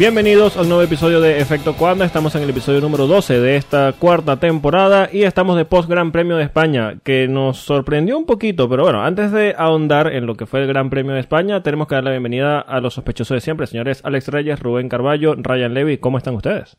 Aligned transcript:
Bienvenidos 0.00 0.56
al 0.56 0.66
nuevo 0.66 0.82
episodio 0.82 1.20
de 1.20 1.40
Efecto 1.40 1.76
Cuanda. 1.76 2.06
Estamos 2.06 2.34
en 2.34 2.42
el 2.42 2.48
episodio 2.48 2.80
número 2.80 3.06
12 3.06 3.38
de 3.38 3.56
esta 3.56 3.92
cuarta 3.92 4.38
temporada 4.38 5.10
y 5.12 5.24
estamos 5.24 5.58
de 5.58 5.66
post 5.66 5.90
Gran 5.90 6.10
Premio 6.10 6.38
de 6.38 6.44
España, 6.44 6.94
que 7.04 7.28
nos 7.28 7.58
sorprendió 7.58 8.16
un 8.16 8.24
poquito. 8.24 8.66
Pero 8.66 8.84
bueno, 8.84 9.02
antes 9.02 9.30
de 9.30 9.54
ahondar 9.58 10.06
en 10.06 10.24
lo 10.24 10.36
que 10.36 10.46
fue 10.46 10.62
el 10.62 10.68
Gran 10.68 10.88
Premio 10.88 11.12
de 11.12 11.20
España, 11.20 11.62
tenemos 11.62 11.86
que 11.86 11.96
dar 11.96 12.04
la 12.04 12.12
bienvenida 12.12 12.60
a 12.60 12.80
los 12.80 12.94
sospechosos 12.94 13.34
de 13.34 13.40
siempre, 13.42 13.66
señores 13.66 14.00
Alex 14.02 14.28
Reyes, 14.28 14.58
Rubén 14.60 14.88
Carballo, 14.88 15.34
Ryan 15.36 15.74
Levy. 15.74 15.98
¿Cómo 15.98 16.16
están 16.16 16.34
ustedes? 16.34 16.78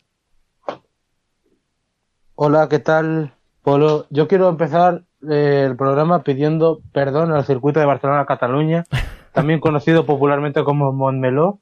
Hola, 2.34 2.70
¿qué 2.70 2.80
tal, 2.80 3.36
Polo? 3.62 4.08
Yo 4.10 4.28
quiero 4.28 4.50
empezar 4.50 5.04
eh, 5.30 5.68
el 5.68 5.76
programa 5.76 6.24
pidiendo 6.24 6.82
perdón 6.92 7.32
al 7.34 7.46
circuito 7.46 7.80
de 7.80 7.86
Barcelona-Cataluña, 7.86 8.86
también 9.32 9.60
conocido 9.60 10.08
popularmente 10.08 10.64
como 10.64 10.92
Montmeló 10.92 11.60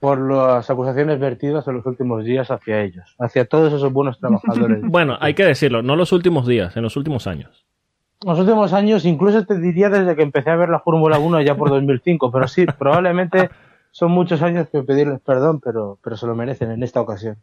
por 0.00 0.20
las 0.20 0.70
acusaciones 0.70 1.18
vertidas 1.18 1.66
en 1.66 1.76
los 1.76 1.86
últimos 1.86 2.24
días 2.24 2.50
hacia 2.50 2.82
ellos, 2.82 3.16
hacia 3.18 3.46
todos 3.46 3.72
esos 3.72 3.92
buenos 3.92 4.18
trabajadores. 4.20 4.80
bueno, 4.84 5.16
hay 5.20 5.34
que 5.34 5.44
decirlo, 5.44 5.82
no 5.82 5.96
los 5.96 6.12
últimos 6.12 6.46
días, 6.46 6.76
en 6.76 6.82
los 6.82 6.96
últimos 6.96 7.26
años. 7.26 7.66
En 8.22 8.30
los 8.30 8.38
últimos 8.38 8.72
años, 8.72 9.04
incluso 9.04 9.44
te 9.44 9.58
diría 9.58 9.88
desde 9.90 10.14
que 10.14 10.22
empecé 10.22 10.50
a 10.50 10.56
ver 10.56 10.68
la 10.68 10.80
Fórmula 10.80 11.18
1 11.18 11.42
ya 11.42 11.56
por 11.56 11.68
2005, 11.70 12.30
pero 12.30 12.46
sí, 12.46 12.66
probablemente 12.78 13.50
son 13.90 14.12
muchos 14.12 14.42
años 14.42 14.68
que 14.70 14.82
pedirles 14.82 15.20
perdón, 15.20 15.60
pero, 15.60 15.98
pero 16.02 16.16
se 16.16 16.26
lo 16.26 16.34
merecen 16.34 16.70
en 16.70 16.82
esta 16.82 17.00
ocasión. 17.00 17.36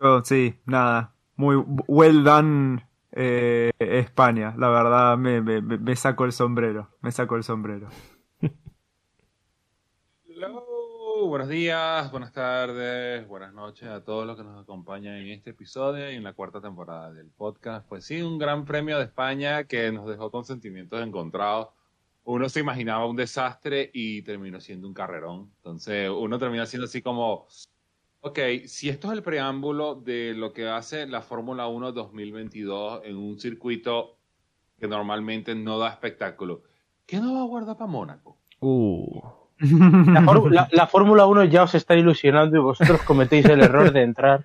Oh, 0.00 0.22
sí, 0.24 0.54
nada, 0.64 1.12
muy 1.36 1.62
well 1.86 2.24
done 2.24 2.82
eh, 3.12 3.70
España, 3.78 4.54
la 4.56 4.68
verdad 4.70 5.18
me, 5.18 5.42
me, 5.42 5.60
me 5.60 5.94
saco 5.94 6.24
el 6.24 6.32
sombrero, 6.32 6.88
me 7.02 7.12
saco 7.12 7.36
el 7.36 7.44
sombrero. 7.44 7.88
Buenos 11.26 11.48
días, 11.48 12.10
buenas 12.10 12.32
tardes, 12.32 13.26
buenas 13.28 13.52
noches 13.52 13.88
a 13.88 14.02
todos 14.02 14.26
los 14.26 14.36
que 14.36 14.42
nos 14.42 14.62
acompañan 14.62 15.16
en 15.16 15.28
este 15.28 15.50
episodio 15.50 16.10
y 16.10 16.16
en 16.16 16.24
la 16.24 16.32
cuarta 16.32 16.60
temporada 16.60 17.12
del 17.12 17.28
podcast. 17.28 17.86
Pues 17.86 18.04
sí, 18.04 18.22
un 18.22 18.38
gran 18.38 18.64
premio 18.64 18.96
de 18.98 19.04
España 19.04 19.64
que 19.64 19.92
nos 19.92 20.08
dejó 20.08 20.30
con 20.30 20.44
sentimientos 20.44 21.02
encontrados. 21.02 21.68
Uno 22.24 22.48
se 22.48 22.60
imaginaba 22.60 23.06
un 23.06 23.16
desastre 23.16 23.90
y 23.92 24.22
terminó 24.22 24.60
siendo 24.60 24.88
un 24.88 24.94
carrerón. 24.94 25.52
Entonces 25.56 26.08
uno 26.08 26.38
termina 26.38 26.64
siendo 26.64 26.86
así 26.86 27.02
como, 27.02 27.46
ok, 28.20 28.38
si 28.66 28.88
esto 28.88 29.08
es 29.08 29.18
el 29.18 29.22
preámbulo 29.22 29.94
de 29.94 30.32
lo 30.34 30.52
que 30.52 30.68
hace 30.68 31.06
la 31.06 31.20
Fórmula 31.20 31.66
1 31.66 31.92
2022 31.92 33.02
en 33.04 33.16
un 33.16 33.38
circuito 33.38 34.16
que 34.78 34.88
normalmente 34.88 35.54
no 35.54 35.78
da 35.78 35.90
espectáculo, 35.90 36.62
¿qué 37.04 37.18
nos 37.18 37.34
va 37.34 37.40
a 37.42 37.46
guardar 37.46 37.76
para 37.76 37.90
Mónaco? 37.90 38.38
Uh. 38.60 39.39
La, 40.72 40.86
Fórmula 40.86 41.26
1 41.26 41.44
ya 41.44 41.64
os 41.64 41.74
está 41.74 41.94
ilusionando 41.94 42.56
y 42.56 42.60
vosotros 42.60 43.02
cometéis 43.02 43.44
el 43.46 43.60
error 43.60 43.92
de 43.92 44.02
entrar. 44.02 44.44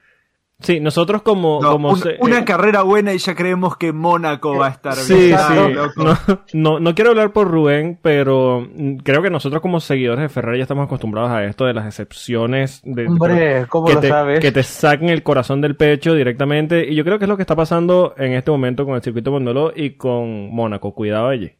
Sí, 0.60 0.80
nosotros 0.80 1.22
como... 1.22 1.60
como 1.60 1.94
una, 2.20 2.40
eh, 2.40 2.46
carrera 2.46 2.82
buena 2.84 3.14
y 3.14 3.18
ya 3.18 3.36
creemos 3.36 3.76
que 3.76 3.92
Mónaco 3.92 4.58
va 4.58 4.68
a 4.68 4.70
estar 4.70 4.96
sí, 4.96 5.14
bien. 5.14 5.38
Sí, 5.38 6.34
no, 6.54 6.80
no, 6.80 6.96
quiero 6.96 7.10
hablar 7.10 7.34
por 7.34 7.50
Rubén, 7.50 8.00
pero 8.02 8.66
creo 9.04 9.22
que 9.22 9.30
nosotros 9.30 9.62
como 9.62 9.82
seguidores 9.82 10.22
de 10.22 10.30
Ferrari 10.30 10.60
ya 10.60 10.64
estamos 10.64 10.86
acostumbrados 10.86 11.32
a 11.32 11.44
esto 11.44 11.66
de 11.66 11.74
las 11.74 11.86
excepciones. 11.86 12.82
De, 12.86 13.06
Hombre, 13.06 13.66
¿cómo 13.68 13.88
que 13.88 13.94
lo 13.96 14.00
te, 14.00 14.08
sabes? 14.08 14.40
Que 14.40 14.54
te 14.54 14.64
saquen 14.64 15.10
el 15.10 15.24
corazón 15.24 15.60
del 15.60 15.76
pecho 15.76 16.14
directamente. 16.14 16.90
Y 16.90 16.96
yo 16.96 17.04
creo 17.04 17.20
que 17.20 17.26
es 17.26 17.30
lo 17.30 17.36
que 17.36 17.44
está 17.44 17.58
pasando 17.58 18.14
en 18.18 18.32
este 18.32 18.50
momento 18.50 18.86
con 18.86 18.96
el 18.96 19.02
circuito 19.02 19.32
Mondolo 19.32 19.74
y 19.76 19.92
con 19.92 20.56
Mónaco. 20.56 20.94
Cuidado 20.94 21.28
allí. 21.28 21.52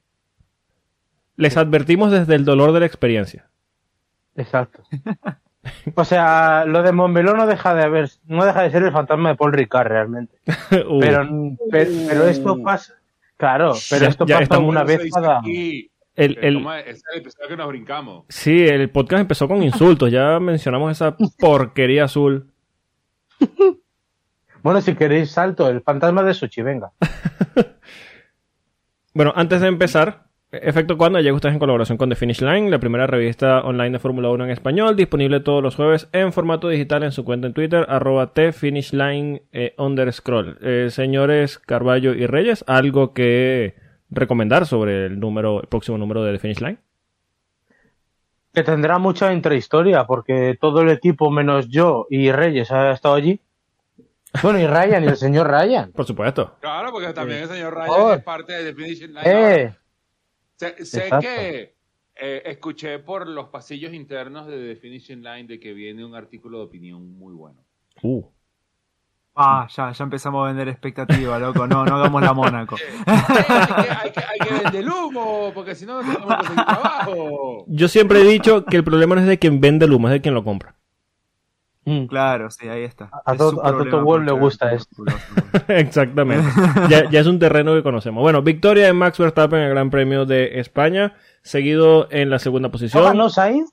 Les 1.36 1.58
advertimos 1.58 2.12
desde 2.12 2.36
el 2.36 2.46
dolor 2.46 2.72
de 2.72 2.80
la 2.80 2.86
experiencia. 2.86 3.50
Exacto. 4.36 4.84
O 5.96 6.06
sea, 6.06 6.66
lo 6.66 6.84
de 6.84 6.92
Montmeló 6.92 7.34
no 7.34 7.48
deja 7.48 7.74
de 7.74 7.84
haber, 7.84 8.10
no 8.26 8.46
deja 8.46 8.62
de 8.62 8.70
ser 8.70 8.84
el 8.84 8.92
fantasma 8.92 9.30
de 9.30 9.36
Paul 9.36 9.54
Ricard 9.54 9.88
realmente. 9.88 10.38
Uh. 10.88 11.00
Pero, 11.00 11.28
pero, 11.72 12.28
esto 12.28 12.62
pasa, 12.62 12.94
claro, 13.38 13.74
pero 13.90 14.08
esto 14.08 14.26
pasa 14.26 14.60
una 14.60 14.84
vez 14.84 15.10
cada. 15.12 15.42
El, 15.44 16.38
el, 16.42 16.66
es 16.86 17.04
el 17.12 17.20
episodio 17.20 17.50
que 17.50 17.58
nos 17.58 17.68
brincamos. 17.68 18.26
Sí, 18.30 18.66
el 18.66 18.90
podcast 18.90 19.22
empezó 19.22 19.48
con 19.48 19.64
insultos. 19.64 20.12
Ya 20.12 20.40
mencionamos 20.40 20.92
esa 20.92 21.16
porquería 21.40 22.06
azul. 22.06 22.52
Bueno, 24.66 24.82
si 24.82 24.96
queréis 24.96 25.30
salto, 25.30 25.70
el 25.70 25.84
fantasma 25.84 26.24
de 26.24 26.34
Sochi, 26.34 26.64
venga. 26.64 26.92
bueno, 29.14 29.32
antes 29.36 29.62
de 29.62 29.68
empezar, 29.68 30.25
Efecto 30.62 30.98
Cuando 30.98 31.20
llega 31.20 31.36
ustedes 31.36 31.54
en 31.54 31.60
colaboración 31.60 31.98
con 31.98 32.10
The 32.10 32.16
Finish 32.16 32.42
Line, 32.42 32.70
la 32.70 32.80
primera 32.80 33.08
revista 33.08 33.62
online 33.62 33.92
de 33.92 34.00
Fórmula 34.00 34.30
1 34.30 34.46
en 34.46 34.52
español, 34.52 34.96
disponible 34.96 35.40
todos 35.40 35.62
los 35.62 35.76
jueves 35.76 36.08
en 36.14 36.32
formato 36.32 36.70
digital 36.70 37.04
en 37.04 37.12
su 37.12 37.26
cuenta 37.26 37.48
en 37.48 37.54
Twitter, 37.54 37.86
arroba 37.90 38.34
tfinishline 38.34 39.42
eh, 39.52 39.74
underscroll. 39.78 40.58
Eh, 40.62 40.88
señores 40.92 41.60
Carballo 41.60 42.14
y 42.14 42.26
Reyes, 42.28 42.64
¿algo 42.68 43.14
que 43.14 43.76
recomendar 44.10 44.66
sobre 44.66 45.08
el 45.08 45.20
número, 45.20 45.62
el 45.62 45.68
próximo 45.68 45.98
número 45.98 46.24
de 46.24 46.34
The 46.34 46.40
Finish 46.40 46.62
Line? 46.62 46.78
Que 48.54 48.64
tendrá 48.64 48.98
mucha 49.00 49.34
intrahistoria, 49.34 50.06
porque 50.06 50.58
todo 50.60 50.82
el 50.82 50.90
equipo 50.90 51.30
menos 51.30 51.68
yo 51.68 52.08
y 52.10 52.32
Reyes 52.32 52.72
ha 52.72 52.92
estado 52.92 53.16
allí. 53.16 53.42
Bueno, 54.42 54.60
y 54.60 54.68
Ryan, 54.68 55.04
y 55.04 55.08
el 55.08 55.18
señor 55.18 55.48
Ryan. 55.48 55.92
Por 55.92 56.06
supuesto. 56.06 56.56
Claro, 56.60 56.92
porque 56.92 57.14
también 57.14 57.44
el 57.44 57.50
señor 57.50 57.74
Ryan 57.74 58.18
es 58.18 58.24
parte 58.24 58.54
de 58.54 58.72
The 58.72 58.76
Finish 58.76 59.02
Line. 59.08 59.22
Eh. 59.24 59.76
Sé, 60.56 60.76
que 61.20 61.76
eh, 62.16 62.42
escuché 62.46 63.00
por 63.00 63.28
los 63.28 63.50
pasillos 63.50 63.94
internos 63.94 64.48
de 64.48 64.74
The 64.74 64.76
Finishing 64.80 65.22
Line 65.24 65.48
de 65.48 65.60
que 65.60 65.74
viene 65.74 66.06
un 66.06 66.16
artículo 66.16 66.60
de 66.60 66.66
opinión 66.66 67.18
muy 67.18 67.34
bueno. 67.34 67.62
Uh. 68.02 68.24
Ah, 69.38 69.68
ya, 69.70 69.92
ya 69.92 70.04
empezamos 70.06 70.46
a 70.46 70.48
vender 70.48 70.70
expectativa, 70.70 71.38
loco. 71.40 71.68
No, 71.68 71.86
no 71.86 71.96
hagamos 71.96 72.22
la 72.22 72.34
Mónaco. 72.34 72.78
hay, 73.06 74.12
que, 74.12 74.22
hay, 74.22 74.40
que, 74.40 74.64
vender 74.64 74.90
humo, 74.90 75.52
porque 75.54 75.76
si 75.76 75.86
no, 75.86 76.02
no 76.02 76.14
tenemos 76.14 76.56
trabajo. 76.56 77.66
Yo 77.68 77.90
siempre 77.90 78.22
he 78.22 78.24
dicho 78.24 78.64
que 78.64 78.78
el 78.78 78.86
problema 78.86 79.16
no 79.16 79.22
es 79.22 79.28
de 79.28 79.38
quien 79.38 79.60
vende 79.60 79.86
el 79.86 79.92
humo, 79.94 80.08
es 80.08 80.14
de 80.14 80.22
quien 80.22 80.34
lo 80.34 80.46
compra. 80.46 80.76
Mm. 81.86 82.08
Claro, 82.08 82.50
sí, 82.50 82.68
ahí 82.68 82.84
está. 82.84 83.12
A, 83.26 83.36
todo 83.36 83.62
World 84.04 84.26
le 84.26 84.32
gusta 84.32 84.74
esto. 84.74 85.04
Exactamente. 85.68 86.48
ya, 86.90 87.10
ya, 87.10 87.20
es 87.20 87.28
un 87.28 87.38
terreno 87.38 87.76
que 87.76 87.84
conocemos. 87.84 88.22
Bueno, 88.24 88.42
victoria 88.42 88.88
de 88.88 88.94
Max 88.94 89.20
Verstappen 89.20 89.60
en 89.60 89.66
el 89.66 89.72
Gran 89.72 89.92
Premio 89.92 90.26
de 90.26 90.60
España, 90.60 91.14
seguido 91.44 92.08
en 92.10 92.32
la 92.32 92.40
segunda 92.40 92.70
posición. 92.70 93.04
¿No 93.04 93.10
ganó 93.10 93.30
Sainz? 93.30 93.70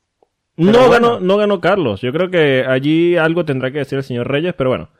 No 0.56 0.90
ganó, 0.90 1.20
no 1.20 1.38
ganó 1.38 1.60
Carlos. 1.62 2.02
Yo 2.02 2.12
creo 2.12 2.30
que 2.30 2.66
allí 2.68 3.16
algo 3.16 3.46
tendrá 3.46 3.72
que 3.72 3.78
decir 3.78 3.96
el 3.96 4.04
señor 4.04 4.28
Reyes, 4.28 4.54
pero 4.54 4.70
bueno. 4.70 4.90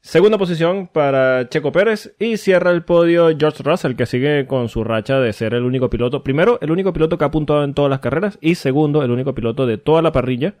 Segunda 0.00 0.38
posición 0.38 0.88
para 0.88 1.48
Checo 1.48 1.72
Pérez 1.72 2.14
y 2.20 2.36
cierra 2.36 2.70
el 2.70 2.84
podio 2.84 3.28
George 3.36 3.62
Russell, 3.62 3.96
que 3.96 4.06
sigue 4.06 4.46
con 4.46 4.68
su 4.68 4.84
racha 4.84 5.18
de 5.18 5.32
ser 5.32 5.54
el 5.54 5.64
único 5.64 5.90
piloto. 5.90 6.22
Primero, 6.22 6.58
el 6.60 6.70
único 6.70 6.92
piloto 6.92 7.18
que 7.18 7.24
ha 7.24 7.28
apuntado 7.28 7.64
en 7.64 7.74
todas 7.74 7.90
las 7.90 8.00
carreras 8.00 8.38
y 8.40 8.56
segundo, 8.56 9.02
el 9.02 9.10
único 9.10 9.34
piloto 9.34 9.66
de 9.66 9.78
toda 9.78 10.02
la 10.02 10.12
parrilla 10.12 10.54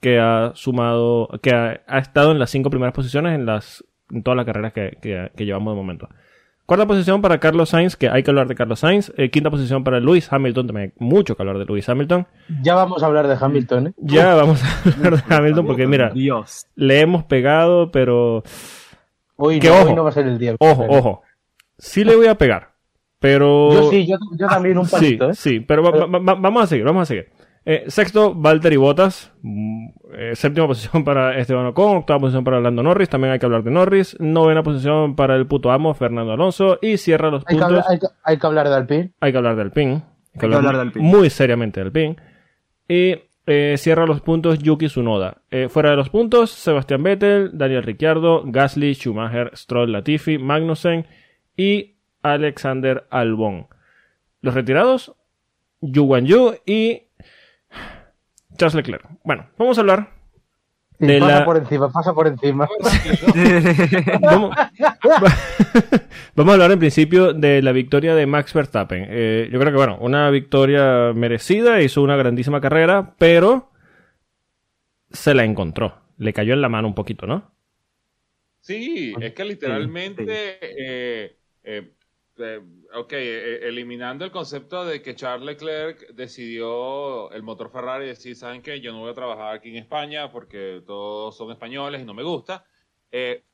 que 0.00 0.18
ha 0.18 0.52
sumado, 0.54 1.28
que 1.42 1.50
ha, 1.50 1.98
estado 1.98 2.32
en 2.32 2.38
las 2.38 2.50
cinco 2.50 2.70
primeras 2.70 2.94
posiciones 2.94 3.34
en 3.34 3.46
las 3.46 3.84
en 4.10 4.22
todas 4.22 4.36
las 4.36 4.46
carreras 4.46 4.72
que, 4.72 4.98
que, 5.34 5.44
llevamos 5.44 5.72
de 5.72 5.76
momento. 5.76 6.08
Cuarta 6.66 6.86
posición 6.86 7.22
para 7.22 7.38
Carlos 7.38 7.70
Sainz, 7.70 7.96
que 7.96 8.08
hay 8.08 8.22
que 8.22 8.30
hablar 8.30 8.46
de 8.46 8.54
Carlos 8.54 8.80
Sainz. 8.80 9.12
Eh, 9.16 9.30
quinta 9.30 9.50
posición 9.50 9.82
para 9.84 10.00
Lewis 10.00 10.32
Hamilton, 10.32 10.66
también 10.66 10.92
hay 10.96 11.06
mucho 11.06 11.34
que 11.34 11.42
hablar 11.42 11.58
de 11.58 11.64
Lewis 11.64 11.88
Hamilton. 11.88 12.26
Ya 12.62 12.74
vamos 12.74 13.02
a 13.02 13.06
hablar 13.06 13.26
de 13.26 13.36
Hamilton, 13.38 13.88
¿eh? 13.88 13.92
Ya 13.98 14.34
vamos 14.34 14.62
a 14.62 14.90
hablar 14.96 15.22
de 15.22 15.34
Hamilton, 15.34 15.66
porque 15.66 15.86
mira, 15.86 16.10
Dios. 16.10 16.66
le 16.76 17.00
hemos 17.00 17.24
pegado, 17.24 17.90
pero... 17.90 18.42
Hoy, 19.36 19.58
que, 19.58 19.68
no, 19.68 19.74
ojo, 19.74 19.88
hoy 19.88 19.94
no 19.94 20.04
va 20.04 20.10
a 20.10 20.12
ser 20.12 20.26
el 20.26 20.38
día. 20.38 20.54
Ojo, 20.58 20.86
ojo. 20.88 21.22
Sí 21.78 22.04
le 22.04 22.14
voy 22.14 22.28
a 22.28 22.36
pegar, 22.36 22.74
pero... 23.18 23.72
Yo 23.72 23.90
sí, 23.90 24.06
yo, 24.06 24.16
yo 24.38 24.46
también 24.46 24.78
un 24.78 24.86
palito, 24.86 25.32
sí, 25.32 25.50
¿eh? 25.50 25.58
Sí, 25.58 25.60
pero, 25.60 25.82
pero... 25.82 26.10
Va, 26.10 26.18
va, 26.18 26.34
vamos 26.34 26.62
a 26.62 26.66
seguir, 26.68 26.84
vamos 26.84 27.02
a 27.02 27.06
seguir. 27.06 27.28
Eh, 27.64 27.84
sexto, 27.88 28.34
Valtteri 28.34 28.76
Bottas. 28.76 29.32
Mm, 29.42 29.88
eh, 30.14 30.36
séptima 30.36 30.66
posición 30.68 31.04
para 31.04 31.38
Esteban 31.38 31.66
Ocon. 31.66 31.98
Octava 31.98 32.20
posición 32.20 32.44
para 32.44 32.60
Lando 32.60 32.82
Norris. 32.82 33.08
También 33.08 33.32
hay 33.32 33.38
que 33.38 33.46
hablar 33.46 33.62
de 33.62 33.70
Norris. 33.70 34.16
Novena 34.20 34.62
posición 34.62 35.16
para 35.16 35.36
el 35.36 35.46
puto 35.46 35.70
amo, 35.70 35.94
Fernando 35.94 36.32
Alonso. 36.32 36.78
Y 36.82 36.96
cierra 36.96 37.30
los 37.30 37.44
hay 37.46 37.56
puntos. 37.56 37.68
Que 37.68 37.74
hablar, 37.74 37.84
hay, 37.88 37.98
que, 37.98 38.06
hay, 38.24 38.38
que, 38.38 38.46
hablar 38.46 38.68
de 38.68 38.74
Alpine. 38.74 39.12
Hay 39.20 39.32
que 39.32 39.38
hablar 39.38 39.56
de 39.56 39.62
Alpine. 39.62 39.92
Hay 39.92 40.40
que, 40.40 40.46
hablar, 40.46 40.58
hablar 40.58 40.74
de 40.76 40.80
Alpine. 40.82 41.04
Muy 41.04 41.30
seriamente 41.30 41.80
de 41.80 41.86
Alpine. 41.86 42.16
Y 42.88 43.14
eh, 43.46 43.74
cierra 43.76 44.06
los 44.06 44.20
puntos 44.20 44.58
Yuki 44.60 44.86
Tsunoda. 44.86 45.42
Eh, 45.50 45.68
fuera 45.68 45.90
de 45.90 45.96
los 45.96 46.10
puntos, 46.10 46.50
Sebastián 46.50 47.02
Vettel, 47.02 47.50
Daniel 47.52 47.82
Ricciardo, 47.82 48.44
Gasly, 48.46 48.94
Schumacher, 48.94 49.50
Stroll, 49.56 49.90
Latifi, 49.90 50.38
Magnussen 50.38 51.06
y 51.56 51.96
Alexander 52.22 53.06
Albon. 53.10 53.66
Los 54.40 54.54
retirados, 54.54 55.14
Yu 55.80 56.04
Wan 56.04 56.24
Yu 56.24 56.54
y 56.64 57.08
Charles 58.56 58.74
Leclerc. 58.74 59.04
Bueno, 59.24 59.48
vamos 59.58 59.78
a 59.78 59.80
hablar 59.80 60.10
de 60.98 61.18
pasa 61.18 61.40
la... 61.40 61.44
por 61.44 61.56
encima, 61.56 61.90
pasa 61.90 62.14
por 62.14 62.26
encima. 62.28 62.68
vamos... 64.20 64.54
vamos, 66.36 66.50
a 66.50 66.54
hablar 66.54 66.70
en 66.72 66.78
principio 66.78 67.32
de 67.32 67.60
la 67.62 67.72
victoria 67.72 68.14
de 68.14 68.26
Max 68.26 68.54
Verstappen. 68.54 69.06
Eh, 69.08 69.48
yo 69.50 69.58
creo 69.58 69.72
que, 69.72 69.78
bueno, 69.78 69.98
una 70.00 70.30
victoria 70.30 71.12
merecida, 71.14 71.82
hizo 71.82 72.02
una 72.02 72.16
grandísima 72.16 72.60
carrera, 72.60 73.14
pero 73.18 73.70
se 75.10 75.34
la 75.34 75.44
encontró. 75.44 76.02
Le 76.18 76.32
cayó 76.32 76.54
en 76.54 76.62
la 76.62 76.68
mano 76.68 76.88
un 76.88 76.94
poquito, 76.94 77.26
¿no? 77.26 77.52
Sí, 78.60 79.12
es 79.20 79.32
que 79.32 79.44
literalmente, 79.44 80.58
eh, 80.60 81.36
eh, 81.64 81.92
eh, 82.38 82.60
ok, 82.94 83.12
eliminando 83.12 84.24
el 84.24 84.30
concepto 84.30 84.84
de 84.84 85.02
que 85.02 85.14
Charles 85.14 85.46
Leclerc 85.46 86.08
decidió 86.14 87.30
el 87.32 87.42
motor 87.42 87.70
Ferrari 87.70 88.06
decir, 88.06 88.36
¿saben 88.36 88.62
qué? 88.62 88.80
Yo 88.80 88.92
no 88.92 89.00
voy 89.00 89.10
a 89.10 89.14
trabajar 89.14 89.54
aquí 89.54 89.70
en 89.70 89.76
España 89.76 90.30
porque 90.30 90.82
todos 90.86 91.36
son 91.36 91.50
españoles 91.50 92.02
y 92.02 92.04
no 92.04 92.14
me 92.14 92.22
gusta. 92.22 92.64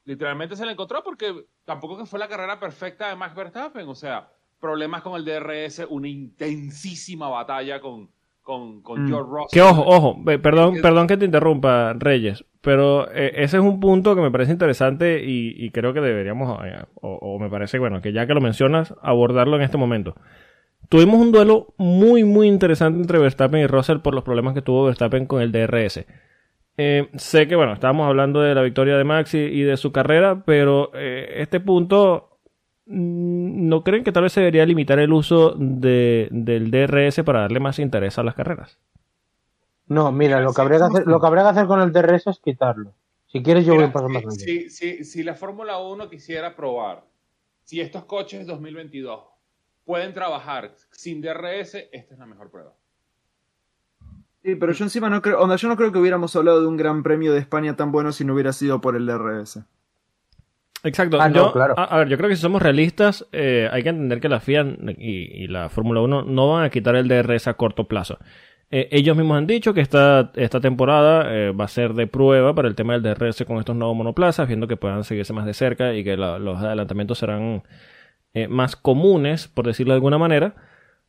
literalmente 0.04 0.56
se 0.56 0.66
la 0.66 0.72
encontró 0.72 1.02
porque 1.02 1.46
tampoco 1.64 1.98
que 1.98 2.06
fue 2.06 2.18
la 2.18 2.28
carrera 2.28 2.58
perfecta 2.60 3.08
de 3.08 3.16
Max 3.16 3.34
Verstappen, 3.34 3.88
o 3.88 3.94
sea, 3.94 4.30
problemas 4.60 5.02
con 5.02 5.14
el 5.16 5.24
DRS, 5.24 5.86
una 5.88 6.08
intensísima 6.08 7.28
batalla 7.28 7.80
con, 7.80 8.10
con, 8.48 8.80
con 8.80 9.04
mm. 9.04 9.08
George 9.08 9.30
Russell. 9.30 9.52
Que 9.52 9.60
ojo, 9.60 9.84
ojo, 9.86 10.24
perdón, 10.24 10.76
perdón 10.80 11.06
que 11.06 11.18
te 11.18 11.26
interrumpa, 11.26 11.92
Reyes, 11.92 12.46
pero 12.62 13.06
eh, 13.12 13.32
ese 13.34 13.58
es 13.58 13.62
un 13.62 13.78
punto 13.78 14.16
que 14.16 14.22
me 14.22 14.30
parece 14.30 14.52
interesante 14.52 15.22
y, 15.22 15.70
creo 15.70 15.92
que 15.92 16.00
deberíamos, 16.00 16.58
eh, 16.64 16.82
o, 16.94 17.38
me 17.38 17.50
parece, 17.50 17.78
bueno, 17.78 18.00
que 18.00 18.14
ya 18.14 18.26
que 18.26 18.32
lo 18.32 18.40
mencionas, 18.40 18.94
abordarlo 19.02 19.56
en 19.56 19.62
este 19.62 19.76
momento. 19.76 20.14
Tuvimos 20.88 21.20
un 21.20 21.30
duelo 21.30 21.74
muy, 21.76 22.24
muy 22.24 22.48
interesante 22.48 22.98
entre 22.98 23.18
Verstappen 23.18 23.60
y 23.60 23.66
Russell 23.66 23.98
por 23.98 24.14
los 24.14 24.24
problemas 24.24 24.54
que 24.54 24.62
tuvo 24.62 24.86
Verstappen 24.86 25.26
con 25.26 25.42
el 25.42 25.52
DRS. 25.52 26.06
Eh, 26.78 27.10
sé 27.16 27.48
que, 27.48 27.54
bueno, 27.54 27.74
estábamos 27.74 28.08
hablando 28.08 28.40
de 28.40 28.54
la 28.54 28.62
victoria 28.62 28.96
de 28.96 29.04
Max 29.04 29.34
y, 29.34 29.60
de 29.60 29.76
su 29.76 29.92
carrera, 29.92 30.42
pero 30.46 30.90
este 30.94 31.60
punto 31.60 32.27
¿no 32.88 33.84
creen 33.84 34.02
que 34.02 34.12
tal 34.12 34.22
vez 34.24 34.32
se 34.32 34.40
debería 34.40 34.64
limitar 34.64 34.98
el 34.98 35.12
uso 35.12 35.54
de, 35.56 36.28
del 36.30 36.70
DRS 36.70 37.22
para 37.24 37.40
darle 37.40 37.60
más 37.60 37.78
interés 37.78 38.18
a 38.18 38.22
las 38.22 38.34
carreras? 38.34 38.78
No, 39.86 40.10
mira, 40.10 40.40
lo 40.40 40.52
que, 40.52 40.60
habría 40.60 40.78
que 40.78 40.84
hacer, 40.84 41.06
lo 41.06 41.20
que 41.20 41.26
habría 41.26 41.44
que 41.44 41.50
hacer 41.50 41.66
con 41.66 41.80
el 41.80 41.92
DRS 41.92 42.26
es 42.26 42.38
quitarlo. 42.40 42.94
Si 43.26 43.42
quieres, 43.42 43.66
yo 43.66 43.74
voy 43.74 43.84
a 43.84 43.92
pasar 43.92 44.08
más 44.08 44.34
si, 44.34 44.70
si, 44.70 45.04
si 45.04 45.22
la 45.22 45.34
Fórmula 45.34 45.78
1 45.78 46.08
quisiera 46.08 46.56
probar 46.56 47.04
si 47.62 47.80
estos 47.80 48.04
coches 48.04 48.46
2022 48.46 49.20
pueden 49.84 50.14
trabajar 50.14 50.74
sin 50.90 51.20
DRS, 51.20 51.74
esta 51.92 52.14
es 52.14 52.18
la 52.18 52.26
mejor 52.26 52.50
prueba. 52.50 52.72
Sí, 54.42 54.54
pero 54.54 54.72
yo 54.72 54.84
encima 54.84 55.10
no 55.10 55.20
creo, 55.20 55.40
onda, 55.40 55.56
yo 55.56 55.68
no 55.68 55.76
creo 55.76 55.92
que 55.92 55.98
hubiéramos 55.98 56.34
hablado 56.36 56.62
de 56.62 56.66
un 56.66 56.78
Gran 56.78 57.02
Premio 57.02 57.32
de 57.32 57.40
España 57.40 57.76
tan 57.76 57.92
bueno 57.92 58.12
si 58.12 58.24
no 58.24 58.32
hubiera 58.32 58.52
sido 58.54 58.80
por 58.80 58.96
el 58.96 59.06
DRS. 59.06 59.60
Exacto. 60.88 61.20
Ah, 61.20 61.28
yo, 61.28 61.52
a, 61.76 61.98
ver, 61.98 62.08
yo 62.08 62.16
creo 62.16 62.28
que 62.28 62.36
si 62.36 62.42
somos 62.42 62.62
realistas, 62.62 63.26
eh, 63.32 63.68
hay 63.70 63.82
que 63.82 63.90
entender 63.90 64.20
que 64.20 64.28
la 64.28 64.40
FIA 64.40 64.66
y, 64.96 65.46
la 65.48 65.68
Fórmula 65.68 66.00
1 66.00 66.22
no 66.22 66.52
van 66.52 66.64
a 66.64 66.70
quitar 66.70 66.96
el 66.96 67.08
DRS 67.08 67.46
a 67.46 67.54
corto 67.54 67.84
plazo. 67.84 68.18
Eh, 68.70 68.88
ellos 68.90 69.16
mismos 69.16 69.38
han 69.38 69.46
dicho 69.46 69.72
que 69.74 69.80
esta, 69.80 70.32
esta 70.34 70.60
temporada 70.60 71.32
eh, 71.32 71.52
va 71.52 71.64
a 71.64 71.68
ser 71.68 71.94
de 71.94 72.06
prueba 72.06 72.54
para 72.54 72.68
el 72.68 72.74
tema 72.74 72.98
del 72.98 73.02
DRS 73.02 73.44
con 73.46 73.58
estos 73.58 73.76
nuevos 73.76 73.96
monoplazas, 73.96 74.46
viendo 74.46 74.66
que 74.66 74.76
puedan 74.76 75.04
seguirse 75.04 75.32
más 75.32 75.46
de 75.46 75.54
cerca 75.54 75.94
y 75.94 76.04
que 76.04 76.16
los 76.16 76.58
adelantamientos 76.58 77.18
serán 77.18 77.62
más 78.48 78.76
comunes, 78.76 79.48
por 79.48 79.66
decirlo 79.66 79.92
de 79.92 79.96
alguna 79.96 80.18
manera. 80.18 80.54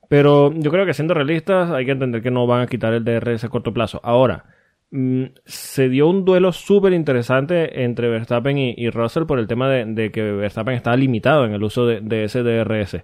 Pero 0.10 0.52
yo 0.54 0.72
creo 0.72 0.86
que 0.86 0.94
siendo 0.94 1.14
realistas 1.14 1.70
hay 1.70 1.86
que 1.86 1.92
entender 1.92 2.22
que 2.24 2.32
no 2.32 2.48
van 2.48 2.62
a 2.62 2.68
quitar 2.68 2.94
el 2.94 3.06
DRS 3.06 3.44
a 3.44 3.50
corto 3.50 3.74
plazo. 3.74 4.00
Ahora, 4.04 4.46
se 4.92 5.90
dio 5.90 6.08
un 6.08 6.26
duelo 6.26 6.52
súper 6.52 6.94
interesante 6.94 7.84
entre 7.84 8.10
Verstappen 8.10 8.58
y, 8.58 8.90
Russell 8.90 9.26
por 9.26 9.40
el 9.40 9.48
tema 9.48 9.70
de, 9.70 10.12
que 10.12 10.22
Verstappen 10.22 10.74
estaba 10.76 10.98
limitado 10.98 11.46
en 11.46 11.54
el 11.54 11.64
uso 11.64 11.86
de, 11.86 12.24
ese 12.24 12.42
DRS. 12.42 13.04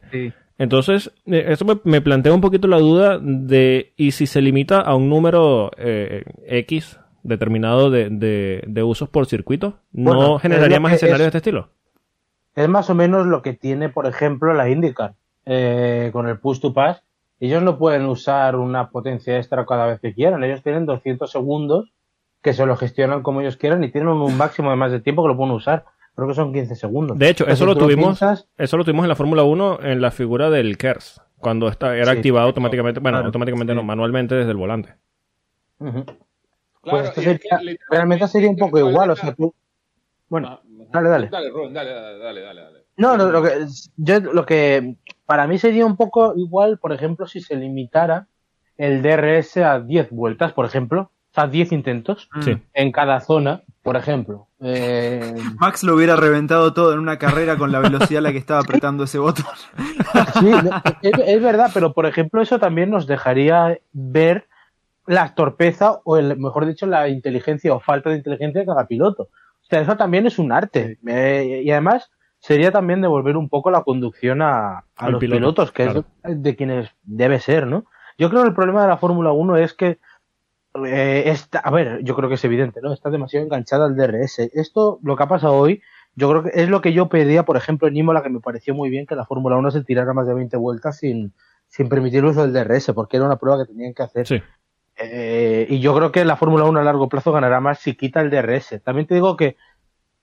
Entonces, 0.58 1.12
eh, 1.26 1.46
eso 1.50 1.66
me, 1.84 2.02
plantea 2.02 2.34
un 2.34 2.42
poquito 2.42 2.68
la 2.68 2.80
duda 2.80 3.20
de, 3.22 3.94
¿y 3.98 4.12
si 4.12 4.26
se 4.26 4.42
limita 4.42 4.80
a 4.80 4.96
un 4.96 5.10
número 5.10 5.72
eh, 5.78 6.24
X 6.48 7.00
determinado 7.24 7.92
de, 7.92 8.84
usos 8.84 9.10
por 9.10 9.28
circuito? 9.28 9.80
¿No 9.92 10.40
generaría 10.40 10.80
más 10.80 10.94
escenarios 10.94 11.26
de 11.26 11.28
este 11.28 11.38
estilo? 11.38 11.70
Es 12.56 12.70
más 12.70 12.90
o 12.90 12.96
menos 12.96 13.28
lo 13.28 13.42
que 13.42 13.54
tiene, 13.54 13.90
por 13.90 14.08
ejemplo, 14.08 14.54
la 14.54 14.70
IndyCar 14.70 15.14
eh, 15.46 16.10
con 16.14 16.28
el 16.28 16.40
push 16.40 16.60
to 16.60 16.74
pass 16.74 17.04
ellos 17.40 17.62
no 17.62 17.78
pueden 17.78 18.06
usar 18.06 18.56
una 18.56 18.90
potencia 18.90 19.38
extra 19.38 19.66
cada 19.66 19.86
vez 19.88 20.00
que 20.00 20.14
quieran. 20.14 20.44
Ellos 20.44 20.64
tienen 20.64 20.86
200 20.86 21.30
segundos 21.30 21.92
que 22.42 22.54
se 22.54 22.66
lo 22.66 22.78
gestionan 22.78 23.24
como 23.24 23.42
ellos 23.42 23.58
quieran 23.58 23.84
y 23.84 23.92
tienen 23.92 24.10
un 24.10 24.38
máximo 24.38 24.70
de 24.70 24.76
más 24.76 24.92
de 24.92 25.00
tiempo 25.00 25.24
que 25.24 25.30
lo 25.30 25.38
pueden 25.38 25.54
usar. 25.54 25.86
Creo 26.16 26.28
que 26.28 26.34
son 26.34 26.54
15 26.54 26.76
segundos. 26.76 27.18
De 27.18 27.30
hecho, 27.30 27.46
eso 27.48 27.66
lo 27.66 27.76
tuvimos 27.76 28.22
eso 28.58 28.78
lo 28.78 28.86
tuvimos 28.86 29.04
en 29.04 29.10
la 29.10 29.16
Fórmula 29.16 29.44
1 29.44 29.80
en 29.82 30.00
la 30.00 30.12
figura 30.12 30.50
del 30.50 30.78
KERS, 30.78 31.22
cuando 31.40 31.68
está, 31.68 31.98
era 31.98 32.12
activado 32.12 32.48
automáticamente, 32.48 33.02
bueno, 33.02 33.18
automáticamente 33.18 33.76
no, 33.76 33.84
manualmente 33.84 34.36
desde 34.36 34.52
el 34.52 34.58
volante. 34.58 34.96
pues 36.84 37.12
realmente 37.90 38.28
sería 38.30 38.50
un 38.50 38.56
poco 38.58 38.80
igual, 38.80 39.10
o 39.10 39.16
sea, 39.16 39.34
tú... 39.34 39.54
Bueno, 40.30 40.48
ah, 40.48 40.62
dale, 40.94 41.10
dale. 41.10 41.30
Dale, 41.30 41.52
dale, 41.52 41.92
dale, 41.92 42.42
dale, 42.42 42.62
dale. 42.62 42.86
No, 42.98 43.18
lo 43.18 43.44
que, 43.44 43.66
yo, 43.98 44.20
lo 44.20 44.46
que 44.46 44.96
para 45.26 45.48
mí 45.48 45.58
sería 45.58 45.86
un 45.86 45.98
poco 45.98 46.34
igual, 46.36 46.78
por 46.80 46.94
ejemplo, 46.94 47.28
si 47.28 47.42
se 47.42 47.56
limitara 47.56 48.28
el 48.78 49.02
DRS 49.02 49.58
a 49.58 49.80
10 49.80 50.12
vueltas, 50.12 50.54
por 50.54 50.66
ejemplo, 50.66 51.12
o 51.32 51.34
sea, 51.34 51.48
10 51.48 51.72
intentos 51.74 52.30
en 52.74 52.92
cada 52.92 53.20
zona, 53.20 53.64
por 53.84 53.96
ejemplo. 53.96 54.48
Eh... 54.68 55.36
Max 55.60 55.84
lo 55.84 55.94
hubiera 55.94 56.16
reventado 56.16 56.74
todo 56.74 56.94
en 56.94 57.00
una 57.00 57.20
carrera 57.20 57.56
con 57.56 57.72
la 57.72 57.80
velocidad 57.80 58.20
a 58.20 58.22
la 58.22 58.32
que 58.32 58.40
estaba 58.40 58.62
apretando 58.62 59.04
ese 59.04 59.20
botón. 59.20 59.46
Sí, 60.40 60.50
es, 61.04 61.42
verdad, 61.42 61.70
pero 61.72 61.94
por 61.94 62.08
ejemplo, 62.08 62.42
eso 62.42 62.58
también 62.58 62.90
nos 62.90 63.06
dejaría 63.06 63.78
ver 63.92 64.48
la 65.06 65.36
torpeza 65.36 66.00
o, 66.04 66.18
el, 66.18 66.38
mejor 66.38 66.66
dicho, 66.66 66.88
la 66.88 67.10
inteligencia 67.10 67.74
o 67.74 67.80
falta 67.80 68.10
de 68.10 68.18
inteligencia 68.18 68.62
de 68.62 68.66
cada 68.66 68.88
piloto. 68.88 69.24
O 69.24 69.68
sea, 69.70 69.82
eso 69.82 69.98
también 69.98 70.26
es 70.26 70.40
un 70.40 70.52
arte. 70.52 70.98
Eh, 71.06 71.62
y 71.64 71.70
además, 71.70 72.10
sería 72.46 72.72
también 72.72 73.02
devolver 73.02 73.38
un 73.38 73.50
poco 73.50 73.72
la 73.72 73.82
conducción 73.82 74.44
a, 74.44 74.84
los 75.08 75.20
pilotos, 75.20 75.72
que 75.72 75.86
es 75.86 76.44
de 76.44 76.56
quienes 76.56 76.92
debe 77.02 77.40
ser, 77.40 77.66
¿no? 77.66 77.86
Yo 78.20 78.30
creo 78.30 78.44
que 78.44 78.50
el 78.50 78.54
problema 78.54 78.84
de 78.84 78.88
la 78.88 78.98
Fórmula 78.98 79.32
1 79.32 79.58
es 79.58 79.74
que 79.74 79.98
eh, 80.86 81.24
está, 81.26 81.58
a 81.58 81.72
ver, 81.72 82.04
yo 82.04 82.16
creo 82.16 82.30
que 82.30 82.36
es 82.36 82.46
evidente, 82.46 82.82
¿no? 82.84 82.94
Está 82.94 83.10
demasiado 83.10 83.44
enganchada 83.44 83.86
al 83.86 83.96
DRS. 83.96 84.38
Esto, 84.54 85.00
lo 85.02 85.16
que 85.16 85.24
ha 85.24 85.28
pasado 85.28 85.56
hoy, 85.56 85.82
yo 86.14 86.30
creo 86.30 86.44
que 86.44 86.52
es 86.54 86.70
lo 86.70 86.82
que 86.82 86.94
yo 86.94 87.10
pedía, 87.10 87.46
por 87.46 87.58
ejemplo, 87.58 87.88
en 87.88 87.98
Imola, 87.98 88.22
que 88.22 88.30
me 88.30 88.42
pareció 88.42 88.76
muy 88.76 88.92
bien 88.92 89.08
que 89.08 89.16
la 89.16 89.26
Fórmula 89.26 89.58
1 89.58 89.72
se 89.72 89.84
tirara 89.84 90.14
más 90.14 90.28
de 90.28 90.36
20 90.36 90.56
vueltas 90.58 91.00
sin, 91.00 91.34
sin 91.68 91.90
permitir 91.90 92.20
el 92.20 92.26
uso 92.26 92.48
del 92.48 92.54
DRS, 92.54 92.92
porque 92.94 93.18
era 93.18 93.26
una 93.26 93.38
prueba 93.38 93.66
que 93.66 93.74
tenían 93.74 93.96
que 93.96 94.04
hacer. 94.04 94.28
Sí. 94.28 94.40
Eh, 94.98 95.66
y 95.68 95.80
yo 95.80 95.96
creo 95.96 96.12
que 96.12 96.24
la 96.24 96.36
Fórmula 96.36 96.66
1 96.66 96.80
a 96.80 96.84
largo 96.84 97.10
plazo 97.10 97.32
ganará 97.32 97.60
más 97.60 97.80
si 97.80 97.96
quita 97.96 98.22
el 98.22 98.30
DRS. 98.30 98.84
También 98.84 99.08
te 99.08 99.16
digo 99.16 99.36
que 99.36 99.58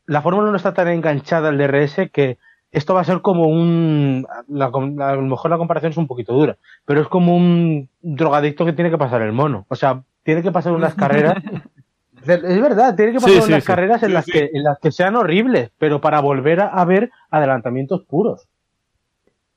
la 0.06 0.22
Fórmula 0.22 0.48
1 0.48 0.56
está 0.56 0.74
tan 0.74 0.88
enganchada 0.88 1.48
al 1.48 1.58
DRS 1.58 2.10
que 2.12 2.38
esto 2.72 2.94
va 2.94 3.02
a 3.02 3.04
ser 3.04 3.20
como 3.20 3.46
un. 3.46 4.26
La, 4.48 4.66
a 4.66 5.14
lo 5.14 5.22
mejor 5.22 5.50
la 5.50 5.58
comparación 5.58 5.92
es 5.92 5.98
un 5.98 6.06
poquito 6.06 6.32
dura, 6.32 6.56
pero 6.86 7.02
es 7.02 7.08
como 7.08 7.36
un 7.36 7.88
drogadicto 8.00 8.64
que 8.64 8.72
tiene 8.72 8.90
que 8.90 8.98
pasar 8.98 9.20
el 9.22 9.32
mono. 9.32 9.66
O 9.68 9.76
sea, 9.76 10.02
tiene 10.22 10.42
que 10.42 10.52
pasar 10.52 10.72
unas 10.72 10.94
carreras. 10.94 11.36
es 12.26 12.60
verdad, 12.60 12.96
tiene 12.96 13.12
que 13.12 13.20
pasar 13.20 13.42
unas 13.42 13.64
carreras 13.64 14.02
en 14.02 14.14
las, 14.14 14.24
que, 14.24 14.50
en 14.52 14.62
las 14.62 14.78
que 14.78 14.90
sean 14.90 15.16
horribles, 15.16 15.70
pero 15.78 16.00
para 16.00 16.20
volver 16.20 16.60
a, 16.60 16.84
ver 16.86 17.10
adelantamientos 17.30 18.04
puros. 18.04 18.48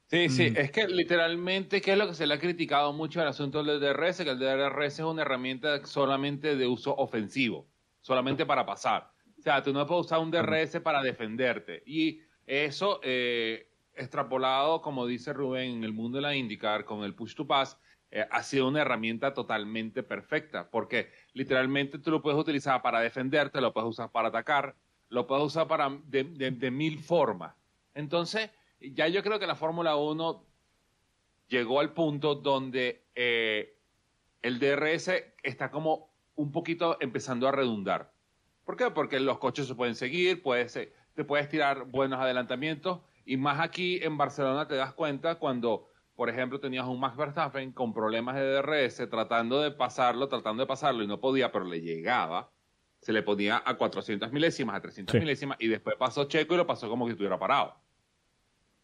Sí, 0.08 0.30
sí, 0.30 0.52
mm. 0.52 0.58
es 0.58 0.72
que 0.72 0.88
literalmente, 0.88 1.82
¿qué 1.82 1.94
es 1.94 1.98
lo 1.98 2.08
que 2.08 2.14
se 2.14 2.28
le 2.28 2.34
ha 2.34 2.40
criticado 2.40 2.92
mucho 2.92 3.22
al 3.22 3.28
asunto 3.30 3.64
del 3.64 3.80
DRS? 3.80 4.18
Que 4.18 4.32
el 4.32 4.40
DRS 4.40 5.00
es 5.00 5.00
una 5.00 5.22
herramienta 5.22 5.86
solamente 5.86 6.56
de 6.56 6.68
uso 6.68 6.94
ofensivo, 6.96 7.66
solamente 8.02 8.46
para 8.46 8.66
pasar. 8.66 9.14
O 9.46 9.48
sea, 9.48 9.62
tú 9.62 9.72
no 9.72 9.86
puedes 9.86 10.08
usar 10.08 10.22
un 10.22 10.32
DRS 10.32 10.80
para 10.82 11.04
defenderte. 11.04 11.84
Y 11.86 12.20
eso, 12.48 13.00
eh, 13.04 13.70
extrapolado, 13.94 14.82
como 14.82 15.06
dice 15.06 15.34
Rubén, 15.34 15.75
en 15.75 15.84
el 15.84 15.94
mundo 15.94 16.18
de 16.18 16.24
la 16.24 16.36
IndyCar, 16.36 16.84
con 16.84 17.04
el 17.04 17.14
push 17.14 17.36
to 17.36 17.46
pass, 17.46 17.78
eh, 18.10 18.25
ha 18.32 18.42
sido 18.42 18.68
una 18.68 18.82
herramienta 18.82 19.36
totalmente 19.36 20.02
perfecta. 20.02 20.68
Porque 20.68 21.12
literalmente 21.34 22.00
tú 22.00 22.10
lo 22.10 22.24
puedes 22.24 22.40
utilizar 22.40 22.82
para 22.82 23.02
defenderte, 23.02 23.62
lo 23.62 23.72
puedes 23.72 23.88
usar 23.88 24.12
para 24.12 24.30
atacar, 24.30 24.75
lo 25.10 25.28
puedes 25.28 25.46
usar 25.46 25.68
para 25.68 25.96
de, 26.06 26.72
mil 26.72 26.98
formas. 26.98 27.54
Entonces, 27.94 28.50
ya 28.80 29.08
yo 29.10 29.22
creo 29.22 29.38
que 29.38 29.46
la 29.46 29.56
Fórmula 29.56 29.96
1 29.96 30.44
llegó 31.50 31.82
al 31.82 31.94
punto 31.94 32.34
donde 32.34 33.06
eh, 33.14 33.78
el 34.42 34.58
DRS 34.58 35.12
está 35.44 35.70
como 35.70 36.10
un 36.34 36.52
poquito 36.52 36.98
empezando 37.00 37.48
a 37.48 37.52
redundar. 37.52 38.14
¿Por 38.65 38.75
qué? 38.75 38.89
Porque 38.89 39.19
los 39.19 39.38
coches 39.38 39.67
se 39.67 39.75
pueden 39.75 39.95
seguir, 39.95 40.41
puedes, 40.41 40.74
te 40.74 41.24
puedes 41.24 41.48
tirar 41.48 41.86
buenos 41.86 42.19
adelantamientos 42.19 43.01
y 43.24 43.38
más 43.38 43.60
aquí 43.60 44.00
en 44.03 44.17
Barcelona 44.17 44.67
te 44.67 44.75
das 44.75 44.93
cuenta 44.93 45.36
cuando, 45.36 45.89
por 46.15 46.29
ejemplo, 46.29 46.60
tenías 46.60 46.86
un 46.86 47.00
Max 47.00 47.15
Verstappen 47.15 47.72
con 47.72 47.93
problemas 47.93 48.36
de 48.36 48.43
DRS 48.43 49.07
tratando 49.10 49.62
de 49.62 49.72
pasarlo, 49.72 50.27
tratando 50.27 50.63
de 50.63 50.67
pasarlo 50.67 51.03
y 51.03 51.07
no 51.07 51.19
podía, 51.19 51.51
pero 51.51 51.65
le 51.65 51.81
llegaba. 51.81 52.51
Se 53.01 53.13
le 53.13 53.22
ponía 53.22 53.62
a 53.63 53.77
400 53.77 54.31
milésimas, 54.31 54.75
a 54.75 54.81
300 54.81 55.15
milésimas 55.15 55.57
y 55.60 55.67
después 55.67 55.95
pasó 55.95 56.25
Checo 56.25 56.55
y 56.55 56.57
lo 56.57 56.65
pasó 56.65 56.89
como 56.89 57.05
que 57.05 57.12
estuviera 57.12 57.38
parado. 57.38 57.75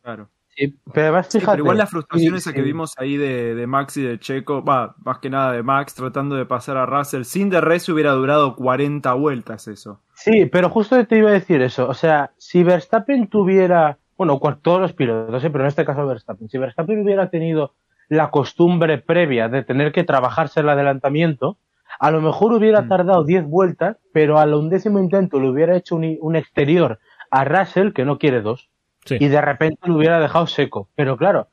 Claro. 0.04 0.30
Sí, 0.56 0.76
pero 0.94 1.08
además, 1.08 1.28
Sí, 1.30 1.40
fíjate, 1.40 1.54
pero 1.58 1.64
igual 1.64 1.78
la 1.78 1.88
frustración 1.88 2.34
y- 2.34 2.38
esa 2.38 2.52
que 2.54 2.60
sí. 2.60 2.66
vimos 2.66 2.94
ahí 2.98 3.16
de, 3.18 3.56
de 3.56 3.68
Max 3.68 3.98
y 3.98 4.04
de 4.04 4.20
Checo, 4.20 4.64
va, 4.64 4.96
más 5.04 5.20
que 5.20 5.30
nada 5.30 5.54
de 5.54 5.64
Max 5.64 5.96
tratando 5.96 6.36
de 6.36 6.46
pasar 6.46 6.78
a 6.78 6.86
Russell, 6.86 7.24
sin 7.24 7.50
DRS 7.50 7.90
hubiera 7.90 8.12
durado 8.12 8.56
40 8.56 9.14
vueltas 9.14 9.68
eso. 9.68 10.02
Sí, 10.14 10.46
pero 10.46 10.70
justo 10.70 11.04
te 11.08 11.18
iba 11.18 11.30
a 11.30 11.34
decir 11.34 11.62
eso. 11.62 11.88
O 11.88 11.94
sea, 11.94 12.32
si 12.38 12.64
Verstappen 12.64 13.28
tuviera, 13.28 13.98
bueno, 14.18 14.40
todos 14.62 14.82
los 14.82 14.94
pilotos, 14.94 15.44
¿eh? 15.44 15.50
pero 15.50 15.64
en 15.64 15.70
este 15.70 15.86
caso 15.86 16.06
Verstappen, 16.06 16.50
si 16.50 16.58
Verstappen 16.58 17.02
hubiera 17.02 17.30
tenido 17.30 17.74
la 18.10 18.30
costumbre 18.30 18.98
previa 18.98 19.48
de 19.48 19.64
tener 19.64 19.92
que 19.94 20.04
trabajarse 20.04 20.60
el 20.60 20.70
adelantamiento, 20.70 21.58
a 22.00 22.12
lo 22.12 22.20
mejor 22.22 22.52
hubiera 22.54 22.82
Mm. 22.82 22.90
tardado 22.90 23.24
10 23.24 23.46
vueltas, 23.46 23.98
pero 24.12 24.38
al 24.38 24.54
undécimo 24.54 25.00
intento 25.00 25.40
le 25.40 25.50
hubiera 25.50 25.78
hecho 25.78 25.96
un, 25.96 26.18
un 26.20 26.36
exterior 26.36 27.00
a 27.32 27.46
Russell 27.46 27.94
que 27.94 28.04
no 28.04 28.18
quiere 28.18 28.42
dos 28.42 28.70
Sí. 29.06 29.18
y 29.20 29.28
de 29.28 29.42
repente 29.42 29.80
lo 29.88 29.96
hubiera 29.98 30.20
dejado 30.20 30.48
seco. 30.48 30.90
Pero 30.96 31.18
claro, 31.18 31.48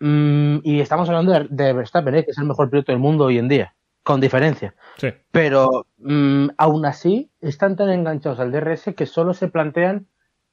mm, 0.00 0.58
y 0.62 0.80
estamos 0.80 1.08
hablando 1.08 1.32
de, 1.32 1.46
de 1.50 1.72
Verstappen, 1.72 2.14
¿eh? 2.14 2.24
que 2.24 2.30
es 2.32 2.38
el 2.38 2.44
mejor 2.46 2.70
piloto 2.70 2.92
del 2.92 3.00
mundo 3.00 3.24
hoy 3.24 3.38
en 3.38 3.48
día, 3.48 3.74
con 4.02 4.20
diferencia. 4.20 4.74
Sí. 4.98 5.08
Pero 5.30 5.86
mm, 5.98 6.48
aún 6.58 6.86
así 6.86 7.30
están 7.40 7.76
tan 7.76 7.90
enganchados 7.90 8.38
al 8.40 8.52
DRS 8.52 8.94
que 8.96 9.06
solo 9.06 9.34
se 9.34 9.48
plantean 9.48 10.06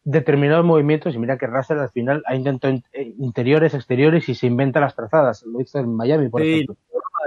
determinados 0.03 0.65
movimientos 0.65 1.13
y 1.13 1.19
mira 1.19 1.37
que 1.37 1.45
Russell 1.45 1.77
al 1.79 1.89
final 1.91 2.23
ha 2.25 2.33
intentado 2.35 2.73
in- 2.73 2.83
eh, 2.93 3.13
interiores, 3.19 3.73
exteriores 3.73 4.27
y 4.29 4.33
se 4.35 4.47
inventa 4.47 4.79
las 4.79 4.95
trazadas. 4.95 5.43
Lo 5.45 5.61
hizo 5.61 5.77
en 5.79 5.93
Miami, 5.95 6.29
por 6.29 6.41
Sí. 6.41 6.53
ejemplo. 6.53 6.75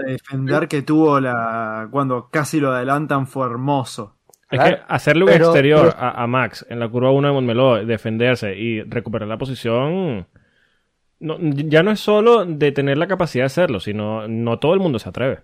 La 0.00 0.06
de 0.06 0.12
defender 0.14 0.68
que 0.68 0.80
tuvo 0.82 1.20
la 1.20 1.86
cuando 1.90 2.28
casi 2.30 2.58
lo 2.60 2.72
adelantan 2.72 3.26
fue 3.26 3.46
hermoso. 3.46 4.16
Es 4.52 4.58
Claro, 4.60 4.76
que 4.76 4.82
hacerle 4.88 5.24
un 5.24 5.30
pero- 5.30 5.44
exterior 5.46 5.88
pero- 5.94 5.98
a, 6.04 6.22
a 6.22 6.26
Max 6.26 6.64
en 6.68 6.78
la 6.78 6.88
curva 6.88 7.10
1 7.10 7.28
de 7.28 7.34
Montmeló, 7.34 7.84
defenderse 7.84 8.54
y 8.56 8.82
recuperar 8.82 9.26
la 9.28 9.38
posición, 9.38 10.26
no- 11.20 11.36
ya 11.40 11.82
no 11.82 11.90
es 11.90 12.00
solo 12.00 12.44
de 12.44 12.70
tener 12.72 12.98
la 12.98 13.06
capacidad 13.08 13.42
de 13.42 13.46
hacerlo, 13.46 13.80
sino 13.80 14.28
no 14.28 14.58
todo 14.58 14.74
el 14.74 14.80
mundo 14.80 14.98
se 14.98 15.08
atreve. 15.08 15.40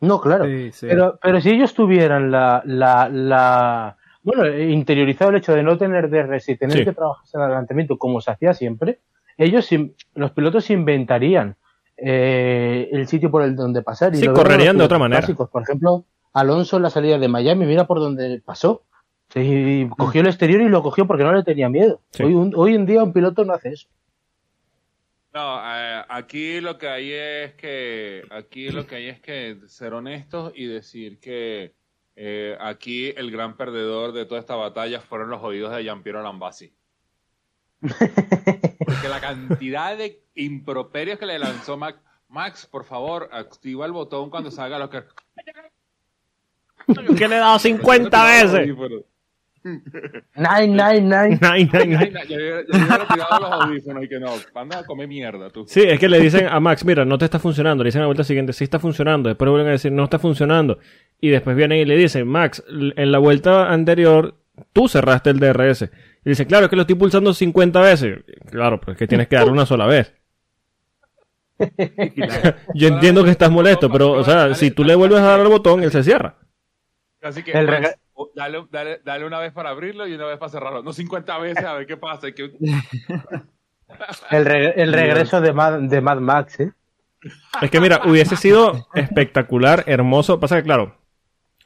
No, 0.00 0.20
claro. 0.20 0.44
Sí, 0.46 0.70
sí. 0.72 0.86
Pero, 0.88 1.18
pero 1.22 1.40
si 1.40 1.50
ellos 1.50 1.72
tuvieran 1.74 2.30
la, 2.30 2.62
la, 2.64 3.08
la 3.10 3.96
bueno, 4.22 4.46
interiorizado 4.58 5.30
el 5.30 5.36
hecho 5.36 5.54
de 5.54 5.62
no 5.62 5.76
tener 5.78 6.10
DRS 6.10 6.48
y 6.52 6.56
tener 6.56 6.78
Sí. 6.78 6.84
que 6.84 6.92
trabajarse 6.92 7.36
el 7.36 7.42
adelantamiento 7.44 7.96
como 7.98 8.20
se 8.20 8.30
hacía 8.30 8.54
siempre, 8.54 8.98
ellos, 9.38 9.68
los 10.14 10.30
pilotos 10.32 10.64
se 10.64 10.72
inventarían 10.74 11.56
eh, 11.96 12.88
el 12.92 13.06
sitio 13.08 13.30
por 13.30 13.42
el 13.42 13.54
donde 13.54 13.82
pasar. 13.82 14.14
Y 14.14 14.16
Sí, 14.18 14.24
lo 14.24 14.32
vemos 14.32 14.40
en 14.40 14.50
correrían 14.50 14.78
de 14.78 14.84
otra 14.84 14.98
manera. 14.98 15.20
clásicos. 15.20 15.50
Por 15.50 15.62
ejemplo, 15.62 16.04
Alonso 16.32 16.76
en 16.76 16.82
la 16.84 16.90
salida 16.90 17.18
de 17.18 17.28
Miami, 17.28 17.66
mira 17.66 17.86
por 17.86 17.98
donde 18.00 18.40
pasó. 18.44 18.84
Sí, 19.32 19.88
cogió 19.96 20.22
el 20.22 20.26
exterior 20.26 20.60
y 20.60 20.68
lo 20.68 20.82
cogió 20.82 21.06
porque 21.06 21.22
no 21.24 21.32
le 21.32 21.42
tenía 21.44 21.68
miedo. 21.68 22.00
Sí. 22.10 22.24
Hoy, 22.24 22.34
un- 22.34 22.52
hoy 22.56 22.74
en 22.74 22.84
día 22.86 23.02
un 23.04 23.12
piloto 23.12 23.44
no 23.44 23.52
hace 23.52 23.70
eso. 23.70 23.88
No, 25.32 25.60
eh, 25.64 26.02
aquí 26.08 26.60
lo 26.60 26.76
que 26.78 26.88
hay 26.88 27.12
es 27.12 27.54
que 27.54 28.24
aquí 28.30 28.70
lo 28.70 28.84
que 28.86 28.96
hay 28.96 29.08
es 29.08 29.20
que 29.20 29.58
ser 29.68 29.94
honestos 29.94 30.52
y 30.56 30.66
decir 30.66 31.20
que 31.20 31.72
eh, 32.16 32.56
aquí 32.60 33.14
el 33.16 33.30
gran 33.30 33.56
perdedor 33.56 34.10
de 34.12 34.26
toda 34.26 34.40
esta 34.40 34.56
batalla 34.56 35.00
fueron 35.00 35.30
los 35.30 35.40
oídos 35.44 35.74
de 35.74 35.82
Giampiero 35.84 36.20
Lambasi. 36.22 36.72
Porque 37.80 39.08
la 39.08 39.20
cantidad 39.20 39.96
de 39.96 40.22
improperios 40.34 41.18
que 41.18 41.26
le 41.26 41.38
lanzó 41.38 41.76
Max, 41.76 41.98
Max, 42.28 42.66
por 42.66 42.84
favor, 42.84 43.28
activa 43.32 43.86
el 43.86 43.92
botón 43.92 44.30
cuando 44.30 44.50
salga 44.50 44.78
lo 44.78 44.90
que 44.90 45.04
Que 47.18 47.28
le 47.28 47.36
he 47.36 47.38
dado 47.38 47.58
50 47.58 48.24
veces. 48.24 48.76
Nine, 49.62 50.68
nine, 50.68 51.02
nine. 51.02 51.38
Nine, 51.40 51.68
nine, 51.70 51.86
nine. 51.86 52.12
Ya 52.28 52.36
hubiera 52.36 52.62
ya 52.66 52.78
hubiera 52.78 52.96
retirado 52.96 53.40
los 53.40 53.52
audífonos 53.52 54.04
y 54.04 54.08
que 54.08 54.18
no, 54.18 54.28
anda 54.54 54.78
a 54.78 54.84
comer 54.84 55.06
mierda 55.06 55.50
tú. 55.50 55.64
Sí, 55.66 55.82
es 55.82 55.98
que 55.98 56.08
le 56.08 56.18
dicen 56.18 56.46
a 56.46 56.60
Max, 56.60 56.84
mira, 56.84 57.04
no 57.04 57.18
te 57.18 57.26
está 57.26 57.38
funcionando. 57.38 57.84
Le 57.84 57.88
dicen 57.88 58.00
a 58.00 58.04
la 58.04 58.06
vuelta 58.06 58.24
siguiente, 58.24 58.54
sí 58.54 58.64
está 58.64 58.78
funcionando. 58.78 59.28
Después 59.28 59.50
vuelven 59.50 59.68
a 59.68 59.72
decir, 59.72 59.92
no 59.92 60.04
está 60.04 60.18
funcionando. 60.18 60.78
Y 61.20 61.28
después 61.28 61.56
vienen 61.56 61.78
y 61.78 61.84
le 61.84 61.96
dicen, 61.96 62.26
Max, 62.26 62.64
en 62.68 63.12
la 63.12 63.18
vuelta 63.18 63.70
anterior, 63.70 64.34
tú 64.72 64.88
cerraste 64.88 65.28
el 65.28 65.40
DRS. 65.40 65.90
Y 66.24 66.30
dice, 66.30 66.46
claro, 66.46 66.64
es 66.64 66.70
que 66.70 66.76
lo 66.76 66.82
estoy 66.82 66.96
pulsando 66.96 67.34
50 67.34 67.80
veces. 67.82 68.18
Claro, 68.50 68.80
pero 68.80 68.92
es 68.92 68.98
que 68.98 69.06
tienes 69.06 69.28
que 69.28 69.36
darle 69.36 69.52
una 69.52 69.66
sola 69.66 69.86
vez. 69.86 70.14
Yo 72.74 72.88
entiendo 72.88 73.22
que 73.24 73.30
estás 73.30 73.50
molesto, 73.50 73.90
pero, 73.90 74.12
o 74.12 74.24
sea, 74.24 74.54
si 74.54 74.70
tú 74.70 74.84
le 74.84 74.94
vuelves 74.94 75.20
a 75.20 75.24
dar 75.24 75.40
al 75.40 75.48
botón, 75.48 75.82
él 75.82 75.90
se 75.90 76.02
cierra. 76.02 76.36
Así 77.22 77.42
que 77.42 77.52
El 77.52 77.68
o- 78.14 78.30
dale, 78.34 78.64
dale, 78.70 79.00
dale 79.04 79.26
una 79.26 79.38
vez 79.38 79.52
para 79.52 79.70
abrirlo 79.70 80.06
y 80.06 80.14
una 80.14 80.26
vez 80.26 80.38
para 80.38 80.50
cerrarlo. 80.50 80.82
No 80.82 80.92
50 80.92 81.38
veces 81.38 81.64
a 81.64 81.74
ver 81.74 81.86
qué 81.86 81.96
pasa. 81.96 82.32
que- 82.32 82.52
El, 84.30 84.44
re- 84.44 84.80
el 84.80 84.92
regreso 84.92 85.40
de 85.40 85.52
Mad, 85.52 85.80
de 85.80 86.00
Mad 86.00 86.18
Max, 86.18 86.60
¿eh? 86.60 86.72
Es 87.60 87.70
que 87.70 87.80
mira, 87.80 88.00
hubiese 88.06 88.36
sido 88.36 88.86
espectacular, 88.94 89.82
hermoso. 89.86 90.38
Pasa 90.40 90.56
que, 90.56 90.62
claro, 90.62 90.96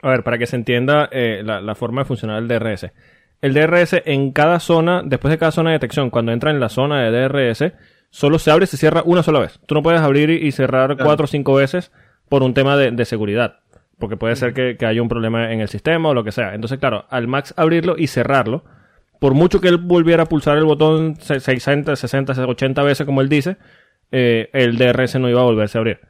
a 0.03 0.09
ver, 0.09 0.25
para 0.25 0.39
que 0.39 0.47
se 0.47 0.57
entienda 0.57 1.09
eh, 1.13 1.43
la, 1.45 1.61
la 1.61 1.75
forma 1.75 2.01
de 2.01 2.07
funcionar 2.07 2.39
el 2.43 2.49
DRS. 2.49 2.91
El 3.43 3.53
DRS 3.53 4.03
en 4.07 4.33
cada 4.33 4.59
zona, 4.59 5.03
después 5.05 5.31
de 5.31 5.39
cada 5.39 5.53
zona 5.53 5.71
de 5.71 5.75
detección, 5.75 6.09
cuando 6.11 6.33
entra 6.33 6.51
en 6.51 6.61
la 6.61 6.71
zona 6.71 7.03
de 7.03 7.11
DRS, 7.29 7.73
solo 8.11 8.39
se 8.39 8.51
abre 8.51 8.65
y 8.65 8.69
se 8.69 8.79
cierra 8.79 9.03
una 9.05 9.23
sola 9.23 9.41
vez. 9.41 9.61
Tú 9.67 9.75
no 9.75 9.83
puedes 9.83 10.01
abrir 10.01 10.31
y 10.31 10.47
y 10.47 10.51
cerrar 10.53 10.89
Claro. 10.95 11.05
cuatro 11.05 11.25
o 11.25 11.29
cinco 11.29 11.55
veces 11.55 11.93
por 12.29 12.43
un 12.43 12.55
tema 12.55 12.77
de, 12.77 12.91
de 12.91 13.05
seguridad. 13.05 13.61
Porque 14.05 14.19
puede 14.19 14.37
ser 14.37 14.53
que, 14.53 14.77
que 14.77 14.85
haya 14.85 15.01
un 15.01 15.09
problema 15.09 15.51
en 15.51 15.61
el 15.63 15.69
sistema 15.69 16.11
o 16.11 16.15
lo 16.15 16.23
que 16.25 16.31
sea. 16.31 16.55
Entonces, 16.55 16.79
claro, 16.79 17.07
al 17.09 17.27
Max 17.27 17.55
abrirlo 17.57 17.95
y 17.97 18.07
cerrarlo, 18.07 18.63
por 19.19 19.33
mucho 19.33 19.63
que 19.63 19.69
él 19.69 19.79
volviera 19.79 20.25
a 20.25 20.27
pulsar 20.27 20.59
el 20.59 20.65
botón 20.65 21.17
se- 21.17 21.41
60, 21.41 21.97
60, 21.97 22.35
80 22.47 22.83
veces, 22.83 23.07
como 23.07 23.23
él 23.23 23.31
dice, 23.31 23.57
eh, 24.13 24.51
el 24.53 24.77
DRS 24.77 25.19
no 25.19 25.31
iba 25.31 25.41
a 25.41 25.45
volverse 25.45 25.79
a 25.79 25.81
abrir. 25.81 26.01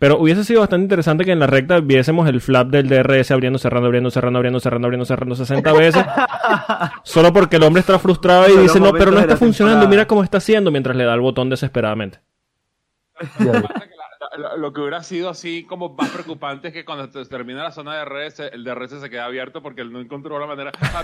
Pero 0.00 0.18
hubiese 0.18 0.42
sido 0.42 0.58
bastante 0.60 0.82
interesante 0.86 1.24
que 1.24 1.30
en 1.30 1.38
la 1.38 1.46
recta 1.46 1.78
viésemos 1.78 2.28
el 2.28 2.40
flap 2.40 2.66
del 2.68 2.88
DRS 2.88 3.30
abriendo, 3.30 3.60
cerrando, 3.60 3.86
abriendo, 3.86 4.10
cerrando, 4.10 4.38
abriendo, 4.38 4.58
cerrando, 4.58 4.86
abriendo, 4.88 5.04
cerrando 5.06 5.34
60 5.36 5.72
veces. 5.72 6.04
solo 7.04 7.32
porque 7.32 7.56
el 7.56 7.62
hombre 7.62 7.80
está 7.80 7.96
frustrado 8.00 8.48
y 8.52 8.58
dice, 8.62 8.80
no, 8.80 8.92
pero 8.92 9.12
no 9.12 9.20
está 9.20 9.36
funcionando, 9.36 9.82
temporada". 9.82 9.88
mira 10.02 10.06
cómo 10.08 10.24
está 10.24 10.38
haciendo 10.38 10.72
mientras 10.72 10.96
le 10.96 11.04
da 11.04 11.14
el 11.14 11.20
botón 11.20 11.48
desesperadamente. 11.48 12.18
Lo 14.58 14.72
que 14.72 14.80
hubiera 14.80 15.02
sido 15.02 15.28
así 15.30 15.64
como 15.64 15.94
más 15.94 16.10
preocupante 16.10 16.68
es 16.68 16.74
que 16.74 16.84
cuando 16.84 17.08
te- 17.10 17.24
termina 17.26 17.62
la 17.62 17.70
zona 17.72 17.94
de 17.98 18.04
DRS, 18.04 18.40
el 18.52 18.64
DRS 18.64 19.00
se 19.00 19.10
queda 19.10 19.24
abierto 19.26 19.62
porque 19.62 19.80
él 19.82 19.92
no 19.92 20.00
encontró 20.00 20.38
la 20.38 20.46
manera. 20.46 20.72
Ah, 20.80 21.02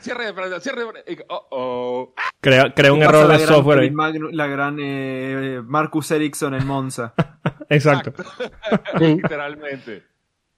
cierre, 0.00 0.32
cierre, 0.60 0.82
Oh, 1.28 1.46
oh. 1.50 2.14
Crea, 2.40 2.72
crea 2.74 2.92
un 2.92 3.02
error 3.02 3.28
de 3.28 3.36
gran 3.36 3.46
software 3.46 3.78
ahí. 3.80 3.92
La 4.32 4.46
gran 4.46 4.76
eh, 4.80 5.60
Marcus 5.64 6.10
Ericsson 6.10 6.54
en 6.54 6.66
Monza. 6.66 7.14
Exacto. 7.68 8.12
Literalmente. 8.98 10.09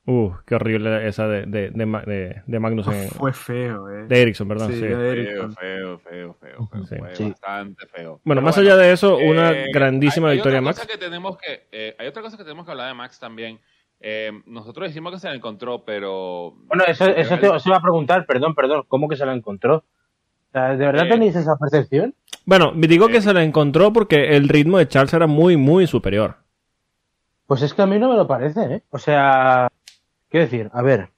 Uh, 0.05 0.33
qué 0.47 0.57
horrible 0.57 1.07
esa 1.07 1.29
de, 1.29 1.47
de, 1.47 1.71
de, 1.71 2.43
de, 2.45 2.59
Magnussen. 2.59 3.09
Fue 3.11 3.33
feo, 3.33 3.89
eh. 3.89 4.07
De 4.09 4.23
Ericsson, 4.23 4.49
perdón. 4.49 4.73
Sí, 4.73 4.75
sí. 4.81 4.83
de 4.83 4.97
Feo, 4.97 5.49
feo, 5.53 5.99
feo, 6.01 6.35
feo, 6.41 6.69
feo. 6.71 6.85
Sí. 6.87 6.97
Fue 6.99 7.15
Sí. 7.15 7.29
bastante 7.31 7.87
feo. 7.87 8.21
Bueno, 8.25 8.41
Pero 8.41 8.43
más 8.43 8.59
allá 8.59 8.77
de 8.77 8.91
eso, 8.93 9.17
una 9.17 9.53
eh, 9.53 9.67
grandísima 9.73 10.27
hay- 10.27 10.33
hay 10.33 10.37
victoria 10.39 10.61
Max. 10.61 10.81
cosa 10.81 10.91
que 10.93 10.99
tenemos 10.99 11.39
que, 11.39 11.69
eh, 11.71 11.95
hay 11.99 12.09
otra 12.09 12.21
cosa 12.23 12.37
que 12.37 12.43
tenemos 12.43 12.65
que 12.67 12.73
hablar 12.73 12.89
de 12.89 12.95
Max 12.95 13.21
también. 13.21 13.61
Eh, 14.01 14.33
nosotros 14.47 14.89
decimos 14.89 15.13
que 15.13 15.21
se 15.21 15.29
la 15.29 15.35
encontró, 15.37 15.85
pero. 15.85 16.55
Bueno, 16.67 16.83
eso, 16.89 17.07
eso 17.07 17.39
te 17.39 17.49
os 17.49 17.65
iba 17.65 17.77
a 17.77 17.81
preguntar, 17.83 18.27
perdón, 18.27 18.57
perdón, 18.57 18.83
¿cómo 18.89 19.09
que 19.09 19.15
se 19.15 19.25
la 19.25 19.35
encontró? 19.35 19.77
O 19.77 20.51
sea, 20.53 20.71
¿De 20.77 20.85
verdad 20.85 21.07
Eh. 21.07 21.11
tenéis 21.11 21.37
esa 21.37 21.57
percepción? 21.57 22.13
Bueno, 22.45 22.73
digo 22.75 23.07
que 23.07 23.21
se 23.21 23.33
la 23.33 23.45
encontró 23.45 23.93
porque 23.93 24.35
el 24.37 24.49
ritmo 24.49 24.79
de 24.79 24.89
Charles 24.89 25.15
era 25.15 25.29
muy, 25.29 25.57
muy 25.57 25.87
superior. 25.87 26.39
Pues 27.47 27.63
es 27.63 27.73
que 27.73 27.83
a 27.83 27.87
mí 27.87 28.01
no 28.01 28.09
me 28.11 28.17
lo 28.17 28.27
parece, 28.27 28.61
¿eh? 28.65 28.83
O 28.91 28.99
sea, 28.99 29.69
quiero 30.33 30.47
decir, 30.47 30.71
a 30.73 30.83
ver, 30.83 31.11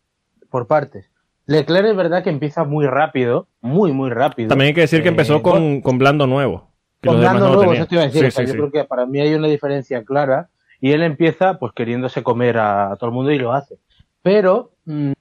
por 0.50 0.66
partes. 0.66 1.08
Leclerc 1.46 1.86
es 1.86 1.96
verdad 1.96 2.24
que 2.24 2.30
empieza 2.30 2.64
muy 2.64 2.86
rápido, 2.86 3.46
muy, 3.60 3.92
muy 3.92 4.10
rápido. 4.10 4.48
También 4.48 4.68
hay 4.68 4.74
que 4.74 4.80
decir 4.82 5.02
que 5.02 5.08
Eh, 5.08 5.12
empezó 5.12 5.40
con, 5.40 5.80
con 5.80 5.98
Blando 5.98 6.26
nuevo. 6.26 6.72
Que 7.00 7.08
con 7.08 7.16
los 7.16 7.22
demás 7.22 7.34
Lando 7.34 7.48
no 7.48 7.54
lo 7.54 7.58
nuevo, 7.58 7.74
eso 7.74 7.86
te 7.86 7.94
iba 7.94 8.02
a 8.02 8.06
decir. 8.06 8.20
Sí, 8.22 8.26
o 8.26 8.30
sea, 8.30 8.44
sí, 8.44 8.48
yo 8.48 8.52
sí. 8.52 8.58
creo 8.58 8.72
que 8.72 8.88
para 8.88 9.06
mí 9.06 9.20
hay 9.20 9.34
una 9.34 9.46
diferencia 9.48 10.02
clara 10.04 10.48
y 10.80 10.92
él 10.92 11.02
empieza 11.02 11.58
pues 11.58 11.72
queriéndose 11.72 12.22
comer 12.22 12.58
a, 12.58 12.92
a 12.92 12.96
todo 12.96 13.10
el 13.10 13.14
mundo 13.14 13.30
y 13.30 13.38
lo 13.38 13.52
hace. 13.52 13.76
Pero 14.22 14.72
mm, 14.86 15.12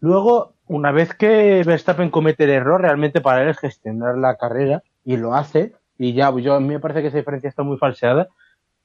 luego, 0.00 0.54
una 0.66 0.90
vez 0.92 1.14
que 1.14 1.62
Verstappen 1.66 2.10
comete 2.10 2.44
el 2.44 2.50
error, 2.50 2.80
realmente 2.80 3.20
para 3.20 3.42
él 3.42 3.48
es 3.50 3.58
gestionar 3.58 4.16
la 4.16 4.36
carrera 4.36 4.82
y 5.04 5.16
lo 5.16 5.34
hace. 5.34 5.74
Y 5.98 6.14
ya, 6.14 6.34
yo, 6.38 6.54
a 6.54 6.60
mí 6.60 6.68
me 6.68 6.80
parece 6.80 7.02
que 7.02 7.08
esa 7.08 7.18
diferencia 7.18 7.48
está 7.48 7.62
muy 7.64 7.76
falseada. 7.76 8.28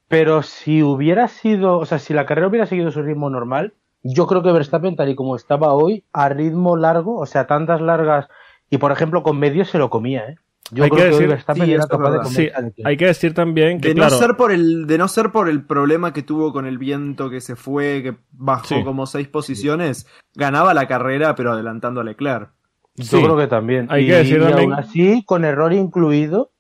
Pero 0.08 0.44
si 0.44 0.84
hubiera 0.84 1.28
sido, 1.28 1.78
o 1.78 1.86
sea, 1.86 2.00
si 2.00 2.14
la 2.14 2.26
carrera 2.26 2.48
hubiera 2.48 2.66
seguido 2.66 2.92
su 2.92 3.02
ritmo 3.02 3.30
normal, 3.30 3.74
yo 4.04 4.28
creo 4.28 4.44
que 4.44 4.52
Verstappen, 4.52 4.96
tal 4.96 5.10
y 5.10 5.16
como 5.16 5.36
estaba 5.36 5.74
hoy, 5.74 6.04
a 6.14 6.30
ritmo 6.30 6.76
largo, 6.78 7.18
o 7.20 7.26
sea, 7.26 7.48
tantas 7.48 7.82
largas, 7.82 8.28
y 8.70 8.78
por 8.78 8.92
ejemplo 8.92 9.24
con 9.24 9.40
medios 9.40 9.70
se 9.70 9.78
lo 9.78 9.90
comía, 9.90 10.28
¿eh? 10.30 10.36
Yo 10.72 10.86
Hay 10.86 10.90
creo 10.90 11.04
que 11.06 11.12
decir- 11.12 11.28
Verstappen 11.28 11.66
sí, 11.66 11.74
era 11.74 11.86
capaz 11.88 12.12
de 12.12 12.26
Sí, 12.26 12.50
hay 12.86 12.98
que 12.98 13.06
decir 13.06 13.34
también 13.34 13.80
que, 13.82 13.90
De 13.90 13.96
claro, 13.96 14.12
no 14.12 14.18
ser 14.18 14.36
por 14.38 14.52
el, 14.52 14.88
de 14.88 14.98
no 14.98 15.08
ser 15.08 15.32
por 15.32 15.50
el 15.50 15.66
problema 15.66 16.14
que 16.14 16.24
tuvo 16.24 16.52
con 16.54 16.66
el 16.66 16.78
viento 16.78 17.30
que 17.30 17.42
se 17.42 17.56
fue, 17.56 18.02
que 18.02 18.16
bajó 18.32 18.66
Sí. 18.76 18.84
como 18.84 19.06
seis 19.06 19.28
posiciones, 19.28 20.08
ganaba 20.36 20.74
la 20.74 20.88
carrera, 20.88 21.36
pero 21.36 21.52
adelantando 21.52 22.02
a 22.02 22.04
Leclerc. 22.06 22.50
Yo 22.96 23.22
creo 23.22 23.38
que 23.38 23.48
también. 23.48 23.88
hay 23.90 24.06
y, 24.06 24.08
que 24.08 24.14
decir 24.16 24.38
y 24.38 24.40
también- 24.40 24.60
aún 24.72 24.74
así, 24.80 25.24
con 25.26 25.44
error 25.46 25.74
incluido, 25.74 26.52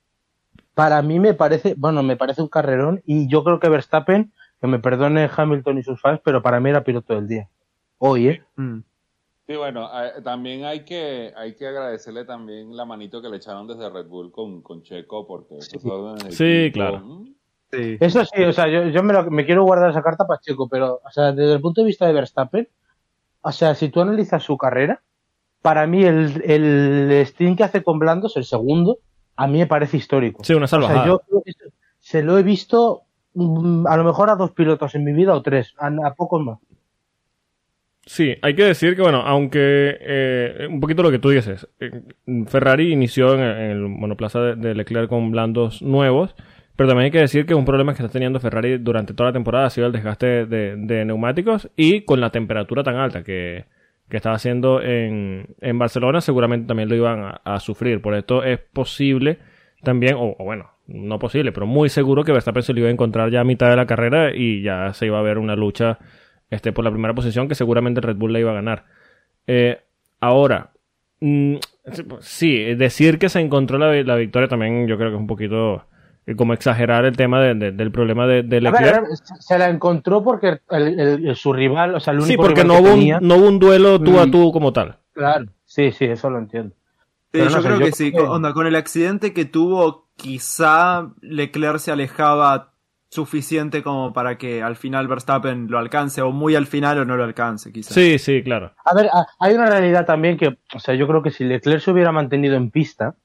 para 0.74 1.02
mí 1.02 1.20
me 1.20 1.34
parece, 1.34 1.74
bueno, 1.78 2.04
me 2.04 2.16
parece 2.18 2.42
un 2.42 2.50
carrerón 2.50 3.02
y 3.06 3.28
yo 3.30 3.44
creo 3.44 3.60
que 3.60 3.70
Verstappen, 3.70 4.34
que 4.64 4.68
me 4.68 4.80
perdone 4.80 5.30
Hamilton 5.36 5.78
y 5.80 5.84
sus 5.84 6.00
fans, 6.00 6.22
pero 6.24 6.42
para 6.42 6.58
mí 6.62 6.70
era 6.70 6.86
piloto 6.86 7.14
del 7.16 7.28
día. 7.28 7.50
Hoy, 7.98 8.30
¿eh? 8.30 8.44
Mm. 8.56 8.80
Sí, 9.46 9.58
bueno, 9.58 9.90
eh, 10.02 10.22
también 10.24 10.64
hay 10.64 10.86
que, 10.86 11.34
hay 11.36 11.54
que 11.58 11.68
agradecerle 11.68 12.24
también 12.24 12.74
la 12.74 12.86
manito 12.86 13.22
que 13.22 13.28
le 13.28 13.36
echaron 13.36 13.68
desde 13.68 13.90
Red 13.90 14.06
Bull 14.08 14.32
con, 14.32 14.62
con 14.62 14.82
Checo, 14.82 15.28
porque 15.28 15.56
Sí, 16.32 16.46
equipo, 16.46 16.74
claro. 16.76 17.00
mm, 17.00 17.34
Sí. 17.74 17.98
Eso 18.00 18.24
sí, 18.24 18.42
o 18.42 18.54
sea, 18.54 18.70
yo, 18.70 18.84
yo 18.88 19.04
me, 19.04 19.12
lo- 19.12 19.30
me 19.32 19.46
quiero 19.46 19.64
guardar 19.66 19.90
esa 19.90 20.02
carta 20.02 20.26
para 20.26 20.40
Checo, 20.40 20.70
pero, 20.70 21.02
o 21.04 21.12
sea, 21.12 21.34
desde 21.34 21.56
el 21.56 21.60
punto 21.60 21.82
de 21.82 21.88
vista 21.88 22.08
de 22.08 22.14
Verstappen, 22.14 22.70
o 23.42 23.52
sea, 23.52 23.76
si 23.76 23.90
tú 23.90 24.00
analizas 24.00 24.44
su 24.44 24.56
carrera, 24.58 25.02
para 25.62 25.86
mí 25.88 26.06
el, 26.06 26.42
el 26.50 27.26
stint 27.26 27.58
que 27.58 27.64
hace 27.66 27.84
con 27.84 28.00
Blandos, 28.00 28.38
el 28.38 28.46
segundo, 28.46 29.00
a 29.36 29.46
mí 29.48 29.58
me 29.58 29.68
parece 29.68 29.98
histórico. 29.98 30.42
Sí, 30.46 30.54
una 30.54 30.66
O 30.66 30.68
sea, 30.70 30.80
salvajada. 30.80 31.06
yo 31.08 31.20
creo 31.20 31.42
que 31.44 31.50
esto- 31.50 31.66
se 32.00 32.24
lo 32.24 32.38
he 32.38 32.44
visto 32.44 33.02
a 33.36 33.98
lo 33.98 34.04
mejor 34.04 34.30
a 34.30 34.36
dos 34.36 34.52
pilotos 34.52 34.96
en 34.96 35.04
mi 35.04 35.14
vida 35.14 35.34
o 35.34 35.42
tres, 35.42 35.74
a, 35.78 36.14
pocos 36.14 36.42
más. 36.42 36.60
Sí, 38.06 38.36
hay 38.42 38.54
que 38.54 38.66
decir 38.66 38.96
que, 38.96 39.02
bueno, 39.02 39.22
aunque 39.22 39.98
eh, 40.00 40.68
un 40.70 40.80
poquito 40.82 41.04
lo 41.04 41.12
que 41.12 41.20
tú 41.20 41.30
dices, 41.30 41.68
eh, 41.80 42.02
Ferrari 42.48 42.92
inició 42.92 43.34
en, 43.36 43.40
en 43.40 43.72
el 43.72 43.88
monoplaza 43.88 44.42
de, 44.42 44.56
de 44.56 44.76
Leclerc 44.76 45.08
con 45.08 45.32
blandos 45.32 45.82
nuevos, 45.82 46.36
pero 46.76 46.90
también 46.90 47.06
hay 47.06 47.12
que 47.12 47.20
decir 47.20 47.46
que 47.46 47.56
un 47.56 47.66
problema 47.66 47.94
que 47.94 48.04
está 48.04 48.12
teniendo 48.12 48.40
Ferrari 48.40 48.78
durante 48.78 49.14
toda 49.14 49.30
la 49.30 49.34
temporada 49.34 49.68
ha 49.68 49.70
sido 49.70 49.88
el 49.88 49.94
desgaste 49.94 50.46
de, 50.46 50.76
de 50.76 51.06
neumáticos 51.06 51.70
y 51.78 52.02
con 52.02 52.20
la 52.20 52.32
temperatura 52.32 52.84
tan 52.84 52.96
alta 52.96 53.24
que, 53.24 53.66
que 54.10 54.18
estaba 54.18 54.36
haciendo 54.36 54.82
en, 54.82 55.56
en 55.62 55.80
Barcelona, 55.80 56.20
seguramente 56.20 56.68
también 56.68 56.90
lo 56.90 56.96
iban 56.96 57.40
a, 57.44 57.60
sufrir. 57.60 58.02
Por 58.02 58.16
esto 58.16 58.44
es 58.44 58.60
posible 58.60 59.40
también, 59.82 60.16
o 60.18 60.36
bueno, 60.40 60.73
no 60.88 61.20
posible, 61.20 61.52
pero 61.52 61.66
muy 61.66 61.90
seguro 61.90 62.24
que 62.24 62.32
Verstappen 62.32 62.64
se 62.64 62.74
lo 62.74 62.80
iba 62.80 62.90
a 62.90 62.92
encontrar 62.92 63.30
ya 63.32 63.42
a 63.42 63.46
mitad 63.46 63.70
de 63.70 63.76
la 63.78 63.86
carrera 63.86 64.36
y 64.36 64.62
ya 64.62 64.94
se 64.94 65.06
iba 65.06 65.18
a 65.20 65.22
ver 65.24 65.38
una 65.38 65.56
lucha 65.56 65.98
este, 66.50 66.72
por 66.74 66.84
la 66.84 66.92
primera 66.92 67.14
posición 67.14 67.48
que 67.48 67.56
seguramente 67.56 68.02
Red 68.02 68.18
Bull 68.18 68.34
la 68.34 68.40
iba 68.40 68.52
a 68.52 68.56
ganar. 68.56 68.86
Eh, 69.48 69.80
ahora, 70.20 70.72
mm, 71.22 71.56
sí, 72.20 72.58
decir 72.76 73.18
que 73.20 73.30
se 73.30 73.40
encontró 73.40 73.78
la, 73.78 73.92
la 74.04 74.16
victoria 74.16 74.48
también 74.48 74.88
yo 74.88 74.98
creo 74.98 75.10
que 75.10 75.16
es 75.16 75.20
un 75.22 75.28
poquito 75.28 75.86
eh, 76.26 76.36
como 76.36 76.54
exagerar 76.54 77.04
el 77.06 77.18
tema 77.18 77.42
de- 77.42 77.54
de- 77.56 77.72
del 77.74 77.92
problema 77.92 78.26
de, 78.28 78.44
de 78.44 78.58
A 78.58 78.60
ver, 78.60 78.72
Leclerc. 78.74 78.96
a 78.98 79.02
ver, 79.02 79.10
se- 79.40 79.58
la 79.60 79.70
encontró 79.70 80.24
porque 80.24 80.60
el, 80.70 81.00
el- 81.00 81.28
el- 81.28 81.36
su 81.36 81.52
rival, 81.54 81.96
o 81.96 82.00
sea, 82.00 82.14
el 82.14 82.20
único 82.20 82.32
sí, 82.32 82.38
porque 82.38 82.64
rival 82.64 82.68
no 82.68 82.74
que 82.76 82.82
hubo, 82.82 82.90
tenía- 83.00 83.18
un, 83.20 83.28
no 83.28 83.36
hubo 83.36 83.48
un 83.48 83.60
duelo 83.60 84.00
tú 84.00 84.20
a 84.20 84.26
Mm. 84.26 84.32
tú 84.32 84.52
como 84.54 84.72
tal. 84.72 84.98
Claro, 85.14 85.46
sí, 85.66 85.92
sí, 85.92 86.06
eso 86.06 86.30
lo 86.30 86.38
entiendo. 86.40 86.76
Sí, 87.34 87.40
yo 87.40 87.46
no 87.46 87.50
sé, 87.52 87.62
creo 87.68 87.80
yo 87.80 87.86
que 87.88 87.92
sí. 87.92 88.12
que- 88.12 88.20
Onda, 88.20 88.54
con 88.54 88.68
el 88.68 88.76
accidente 88.76 89.34
que 89.34 89.44
tuvo, 89.46 90.03
quizá 90.16 91.10
Leclerc 91.22 91.80
se 91.80 91.92
alejaba 91.92 92.72
suficiente 93.10 93.84
como 93.84 94.12
para 94.12 94.38
que 94.40 94.64
al 94.64 94.76
final 94.76 95.08
Verstappen 95.08 95.68
lo 95.70 95.78
alcance, 95.78 96.22
o 96.24 96.32
muy 96.32 96.56
al 96.56 96.66
final 96.66 96.98
o 97.00 97.06
no 97.06 97.16
lo 97.16 97.24
alcance, 97.24 97.72
quizá. 97.72 97.94
Sí, 97.94 98.18
sí, 98.18 98.42
claro. 98.44 98.72
A 98.84 98.96
ver, 98.96 99.08
a- 99.14 99.28
hay 99.40 99.54
una 99.54 99.68
realidad 99.68 100.06
también 100.06 100.36
que, 100.38 100.58
o 100.74 100.80
sea, 100.80 100.96
yo 100.96 101.08
creo 101.08 101.22
que 101.22 101.30
si 101.30 101.44
Leclerc 101.44 101.82
se 101.82 101.92
hubiera 101.92 102.12
mantenido 102.12 102.56
en 102.56 102.72
pista, 102.72 103.16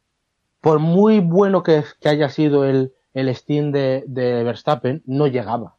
por 0.60 0.78
muy 0.78 1.20
bueno 1.20 1.62
que, 1.62 1.84
que 2.00 2.08
haya 2.10 2.28
sido 2.28 2.64
el, 2.66 2.92
el 3.14 3.34
Steam 3.34 3.72
de, 3.72 4.04
de 4.06 4.44
Verstappen, 4.44 5.02
no 5.06 5.26
llegaba. 5.26 5.74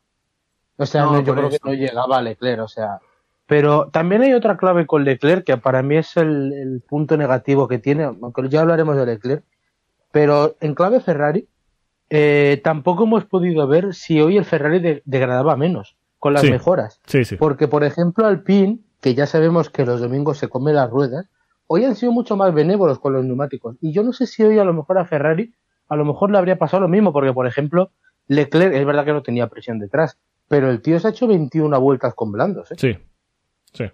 O 0.77 0.85
sea, 0.87 1.03
No, 1.03 1.11
no, 1.13 1.21
yo 1.23 1.35
creo 1.35 1.49
eso. 1.49 1.59
que 1.61 1.69
no 1.69 1.75
llegaba 1.75 2.17
a 2.17 2.21
Leclerc, 2.23 2.61
o 2.63 2.67
sea. 2.67 2.99
Pero 3.45 3.89
también 3.89 4.21
hay 4.23 4.33
otra 4.33 4.57
clave 4.57 4.87
con 4.87 5.03
Leclerc 5.03 5.43
que 5.45 5.57
para 5.57 5.83
mí 5.83 5.97
es 5.97 6.15
el, 6.17 6.53
el 6.53 6.81
punto 6.81 7.15
negativo 7.17 7.67
que 7.67 7.77
tiene, 7.77 8.05
aunque 8.05 8.47
ya 8.49 8.61
hablaremos 8.61 8.95
de 8.95 9.05
Leclerc, 9.05 9.43
pero 10.11 10.55
en 10.61 10.75
clave 10.75 10.99
Ferrari, 10.99 11.47
eh, 12.09 12.59
tampoco 12.63 13.03
hemos 13.03 13.25
podido 13.25 13.67
ver 13.67 13.93
si 13.93 14.19
hoy 14.21 14.37
el 14.37 14.45
Ferrari 14.45 14.79
de- 14.79 15.01
degradaba 15.05 15.55
menos 15.55 15.95
con 16.17 16.33
las 16.33 16.41
Sí. 16.43 16.51
mejoras. 16.51 16.99
Sí, 17.05 17.23
sí. 17.23 17.35
Porque, 17.35 17.67
por 17.67 17.83
ejemplo, 17.83 18.25
Alpine, 18.25 18.79
que 19.01 19.13
ya 19.13 19.25
sabemos 19.27 19.69
que 19.69 19.85
los 19.85 20.01
domingos 20.01 20.37
se 20.37 20.47
come 20.49 20.73
las 20.73 20.89
ruedas, 20.89 21.27
hoy 21.67 21.85
han 21.85 21.95
sido 21.95 22.11
mucho 22.11 22.35
más 22.35 22.53
benévolos 22.53 22.99
con 22.99 23.13
los 23.13 23.23
neumáticos. 23.23 23.75
Y 23.79 23.91
yo 23.93 24.03
no 24.03 24.11
sé 24.11 24.25
si 24.27 24.43
hoy 24.43 24.57
a 24.57 24.63
lo 24.63 24.73
mejor 24.73 24.97
a 24.97 25.05
Ferrari, 25.05 25.53
a 25.87 25.95
lo 25.95 26.03
mejor 26.05 26.31
le 26.31 26.37
habría 26.37 26.57
pasado 26.57 26.81
lo 26.81 26.87
mismo, 26.87 27.13
porque, 27.13 27.31
por 27.31 27.45
ejemplo, 27.47 27.91
Leclerc, 28.27 28.73
es 28.73 28.85
verdad 28.85 29.05
que 29.05 29.13
no 29.13 29.23
tenía 29.23 29.47
presión 29.47 29.79
detrás, 29.79 30.17
pero 30.47 30.69
el 30.69 30.81
tío 30.81 30.99
se 30.99 31.07
ha 31.07 31.11
hecho 31.11 31.27
21 31.27 31.79
vueltas 31.79 32.13
con 32.15 32.31
blandos. 32.31 32.71
¿eh? 32.71 32.75
Sí. 32.77 32.97
Sí. 33.73 33.85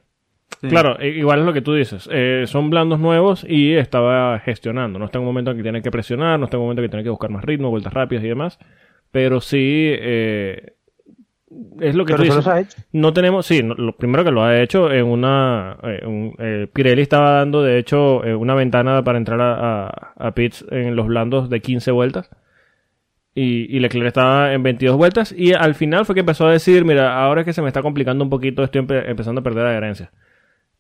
Sí. 0.62 0.68
Claro, 0.70 1.04
igual 1.04 1.40
es 1.40 1.46
lo 1.46 1.54
que 1.54 1.62
tú 1.62 1.74
dices. 1.74 2.08
Eh, 2.12 2.44
son 2.48 2.70
blandos 2.70 3.00
nuevos 3.00 3.46
y 3.48 3.74
estaba 3.74 4.40
gestionando. 4.40 4.98
No 5.00 5.06
está 5.06 5.18
en 5.18 5.24
un 5.24 5.28
momento 5.28 5.52
en 5.52 5.58
que 5.58 5.64
tiene 5.64 5.82
que 5.82 5.92
presionar, 5.92 6.40
no 6.40 6.46
está 6.46 6.58
en 6.58 6.62
un 6.62 6.66
momento 6.68 6.82
en 6.82 6.88
que 6.88 6.92
tiene 6.92 7.04
que 7.04 7.10
buscar 7.10 7.30
más 7.30 7.44
ritmo, 7.44 7.70
vueltas 7.70 7.94
rápidas 7.94 8.24
y 8.24 8.28
demás. 8.30 8.58
Pero 9.12 9.42
sí, 9.42 9.58
eh, 9.60 10.74
es 11.82 11.96
lo 11.96 12.06
que 12.06 12.14
Pero 12.14 12.18
tú 12.18 12.24
dices. 12.24 12.36
los 12.38 12.48
ha 12.48 12.60
hecho. 12.62 12.78
No 12.94 13.14
tenemos, 13.14 13.46
sí, 13.46 13.64
no- 13.64 13.76
lo 13.76 13.96
primero 13.98 14.24
que 14.24 14.32
lo 14.32 14.44
ha 14.44 14.60
hecho 14.62 14.92
en 14.92 15.06
una. 15.06 15.78
eh, 15.84 16.06
un- 16.06 16.36
eh, 16.40 16.68
Pirelli 16.74 17.02
estaba 17.02 17.32
dando, 17.32 17.62
de 17.62 17.78
hecho, 17.78 18.24
eh, 18.26 18.34
una 18.36 18.56
ventana 18.56 19.04
para 19.04 19.18
entrar 19.18 19.42
a, 19.42 19.88
a, 19.88 20.14
a 20.18 20.32
pits 20.34 20.66
en 20.72 20.96
los 20.96 21.08
blandos 21.08 21.50
de 21.50 21.60
15 21.62 21.92
vueltas. 21.92 22.30
Y, 23.38 23.76
y 23.76 23.80
Leclerc 23.80 24.08
estaba 24.08 24.54
en 24.54 24.64
22 24.64 24.96
vueltas. 24.96 25.34
Y 25.38 25.54
al 25.54 25.76
final 25.76 26.06
fue 26.06 26.16
que 26.16 26.22
empezó 26.22 26.48
a 26.48 26.52
decir: 26.52 26.86
Mira, 26.86 27.22
ahora 27.22 27.42
es 27.42 27.46
que 27.46 27.54
se 27.54 27.62
me 27.62 27.68
está 27.68 27.82
complicando 27.82 28.24
un 28.24 28.30
poquito, 28.30 28.64
estoy 28.64 28.82
empe- 28.82 29.04
empezando 29.10 29.42
a 29.42 29.44
perder 29.44 29.66
adherencia. 29.66 30.12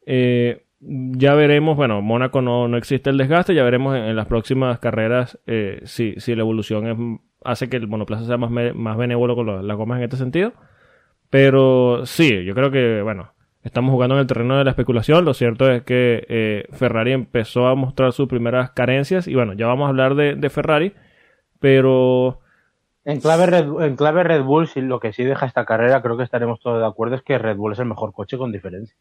Eh, 0.05 0.65
ya 0.79 1.33
veremos, 1.33 1.75
bueno, 1.75 2.01
Mónaco 2.01 2.41
no, 2.41 2.67
no 2.67 2.77
existe 2.77 3.09
el 3.09 3.17
desgaste, 3.17 3.55
ya 3.55 3.63
veremos 3.63 3.95
en, 3.95 4.03
en 4.03 4.15
las 4.15 4.27
próximas 4.27 4.79
carreras 4.79 5.39
eh, 5.47 5.81
si, 5.85 6.13
si 6.19 6.35
la 6.35 6.41
evolución 6.41 7.21
hace 7.43 7.69
que 7.69 7.77
el 7.77 7.87
monoplaza 7.87 8.25
sea 8.25 8.37
más, 8.37 8.51
más 8.75 8.97
benévolo 8.97 9.35
con 9.35 9.67
las 9.67 9.77
gomas 9.77 9.97
en 9.97 10.03
este 10.03 10.17
sentido. 10.17 10.53
Pero 11.29 12.05
sí, 12.05 12.45
yo 12.45 12.53
creo 12.53 12.71
que, 12.71 13.01
bueno, 13.01 13.33
estamos 13.63 13.91
jugando 13.91 14.15
en 14.15 14.21
el 14.21 14.27
terreno 14.27 14.57
de 14.57 14.63
la 14.63 14.69
especulación. 14.71 15.25
Lo 15.25 15.33
cierto 15.33 15.69
es 15.71 15.83
que 15.83 16.25
eh, 16.29 16.65
Ferrari 16.71 17.13
empezó 17.13 17.67
a 17.67 17.75
mostrar 17.75 18.13
sus 18.13 18.27
primeras 18.27 18.71
carencias 18.71 19.27
y 19.27 19.33
bueno, 19.35 19.53
ya 19.53 19.65
vamos 19.67 19.87
a 19.87 19.89
hablar 19.89 20.15
de, 20.15 20.35
de 20.35 20.49
Ferrari, 20.49 20.93
pero 21.59 22.41
En 23.05 23.19
clave, 23.21 23.45
Red, 23.47 23.65
en 23.81 23.95
clave 23.95 24.23
Red 24.23 24.43
Bull, 24.43 24.67
si 24.67 24.81
lo 24.81 24.99
que 24.99 25.13
sí 25.13 25.23
deja 25.23 25.45
esta 25.45 25.65
carrera, 25.65 26.01
creo 26.01 26.17
que 26.17 26.23
estaremos 26.23 26.59
todos 26.59 26.79
de 26.79 26.87
acuerdo, 26.87 27.15
es 27.15 27.21
que 27.23 27.37
Red 27.37 27.57
Bull 27.57 27.73
es 27.73 27.79
el 27.79 27.85
mejor 27.85 28.13
coche 28.13 28.37
con 28.37 28.51
diferencia. 28.51 28.95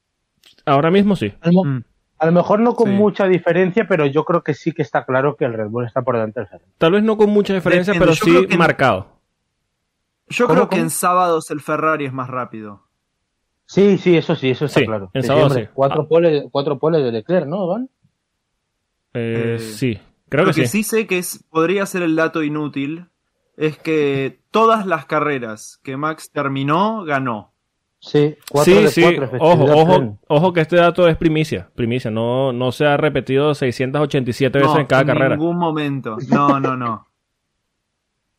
Ahora 0.67 0.90
mismo 0.90 1.17
sí. 1.17 1.33
A 1.40 1.51
lo, 1.51 1.64
Mm. 1.64 1.83
a 2.19 2.27
lo 2.27 2.33
mejor 2.33 2.61
no 2.61 2.75
con 2.75 2.88
Sí. 2.90 2.95
mucha 2.97 3.27
diferencia, 3.27 3.87
pero 3.88 4.07
yo 4.07 4.25
creo 4.25 4.43
que 4.43 4.55
sí 4.55 4.73
que 4.73 4.83
está 4.83 5.05
claro 5.05 5.37
que 5.37 5.45
el 5.45 5.53
Red 5.55 5.69
Bull 5.69 5.87
está 5.87 6.03
por 6.03 6.14
delante 6.17 6.40
del 6.40 6.49
Ferrari. 6.49 6.71
Tal 6.79 6.93
vez 6.93 7.03
no 7.03 7.17
con 7.17 7.31
mucha 7.31 7.55
diferencia, 7.55 7.93
Depende, 7.93 8.14
pero 8.17 8.33
yo 8.35 8.40
sí 8.43 8.47
que- 8.47 8.57
marcado. 8.59 9.14
Yo 10.29 10.47
¿Cómo, 10.47 10.55
creo 10.57 10.69
que 10.71 10.77
cómo? 10.77 10.83
en 10.85 10.90
sábados 10.90 11.51
el 11.51 11.61
Ferrari 11.61 12.07
es 12.07 12.12
más 12.12 12.29
rápido. 12.29 12.83
Sí, 13.67 13.99
sí, 13.99 14.17
eso 14.17 14.35
sí, 14.37 14.51
eso 14.51 14.67
está 14.67 14.81
Sí, 14.81 14.87
claro. 14.87 15.11
en 15.14 15.23
Sí, 15.23 15.27
sábado 15.29 15.47
hombre, 15.47 15.64
sí. 15.67 15.71
Cuatro, 15.75 16.03
Ah. 16.03 16.09
poles, 16.09 16.45
cuatro 16.51 16.79
poles 16.79 17.03
de 17.05 17.12
Leclerc, 17.12 17.47
¿no, 17.47 17.67
Van? 17.67 17.88
Eh, 19.14 19.55
Eh, 19.57 19.59
sí, 19.59 19.99
creo 20.29 20.45
Lo 20.45 20.53
que 20.53 20.62
que 20.62 20.67
sí. 20.67 20.83
sí 20.83 20.85
sé 20.85 21.07
que 21.07 21.19
es, 21.19 21.45
podría 21.51 21.87
ser 21.87 22.03
el 22.03 22.17
dato 22.17 22.43
inútil 22.43 23.07
es 23.57 23.79
que 23.79 24.40
todas 24.51 24.87
las 24.87 25.07
carreras 25.07 25.79
que 25.83 25.97
Max 25.97 26.31
terminó, 26.33 27.05
ganó. 27.05 27.53
Sí, 28.07 28.37
cuatro 28.51 28.75
Sí, 28.75 28.83
de 28.83 28.88
sí, 28.88 29.03
cuatro, 29.17 29.31
ojo, 29.40 29.64
ojo, 29.64 30.19
ojo 30.29 30.53
que 30.53 30.61
este 30.61 30.77
dato 30.77 31.09
es 31.09 31.17
primicia, 31.17 31.71
primicia, 31.75 32.11
no, 32.11 32.53
no 32.53 32.71
se 32.71 32.85
ha 32.87 32.97
repetido 32.99 33.55
687 33.55 34.59
veces 34.59 34.75
No, 34.75 34.81
en 34.81 34.87
cada 34.87 35.07
carrera. 35.07 35.37
ningún 35.37 35.57
momento. 35.57 36.17
No, 36.29 36.61
no, 36.61 36.77
no. 36.77 37.07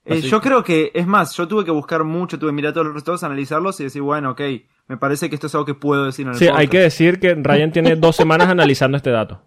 Eh, 0.08 0.22
yo 0.22 0.40
creo 0.40 0.64
que, 0.64 0.92
es 0.94 1.08
más, 1.08 1.36
yo 1.36 1.48
tuve 1.48 1.66
que 1.66 1.72
buscar 1.72 2.04
mucho, 2.04 2.38
tuve 2.38 2.52
que 2.52 2.56
mirar 2.56 2.74
todos 2.74 2.86
los 2.86 2.94
resultados, 2.94 3.24
analizarlos 3.24 3.80
y 3.80 3.86
decir, 3.86 4.04
bueno, 4.04 4.30
ok, 4.30 4.42
me 4.88 4.98
parece 4.98 5.30
que 5.30 5.36
esto 5.36 5.48
es 5.48 5.56
algo 5.56 5.66
que 5.66 5.74
puedo 5.74 6.06
decir 6.06 6.28
en 6.28 6.34
el 6.34 6.38
Sí, 6.38 6.48
hay 6.48 6.68
que 6.68 6.78
decir 6.80 7.20
que 7.20 7.34
Ryan 7.34 7.72
tiene 7.72 7.96
dos 7.96 8.16
semanas 8.16 8.50
analizando 8.50 8.98
este 8.98 9.10
dato. 9.10 9.42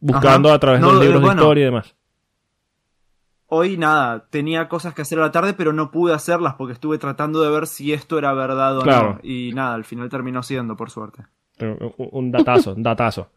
Buscando 0.00 0.48
Ajá. 0.48 0.56
a 0.56 0.58
través 0.58 0.80
No, 0.80 0.86
de 0.86 0.94
los 0.94 1.02
libros 1.04 1.22
de 1.22 1.28
historia 1.28 1.60
y 1.60 1.64
demás. 1.66 1.94
Hoy 3.54 3.76
nada, 3.76 4.24
tenía 4.30 4.66
cosas 4.68 4.94
que 4.94 5.02
hacer 5.02 5.18
a 5.18 5.22
la 5.22 5.30
tarde, 5.30 5.52
pero 5.52 5.74
no 5.74 5.90
pude 5.90 6.14
hacerlas 6.14 6.54
porque 6.54 6.72
estuve 6.72 6.96
tratando 6.96 7.42
de 7.42 7.50
ver 7.50 7.66
si 7.66 7.92
esto 7.92 8.16
era 8.18 8.32
verdad 8.32 8.78
o 8.78 8.82
Claro. 8.82 9.08
no. 9.14 9.18
Y 9.22 9.52
nada, 9.54 9.74
al 9.74 9.84
final 9.84 10.08
terminó 10.08 10.42
siendo, 10.42 10.74
por 10.74 10.88
suerte. 10.88 11.24
Pero, 11.58 11.76
Un 11.98 12.32
datazo, 12.32 12.72
un 12.74 12.82
datazo. 12.82 13.28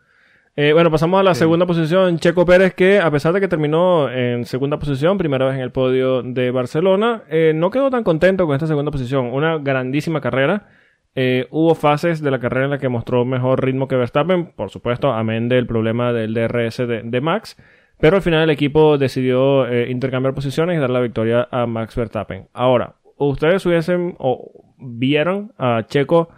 Eh, 0.55 0.71
bueno, 0.71 0.89
pasamos 0.89 1.19
a 1.19 1.23
la 1.23 1.33
Sí. 1.33 1.39
segunda 1.39 1.65
posición. 1.65 2.17
Checo 2.17 2.45
Pérez, 2.45 2.73
que 2.75 2.99
a 3.01 3.11
pesar 3.11 3.33
de 3.33 3.41
que 3.41 3.49
terminó 3.49 4.09
en 4.09 4.45
segunda 4.45 4.79
posición, 4.79 5.17
primera 5.17 5.47
vez 5.47 5.55
en 5.55 5.59
el 5.61 5.73
podio 5.73 6.23
de 6.23 6.49
Barcelona, 6.49 7.23
eh, 7.29 7.51
no 7.53 7.69
quedó 7.69 7.89
tan 7.89 8.05
contento 8.05 8.45
con 8.45 8.55
esta 8.55 8.67
segunda 8.67 8.91
posición. 8.91 9.25
Una 9.33 9.57
grandísima 9.57 10.21
carrera. 10.21 10.69
Eh, 11.13 11.47
hubo 11.51 11.75
fases 11.75 12.21
de 12.21 12.31
la 12.31 12.39
carrera 12.39 12.65
en 12.65 12.71
la 12.71 12.77
que 12.77 12.87
mostró 12.87 13.25
mejor 13.25 13.63
ritmo 13.65 13.89
que 13.89 13.97
Verstappen, 13.97 14.53
por 14.55 14.69
supuesto, 14.69 15.11
amén 15.11 15.49
del 15.49 15.67
problema 15.67 16.13
del 16.13 16.33
DRS 16.33 16.87
de, 16.87 17.01
de 17.03 17.21
Max. 17.21 17.57
Pero 17.99 18.17
al 18.17 18.21
final 18.21 18.43
el 18.43 18.49
equipo 18.49 18.97
decidió 18.97 19.67
eh, 19.67 19.89
intercambiar 19.89 20.33
posiciones 20.35 20.77
y 20.77 20.79
dar 20.79 20.89
la 20.89 20.99
victoria 20.99 21.47
a 21.51 21.65
Max 21.65 21.95
Verstappen. 21.95 22.47
Ahora, 22.53 22.95
¿ustedes 23.17 23.65
hubiesen 23.65 24.15
o 24.19 24.51
vieron 24.77 25.53
a 25.57 25.83
Checo 25.87 26.29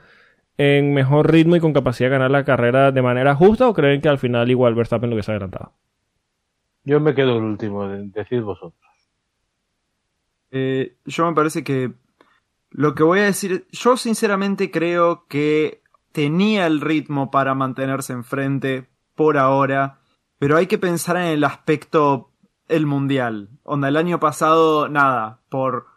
en 0.58 0.94
mejor 0.94 1.32
ritmo 1.32 1.56
y 1.56 1.60
con 1.60 1.74
capacidad 1.74 2.10
de 2.10 2.16
ganar 2.16 2.32
la 2.32 2.46
carrera 2.46 2.92
de 2.92 3.02
manera 3.02 3.36
justa 3.36 3.68
o 3.68 3.74
creen 3.74 4.02
que 4.02 4.10
al 4.10 4.18
final 4.20 4.50
igual 4.50 4.76
Verstappen 4.76 5.10
lo 5.10 5.16
hubiese 5.16 5.32
adelantado? 5.32 5.74
Yo 6.84 7.00
me 7.00 7.14
quedo 7.14 7.38
el 7.38 7.44
último, 7.44 7.88
de- 7.88 8.08
decid 8.08 8.42
vosotros. 8.42 8.82
Eh, 10.52 10.96
yo 11.06 11.26
me 11.28 11.34
parece 11.34 11.64
que 11.64 11.92
lo 12.70 12.96
que 12.96 13.04
voy 13.04 13.20
a 13.20 13.24
decir, 13.26 13.66
yo 13.72 13.98
sinceramente 13.98 14.72
creo 14.72 15.26
que 15.28 15.82
tenía 16.12 16.66
el 16.68 16.82
ritmo 16.82 17.30
para 17.32 17.54
mantenerse 17.54 18.14
enfrente 18.14 18.88
por 19.16 19.38
ahora, 19.38 20.00
pero 20.40 20.58
hay 20.58 20.68
que 20.68 20.78
pensar 20.78 21.18
en 21.18 21.24
el 21.24 21.44
aspecto 21.44 22.32
el 22.68 22.86
mundial. 22.86 23.50
Onda, 23.64 23.88
el 23.88 23.98
año 23.98 24.20
pasado, 24.20 24.90
nada, 24.90 25.40
por 25.50 25.88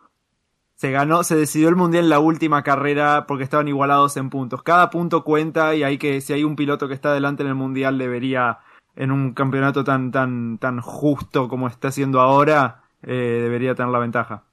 se 0.81 0.91
ganó, 0.91 1.23
se 1.25 1.37
decidió 1.37 1.69
el 1.69 1.77
mundial 1.77 2.05
en 2.05 2.11
la 2.11 2.21
última 2.21 2.63
carrera 2.63 3.27
porque 3.27 3.45
estaban 3.45 3.69
igualados 3.69 4.17
en 4.17 4.31
puntos. 4.31 4.63
Cada 4.63 4.89
punto 4.89 5.25
cuenta 5.25 5.75
y 5.75 5.83
hay 5.83 5.99
que, 5.99 6.23
si 6.23 6.33
hay 6.33 6.43
un 6.43 6.57
piloto 6.57 6.89
que 6.89 6.95
está 6.95 7.11
adelante 7.11 7.43
en 7.43 7.51
el 7.51 7.55
mundial, 7.55 7.99
debería, 7.99 8.61
en 8.97 9.11
un 9.11 9.35
campeonato 9.35 9.85
tan, 9.85 10.11
tan, 10.11 10.57
tan 10.57 10.81
justo 10.81 11.49
como 11.49 11.69
está 11.69 11.89
haciendo 11.89 12.19
ahora, 12.19 12.85
eh, 13.03 13.41
debería 13.43 13.75
tener 13.75 13.93
la 13.93 13.99
ventaja. 13.99 14.45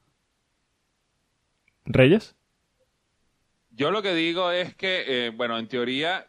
¿Reyes? 1.86 2.36
Yo 3.70 3.90
lo 3.90 4.02
que 4.02 4.12
digo 4.12 4.50
es 4.50 4.74
que, 4.74 5.04
eh, 5.06 5.30
bueno, 5.30 5.58
en 5.58 5.66
teoría, 5.66 6.26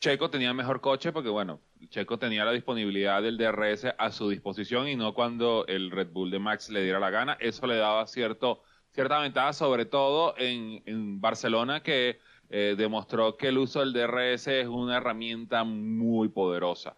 Checo 0.00 0.28
tenía 0.28 0.52
mejor 0.54 0.80
coche 0.80 1.12
porque, 1.12 1.28
bueno, 1.28 1.60
Checo 1.88 2.18
tenía 2.18 2.44
la 2.44 2.52
disponibilidad 2.52 3.22
del 3.22 3.38
DRS 3.38 3.86
a 3.96 4.10
su 4.10 4.28
disposición 4.28 4.88
y 4.88 4.96
no 4.96 5.14
cuando 5.14 5.66
el 5.66 5.90
Red 5.90 6.08
Bull 6.10 6.30
de 6.30 6.38
Max 6.38 6.70
le 6.70 6.82
diera 6.82 6.98
la 6.98 7.10
gana. 7.10 7.36
Eso 7.40 7.66
le 7.66 7.76
daba 7.76 8.06
cierto, 8.06 8.62
cierta 8.92 9.20
ventaja, 9.20 9.52
sobre 9.52 9.84
todo 9.84 10.34
en, 10.38 10.82
en 10.86 11.20
Barcelona, 11.20 11.82
que 11.82 12.18
eh, 12.48 12.74
demostró 12.76 13.36
que 13.36 13.48
el 13.48 13.58
uso 13.58 13.80
del 13.80 13.92
DRS 13.92 14.46
es 14.48 14.66
una 14.66 14.98
herramienta 14.98 15.64
muy 15.64 16.28
poderosa. 16.28 16.96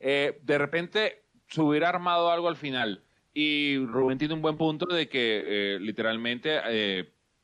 Eh, 0.00 0.40
de 0.42 0.58
repente 0.58 1.24
se 1.48 1.60
hubiera 1.60 1.88
armado 1.88 2.30
algo 2.30 2.48
al 2.48 2.56
final. 2.56 3.02
Y 3.34 3.78
Rubén 3.86 4.18
tiene 4.18 4.34
un 4.34 4.42
buen 4.42 4.56
punto 4.56 4.86
de 4.86 5.08
que 5.08 5.44
eh, 5.46 5.78
literalmente 5.80 6.60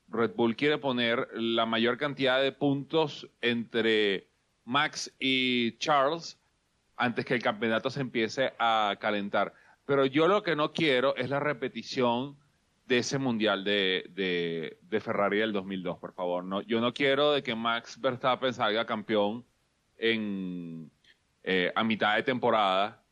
Red 0.09 0.33
Bull 0.35 0.57
quiere 0.57 0.79
poner 0.79 1.29
la 1.35 1.67
mayor 1.67 1.99
cantidad 1.99 2.43
de 2.43 2.53
puntos 2.53 3.29
entre 3.41 4.29
Max 4.65 5.15
y 5.21 5.77
Charles 5.79 6.39
antes 6.97 7.25
que 7.25 7.35
el 7.35 7.43
campeonato 7.43 7.91
se 7.91 8.01
empiece 8.01 8.53
a 8.59 8.97
calentar. 9.01 9.53
Pero 9.87 10.07
yo 10.07 10.29
lo 10.29 10.43
que 10.43 10.57
no 10.57 10.73
quiero 10.73 11.15
es 11.17 11.29
la 11.29 11.41
repetición 11.41 12.39
de 12.87 12.99
ese 12.99 13.19
mundial 13.19 13.65
de, 13.65 14.05
de, 14.11 14.79
de 14.83 15.01
Ferrari 15.01 15.39
del 15.39 15.53
2002, 15.53 15.99
por 15.99 16.13
favor. 16.13 16.45
No, 16.45 16.63
yo 16.63 16.81
no 16.81 16.93
quiero 16.93 17.33
de 17.33 17.43
que 17.43 17.55
Max 17.55 18.01
Verstappen 18.01 18.53
salga 18.53 18.85
campeón 18.87 19.45
en, 19.97 20.91
eh, 21.43 21.73
a 21.75 21.85
mitad 21.85 22.17
de 22.17 22.23
temporada 22.23 23.03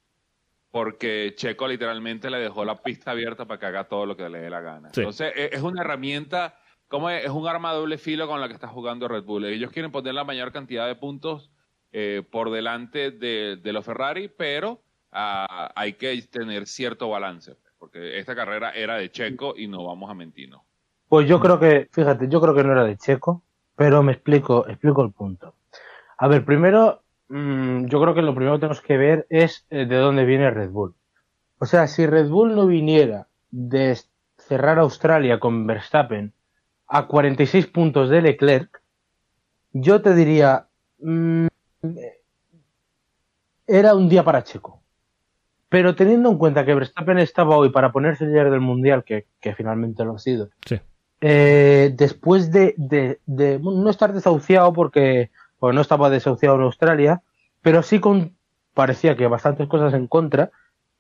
porque 0.71 1.35
Checo 1.37 1.69
literalmente 1.69 2.31
le 2.31 2.39
dejó 2.39 2.65
la 2.65 2.83
pista 2.83 3.11
abierta 3.11 3.47
para 3.47 3.61
que 3.61 3.67
haga 3.67 3.89
todo 3.89 4.07
lo 4.07 4.17
que 4.17 4.29
le 4.29 4.41
dé 4.41 4.51
la 4.51 4.61
gana. 4.61 4.89
Sí. 4.93 5.01
Entonces, 5.01 5.33
e- 5.37 5.51
es 5.53 5.61
una 5.63 5.83
herramienta, 5.83 6.59
como 6.89 7.11
es? 7.11 7.25
Es 7.25 7.31
un 7.31 7.47
arma 7.47 7.73
de 7.73 7.79
doble 7.79 7.99
filo 7.99 8.27
con 8.27 8.41
la 8.41 8.49
que 8.49 8.55
está 8.55 8.69
jugando 8.69 9.07
Red 9.07 9.25
Bull. 9.25 9.45
Ellos 9.45 9.71
quieren 9.71 9.93
poner 9.93 10.15
la 10.15 10.25
mayor 10.25 10.51
cantidad 10.51 10.87
de 10.87 10.97
puntos 10.97 11.51
eh, 11.93 12.23
por 12.31 12.51
delante 12.51 13.11
de, 13.11 13.61
los 13.65 13.85
Ferrari, 13.85 14.29
pero 14.29 14.83
ah, 15.13 15.73
hay 15.77 15.95
que 15.95 16.21
tener 16.23 16.67
cierto 16.67 17.11
balance, 17.11 17.57
porque 17.79 18.19
esta 18.19 18.35
carrera 18.35 18.71
era 18.71 18.97
de 18.97 19.11
Checo 19.11 19.55
y 19.57 19.67
no 19.67 19.85
vamos 19.85 20.11
a 20.11 20.15
mentirnos. 20.15 20.63
Pues 21.09 21.29
yo 21.29 21.41
creo 21.41 21.61
que, 21.61 21.89
fíjate, 21.93 22.29
yo 22.29 22.41
creo 22.41 22.55
que 22.55 22.65
no 22.65 22.73
era 22.73 22.85
de 22.85 22.97
Checo, 22.97 23.43
pero 23.77 24.03
me 24.03 24.13
explico, 24.13 24.67
explico 24.67 25.03
el 25.03 25.13
punto. 25.13 25.55
A 26.17 26.29
ver, 26.29 26.45
primero, 26.45 27.03
mm, 27.29 27.87
yo 27.87 28.01
creo 28.01 28.15
que 28.15 28.23
lo 28.23 28.35
primero 28.35 28.55
que 28.55 28.61
tenemos 28.61 28.81
que 28.81 28.97
ver 28.97 29.27
es 29.29 29.67
eh, 29.69 29.85
de 29.85 29.97
dónde 29.97 30.25
viene 30.25 30.51
Red 30.51 30.71
Bull. 30.71 30.95
O 31.59 31.67
sea, 31.67 31.87
si 31.87 32.07
Red 32.07 32.29
Bull 32.29 32.55
no 32.55 32.67
viniera 32.67 33.29
de 33.51 33.99
cerrar 34.39 34.79
Australia 34.79 35.39
con 35.39 35.67
Verstappen 35.67 36.33
a 36.87 37.07
46 37.07 37.67
puntos 37.67 38.09
de 38.09 38.23
Leclerc, 38.23 38.83
yo 39.73 40.03
te 40.03 40.15
diría, 40.15 40.69
mm, 40.99 41.47
era 43.67 43.95
un 43.95 44.09
día 44.09 44.25
para 44.25 44.43
Checo. 44.45 44.83
Pero 45.69 45.95
teniendo 45.95 46.31
en 46.31 46.39
cuenta 46.39 46.65
que 46.67 46.75
Verstappen 46.75 47.19
estaba 47.19 47.57
hoy 47.57 47.71
para 47.71 47.93
ponerse 47.93 48.27
líder 48.27 48.51
del 48.51 48.61
Mundial, 48.61 49.05
que, 49.05 49.27
que 49.41 49.55
finalmente 49.55 50.05
lo 50.05 50.17
ha 50.17 50.19
sido, 50.19 50.51
Sí. 50.67 50.79
eh, 51.23 51.93
después 51.97 52.51
de, 52.53 52.75
de- 52.77 53.21
de, 53.27 53.57
bueno, 53.59 53.81
no 53.83 53.91
estar 53.91 54.13
desahuciado 54.13 54.73
porque, 54.73 55.31
no 55.63 55.81
estaba 55.81 56.11
desahuciado 56.11 56.57
en 56.57 56.63
Australia, 56.63 57.23
pero 57.63 57.83
sí 57.83 58.01
con 58.01 58.37
parecía 58.75 59.17
que 59.17 59.27
bastantes 59.29 59.69
cosas 59.69 59.95
en 59.95 60.09
contra, 60.09 60.51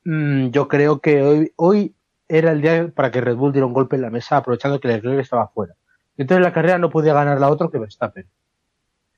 mm, 0.04 0.48
yo 0.50 0.68
creo 0.68 1.00
que 1.00 1.22
hoy, 1.22 1.52
hoy 1.56 1.94
era 2.28 2.52
el 2.52 2.62
día 2.62 2.88
para 2.94 3.10
que 3.10 3.20
Red 3.20 3.36
Bull 3.36 3.52
diera 3.52 3.66
un 3.66 3.72
golpe 3.74 3.96
en 3.96 4.02
la 4.02 4.10
mesa 4.10 4.36
aprovechando 4.38 4.80
que 4.80 4.88
Leclerc 4.88 5.20
estaba 5.20 5.48
fuera. 5.48 5.74
Entonces 6.16 6.42
la 6.44 6.52
carrera 6.52 6.78
no 6.78 6.88
podía 6.90 7.12
ganar 7.12 7.40
la 7.40 7.50
otra 7.50 7.68
que 7.70 7.78
Verstappen. 7.78 8.26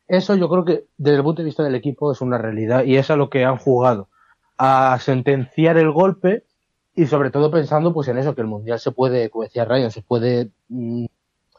Eso 0.07 0.37
yo 0.37 0.49
creo 0.49 0.65
que 0.65 0.85
desde 0.97 1.19
el 1.19 1.23
punto 1.23 1.43
de 1.43 1.47
vista 1.47 1.63
del 1.63 1.75
equipo 1.75 2.13
es 2.13 2.21
una 2.21 2.39
realidad 2.39 2.85
y 2.85 2.97
es 2.97 3.11
a 3.11 3.17
lo 3.17 3.31
que 3.31 3.45
han 3.45 3.57
jugado, 3.57 4.09
a 4.59 4.99
sentenciar 5.01 5.79
el 5.79 5.91
golpe 5.91 6.45
y 6.95 7.07
sobre 7.07 7.31
todo 7.31 7.51
pensando 7.51 7.93
pues 7.93 8.09
en 8.09 8.19
eso, 8.19 8.35
que 8.35 8.43
el 8.43 8.47
Mundial 8.47 8.79
se 8.79 8.93
puede, 8.93 9.31
como 9.31 9.45
decía 9.45 9.65
Ryan, 9.65 9.91
se 9.91 10.03
puede 10.03 10.51
mm, 10.69 11.07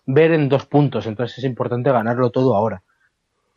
ver 0.06 0.32
en 0.32 0.48
dos 0.50 0.66
puntos, 0.66 1.08
entonces 1.08 1.40
es 1.40 1.44
importante 1.44 1.92
ganarlo 1.92 2.30
todo 2.30 2.56
ahora. 2.56 2.84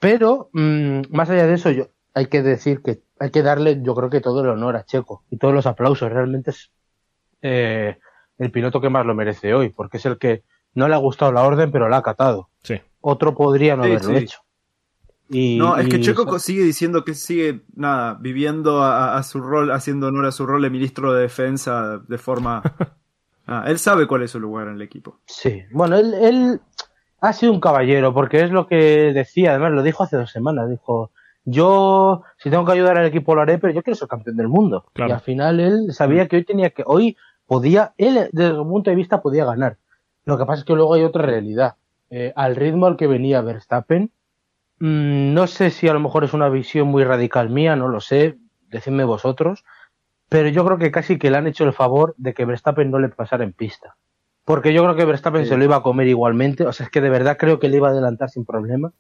Pero, 0.01 0.49
mm, 0.53 1.03
más 1.11 1.29
allá 1.31 1.47
de 1.47 1.55
eso, 1.55 1.71
yo, 1.71 1.89
hay 2.15 2.27
que 2.27 2.43
decir 2.43 2.83
que 2.83 3.01
hay 3.21 3.31
que 3.31 3.43
darle, 3.43 3.81
yo 3.83 3.95
creo 3.95 4.11
que 4.11 4.21
todo 4.21 4.43
el 4.43 4.49
honor 4.49 4.77
a 4.77 4.85
Checo 4.85 5.23
y 5.31 5.37
todos 5.37 5.53
los 5.53 5.67
aplausos, 5.67 6.11
realmente 6.11 6.51
es 6.51 6.71
eh, 7.43 7.99
el 8.39 8.51
piloto 8.51 8.81
que 8.81 8.89
más 8.89 9.05
lo 9.05 9.15
merece 9.15 9.55
hoy, 9.55 9.69
porque 9.71 9.99
es 9.99 10.07
el 10.07 10.19
que 10.19 10.43
no 10.75 10.89
le 10.89 10.95
ha 10.95 10.99
gustado 10.99 11.33
la 11.33 11.43
orden, 11.43 11.71
pero 11.71 11.89
la 11.89 11.97
ha 11.97 12.01
acatado. 12.01 12.49
Sí. 12.63 12.81
Otro 13.01 13.35
podría 13.35 13.77
no 13.77 13.85
Sí, 13.85 13.91
haberlo 13.91 14.11
sí. 14.11 14.25
hecho. 14.25 14.39
Y, 15.31 15.59
No, 15.59 15.77
es 15.77 15.89
que 15.89 16.01
Checo 16.01 16.25
co- 16.27 16.39
sigue 16.39 16.63
diciendo 16.65 17.05
que 17.05 17.15
sigue, 17.15 17.61
nada, 17.75 18.15
viviendo 18.21 18.83
a, 18.83 19.17
a 19.19 19.23
su 19.23 19.41
rol, 19.41 19.71
haciendo 19.73 20.07
honor 20.09 20.27
a 20.27 20.33
su 20.33 20.47
rol 20.47 20.63
de 20.63 20.71
ministro 20.71 21.13
de 21.13 21.23
defensa 21.23 21.99
de 22.07 22.19
forma... 22.19 22.63
Ah, 23.51 23.65
él 23.67 23.79
sabe 23.79 24.07
cuál 24.07 24.23
es 24.25 24.33
su 24.33 24.39
lugar 24.39 24.69
en 24.69 24.75
el 24.75 24.83
equipo. 24.83 25.21
Sí, 25.25 25.63
bueno, 25.73 25.97
él, 25.97 26.13
él 26.13 26.61
ha 27.23 27.33
sido 27.33 27.51
un 27.51 27.61
caballero, 27.61 28.13
porque 28.13 28.43
es 28.45 28.51
lo 28.51 28.67
que 28.67 29.11
decía, 29.15 29.53
además 29.53 29.73
lo 29.73 29.83
dijo 29.83 30.03
hace 30.03 30.19
dos 30.19 30.31
semanas, 30.31 30.69
dijo, 30.69 31.13
yo 31.47 32.25
si 32.37 32.51
tengo 32.51 32.67
que 32.67 32.73
ayudar 32.73 32.99
al 32.99 33.07
equipo 33.07 33.35
lo 33.35 33.41
haré, 33.41 33.57
pero 33.57 33.73
yo 33.73 33.83
quiero 33.83 33.97
ser 33.97 34.07
campeón 34.07 34.37
del 34.37 34.49
mundo. 34.49 34.85
Claro. 34.93 35.09
Y 35.09 35.13
al 35.15 35.21
final 35.21 35.61
él 35.61 35.95
sabía 35.95 36.29
que 36.29 36.37
hoy 36.37 36.45
tenía 36.45 36.69
que, 36.69 36.83
hoy 36.87 37.17
podía, 37.47 37.95
él 37.97 38.29
desde 38.33 38.55
su 38.55 38.69
punto 38.69 38.91
de 38.91 38.97
vista 38.97 39.23
podía 39.23 39.47
ganar. 39.47 39.79
Lo 40.27 40.37
que 40.37 40.45
pasa 40.45 40.59
es 40.61 40.65
que 40.67 40.75
luego 40.75 40.93
hay 40.93 41.05
otra 41.05 41.23
realidad. 41.25 41.77
Eh, 42.11 42.35
al 42.37 42.55
ritmo 42.55 42.85
al 42.85 42.99
que 42.99 43.07
venía 43.07 43.41
Verstappen, 43.41 44.03
mm, 44.05 44.11
no 44.81 45.47
sé 45.47 45.71
si 45.71 45.89
a 45.89 45.93
lo 45.93 46.01
mejor 46.01 46.25
es 46.25 46.33
una 46.35 46.49
visión 46.49 46.89
muy 46.89 47.05
radical 47.05 47.51
mía, 47.51 47.77
no 47.77 47.89
lo 47.89 48.01
sé, 48.01 48.39
decidme 48.71 49.05
vosotros, 49.05 49.65
pero 50.29 50.49
yo 50.49 50.65
creo 50.65 50.79
que 50.79 50.91
casi 50.91 51.19
que 51.19 51.31
le 51.31 51.39
han 51.39 51.47
hecho 51.47 51.65
el 51.65 51.73
favor 51.73 52.15
de 52.19 52.35
que 52.35 52.45
Verstappen 52.45 52.91
no 52.91 52.99
le 52.99 53.09
pasara 53.09 53.45
en 53.45 53.53
pista. 53.53 53.97
Porque 54.45 54.73
yo 54.73 54.83
creo 54.85 54.95
que 54.97 55.05
Verstappen 55.05 55.43
Sí. 55.43 55.49
se 55.51 55.57
lo 55.57 55.65
iba 55.65 55.77
a 55.77 55.83
comer 55.83 56.07
igualmente, 56.07 56.67
o 56.67 56.73
sea, 56.73 56.87
es 56.87 56.91
que 56.91 57.01
de 57.01 57.11
verdad 57.11 57.37
creo 57.39 57.59
que 57.59 57.69
le 57.69 57.77
iba 57.79 57.89
a 57.89 57.91
adelantar 57.93 58.31
sin 58.31 58.45
problema. 58.45 58.93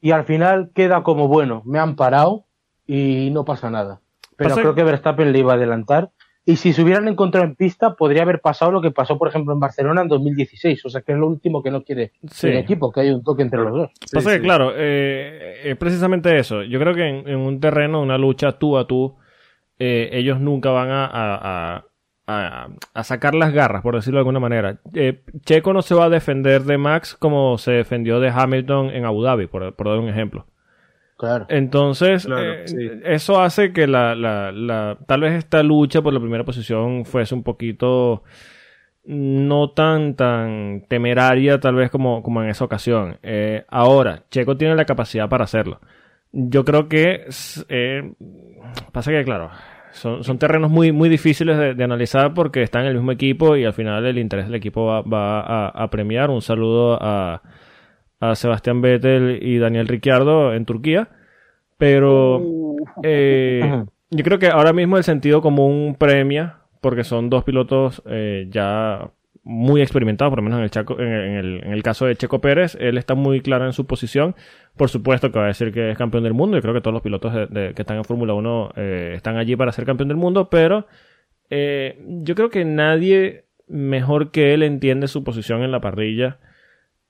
Y 0.00 0.12
al 0.12 0.24
final 0.24 0.70
queda 0.74 1.02
como, 1.02 1.26
bueno, 1.28 1.62
me 1.64 1.78
han 1.78 1.96
parado 1.96 2.44
y 2.86 3.30
no 3.32 3.44
pasa 3.44 3.70
nada. 3.70 4.00
Pero 4.36 4.50
Pasa- 4.50 4.60
creo 4.62 4.74
que 4.74 4.84
Verstappen 4.84 5.32
le 5.32 5.38
iba 5.40 5.52
a 5.52 5.56
adelantar. 5.56 6.10
Y 6.50 6.56
si 6.56 6.72
se 6.72 6.82
hubieran 6.82 7.06
encontrado 7.08 7.46
en 7.46 7.54
pista, 7.56 7.94
podría 7.94 8.22
haber 8.22 8.40
pasado 8.40 8.70
lo 8.72 8.80
que 8.80 8.90
pasó, 8.90 9.18
por 9.18 9.28
ejemplo, 9.28 9.52
en 9.52 9.60
Barcelona 9.60 10.00
en 10.00 10.08
2016. 10.08 10.82
O 10.86 10.88
sea, 10.88 11.02
que 11.02 11.12
es 11.12 11.18
lo 11.18 11.26
último 11.26 11.62
que 11.62 11.70
no 11.70 11.82
quiere 11.82 12.12
Sí. 12.30 12.48
el 12.48 12.56
equipo, 12.56 12.90
que 12.90 13.00
hay 13.00 13.10
un 13.10 13.22
toque 13.22 13.42
entre 13.42 13.58
los 13.60 13.72
dos. 13.72 13.90
Pasa 14.12 14.20
Sí, 14.30 14.36
que, 14.36 14.36
sí. 14.38 14.44
claro, 14.44 14.72
eh, 14.74 15.60
es 15.64 15.76
precisamente 15.76 16.38
eso. 16.38 16.62
Yo 16.62 16.78
creo 16.80 16.94
que 16.94 17.06
en, 17.06 17.28
en 17.28 17.36
un 17.36 17.60
terreno, 17.60 18.00
una 18.00 18.16
lucha 18.16 18.52
tú 18.58 18.78
a 18.78 18.86
tú, 18.86 19.16
eh, 19.78 20.08
ellos 20.12 20.40
nunca 20.40 20.70
van 20.70 20.90
a, 20.90 21.04
a- 21.04 21.74
a- 21.76 21.84
a- 22.26 22.68
a 22.94 23.04
sacar 23.04 23.34
las 23.34 23.52
garras, 23.52 23.82
por 23.82 23.94
decirlo 23.96 24.16
de 24.16 24.20
alguna 24.20 24.40
manera. 24.40 24.78
Eh, 24.94 25.20
Checo 25.44 25.72
no 25.74 25.82
se 25.82 25.94
va 25.94 26.06
a 26.06 26.08
defender 26.10 26.62
de 26.62 26.78
Max 26.78 27.14
como 27.14 27.58
se 27.58 27.72
defendió 27.72 28.20
de 28.20 28.30
Hamilton 28.30 28.90
en 28.90 29.04
Abu 29.04 29.22
Dhabi, 29.22 29.46
por, 29.48 29.74
por 29.74 29.86
dar 29.88 29.98
un 29.98 30.08
ejemplo. 30.08 30.46
Claro. 31.18 31.46
Entonces, 31.48 32.24
Claro, 32.26 32.52
eh, 32.52 32.62
sí. 32.68 32.76
eso 33.04 33.40
hace 33.42 33.72
que 33.72 33.86
la, 33.88 34.14
la, 34.14 34.52
la- 34.52 34.96
tal 35.06 35.20
vez 35.22 35.34
esta 35.34 35.62
lucha 35.64 36.00
por 36.00 36.12
la 36.14 36.20
primera 36.20 36.44
posición 36.44 37.04
fuese 37.04 37.34
un 37.34 37.42
poquito 37.42 38.22
no 39.04 39.70
tan, 39.70 40.14
tan 40.14 40.84
temeraria 40.86 41.58
tal 41.58 41.74
vez 41.74 41.90
como, 41.90 42.22
como 42.22 42.42
en 42.42 42.50
esa 42.50 42.64
ocasión. 42.64 43.18
Eh, 43.22 43.64
ahora, 43.68 44.22
Checo 44.30 44.56
tiene 44.56 44.74
la 44.76 44.84
capacidad 44.84 45.28
para 45.28 45.44
hacerlo. 45.44 45.80
Yo 46.30 46.64
creo 46.64 46.88
que 46.88 47.24
eh, 47.68 48.12
pasa 48.92 49.10
que, 49.10 49.24
claro, 49.24 49.50
son, 49.92 50.22
son 50.22 50.38
terrenos 50.38 50.70
muy, 50.70 50.92
muy 50.92 51.08
difíciles 51.08 51.56
de, 51.58 51.74
de 51.74 51.84
analizar 51.84 52.34
porque 52.34 52.62
están 52.62 52.82
en 52.82 52.88
el 52.88 52.94
mismo 52.96 53.12
equipo 53.12 53.56
y 53.56 53.64
al 53.64 53.72
final 53.72 54.04
el 54.04 54.18
interés 54.18 54.44
del 54.46 54.54
equipo 54.56 54.84
va, 54.84 55.00
va 55.00 55.40
a, 55.40 55.68
a 55.70 55.88
premiar. 55.90 56.28
Un 56.30 56.42
saludo 56.42 56.98
a, 57.00 57.40
a 58.20 58.34
Sebastián 58.34 58.80
Vettel 58.80 59.38
y 59.42 59.58
Daniel 59.58 59.88
Ricciardo 59.88 60.54
en 60.54 60.64
Turquía. 60.64 61.08
Pero 61.76 62.42
eh, 63.02 63.62
Ujú. 63.64 63.90
yo 64.10 64.24
creo 64.24 64.38
que 64.38 64.48
ahora 64.48 64.72
mismo 64.72 64.96
el 64.96 65.04
sentido 65.04 65.40
común 65.40 65.96
premia 65.98 66.56
porque 66.80 67.04
son 67.04 67.30
dos 67.30 67.44
pilotos 67.44 68.02
eh, 68.06 68.46
ya 68.50 69.10
muy 69.44 69.80
experimentado, 69.80 70.30
por 70.30 70.40
lo 70.40 70.42
menos 70.42 70.58
en 70.58 70.64
el, 70.64 70.70
Chaco, 70.70 71.00
en, 71.00 71.08
el, 71.08 71.64
en 71.64 71.72
el 71.72 71.82
caso 71.82 72.04
de 72.04 72.14
Checo 72.16 72.40
Pérez, 72.40 72.76
él 72.78 72.98
está 72.98 73.14
muy 73.14 73.40
claro 73.40 73.64
en 73.64 73.72
su 73.72 73.86
posición. 73.86 74.36
Por 74.76 74.90
supuesto 74.90 75.32
que 75.32 75.38
va 75.38 75.46
a 75.46 75.48
decir 75.48 75.72
que 75.72 75.90
es 75.90 75.96
campeón 75.96 76.24
del 76.24 76.34
mundo, 76.34 76.58
y 76.58 76.60
creo 76.60 76.74
que 76.74 76.82
todos 76.82 76.92
los 76.92 77.02
pilotos 77.02 77.32
que 77.48 77.72
están 77.74 77.96
en 77.96 78.04
Fórmula 78.04 78.34
1 78.34 78.72
eh, 78.76 79.12
están 79.16 79.38
allí 79.38 79.56
para 79.56 79.72
ser 79.72 79.86
campeón 79.86 80.08
del 80.08 80.18
mundo, 80.18 80.50
pero 80.50 80.86
eh, 81.48 81.98
yo 82.06 82.34
creo 82.34 82.50
que 82.50 82.64
nadie 82.66 83.44
mejor 83.66 84.30
que 84.30 84.52
él 84.52 84.62
entiende 84.62 85.08
su 85.08 85.24
posición 85.24 85.62
en 85.62 85.72
la 85.72 85.80
parrilla 85.80 86.38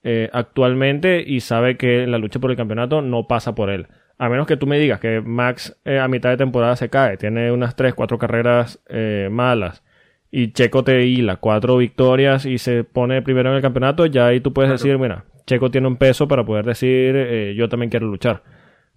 eh, 0.03 0.31
actualmente 0.33 1.23
y 1.27 1.41
sabe 1.41 1.77
que 1.77 2.07
la 2.07 2.19
lucha 2.19 2.39
por 2.39 2.51
el 2.51 2.57
campeonato 2.57 3.03
no 3.03 3.27
pasa 3.27 3.55
por 3.55 3.71
él. 3.71 3.89
A 4.19 4.29
menos 4.29 4.47
que 4.47 4.57
tú 4.57 4.67
me 4.67 4.79
digas 4.79 5.01
que 5.01 5.21
Max 5.21 5.79
a 5.85 6.09
mitad 6.09 6.31
de 6.31 6.37
temporada 6.37 6.75
se 6.77 6.89
cae, 6.89 7.17
tiene 7.17 7.53
unas 7.53 7.77
3, 7.77 7.95
4 7.95 8.19
carreras 8.19 8.83
malas 9.31 9.83
y 10.31 10.53
Checo 10.53 10.85
te 10.85 11.07
hila 11.07 11.37
cuatro 11.37 11.79
victorias 11.79 12.45
y 12.45 12.59
se 12.59 12.85
pone 12.85 13.23
primero 13.23 13.51
en 13.51 13.57
el 13.57 13.63
campeonato, 13.63 14.07
ya 14.07 14.27
ahí 14.27 14.41
tú 14.41 14.53
puedes 14.53 14.71
decir, 14.71 14.99
mira, 14.99 15.25
Checo 15.47 15.71
tiene 15.71 15.87
un 15.87 15.97
peso 15.97 16.29
para 16.29 16.45
poder 16.45 16.67
decir, 16.67 17.15
eh, 17.17 17.55
yo 17.57 17.69
también 17.69 17.91
quiero 17.91 18.07
luchar. 18.07 18.43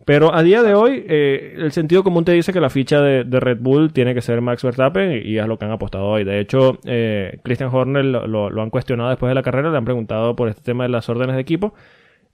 Pero 0.05 0.33
a 0.33 0.43
día 0.43 0.63
de 0.63 0.73
hoy, 0.73 1.05
eh, 1.07 1.55
el 1.57 1.71
sentido 1.71 2.03
común 2.03 2.25
te 2.25 2.31
dice 2.31 2.51
que 2.51 2.59
la 2.59 2.69
ficha 2.69 3.01
de, 3.01 3.23
Red 3.23 3.59
Bull 3.59 3.93
tiene 3.93 4.13
que 4.13 4.21
ser 4.21 4.41
Max 4.41 4.63
Verstappen 4.63 5.21
y, 5.23 5.37
es 5.37 5.47
lo 5.47 5.57
que 5.57 5.65
han 5.65 5.71
apostado 5.71 6.05
hoy. 6.05 6.23
De 6.23 6.39
hecho, 6.39 6.79
eh, 6.85 7.39
Christian 7.43 7.69
Horner 7.71 8.05
lo, 8.05 8.49
lo, 8.49 8.61
han 8.61 8.69
cuestionado 8.69 9.09
después 9.09 9.29
de 9.29 9.35
la 9.35 9.43
carrera, 9.43 9.71
le 9.71 9.77
han 9.77 9.85
preguntado 9.85 10.35
por 10.35 10.49
este 10.49 10.61
tema 10.61 10.83
de 10.83 10.89
las 10.89 11.07
órdenes 11.09 11.35
de 11.35 11.41
equipo 11.41 11.73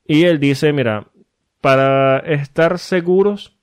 y 0.06 0.24
él 0.24 0.40
dice, 0.40 0.72
mira, 0.72 1.08
para 1.62 2.20
estar 2.20 2.80
seguros 2.80 3.58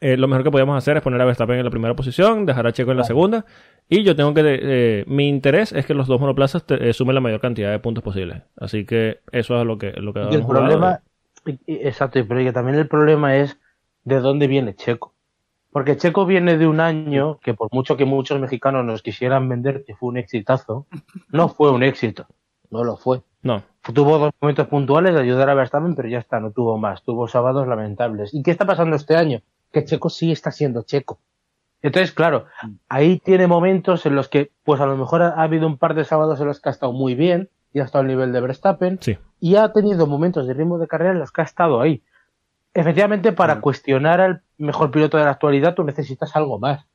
eh, 0.00 0.16
lo 0.16 0.28
mejor 0.28 0.44
que 0.44 0.50
podemos 0.50 0.76
hacer 0.76 0.96
es 0.96 1.02
poner 1.02 1.20
a 1.20 1.26
Verstappen 1.26 1.58
en 1.58 1.64
la 1.64 1.70
primera 1.70 1.94
posición, 1.94 2.46
dejar 2.46 2.66
a 2.66 2.72
Checo 2.72 2.90
en 2.90 2.96
la 2.96 3.04
segunda. 3.04 3.44
Y 3.88 4.02
yo 4.02 4.16
tengo 4.16 4.32
que. 4.32 4.42
Eh, 4.44 5.04
mi 5.06 5.28
interés 5.28 5.72
es 5.72 5.84
que 5.84 5.92
los 5.92 6.06
dos 6.06 6.18
monoplazas 6.18 6.64
eh, 6.68 6.92
sumen 6.94 7.14
la 7.14 7.20
mayor 7.20 7.40
cantidad 7.40 7.70
de 7.70 7.78
puntos 7.80 8.02
posibles. 8.02 8.42
Así 8.56 8.86
que 8.86 9.20
eso 9.30 9.60
es 9.60 9.66
lo 9.66 9.76
que, 9.76 9.92
lo 9.92 10.14
que 10.14 10.20
y 10.30 10.34
el 10.34 10.46
problema. 10.46 11.00
Exacto, 11.66 12.20
pero 12.26 12.40
que 12.40 12.52
también 12.52 12.78
el 12.78 12.88
problema 12.88 13.36
es 13.36 13.58
de 14.04 14.20
dónde 14.20 14.46
viene 14.46 14.74
Checo. 14.74 15.14
Porque 15.70 15.96
Checo 15.96 16.26
viene 16.26 16.56
de 16.58 16.66
un 16.66 16.80
año 16.80 17.38
que, 17.38 17.54
por 17.54 17.68
mucho 17.72 17.96
que 17.96 18.04
muchos 18.04 18.40
mexicanos 18.40 18.84
nos 18.84 19.02
quisieran 19.02 19.48
vender 19.48 19.84
que 19.84 19.94
fue 19.94 20.08
un 20.08 20.16
exitazo, 20.16 20.86
no 21.30 21.48
fue 21.48 21.70
un 21.70 21.82
éxito. 21.82 22.26
No 22.70 22.84
lo 22.84 22.96
fue. 22.96 23.22
No. 23.42 23.62
Tuvo 23.94 24.18
dos 24.18 24.32
momentos 24.40 24.68
puntuales 24.68 25.14
de 25.14 25.20
ayudar 25.20 25.48
a 25.50 25.54
Verstappen, 25.54 25.94
pero 25.94 26.08
ya 26.08 26.18
está, 26.18 26.40
no 26.40 26.50
tuvo 26.50 26.78
más. 26.78 27.02
Tuvo 27.02 27.26
sábados 27.28 27.66
lamentables. 27.66 28.34
¿Y 28.34 28.42
qué 28.42 28.50
está 28.50 28.66
pasando 28.66 28.96
este 28.96 29.16
año? 29.16 29.42
que 29.72 29.84
Checo 29.84 30.10
sí 30.10 30.32
está 30.32 30.50
siendo 30.50 30.82
Checo. 30.82 31.20
Entonces, 31.82 32.12
claro, 32.12 32.46
ahí 32.88 33.18
tiene 33.18 33.46
momentos 33.46 34.04
en 34.04 34.14
los 34.14 34.28
que, 34.28 34.52
pues 34.64 34.80
a 34.80 34.86
lo 34.86 34.96
mejor 34.96 35.22
ha, 35.22 35.42
habido 35.42 35.66
un 35.66 35.78
par 35.78 35.94
de 35.94 36.04
sábados 36.04 36.40
en 36.40 36.46
los 36.46 36.60
que 36.60 36.68
ha 36.68 36.72
estado 36.72 36.92
muy 36.92 37.14
bien 37.14 37.48
y 37.72 37.80
ha 37.80 37.84
estado 37.84 38.02
al 38.02 38.08
nivel 38.08 38.32
de 38.32 38.40
Verstappen. 38.40 38.98
Y 39.40 39.56
ha 39.56 39.72
tenido 39.72 40.06
momentos 40.06 40.46
de 40.46 40.54
ritmo 40.54 40.78
de 40.78 40.88
carrera 40.88 41.12
en 41.12 41.18
los 41.18 41.32
que 41.32 41.40
ha 41.40 41.44
estado 41.44 41.80
ahí. 41.80 42.02
Efectivamente, 42.74 43.32
para 43.32 43.56
mm. 43.56 43.60
cuestionar 43.60 44.20
al 44.20 44.42
mejor 44.58 44.90
piloto 44.90 45.18
de 45.18 45.24
la 45.24 45.30
actualidad, 45.30 45.74
tú 45.74 45.84
necesitas 45.84 46.34
algo 46.36 46.58
más. 46.58 46.86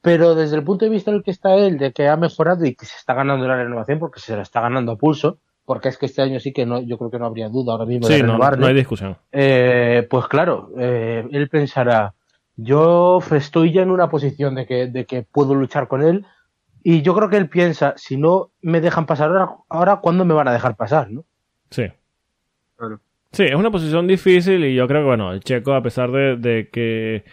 Pero 0.00 0.34
desde 0.34 0.56
el 0.56 0.64
punto 0.64 0.84
de 0.84 0.90
vista 0.90 1.10
en 1.10 1.18
el 1.18 1.22
que 1.22 1.32
está 1.32 1.54
él, 1.54 1.78
de 1.78 1.92
que 1.92 2.08
ha 2.08 2.16
mejorado 2.16 2.64
y 2.64 2.74
que 2.74 2.86
se 2.86 2.96
está 2.96 3.14
ganando 3.14 3.46
la 3.48 3.56
renovación, 3.56 3.98
porque 3.98 4.20
se 4.20 4.36
la 4.36 4.42
está 4.42 4.60
ganando 4.60 4.92
a 4.92 4.96
pulso, 4.96 5.38
porque 5.64 5.88
es 5.88 5.98
que 5.98 6.06
este 6.06 6.22
año 6.22 6.38
sí 6.38 6.52
que 6.52 6.64
no, 6.64 6.80
yo 6.80 6.98
creo 6.98 7.10
que 7.10 7.18
no 7.18 7.26
habría 7.26 7.48
duda 7.48 7.72
ahora 7.72 7.84
mismo 7.84 8.06
de 8.06 8.18
renovarle. 8.18 8.58
No, 8.58 8.62
no 8.62 8.68
hay 8.68 8.74
discusión. 8.74 9.16
Eh, 9.32 10.06
pues 10.08 10.26
claro, 10.28 10.70
eh, 10.78 11.26
él 11.32 11.48
pensará, 11.48 12.14
yo 12.56 13.18
estoy 13.32 13.72
ya 13.72 13.82
en 13.82 13.90
una 13.90 14.08
posición 14.08 14.54
de 14.54 14.66
que, 14.66 14.86
de 14.86 15.04
que 15.04 15.22
puedo 15.22 15.54
luchar 15.54 15.88
con 15.88 16.02
él 16.02 16.24
y 16.90 17.02
yo 17.02 17.14
creo 17.14 17.28
que 17.28 17.36
él 17.36 17.50
piensa, 17.50 17.92
si 17.98 18.16
no 18.16 18.50
me 18.62 18.80
dejan 18.80 19.04
pasar 19.04 19.28
ahora, 19.28 19.50
ahora 19.68 19.96
¿cuándo 19.96 20.24
me 20.24 20.32
van 20.32 20.48
a 20.48 20.54
dejar 20.54 20.74
pasar? 20.74 21.10
¿no? 21.10 21.22
Sí. 21.68 21.84
Sí, 23.30 23.42
es 23.42 23.54
una 23.54 23.70
posición 23.70 24.06
difícil 24.06 24.64
y 24.64 24.74
yo 24.74 24.88
creo 24.88 25.02
que, 25.02 25.06
bueno, 25.08 25.30
el 25.34 25.40
checo, 25.40 25.74
a 25.74 25.82
pesar 25.82 26.10
de, 26.10 26.36
de 26.38 26.70
que 26.70 27.26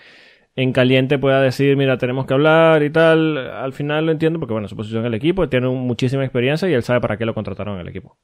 en 0.57 0.73
caliente 0.73 1.17
pueda 1.19 1.39
decir, 1.39 1.77
mira, 1.77 1.97
tenemos 1.97 2.25
que 2.25 2.33
hablar 2.33 2.83
y 2.83 2.89
tal, 2.89 3.37
al 3.37 3.71
final 3.71 4.07
lo 4.07 4.11
entiendo 4.11 4.39
porque, 4.39 4.51
bueno, 4.51 4.67
su 4.67 4.75
posición 4.75 5.03
en 5.03 5.05
el 5.05 5.13
equipo, 5.13 5.47
tiene 5.47 5.69
muchísima 5.69 6.25
experiencia 6.25 6.69
y 6.69 6.73
él 6.73 6.83
sabe 6.83 6.99
para 6.99 7.15
qué 7.15 7.25
lo 7.25 7.33
contrataron 7.33 7.75
en 7.75 7.79
el 7.79 7.87
equipo. 7.87 8.17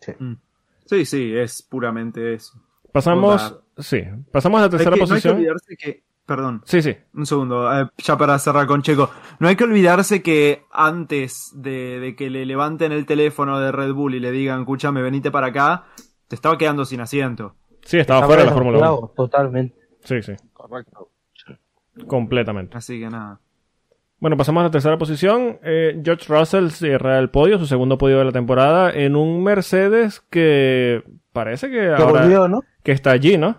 Sí, 0.00 0.12
mm. 0.18 0.34
sí, 0.84 1.06
sí 1.06 1.34
es 1.34 1.62
puramente 1.62 2.34
eso. 2.34 2.62
Pasamos, 2.92 3.58
sí, 3.78 4.02
pasamos 4.30 4.60
a 4.60 4.64
la 4.64 4.68
tercera 4.68 4.96
posición. 4.96 5.08
No 5.08 5.38
hay 5.38 5.44
que 5.46 5.50
olvidarse 5.50 5.76
que, 5.78 6.02
perdón. 6.26 6.62
Sí, 6.64 6.82
sí. 6.82 6.96
Un 7.14 7.26
segundo, 7.26 7.72
eh, 7.72 7.88
ya 7.98 8.16
para 8.16 8.38
cerrar 8.38 8.66
con 8.66 8.82
Checo. 8.82 9.10
No 9.38 9.48
hay 9.48 9.56
que 9.56 9.64
olvidarse 9.64 10.22
que 10.22 10.64
antes 10.72 11.52
de, 11.54 12.00
de, 12.00 12.16
que 12.16 12.30
le 12.30 12.46
levanten 12.46 12.92
el 12.92 13.06
teléfono 13.06 13.60
de 13.60 13.72
Red 13.72 13.92
Bull 13.92 14.14
y 14.14 14.20
le 14.20 14.30
digan, 14.30 14.60
escúchame, 14.60 15.02
venite 15.02 15.30
para 15.30 15.48
acá, 15.48 15.84
te 16.28 16.34
estaba 16.34 16.58
quedando 16.58 16.84
sin 16.84 17.00
asiento. 17.00 17.54
Sí, 17.82 17.98
estaba 17.98 18.26
fuera 18.26 18.42
de 18.42 18.48
la 18.48 18.54
Fórmula 18.54 18.92
1. 18.92 19.12
Totalmente. 19.16 19.76
Sí, 20.02 20.22
sí. 20.22 20.32
Completamente. 22.06 22.76
Así 22.76 22.98
que 22.98 23.08
nada. 23.08 23.40
Bueno, 24.18 24.36
pasamos 24.36 24.62
a 24.62 24.64
la 24.64 24.70
tercera 24.70 24.96
posición. 24.96 25.58
Eh, 25.62 26.00
George 26.02 26.32
Russell 26.32 26.68
cierra 26.70 27.18
el 27.18 27.28
podio, 27.28 27.58
su 27.58 27.66
segundo 27.66 27.98
podio 27.98 28.18
de 28.18 28.24
la 28.24 28.32
temporada, 28.32 28.90
en 28.90 29.16
un 29.16 29.42
Mercedes 29.42 30.20
que 30.30 31.04
parece 31.32 31.70
que 31.70 31.92
ahora 31.92 32.26
que 32.82 32.92
está 32.92 33.10
allí, 33.10 33.36
¿no? 33.36 33.56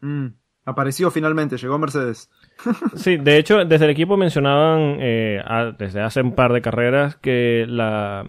Mm, 0.00 0.28
apareció 0.64 1.10
finalmente, 1.10 1.56
llegó 1.56 1.78
Mercedes. 1.78 2.30
sí, 2.94 3.16
de 3.16 3.38
hecho, 3.38 3.64
desde 3.64 3.84
el 3.84 3.90
equipo 3.90 4.16
mencionaban 4.16 4.98
eh, 5.00 5.42
desde 5.78 6.00
hace 6.00 6.22
un 6.22 6.34
par 6.34 6.52
de 6.52 6.62
carreras 6.62 7.16
que 7.16 7.66
la, 7.68 8.26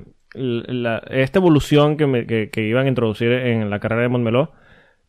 esta 1.09 1.39
evolución 1.39 1.97
que, 1.97 2.49
que, 2.51 2.61
iban 2.61 2.85
a 2.85 2.89
introducir 2.89 3.31
en 3.31 3.69
la 3.69 3.79
carrera 3.79 4.03
de 4.03 4.09
Montmeló 4.09 4.51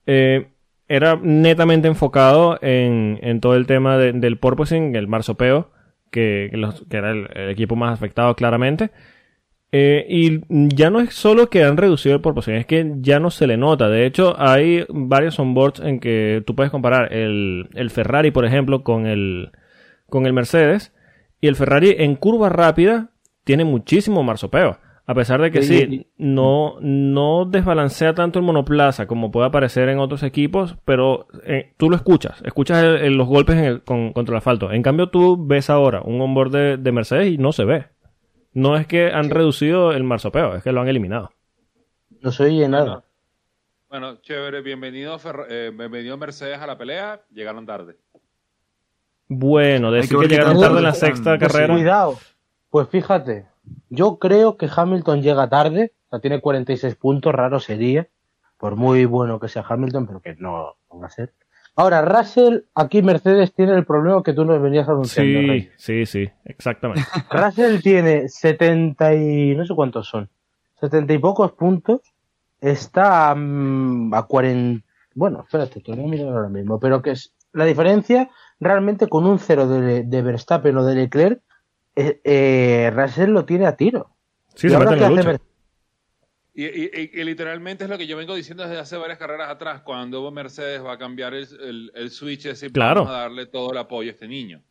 eh, 0.07 0.49
era 0.89 1.19
netamente 1.21 1.89
enfocado 1.89 2.59
en, 2.63 3.19
en 3.23 3.41
todo 3.41 3.57
el 3.57 3.67
tema 3.67 3.99
del 3.99 4.39
porpoising, 4.39 4.95
el 4.95 5.09
marsopeo, 5.09 5.71
que, 6.11 6.51
que, 6.89 6.97
era 6.97 7.11
el, 7.11 7.51
equipo 7.51 7.75
más 7.75 7.93
afectado 7.93 8.35
claramente. 8.37 8.91
Eh, 9.79 10.07
y 10.09 10.41
ya 10.75 10.89
no 10.89 11.01
es 11.01 11.13
solo 11.13 11.51
que 11.51 11.63
han 11.63 11.77
reducido 11.77 12.15
el 12.15 12.23
porpoising, 12.23 12.55
es 12.55 12.65
que 12.65 12.95
ya 13.01 13.21
no 13.21 13.31
se 13.31 13.47
le 13.47 13.59
nota. 13.59 13.91
De 13.91 14.07
hecho, 14.07 14.35
hay 14.39 14.87
varios 14.89 15.39
onboards 15.39 15.81
en 15.81 16.01
que 16.01 16.43
tú 16.47 16.55
puedes 16.55 16.71
comparar 16.71 17.13
el, 17.13 17.69
el 17.75 17.91
Ferrari, 17.91 18.31
por 18.31 18.47
ejemplo, 18.47 18.83
con 18.83 19.07
el, 19.07 19.51
con 20.09 20.25
el 20.25 20.33
Mercedes. 20.33 20.95
Y 21.43 21.49
el 21.49 21.57
Ferrari 21.57 21.95
en 21.99 22.17
curva 22.17 22.49
rápida 22.49 23.11
tiene 23.45 23.67
muchísimo 23.67 24.23
marsopeo. 24.23 24.79
A 25.05 25.15
pesar 25.15 25.43
de 25.43 25.51
que 25.51 25.61
sí, 25.61 26.07
no, 26.17 26.77
no 26.81 27.45
desbalancea 27.45 28.15
tanto 28.15 28.39
el 28.39 28.47
monoplaza 28.47 29.07
como 29.07 29.31
puede 29.31 29.47
aparecer 29.47 29.91
en 29.91 29.99
otros 29.99 30.23
equipos, 30.23 30.79
pero 30.87 31.29
eh, 31.45 31.75
tú 31.77 31.91
lo 31.91 31.97
escuchas, 31.97 32.43
escuchas 32.47 32.83
los 33.03 33.29
golpes 33.29 33.83
contra 33.85 34.33
el 34.33 34.39
asfalto. 34.39 34.73
En 34.73 34.83
cambio, 34.83 35.11
tú 35.11 35.37
ves 35.47 35.69
ahora 35.69 36.01
un 36.03 36.19
onboard 36.21 36.51
de, 36.51 36.77
de 36.79 36.93
Mercedes 36.93 37.31
y 37.35 37.37
no 37.37 37.53
se 37.53 37.65
ve. 37.65 37.85
No 38.57 38.75
es 38.79 38.87
que 38.87 39.11
han 39.13 39.29
reducido 39.29 39.93
el 39.93 40.03
marsopeo, 40.03 40.57
es 40.57 40.63
que 40.63 40.73
lo 40.73 40.81
han 40.81 40.89
eliminado. 40.89 41.31
No 42.23 42.33
se 42.33 42.45
oye 42.45 42.67
nada. 42.67 43.05
Bueno, 43.91 44.17
chévere, 44.23 44.63
bienvenido, 44.63 45.19
eh, 45.51 45.71
bienvenido 45.77 46.17
Mercedes 46.17 46.59
a 46.59 46.67
la 46.67 46.79
pelea, 46.79 47.21
llegaron 47.31 47.67
tarde. 47.67 47.99
Bueno, 49.29 49.91
decir 49.91 50.19
que, 50.21 50.29
llegaron 50.29 50.59
tarde 50.59 50.79
en 50.79 50.85
la 50.85 50.95
sexta 50.95 51.37
carrera. 51.37 51.75
Cuidado, 51.75 52.19
pues 52.71 52.89
fíjate, 52.89 53.45
yo 53.91 54.19
creo 54.19 54.57
que 54.57 54.71
Hamilton 54.75 55.21
llega 55.21 55.51
tarde, 55.51 55.93
o 56.07 56.09
sea, 56.13 56.21
tiene 56.21 56.41
46 56.41 56.95
puntos, 56.95 57.35
raro 57.35 57.61
sería, 57.61 58.09
por 58.57 58.75
muy 58.75 59.05
bueno 59.05 59.39
que 59.39 59.49
sea 59.49 59.67
Hamilton, 59.69 60.07
pero 60.07 60.21
que 60.21 60.35
no, 60.37 60.79
va 60.99 61.07
a 61.09 61.11
ser. 61.11 61.35
Ahora, 61.77 62.03
Russell, 62.03 62.61
aquí 62.75 63.03
Mercedes 63.03 63.53
tiene 63.55 63.75
el 63.75 63.85
problema 63.85 64.23
que 64.23 64.33
tú 64.33 64.45
nos 64.45 64.61
venías 64.61 64.89
anunciando. 64.89 65.53
Sí, 65.53 65.69
sí, 65.77 66.07
sí, 66.07 66.31
exactamente. 66.47 67.03
Russell 67.31 67.81
tiene 67.83 68.29
70 68.29 69.15
y 69.15 69.55
no 69.55 69.67
sé 69.67 69.75
cuántos 69.75 70.09
son, 70.09 70.29
70 70.81 71.13
y 71.13 71.19
pocos 71.19 71.53
puntos, 71.53 72.01
está 72.61 73.35
mm, 73.35 74.15
a 74.15 74.23
40, 74.23 74.87
bueno, 75.15 75.43
espérate, 75.45 75.81
te 75.81 75.93
voy 75.93 76.05
a 76.05 76.09
mirar 76.09 76.29
ahora 76.29 76.49
mismo, 76.49 76.81
pero 76.81 77.03
que 77.03 77.11
es 77.11 77.35
la 77.53 77.67
diferencia 77.67 78.31
realmente 78.59 79.07
con 79.09 79.27
un 79.27 79.39
cero 79.39 79.69
de, 79.69 80.03
de 80.03 80.23
Verstappen 80.23 80.77
o 80.79 80.85
de 80.85 80.95
Leclerc 80.95 81.41
eh, 81.97 82.21
eh, 82.25 82.93
Russell 82.95 83.31
lo 83.31 83.47
tiene 83.47 83.67
a 83.67 83.75
tiro. 83.77 84.11
Sí, 84.55 84.69
se 84.69 84.79
mete 84.79 85.41
y, 86.57 86.65
y, 86.65 87.11
y, 87.13 87.25
literalmente 87.25 87.85
es 87.85 87.91
lo 87.91 87.99
que 87.99 88.07
yo 88.07 88.17
vengo 88.17 88.35
diciendo 88.35 88.63
desde 88.63 88.79
hace 88.79 88.97
varias 88.97 89.19
carreras 89.19 89.51
atrás, 89.51 89.83
cuando 89.83 90.31
Mercedes 90.31 90.83
va 90.83 90.95
a 90.95 90.99
cambiar 90.99 91.35
el, 91.35 91.93
el, 91.95 92.11
switch, 92.11 92.47
es 92.47 92.65
claro. 92.73 93.03
vamos 93.03 93.15
a 93.15 93.21
darle 93.21 93.45
todo 93.45 93.73
el 93.73 93.79
apoyo 93.79 94.09
a 94.09 94.13
este 94.13 94.27
niño. 94.27 94.63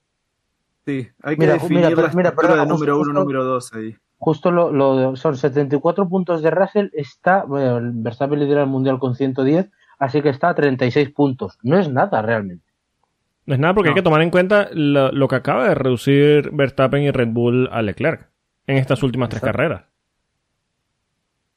Sí, 0.83 1.07
hay 1.21 1.35
que 1.35 1.41
mira, 1.41 1.53
definir 1.53 1.77
mira, 1.77 1.89
la 1.91 1.95
mira, 2.13 2.31
de 2.31 2.65
número 2.65 2.99
uno, 2.99 3.13
número 3.13 3.43
dos 3.43 3.71
ahí. 3.73 3.95
Justo 4.17 4.49
lo, 4.49 4.71
lo, 4.71 5.15
son 5.15 5.37
74 5.37 6.09
puntos 6.09 6.41
de 6.41 6.49
Russell, 6.49 6.87
está, 6.93 7.43
bueno, 7.43 7.79
Verstappen 7.93 8.39
lidera 8.39 8.61
el 8.61 8.67
Mundial 8.67 8.97
con 8.97 9.13
110, 9.13 9.69
así 9.99 10.23
que 10.23 10.29
está 10.29 10.49
a 10.49 10.55
36 10.55 11.11
puntos. 11.11 11.59
No 11.61 11.77
es 11.77 11.87
nada 11.87 12.19
realmente. 12.23 12.65
No 13.45 13.53
es 13.53 13.59
nada 13.59 13.75
porque 13.75 13.89
hay 13.89 13.95
que 13.95 14.01
tomar 14.01 14.23
en 14.23 14.31
cuenta 14.31 14.69
lo, 14.73 15.27
que 15.27 15.35
acaba 15.35 15.69
de 15.69 15.75
reducir 15.75 16.49
Verstappen 16.51 17.03
y 17.03 17.11
Red 17.11 17.27
Bull 17.27 17.69
a 17.71 17.83
Leclerc. 17.83 18.27
en 18.65 18.77
estas 18.77 19.03
últimas 19.03 19.29
tres 19.29 19.43
carreras. 19.43 19.83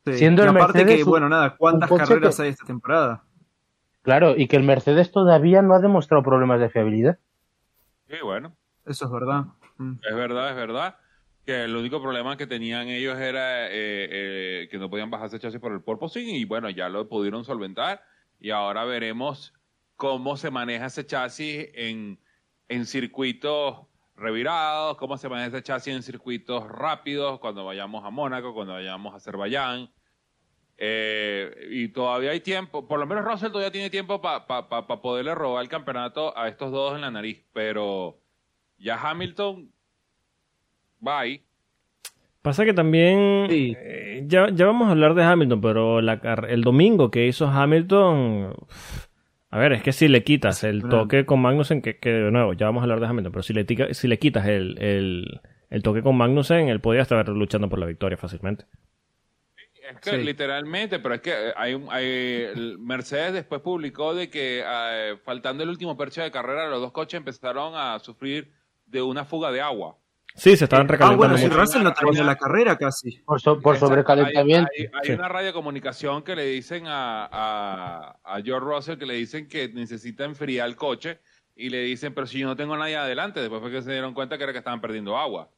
Sí. 0.05 0.15
Siendo 0.15 0.43
y 0.43 0.47
el 0.49 0.57
aparte 0.57 0.79
Mercedes 0.79 1.05
que, 1.05 1.11
bueno, 1.11 1.29
nada, 1.29 1.57
¿cuántas 1.57 1.91
carreras 1.91 2.37
que- 2.37 2.43
hay 2.43 2.49
esta 2.51 2.65
temporada? 2.65 3.25
Claro, 4.03 4.35
y 4.37 4.47
que 4.49 4.57
el 4.57 4.63
Mercedes 4.63 5.11
todavía 5.11 5.61
no 5.61 5.75
ha 5.75 5.81
demostrado 5.81 6.23
problemas 6.23 6.61
de 6.61 6.71
fiabilidad. 6.71 7.19
Sí, 8.09 8.17
bueno. 8.23 8.57
Eso 8.87 9.05
es 9.05 9.11
verdad. 9.11 9.45
Mm. 9.77 9.95
Es 10.09 10.17
verdad, 10.17 10.51
es 10.51 10.57
verdad. 10.57 10.97
Que 11.45 11.65
el 11.65 11.77
único 11.77 12.01
problema 12.01 12.37
que 12.37 12.47
tenían 12.47 12.89
ellos 12.89 13.19
era 13.19 13.67
eh, 13.67 13.71
eh, 13.73 14.69
que 14.71 14.79
no 14.79 14.89
podían 14.89 15.11
bajarse 15.11 15.39
chasis 15.39 15.61
por 15.61 15.73
el 15.73 15.83
porpoising 15.83 16.29
y 16.37 16.45
bueno, 16.45 16.71
ya 16.71 16.89
lo 16.89 17.09
pudieron 17.09 17.45
solventar 17.45 18.03
y 18.41 18.51
ahora 18.51 18.85
veremos 18.85 19.53
cómo 19.97 20.37
se 20.37 20.51
maneja 20.51 20.87
ese 20.87 21.05
chasis 21.05 21.69
en, 21.75 22.19
en 22.69 22.87
circuitos 22.87 23.81
revirados, 24.19 24.97
cómo 24.97 25.17
se 25.17 25.29
maneja 25.29 25.49
ese 25.49 25.63
chasis 25.63 25.95
en 25.95 26.03
circuitos 26.03 26.67
rápidos 26.69 27.39
cuando 27.41 27.65
vayamos 27.65 28.05
a 28.05 28.11
Mónaco, 28.11 28.53
cuando 28.55 28.75
vayamos 28.75 29.15
a 29.15 29.17
Azerbaiyán. 29.17 29.91
Eh, 30.81 31.69
y 31.71 31.89
todavía 31.89 32.31
hay 32.31 32.41
tiempo, 32.41 32.87
por 32.87 33.01
lo 33.01 33.07
menos 33.07 33.25
Russell 33.25 33.49
todavía 33.49 33.73
tiene 33.73 33.91
tiempo 33.91 34.21
para 34.21 34.47
poderle 35.03 35.35
robar 35.35 35.63
el 35.63 35.69
campeonato 35.69 36.37
a 36.39 36.47
estos 36.49 36.71
dos 36.71 36.95
en 36.95 37.01
la 37.01 37.11
nariz, 37.11 37.45
pero 37.53 38.21
ya 38.79 38.97
Hamilton, 39.01 39.73
bye. 41.01 41.43
Pasa 42.43 42.65
que 42.65 42.73
también, 42.73 43.47
Sí. 43.51 43.75
eh, 43.77 44.23
ya, 44.29 44.51
ya 44.51 44.67
vamos 44.67 44.87
a 44.87 44.93
hablar 44.93 45.15
de 45.15 45.25
Hamilton, 45.25 45.61
pero 45.61 46.01
la, 46.01 46.15
el 46.49 46.63
domingo 46.63 47.11
que 47.11 47.27
hizo 47.27 47.49
Hamilton, 47.49 48.55
a 49.51 49.59
ver, 49.59 49.73
es 49.73 49.83
que 49.83 49.93
si 49.93 50.09
le 50.09 50.23
quitas 50.25 50.63
el 50.65 50.83
toque 50.89 51.25
con 51.27 51.41
Magnussen, 51.41 51.81
que, 51.83 51.99
que 51.99 52.11
de 52.11 52.31
nuevo, 52.31 52.53
ya 52.53 52.67
vamos 52.67 52.81
a 52.81 52.85
hablar 52.85 53.01
de 53.01 53.07
Hamilton, 53.07 53.33
pero 53.33 53.43
si 53.43 53.53
le, 53.55 53.65
tica- 53.65 53.93
si 53.95 54.07
le 54.09 54.19
quitas 54.19 54.47
el, 54.47 54.77
el, 54.79 55.41
el 55.71 55.83
toque 55.83 56.03
con 56.03 56.17
Magnussen, 56.17 56.69
él 56.69 56.81
podía 56.81 57.03
estar 57.03 57.27
luchando 57.29 57.69
por 57.69 57.79
la 57.79 57.87
victoria 57.87 58.17
fácilmente. 58.19 58.67
Es 59.91 60.01
que 60.01 60.11
Sí. 60.11 60.17
literalmente, 60.19 60.99
pero 60.99 61.15
es 61.15 61.21
que 61.23 61.31
eh, 61.31 61.53
hay, 61.57 61.73
un- 61.75 61.89
hay 61.91 62.77
Mercedes 62.79 63.33
después 63.33 63.63
publicó 63.63 64.15
de 64.15 64.29
que 64.29 64.63
eh, 64.67 65.17
faltando 65.25 65.63
el 65.63 65.71
último 65.71 65.97
percho 65.97 66.21
de 66.21 66.31
carrera, 66.31 66.69
los 66.69 66.81
dos 66.81 66.93
coches 66.93 67.17
empezaron 67.17 67.73
a 67.75 67.99
sufrir 68.01 68.53
de 68.85 69.01
una 69.01 69.25
fuga 69.25 69.51
de 69.51 69.63
agua. 69.63 69.97
Sí, 70.39 70.57
se 70.57 70.65
estaban 70.65 70.87
Ah, 70.87 70.93
recalentando 70.93 71.35
bueno, 71.35 71.37
si. 71.37 71.49
Russell 71.49 71.83
no 71.83 71.93
terminó 71.93 72.25
la 72.25 72.37
carrera 72.37 72.77
casi. 72.77 73.19
Por, 73.27 73.41
so- 73.41 73.61
por 73.61 73.75
Exacto. 73.75 73.89
sobrecalentamiento. 73.95 74.71
Hay, 74.77 74.85
hay- 74.85 74.91
hay 74.95 75.07
Sí. 75.07 75.13
una 75.13 75.29
radiocomunicación 75.29 76.23
que 76.23 76.37
le 76.37 76.45
dicen 76.47 76.87
a, 76.87 77.25
a, 77.31 78.17
a 78.25 78.41
George 78.43 78.65
Russell 78.67 78.99
que 78.99 79.07
le 79.07 79.15
dicen 79.15 79.49
que 79.49 79.69
necesita 79.69 80.25
enfriar 80.25 80.69
el 80.69 80.77
coche 80.77 81.19
y 81.57 81.71
le 81.71 81.81
dicen, 81.83 82.15
pero 82.15 82.27
si 82.27 82.39
yo 82.39 82.47
no 82.47 82.55
tengo 82.57 82.77
nadie 82.77 82.97
adelante, 82.97 83.41
después 83.41 83.61
fue 83.61 83.71
que 83.73 83.83
se 83.83 83.91
dieron 83.91 84.15
cuenta 84.15 84.39
que 84.39 84.45
era 84.45 84.53
que 84.53 84.59
estaban 84.59 84.81
perdiendo 84.81 85.19
agua. 85.19 85.49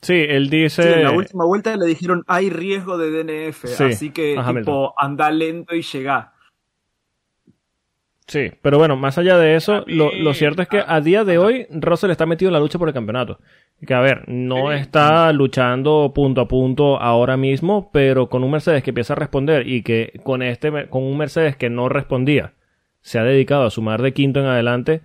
Sí, 0.00 0.14
él 0.28 0.48
Sí, 0.50 0.56
dice... 0.62 0.94
en 0.94 1.04
la 1.04 1.12
última 1.12 1.44
vuelta 1.44 1.76
le 1.76 1.86
dijeron 1.86 2.24
hay 2.26 2.50
riesgo 2.50 2.98
de 2.98 3.10
DNF, 3.10 3.66
Sí, 3.68 3.84
así 3.84 4.10
que 4.10 4.36
tipo 4.56 4.94
anda 4.98 5.30
lento 5.30 5.74
y 5.76 5.82
llega. 5.82 6.32
Sí, 8.32 8.50
pero 8.62 8.78
bueno, 8.78 8.96
más 8.96 9.18
allá 9.18 9.36
de 9.36 9.56
eso, 9.56 9.84
mí- 9.86 9.94
lo, 9.94 10.10
lo 10.14 10.32
cierto 10.32 10.62
es 10.62 10.68
que 10.68 10.82
a 10.86 11.00
día 11.02 11.22
de 11.24 11.36
hoy 11.36 11.66
Russell 11.70 12.10
está 12.10 12.24
metido 12.24 12.48
en 12.48 12.54
la 12.54 12.60
lucha 12.60 12.78
por 12.78 12.88
el 12.88 12.94
campeonato. 12.94 13.38
Que 13.86 13.92
a 13.92 14.00
ver, 14.00 14.24
no 14.26 14.70
Sí. 14.70 14.78
está 14.78 15.30
luchando 15.32 16.12
punto 16.14 16.40
a 16.40 16.48
punto 16.48 16.98
ahora 17.00 17.36
mismo, 17.36 17.90
pero 17.92 18.28
con 18.28 18.42
un 18.42 18.50
Mercedes 18.52 18.82
que 18.82 18.90
empieza 18.90 19.12
a 19.12 19.16
responder 19.16 19.68
y 19.68 19.82
que 19.82 20.18
con 20.22 20.40
este 20.42 20.70
con 20.88 21.02
un 21.02 21.18
Mercedes 21.18 21.56
que 21.56 21.68
no 21.68 21.88
respondía, 21.90 22.52
se 23.02 23.18
ha 23.18 23.24
dedicado 23.24 23.64
a 23.64 23.70
sumar 23.70 24.00
de 24.00 24.12
quinto 24.14 24.40
en 24.40 24.46
adelante, 24.46 25.02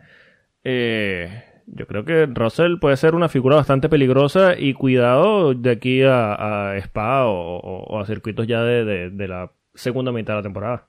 eh, 0.63 1.43
yo 1.65 1.85
creo 1.87 2.05
que 2.05 2.27
Russell 2.27 2.77
puede 2.79 2.95
ser 2.97 3.13
una 3.15 3.29
figura 3.29 3.55
bastante 3.57 3.89
peligrosa 3.89 4.53
y 4.57 4.73
cuidado 4.73 5.53
de 5.53 5.71
aquí 5.71 6.03
a, 6.03 6.69
a 6.71 6.77
Spa 6.77 7.25
o, 7.25 7.57
o- 7.57 7.83
o 7.83 7.99
a 7.99 8.05
circuitos 8.05 8.47
ya 8.47 8.61
de, 8.63 8.85
de- 8.85 9.09
de 9.09 9.27
la 9.27 9.51
segunda 9.73 10.11
mitad 10.11 10.33
de 10.33 10.37
la 10.39 10.43
temporada. 10.43 10.87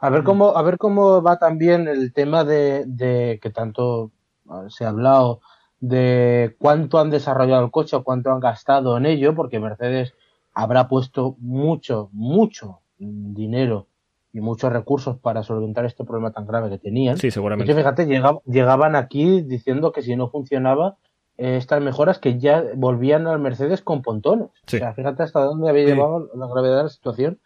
A 0.00 0.10
ver 0.10 0.22
cómo, 0.22 0.56
a 0.56 0.62
ver 0.62 0.78
cómo 0.78 1.22
va 1.22 1.38
también 1.38 1.88
el 1.88 2.12
tema 2.12 2.44
de, 2.44 2.84
de 2.86 3.38
que 3.42 3.50
tanto 3.50 4.12
ah, 4.48 4.64
se 4.68 4.84
ha 4.84 4.90
hablado 4.90 5.40
de 5.80 6.56
cuánto 6.58 6.98
han 6.98 7.10
desarrollado 7.10 7.64
el 7.64 7.70
coche 7.70 7.96
o 7.96 8.04
cuánto 8.04 8.30
han 8.30 8.40
gastado 8.40 8.96
en 8.96 9.06
ello, 9.06 9.34
porque 9.34 9.60
Mercedes 9.60 10.14
habrá 10.54 10.88
puesto 10.88 11.36
mucho, 11.40 12.10
mucho 12.12 12.80
dinero 12.98 13.86
y 14.32 14.40
muchos 14.40 14.72
recursos 14.72 15.16
para 15.18 15.42
solventar 15.42 15.84
este 15.84 16.04
problema 16.04 16.32
tan 16.32 16.46
grave 16.46 16.68
que 16.70 16.78
tenían. 16.78 17.16
Sí, 17.16 17.30
seguramente. 17.30 17.72
que 17.72 17.78
fíjate, 17.78 18.06
llegab- 18.06 18.42
llegaban 18.44 18.94
aquí 18.96 19.40
diciendo 19.42 19.92
que 19.92 20.02
si 20.02 20.16
no 20.16 20.28
funcionaba 20.28 20.96
eh, 21.36 21.56
estas 21.56 21.80
mejoras 21.80 22.18
que 22.18 22.38
ya 22.38 22.62
volvían 22.74 23.26
al 23.26 23.38
Mercedes 23.40 23.80
con 23.82 24.02
pontones. 24.02 24.48
Sí. 24.66 24.76
O 24.76 24.80
sea, 24.80 24.94
fíjate 24.94 25.22
hasta 25.22 25.40
dónde 25.40 25.68
había 25.70 25.86
Sí. 25.86 25.92
llevado 25.94 26.28
la 26.34 26.46
gravedad 26.48 26.76
de 26.78 26.82
la 26.84 26.88
situación. 26.88 27.38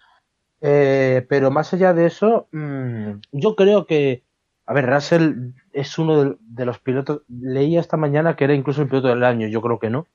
Eh, 0.62 1.26
pero 1.28 1.50
más 1.50 1.74
allá 1.74 1.92
de 1.92 2.06
eso, 2.06 2.48
mm, 2.52 3.20
yo 3.32 3.56
creo 3.56 3.84
que, 3.84 4.22
a 4.64 4.72
ver, 4.72 4.88
Russell 4.88 5.50
es 5.72 5.98
uno 5.98 6.36
de, 6.38 6.64
los 6.64 6.78
pilotos, 6.78 7.22
leía 7.28 7.80
esta 7.80 7.96
mañana 7.96 8.36
que 8.36 8.44
era 8.44 8.54
incluso 8.54 8.82
el 8.82 8.88
piloto 8.88 9.08
del 9.08 9.24
año, 9.24 9.48
yo 9.48 9.60
creo 9.60 9.80
que 9.80 9.90
no, 9.90 10.06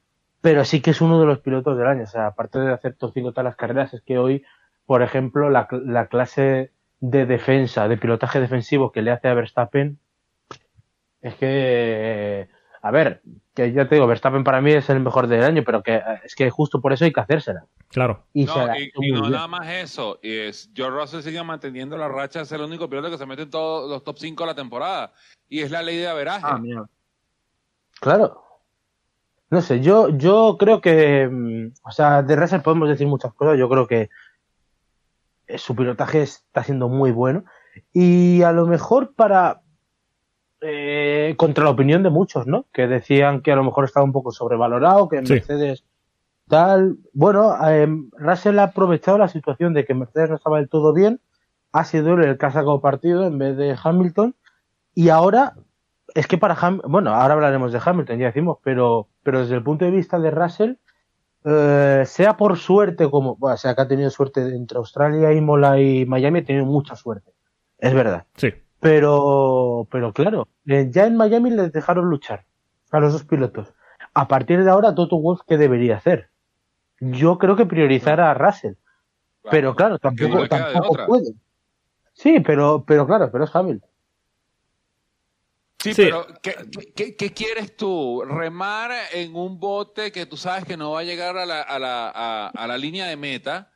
pero 0.41 0.63
sí 0.63 0.81
que 0.81 0.91
es 0.91 1.01
uno 1.01 1.19
de 1.19 1.25
los 1.25 1.39
pilotos 1.39 1.77
del 1.77 1.87
año. 1.87 2.03
O 2.03 2.07
sea, 2.07 2.27
aparte 2.27 2.59
de 2.59 2.71
hacer 2.73 2.95
top 2.95 3.11
5 3.13 3.31
todas 3.31 3.43
las 3.45 3.57
carreras, 3.57 3.93
es 3.93 4.01
que 4.01 4.17
hoy, 4.17 4.45
por 4.85 5.01
ejemplo, 5.01 5.49
la, 5.49 5.67
la 5.71 6.07
clase 6.07 6.71
de 7.01 7.25
defensa, 7.25 7.87
de 7.89 7.97
pilotaje 7.97 8.39
defensivo 8.39 8.91
que 8.91 9.01
le 9.01 9.11
hace 9.11 9.27
a 9.27 9.33
Verstappen, 9.33 9.99
es 11.21 11.35
que, 11.35 12.47
a 12.81 12.91
ver, 12.91 13.21
que 13.53 13.71
ya 13.71 13.87
te 13.87 13.95
digo, 13.95 14.07
Verstappen 14.07 14.43
para 14.43 14.61
mí 14.61 14.71
es 14.71 14.89
el 14.89 14.99
mejor 14.99 15.27
del 15.27 15.43
año, 15.43 15.63
pero 15.65 15.81
que 15.81 15.95
eh, 15.95 16.21
es 16.23 16.35
que 16.35 16.49
justo 16.49 16.79
por 16.79 16.93
eso 16.93 17.05
hay 17.05 17.13
que 17.13 17.19
hacérsela. 17.19 17.65
Claro. 17.89 18.25
Y 18.33 18.45
No, 18.45 18.67
la 18.67 18.79
y, 18.79 18.91
no 19.11 19.29
nada 19.29 19.47
más 19.47 19.67
eso. 19.67 20.19
Y 20.21 20.31
es, 20.37 20.69
George 20.75 20.99
Russell 20.99 21.21
sigue 21.21 21.43
manteniendo 21.43 21.97
la 21.97 22.07
racha 22.07 22.39
de 22.39 22.45
ser 22.45 22.59
el 22.59 22.67
único 22.67 22.89
piloto 22.89 23.09
que 23.09 23.17
se 23.17 23.25
mete 23.25 23.43
en 23.43 23.49
todos 23.49 23.89
los 23.89 24.03
top 24.03 24.17
5 24.19 24.43
de 24.43 24.47
la 24.47 24.55
temporada. 24.55 25.11
Y 25.49 25.61
es 25.61 25.71
la 25.71 25.81
ley 25.81 25.97
de 25.97 26.07
averaje. 26.07 26.45
Ah, 26.47 26.57
mira. 26.57 26.87
Claro. 27.99 28.43
No 29.49 29.61
sé, 29.61 29.79
yo, 29.79 30.09
yo 30.09 30.57
creo 30.59 30.81
que, 30.81 31.27
mm, 31.27 31.73
o 31.83 31.91
sea, 31.91 32.21
de 32.21 32.35
Russell 32.35 32.61
podemos 32.61 32.89
decir 32.89 33.07
muchas 33.07 33.33
cosas. 33.33 33.57
Yo 33.57 33.69
creo 33.69 33.87
que 33.87 34.09
eh, 35.47 35.57
su 35.57 35.75
pilotaje 35.75 36.21
está 36.21 36.63
siendo 36.63 36.89
muy 36.89 37.11
bueno. 37.11 37.45
Y 37.93 38.41
a 38.43 38.51
lo 38.51 38.67
mejor 38.67 39.13
para, 39.15 39.61
eh, 40.61 41.35
contra 41.37 41.63
la 41.63 41.69
opinión 41.69 42.03
de 42.03 42.09
muchos, 42.09 42.47
¿no? 42.47 42.65
Que 42.73 42.87
decían 42.87 43.41
que 43.41 43.51
a 43.51 43.55
lo 43.55 43.63
mejor 43.63 43.85
estaba 43.85 44.03
un 44.03 44.11
poco 44.11 44.31
sobrevalorado, 44.31 45.07
que 45.07 45.25
Sí. 45.25 45.33
Mercedes 45.33 45.83
tal. 46.47 46.97
Bueno, 47.13 47.55
eh, 47.67 47.87
Russell 48.13 48.59
ha 48.59 48.63
aprovechado 48.63 49.17
la 49.17 49.27
situación 49.27 49.73
de 49.73 49.85
que 49.85 49.93
Mercedes 49.93 50.29
no 50.29 50.37
estaba 50.37 50.57
del 50.57 50.69
todo 50.69 50.93
bien, 50.93 51.19
ha 51.71 51.83
sido 51.83 52.13
el 52.13 52.37
que 52.37 52.45
ha 52.45 52.51
sacado 52.51 52.81
partido 52.81 53.27
en 53.27 53.37
vez 53.37 53.57
de 53.57 53.75
Hamilton, 53.81 54.35
y 54.95 55.09
ahora 55.09 55.53
es 56.15 56.25
que 56.25 56.37
para 56.37 56.55
Ham 56.59 56.81
bueno, 56.85 57.13
ahora 57.13 57.33
hablaremos 57.33 57.71
de 57.73 57.81
Hamilton, 57.83 58.17
ya 58.17 58.27
decimos, 58.27 58.57
pero, 58.63 59.07
pero 59.23 59.41
desde 59.41 59.55
el 59.55 59.63
punto 59.63 59.85
de 59.85 59.91
vista 59.91 60.19
de 60.19 60.31
Russell, 60.31 60.73
eh, 61.43 62.03
sea 62.05 62.37
por 62.37 62.57
suerte 62.57 63.09
como, 63.09 63.35
bueno, 63.35 63.55
o 63.55 63.57
sea, 63.57 63.75
que 63.75 63.81
ha 63.81 63.87
tenido 63.87 64.09
suerte 64.09 64.41
entre 64.41 64.77
Australia, 64.77 65.33
Imola 65.33 65.79
y 65.79 66.05
Miami, 66.05 66.39
ha 66.39 66.45
tenido 66.45 66.65
mucha 66.65 66.95
suerte, 66.95 67.31
es 67.77 67.93
verdad. 67.93 68.25
Sí. 68.35 68.53
Pero, 68.79 69.87
pero 69.91 70.13
claro, 70.13 70.47
eh, 70.67 70.87
ya 70.91 71.05
en 71.05 71.15
Miami 71.17 71.49
les 71.49 71.71
dejaron 71.71 72.09
luchar 72.09 72.45
a 72.91 72.99
los 72.99 73.13
dos 73.13 73.23
pilotos. 73.23 73.73
A 74.13 74.27
partir 74.27 74.63
de 74.63 74.69
ahora, 74.69 74.93
Toto 74.93 75.17
Wolff, 75.17 75.41
¿qué 75.47 75.57
debería 75.57 75.97
hacer? 75.97 76.29
Yo 76.99 77.37
creo 77.37 77.55
que 77.55 77.65
priorizar 77.65 78.19
a 78.19 78.33
Russell. 78.33 78.73
Pero 79.49 79.75
claro, 79.75 79.97
tampoco, 79.97 80.45
puede. 81.07 81.33
Sí, 82.13 82.39
pero, 82.39 82.83
pero 82.85 83.05
claro, 83.07 83.31
pero 83.31 83.43
es 83.45 83.55
Hamilton. 83.55 83.89
Sí, 85.79 85.93
Sí. 85.93 86.03
pero 86.05 86.25
¿qué, 86.41 86.55
qué, 86.95 87.15
qué 87.15 87.33
quieres 87.33 87.77
tú? 87.77 88.23
¿Remar 88.25 88.91
en 89.13 89.35
un 89.35 89.59
bote 89.59 90.11
que 90.11 90.25
tú 90.25 90.35
sabes 90.35 90.65
que 90.65 90.75
no 90.75 90.91
va 90.91 91.01
a 91.01 91.03
llegar 91.03 91.37
a 91.37 91.45
la, 91.45 91.61
a 91.61 91.77
la, 91.79 92.11
a, 92.13 92.47
a 92.47 92.67
la 92.67 92.77
línea 92.77 93.05
de 93.05 93.15
meta? 93.15 93.71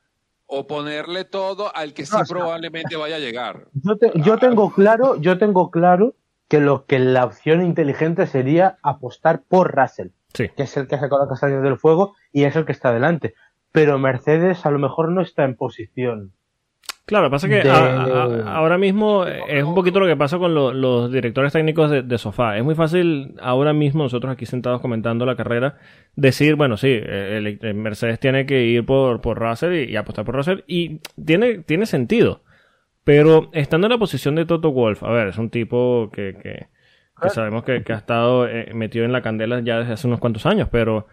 ¿O 0.53 0.67
ponerle 0.67 1.23
todo 1.23 1.73
al 1.73 1.93
que 1.93 2.05
sí 2.05 2.11
No, 2.13 2.21
o 2.21 2.25
sea- 2.25 2.35
probablemente 2.35 2.97
vaya 2.97 3.15
a 3.15 3.19
llegar? 3.19 3.67
Yo, 3.73 3.97
te- 3.97 4.11
yo 4.15 4.37
tengo 4.37 4.69
claro, 4.73 5.15
yo 5.15 5.37
tengo 5.37 5.71
claro 5.71 6.15
que 6.49 6.59
lo 6.59 6.85
que 6.85 6.99
la 6.99 7.23
opción 7.23 7.61
inteligente 7.65 8.27
sería 8.27 8.77
apostar 8.83 9.43
por 9.47 9.73
Russell, 9.73 10.09
Sí. 10.33 10.49
que 10.49 10.63
es 10.63 10.75
el 10.75 10.87
que 10.89 10.95
ha 10.95 10.99
sacado 10.99 11.23
la 11.23 11.29
castaña 11.29 11.61
del 11.61 11.77
fuego 11.77 12.15
y 12.33 12.43
es 12.43 12.55
el 12.57 12.65
que 12.65 12.73
está 12.73 12.89
adelante. 12.89 13.33
Pero 13.71 13.97
Mercedes 13.97 14.65
a 14.65 14.71
lo 14.71 14.79
mejor 14.79 15.09
no 15.13 15.21
está 15.21 15.45
en 15.45 15.55
posición. 15.55 16.33
Claro, 17.11 17.29
pasa 17.29 17.49
que 17.49 17.55
de- 17.55 17.69
a- 17.69 18.03
a- 18.03 18.55
ahora 18.55 18.77
mismo 18.77 19.25
es 19.25 19.65
un 19.65 19.75
poquito 19.75 19.99
lo 19.99 20.07
que 20.07 20.15
pasa 20.15 20.37
con 20.37 20.53
lo- 20.55 20.71
los 20.71 21.11
directores 21.11 21.51
técnicos 21.51 21.91
de, 21.91 22.03
de 22.03 22.17
sofá. 22.17 22.57
Es 22.57 22.63
muy 22.63 22.73
fácil 22.73 23.35
ahora 23.41 23.73
mismo 23.73 24.03
nosotros 24.03 24.31
aquí 24.31 24.45
sentados 24.45 24.79
comentando 24.79 25.25
la 25.25 25.35
carrera 25.35 25.75
decir, 26.15 26.55
bueno, 26.55 26.77
sí, 26.77 26.87
el, 26.87 27.59
el 27.61 27.73
Mercedes 27.73 28.17
tiene 28.17 28.45
que 28.45 28.63
ir 28.63 28.85
por, 28.85 29.19
por 29.19 29.37
Russell 29.37 29.73
y, 29.73 29.91
y 29.91 29.97
apostar 29.97 30.23
por 30.23 30.35
Russell 30.35 30.59
y 30.67 31.01
tiene, 31.25 31.57
tiene 31.57 31.85
sentido. 31.85 32.43
Pero 33.03 33.49
estando 33.51 33.87
en 33.87 33.91
la 33.91 33.97
posición 33.97 34.35
de 34.35 34.45
Toto 34.45 34.71
Wolf, 34.71 35.03
a 35.03 35.09
ver, 35.11 35.27
es 35.27 35.37
un 35.37 35.49
tipo 35.49 36.09
que, 36.13 36.37
que, 36.41 36.67
que 37.21 37.29
sabemos 37.29 37.63
que, 37.65 37.83
que 37.83 37.91
ha 37.91 37.97
estado 37.97 38.47
eh, 38.47 38.71
metido 38.73 39.03
en 39.03 39.11
la 39.11 39.21
candela 39.21 39.59
ya 39.59 39.79
desde 39.79 39.91
hace 39.93 40.07
unos 40.07 40.19
cuantos 40.21 40.45
años, 40.45 40.69
pero 40.71 41.07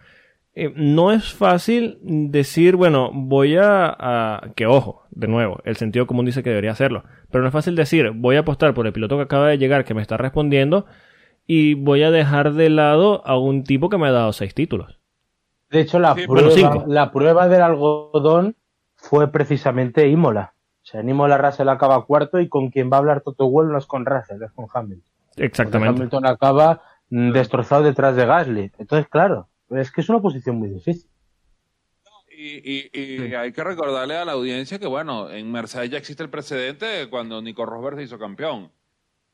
eh, 0.55 0.73
no 0.75 1.11
es 1.11 1.33
fácil 1.33 1.99
decir, 2.01 2.75
bueno, 2.75 3.11
voy 3.13 3.57
a, 3.57 4.51
Que 4.55 4.65
ojo, 4.65 5.03
de 5.11 5.27
nuevo, 5.27 5.59
el 5.63 5.77
sentido 5.77 6.07
común 6.07 6.25
dice 6.25 6.43
que 6.43 6.49
debería 6.49 6.71
hacerlo. 6.71 7.03
Pero 7.31 7.41
no 7.41 7.47
es 7.47 7.53
fácil 7.53 7.75
decir, 7.75 8.11
voy 8.15 8.35
a 8.35 8.39
apostar 8.39 8.73
por 8.73 8.87
el 8.87 8.93
piloto 8.93 9.17
que 9.17 9.23
acaba 9.23 9.47
de 9.47 9.57
llegar, 9.57 9.85
que 9.85 9.93
me 9.93 10.01
está 10.01 10.17
respondiendo, 10.17 10.85
y 11.45 11.75
voy 11.75 12.03
a 12.03 12.11
dejar 12.11 12.53
de 12.53 12.69
lado 12.69 13.25
a 13.25 13.37
un 13.37 13.63
tipo 13.63 13.89
que 13.89 13.97
me 13.97 14.07
ha 14.07 14.11
dado 14.11 14.33
seis 14.33 14.53
títulos. 14.53 14.99
De 15.69 15.81
hecho, 15.81 15.99
la, 15.99 16.15
prueba, 16.15 16.83
la 16.87 17.11
prueba 17.11 17.47
del 17.47 17.61
algodón 17.61 18.55
fue 18.95 19.31
precisamente 19.31 20.07
Imola. 20.07 20.53
O 20.81 20.85
sea, 20.85 21.01
en 21.01 21.09
Imola 21.09 21.37
Russell 21.37 21.69
acaba 21.69 22.03
cuarto 22.05 22.39
y 22.39 22.49
con 22.49 22.71
quien 22.71 22.91
va 22.91 22.97
a 22.97 22.99
hablar 22.99 23.21
Toto 23.21 23.47
Wolff 23.47 23.71
no 23.71 23.77
es 23.77 23.85
con 23.85 24.05
Russell, 24.05 24.41
es 24.41 24.51
con 24.51 24.65
Hamilton. 24.73 25.11
Exactamente. 25.37 25.95
Hamilton 25.95 26.25
acaba 26.25 26.81
destrozado 27.09 27.83
detrás 27.83 28.15
de 28.15 28.25
Gasly. 28.25 28.71
Entonces, 28.77 29.07
claro, 29.07 29.47
es 29.71 29.91
que 29.91 30.01
es 30.01 30.09
una 30.09 30.21
posición 30.21 30.57
muy 30.57 30.69
difícil. 30.69 31.09
Y, 32.41 33.33
hay 33.35 33.51
que 33.51 33.63
recordarle 33.65 34.15
a 34.15 34.23
la 34.23 34.31
audiencia 34.31 34.79
que, 34.79 34.87
bueno, 34.87 35.29
en 35.29 35.51
Mercedes 35.51 35.89
ya 35.89 35.97
existe 35.97 36.23
el 36.23 36.29
precedente 36.29 37.09
cuando 37.09 37.41
Nico 37.41 37.65
Rosberg 37.65 37.97
se 37.97 38.03
hizo 38.03 38.17
campeón. 38.17 38.71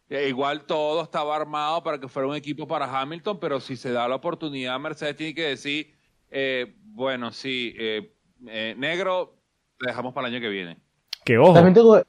E 0.10 0.28
igual 0.28 0.66
todo 0.66 1.04
estaba 1.04 1.36
armado 1.36 1.84
para 1.84 2.00
que 2.00 2.08
fuera 2.08 2.28
un 2.28 2.36
equipo 2.36 2.68
para 2.68 2.86
Hamilton, 2.86 3.40
pero 3.40 3.60
si 3.60 3.76
se 3.76 3.92
da 3.92 4.08
la 4.08 4.16
oportunidad, 4.16 4.80
Mercedes 4.80 5.16
tiene 5.16 5.36
que 5.36 5.50
decir, 5.50 5.96
eh, 6.32 6.76
bueno, 6.84 7.32
sí, 7.32 7.76
eh, 7.78 8.12
eh, 8.48 8.74
negro, 8.78 9.36
le 9.80 9.90
dejamos 9.90 10.14
para 10.14 10.28
el 10.28 10.34
año 10.34 10.42
que 10.42 10.50
viene. 10.50 10.78
Que 11.24 11.38
ojo. 11.38 11.54
También 11.54 11.76
tengo, 11.76 12.02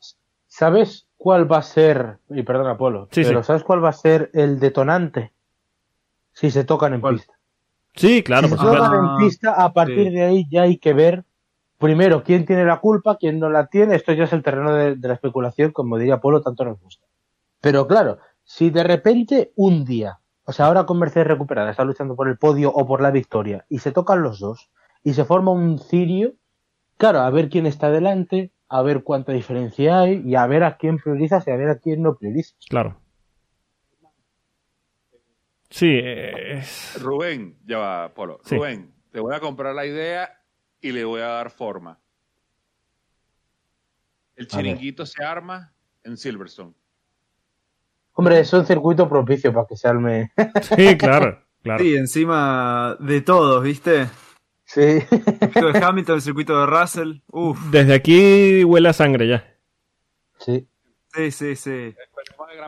¿sabes 0.47 1.07
cuál 1.19 1.51
va 1.51 1.59
a 1.59 1.63
ser, 1.63 2.19
y 2.31 2.43
perdona 2.43 2.79
Polo, 2.79 3.09
pero 3.13 3.43
¿sabes 3.43 3.65
cuál 3.65 3.85
va 3.85 3.91
a 3.91 3.95
ser 3.95 4.31
el 4.33 4.61
detonante 4.61 5.33
si 6.33 6.51
se 6.51 6.65
tocan 6.65 6.95
en 6.95 7.03
pista? 7.03 7.36
Sí, 7.97 8.23
claro. 8.23 8.49
Si 8.49 8.55
se 8.55 8.63
tocan 8.63 8.95
en 8.95 9.17
pista, 9.17 9.53
a 9.53 9.73
partir 9.73 10.13
de 10.13 10.23
ahí 10.23 10.47
ya 10.51 10.63
hay 10.63 10.79
que 10.79 10.93
ver 10.93 11.25
primero 11.79 12.23
quién 12.23 12.47
tiene 12.47 12.65
la 12.65 12.81
culpa, 12.81 13.17
quién 13.17 13.39
no 13.39 13.51
la 13.51 13.67
tiene. 13.67 13.97
Esto 13.97 14.13
ya 14.13 14.25
es 14.25 14.33
el 14.33 14.43
terreno 14.43 14.75
de, 14.75 14.97
la 14.97 15.15
especulación, 15.15 15.73
como 15.73 15.99
diría 15.99 16.21
Polo, 16.21 16.43
tanto 16.43 16.65
nos 16.65 16.81
gusta. 16.81 17.07
Pero 17.61 17.87
claro, 17.87 18.19
si 18.45 18.71
de 18.71 18.83
repente 18.83 19.53
un 19.57 19.85
día, 19.85 20.21
o 20.45 20.53
sea, 20.53 20.67
ahora 20.67 20.87
con 20.87 20.99
Mercedes 20.99 21.27
recuperada, 21.27 21.71
está 21.71 21.85
luchando 21.85 22.15
por 22.15 22.29
el 22.29 22.39
podio 22.39 22.73
o 22.73 22.87
por 22.87 23.01
la 23.01 23.11
victoria, 23.11 23.65
y 23.69 23.79
se 23.79 23.93
tocan 23.93 24.23
los 24.23 24.39
dos, 24.39 24.71
y 25.03 25.15
se 25.15 25.25
forma 25.25 25.53
un 25.53 25.79
cirio, 25.79 26.35
claro, 26.97 27.21
a 27.21 27.31
ver 27.31 27.49
quién 27.49 27.67
está 27.67 27.91
delante, 27.91 28.53
a 28.69 28.83
ver 28.83 29.03
cuánta 29.03 29.33
diferencia 29.33 30.01
hay, 30.01 30.23
y 30.25 30.35
a 30.35 30.47
ver 30.47 30.65
a 30.65 30.77
quién 30.77 30.99
priorizas 30.99 31.47
y 31.47 31.51
a 31.51 31.57
ver 31.57 31.71
a 31.71 31.79
quién 31.79 32.03
no 32.03 32.17
priorizas. 32.17 32.57
Claro. 32.69 32.97
Sí, 35.71 35.99
es... 36.03 37.01
Rubén, 37.01 37.59
ya 37.65 37.79
va, 37.79 38.15
Polo. 38.15 38.41
Rubén, 38.45 38.95
te 39.11 39.21
voy 39.21 39.35
a 39.35 39.41
comprar 39.41 39.75
la 39.75 39.87
idea 39.87 40.41
y 40.81 40.93
le 40.93 41.05
voy 41.05 41.21
a 41.21 41.27
dar 41.27 41.51
forma. 41.51 41.99
El 44.37 44.47
chiringuito 44.47 45.07
se 45.07 45.25
arma 45.25 45.73
en 46.05 46.17
Silverstone. 46.17 46.75
Hombre, 48.13 48.41
es 48.41 48.53
un 48.53 48.67
circuito 48.67 49.09
propicio 49.09 49.53
para 49.53 49.67
que 49.67 49.77
se 49.77 49.89
arme. 49.89 50.33
sí, 50.77 50.97
claro, 50.97 51.43
claro. 51.63 51.83
Sí, 51.83 51.97
encima 51.97 52.97
de 53.01 53.21
todos, 53.21 53.63
¿viste? 53.63 54.09
Sí. 54.65 54.81
El 54.81 55.01
circuito 55.39 55.73
de 55.73 55.85
Hamilton, 55.85 56.15
el 56.17 56.23
circuito 56.23 56.61
de 56.61 56.67
Russell. 56.67 57.13
Uf. 57.29 57.59
Desde 57.71 57.95
aquí 57.95 58.65
huele 58.65 58.89
a 58.89 58.93
sangre 58.93 59.29
ya. 59.29 59.57
Sí. 60.39 60.69
Sí, 61.15 61.31
sí, 61.31 61.57
sí. 61.57 61.95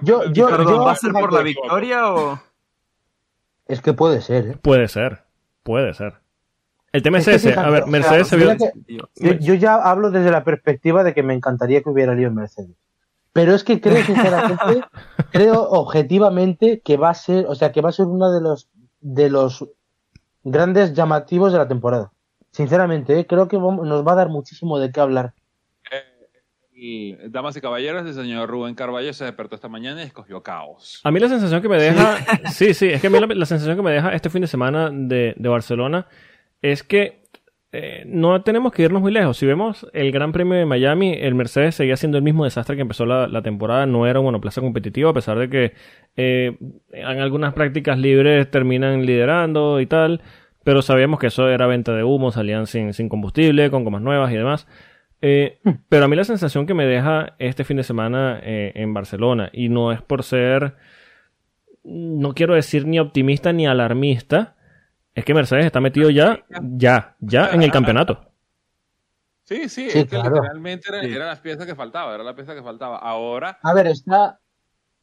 Yo, 0.03 0.33
yo, 0.33 0.49
¿va 0.49 0.93
a 0.93 0.97
ser 0.97 1.13
por 1.13 1.33
la 1.33 1.43
victoria 1.43 2.13
o...? 2.13 2.41
Es 3.69 3.83
que 3.83 3.93
puede 3.93 4.21
ser, 4.23 4.47
¿eh? 4.47 4.59
Puede 4.61 4.89
ser, 4.89 5.25
puede 5.63 5.95
ser. 5.95 6.15
El 6.93 7.03
tema 7.03 7.19
es, 7.19 7.29
ese. 7.29 7.53
a 7.53 7.69
ver, 7.69 7.87
Mercedes 7.87 8.29
se 8.29 8.37
vio... 8.37 8.57
yo, 9.17 9.55
ya 9.55 9.75
hablo 9.75 10.11
desde 10.11 10.31
la 10.31 10.43
perspectiva 10.43 11.05
de 11.05 11.13
que 11.13 11.23
me 11.23 11.35
encantaría 11.35 11.83
que 11.83 11.91
hubiera 11.91 12.15
lío 12.15 12.29
en 12.29 12.35
Mercedes. 12.35 12.77
Pero 13.35 13.55
es 13.55 13.63
que 13.63 13.81
creo 13.81 14.03
sinceramente, 14.05 14.81
creo 15.31 15.63
objetivamente 15.63 16.81
que 16.81 16.97
va 16.97 17.11
a 17.11 17.15
ser, 17.15 17.47
o 17.47 17.55
sea, 17.55 17.73
que 17.73 17.83
va 17.83 17.91
a 17.91 17.93
ser 17.93 18.07
uno 18.07 18.33
de 18.33 18.41
los 18.41 18.69
de 19.01 19.31
los 19.31 19.69
grandes 20.43 20.95
llamativos 20.95 21.53
de 21.53 21.59
la 21.59 21.69
temporada. 21.69 22.11
Sinceramente, 22.51 23.19
¿eh? 23.19 23.27
creo 23.27 23.49
que 23.49 23.59
nos 23.59 24.07
va 24.07 24.13
a 24.13 24.17
dar 24.17 24.31
muchísimo 24.31 24.79
de 24.79 24.91
qué 24.91 25.01
hablar. 25.01 25.35
Damas 27.29 27.57
y 27.57 27.61
caballeros, 27.61 28.07
el 28.07 28.15
señor 28.15 28.49
Rubén 28.49 28.75
Carballo 28.75 29.13
se 29.13 29.25
despertó 29.25 29.57
esta 29.57 29.69
mañana 29.69 30.03
y 30.03 30.07
escogió 30.07 30.43
caos. 30.43 31.01
A 31.05 31.11
mí 31.11 31.19
la 31.21 31.29
sensación 31.29 31.61
que 31.61 31.69
me 31.69 31.81
deja, 31.81 32.19
sí, 32.53 32.75
sí, 32.75 32.87
es 32.89 33.01
que 33.01 33.09
a 33.09 33.11
mí 33.11 33.19
la, 33.19 33.47
sensación 33.47 33.77
que 33.77 33.83
me 33.83 33.93
deja 33.93 34.13
este 34.15 34.31
fin 34.31 34.43
de 34.43 34.47
semana 34.47 34.91
de, 34.93 35.35
de 35.37 35.49
Barcelona 35.49 36.07
es 36.63 36.83
que 36.83 37.19
eh, 37.71 38.05
no 38.07 38.43
tenemos 38.43 38.73
que 38.73 38.83
irnos 38.83 39.03
muy 39.03 39.13
lejos. 39.13 39.37
Si 39.37 39.47
vemos 39.47 39.87
el 39.93 40.11
Gran 40.11 40.33
Premio 40.33 40.57
de 40.57 40.65
Miami, 40.65 41.15
el 41.21 41.35
Mercedes 41.35 41.75
seguía 41.75 41.97
siendo 41.97 42.17
el 42.17 42.25
mismo 42.25 42.45
desastre 42.45 42.77
que 42.77 42.83
empezó 42.83 43.05
la, 43.05 43.43
temporada. 43.43 43.87
No 43.87 44.07
era 44.07 44.21
un 44.21 44.27
monoplaza 44.27 44.61
competitivo, 44.61 45.11
a 45.11 45.15
pesar 45.15 45.39
de 45.39 45.51
que 45.51 45.75
eh, 46.17 46.57
en 46.93 47.21
algunas 47.21 47.53
prácticas 47.55 47.99
libres 47.99 48.51
terminan 48.51 49.05
liderando 49.05 49.81
y 49.81 49.87
tal. 49.87 50.23
Pero 50.65 50.83
sabíamos 50.83 51.19
que 51.19 51.29
eso 51.29 51.49
era 51.49 51.67
venta 51.67 51.93
de 51.95 52.05
humo, 52.05 52.33
salían 52.33 52.67
sin, 52.67 52.93
sin 52.95 53.09
combustible, 53.09 53.71
con 53.71 53.85
gomas 53.85 54.03
nuevas 54.03 54.33
y 54.33 54.37
demás. 54.37 54.67
Eh, 55.21 55.59
hmm. 55.65 55.71
pero 55.89 56.05
a 56.05 56.09
mí 56.09 56.17
la 56.17 56.25
sensación 56.25 56.67
que 56.67 56.75
me 56.75 56.87
deja 56.87 57.35
este 57.39 57.65
fin 57.65 57.77
de 57.77 57.83
semana 57.83 58.41
en 58.43 58.95
Barcelona, 58.95 59.51
y 59.53 59.69
no 59.69 59.93
es 59.93 60.03
por 60.03 60.23
ser, 60.23 60.77
no 61.85 62.35
quiero 62.35 62.55
decir 62.55 62.87
ni 62.87 62.99
optimista 62.99 63.53
ni 63.53 63.67
alarmista, 63.67 64.57
es 65.15 65.25
que 65.25 65.35
Mercedes 65.35 65.67
está 65.67 65.81
metido 65.81 66.11
ya, 66.11 66.45
ya, 66.61 67.17
ya 67.19 67.51
en 67.51 67.63
el 67.63 67.73
campeonato. 67.73 68.29
Sí, 69.49 69.69
sí, 69.71 69.87
es 69.87 70.07
que 70.07 70.17
literalmente 70.17 70.89
era, 70.91 71.27
la 71.27 71.43
pieza 71.43 71.65
que 71.65 71.75
faltaba, 71.75 72.15
era 72.15 72.23
la 72.23 72.37
pieza 72.37 72.55
que 72.55 72.63
faltaba. 72.63 72.99
Ahora. 72.99 73.59
A 73.63 73.73
ver, 73.73 73.87
está. 73.87 74.39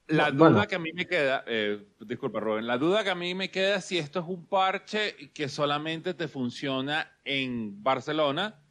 La 0.08 0.30
duda 0.30 0.68
que 0.68 0.76
a 0.76 0.80
mí 0.80 0.92
me 0.94 1.08
queda, 1.08 1.44
eh, 1.48 1.84
disculpa 2.00 2.40
Rubén, 2.40 2.68
la 2.68 2.78
duda 2.78 3.04
que 3.04 3.10
a 3.10 3.16
mí 3.16 3.34
me 3.34 3.50
queda 3.50 3.82
si 3.82 3.98
esto 3.98 4.20
es 4.20 4.26
un 4.28 4.46
parche 4.46 5.32
que 5.34 5.50
solamente 5.50 6.14
te 6.14 6.28
funciona 6.28 7.12
en 7.24 7.82
Barcelona 7.82 8.62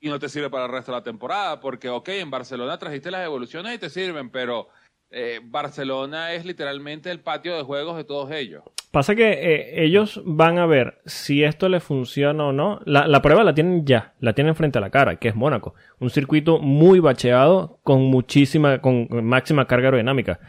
y 0.00 0.08
no 0.08 0.18
te 0.18 0.28
sirve 0.28 0.50
para 0.50 0.64
el 0.64 0.72
resto 0.72 0.92
de 0.92 0.98
la 0.98 1.04
temporada, 1.04 1.60
porque 1.60 1.88
ok, 1.88 2.08
en 2.08 2.30
Barcelona 2.30 2.78
trajiste 2.78 3.10
las 3.10 3.24
evoluciones 3.24 3.74
y 3.74 3.78
te 3.78 3.90
sirven, 3.90 4.30
pero 4.30 4.68
eh, 5.10 5.40
Barcelona 5.42 6.32
es 6.32 6.44
literalmente 6.44 7.10
el 7.10 7.20
patio 7.20 7.56
de 7.56 7.62
juegos 7.62 7.96
de 7.96 8.04
todos 8.04 8.30
ellos. 8.30 8.62
Pasa 8.90 9.14
que 9.14 9.30
eh, 9.30 9.84
ellos 9.84 10.20
van 10.24 10.58
a 10.58 10.66
ver 10.66 11.00
si 11.04 11.44
esto 11.44 11.68
les 11.68 11.82
funciona 11.82 12.46
o 12.46 12.52
no. 12.52 12.80
La, 12.86 13.22
prueba 13.22 13.44
la 13.44 13.54
tienen 13.54 13.84
ya, 13.84 14.14
la 14.18 14.32
tienen 14.32 14.56
frente 14.56 14.78
a 14.78 14.80
la 14.80 14.90
cara, 14.90 15.16
que 15.16 15.28
es 15.28 15.36
Mónaco. 15.36 15.74
Un 16.00 16.10
circuito 16.10 16.58
muy 16.58 16.98
bacheado 16.98 17.78
con 17.84 18.02
muchísima, 18.02 18.80
con 18.80 19.08
máxima 19.24 19.66
carga 19.66 19.88
aerodinámica. 19.88 20.40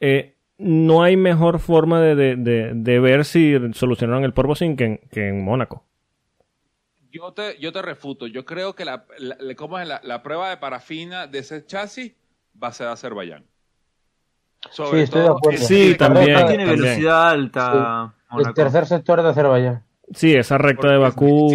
Eh, 0.00 0.34
no 0.58 1.02
hay 1.02 1.16
mejor 1.16 1.58
forma 1.58 2.00
de, 2.00 3.00
ver 3.00 3.24
si 3.24 3.54
solucionaron 3.74 4.24
el 4.24 4.32
porpoising 4.32 4.76
que 4.76 5.00
que 5.10 5.28
en 5.28 5.44
Mónaco. 5.44 5.84
Yo 7.14 7.32
te, 7.32 7.56
yo 7.60 7.70
te 7.72 7.80
refuto. 7.80 8.26
Yo 8.26 8.44
creo 8.44 8.74
que 8.74 8.84
la, 8.84 9.04
¿cómo 9.56 9.78
es 9.78 9.88
la, 10.02 10.22
prueba 10.24 10.50
de 10.50 10.56
parafina 10.56 11.28
de 11.28 11.38
ese 11.38 11.64
chasis 11.64 12.12
va 12.60 12.68
a 12.68 12.72
ser 12.72 12.88
Azerbaiyán 12.88 13.46
sí, 14.70 14.82
estoy 14.96 15.22
de 15.22 15.28
acuerdo. 15.28 15.64
Sí, 15.64 15.94
también. 15.96 16.46
tiene 16.48 16.66
velocidad 16.66 17.30
alta. 17.30 18.14
El 18.36 18.52
tercer 18.52 18.86
sector 18.86 19.22
de 19.22 19.28
Azerbaiyán. 19.28 19.84
Sí, 20.12 20.34
esa 20.34 20.58
recta 20.58 20.88
de 20.88 20.98
Bakú. 20.98 21.50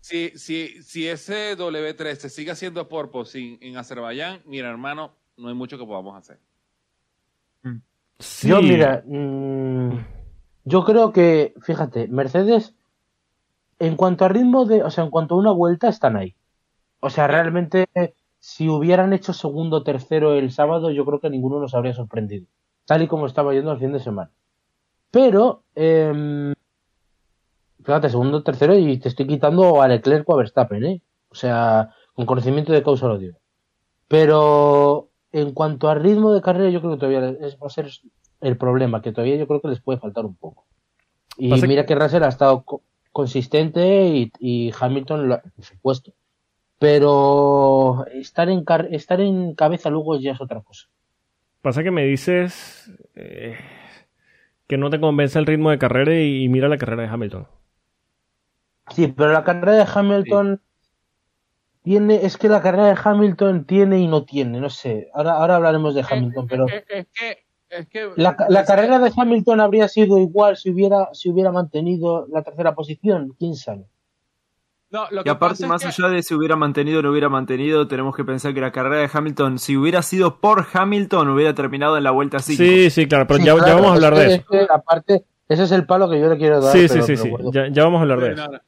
Si, 0.00 0.30
si, 0.36 0.82
si, 0.82 1.08
ese 1.08 1.56
W3 1.58 2.14
se 2.14 2.30
sigue 2.30 2.52
haciendo 2.52 2.88
porpoise 2.88 3.58
en 3.60 3.76
Azerbaiyán, 3.76 4.40
mira, 4.46 4.70
hermano, 4.70 5.16
no 5.36 5.48
hay 5.48 5.54
mucho 5.54 5.76
que 5.76 5.84
podamos 5.84 6.16
hacer. 6.16 6.38
Yo, 8.42 8.62
mira, 8.62 9.02
mm, 9.04 9.90
yo 10.64 10.84
creo 10.84 11.12
que, 11.12 11.54
fíjate, 11.60 12.08
Mercedes, 12.08 12.74
en 13.78 13.96
cuanto 13.96 14.24
a 14.24 14.28
ritmo 14.28 14.64
de, 14.64 14.82
o 14.82 14.90
sea, 14.90 15.04
en 15.04 15.10
cuanto 15.10 15.34
a 15.34 15.38
una 15.38 15.52
vuelta, 15.52 15.88
están 15.88 16.16
ahí. 16.16 16.34
O 17.00 17.10
sea, 17.10 17.26
realmente 17.26 17.86
si 18.40 18.68
hubieran 18.68 19.12
hecho 19.12 19.32
segundo 19.32 19.78
o 19.78 19.82
tercero 19.82 20.34
el 20.34 20.50
sábado, 20.50 20.90
yo 20.90 21.04
creo 21.04 21.20
que 21.20 21.30
ninguno 21.30 21.60
nos 21.60 21.74
habría 21.74 21.94
sorprendido, 21.94 22.46
tal 22.84 23.02
y 23.02 23.08
como 23.08 23.26
estaba 23.26 23.52
yendo 23.52 23.72
el 23.72 23.78
fin 23.78 23.92
de 23.92 24.00
semana. 24.00 24.30
Pero, 25.10 25.62
eh, 25.74 26.54
fíjate, 27.78 28.10
segundo 28.10 28.38
o 28.38 28.42
tercero 28.42 28.76
y 28.76 28.98
te 28.98 29.08
estoy 29.08 29.26
quitando 29.26 29.80
a 29.80 29.88
Leclerc 29.88 30.28
o 30.28 30.34
a 30.34 30.38
Verstappen, 30.38 30.84
¿eh? 30.84 31.02
O 31.30 31.34
sea, 31.34 31.94
con 32.14 32.26
conocimiento 32.26 32.72
de 32.72 32.82
causa 32.82 33.06
lo 33.06 33.18
digo. 33.18 33.38
Pero 34.08 35.08
en 35.32 35.52
cuanto 35.52 35.88
a 35.88 35.94
ritmo 35.94 36.32
de 36.32 36.42
carrera, 36.42 36.70
yo 36.70 36.80
creo 36.80 36.92
que 36.92 36.98
todavía 36.98 37.20
va 37.20 37.66
a 37.66 37.70
ser 37.70 37.90
el 38.40 38.56
problema, 38.56 39.02
que 39.02 39.12
todavía 39.12 39.36
yo 39.36 39.46
creo 39.46 39.60
que 39.60 39.68
les 39.68 39.80
puede 39.80 39.98
faltar 39.98 40.24
un 40.24 40.34
poco. 40.34 40.66
Y 41.36 41.52
mira 41.62 41.86
que... 41.86 41.94
Russell 41.94 42.24
ha 42.24 42.28
estado 42.28 42.64
consistente 43.18 44.06
y, 44.06 44.32
y 44.38 44.72
Hamilton, 44.78 45.28
por 45.28 45.64
supuesto 45.64 46.12
pero 46.78 48.06
estar 48.12 48.48
en, 48.48 48.64
estar 48.90 49.20
en 49.20 49.54
cabeza 49.54 49.90
luego 49.90 50.18
ya 50.18 50.32
es 50.32 50.40
otra 50.40 50.60
cosa. 50.60 50.88
Pasa 51.60 51.82
que 51.82 51.90
me 51.90 52.04
dices 52.04 52.90
eh, 53.16 53.56
que 54.66 54.78
no 54.78 54.90
te 54.90 55.00
convence 55.00 55.38
el 55.38 55.46
ritmo 55.46 55.70
de 55.70 55.78
carrera 55.78 56.14
y, 56.20 56.48
mira 56.48 56.68
la 56.68 56.78
carrera 56.78 57.02
de 57.02 57.08
Hamilton. 57.08 57.48
Sí, 58.90 59.08
pero 59.08 59.32
la 59.32 59.44
carrera 59.44 59.72
de 59.72 59.86
Hamilton 59.92 60.60
tiene, 61.82 62.24
es 62.24 62.36
que 62.36 62.48
la 62.48 62.62
carrera 62.62 62.86
de 62.86 62.98
Hamilton 63.02 63.64
tiene 63.64 63.98
y 63.98 64.06
no 64.06 64.24
tiene, 64.24 64.60
no 64.60 64.70
sé. 64.70 65.10
Ahora, 65.12 65.32
ahora 65.32 65.56
hablaremos 65.56 65.94
de 65.94 66.04
Hamilton, 66.08 66.46
pero 66.46 66.66
Es, 66.68 66.84
es 66.88 67.06
que, 67.12 67.47
es 67.70 67.86
que 67.88 68.10
la, 68.16 68.36
la 68.48 68.64
carrera 68.64 68.98
de 68.98 69.12
Hamilton 69.16 69.60
habría 69.60 69.88
sido 69.88 70.18
igual 70.18 70.56
si 70.56 70.70
hubiera, 70.70 71.08
si 71.12 71.30
hubiera 71.30 71.52
mantenido 71.52 72.26
la 72.32 72.42
tercera 72.42 72.74
posición, 72.74 73.34
quién 73.38 73.54
sabe. 73.56 73.84
no, 74.90 75.06
lo 75.10 75.22
Y 75.24 75.28
aparte, 75.28 75.66
más 75.66 75.82
que- 75.82 75.88
allá 75.88 76.08
de 76.08 76.22
si 76.22 76.34
hubiera 76.34 76.56
mantenido 76.56 77.00
o 77.00 77.02
no 77.02 77.10
hubiera 77.10 77.28
mantenido, 77.28 77.86
tenemos 77.86 78.16
que 78.16 78.24
pensar 78.24 78.54
que 78.54 78.60
la 78.62 78.72
carrera 78.72 78.96
de 78.96 79.10
Hamilton, 79.12 79.58
si 79.58 79.76
hubiera 79.76 80.00
sido 80.02 80.40
por 80.40 80.66
Hamilton, 80.72 81.28
hubiera 81.28 81.54
terminado 81.54 81.98
en 81.98 82.04
la 82.04 82.10
vuelta 82.10 82.38
5. 82.38 82.62
Sí, 82.62 82.88
sí, 82.90 83.06
claro, 83.06 83.26
pero 83.26 83.40
Sí, 83.40 83.44
ya, 83.44 83.54
ya 83.54 83.74
vamos 83.74 83.90
a 83.90 83.94
hablar 83.94 84.14
de 84.14 84.34
eso. 84.36 84.44
aparte, 84.70 85.24
ese 85.48 85.62
es 85.64 85.72
el 85.72 85.84
palo 85.84 86.08
que 86.08 86.18
yo 86.18 86.28
le 86.28 86.38
quiero 86.38 86.60
dar. 86.62 86.72
Sí, 86.72 86.88
sí, 86.88 86.94
pero- 86.94 87.06
sí, 87.06 87.12
pero 87.22 87.36
sí. 87.38 87.50
Ya, 87.52 87.68
ya 87.70 87.84
vamos 87.84 87.98
a 87.98 88.02
hablar 88.02 88.20
de 88.20 88.32
eso. 88.32 88.50
no. 88.50 88.58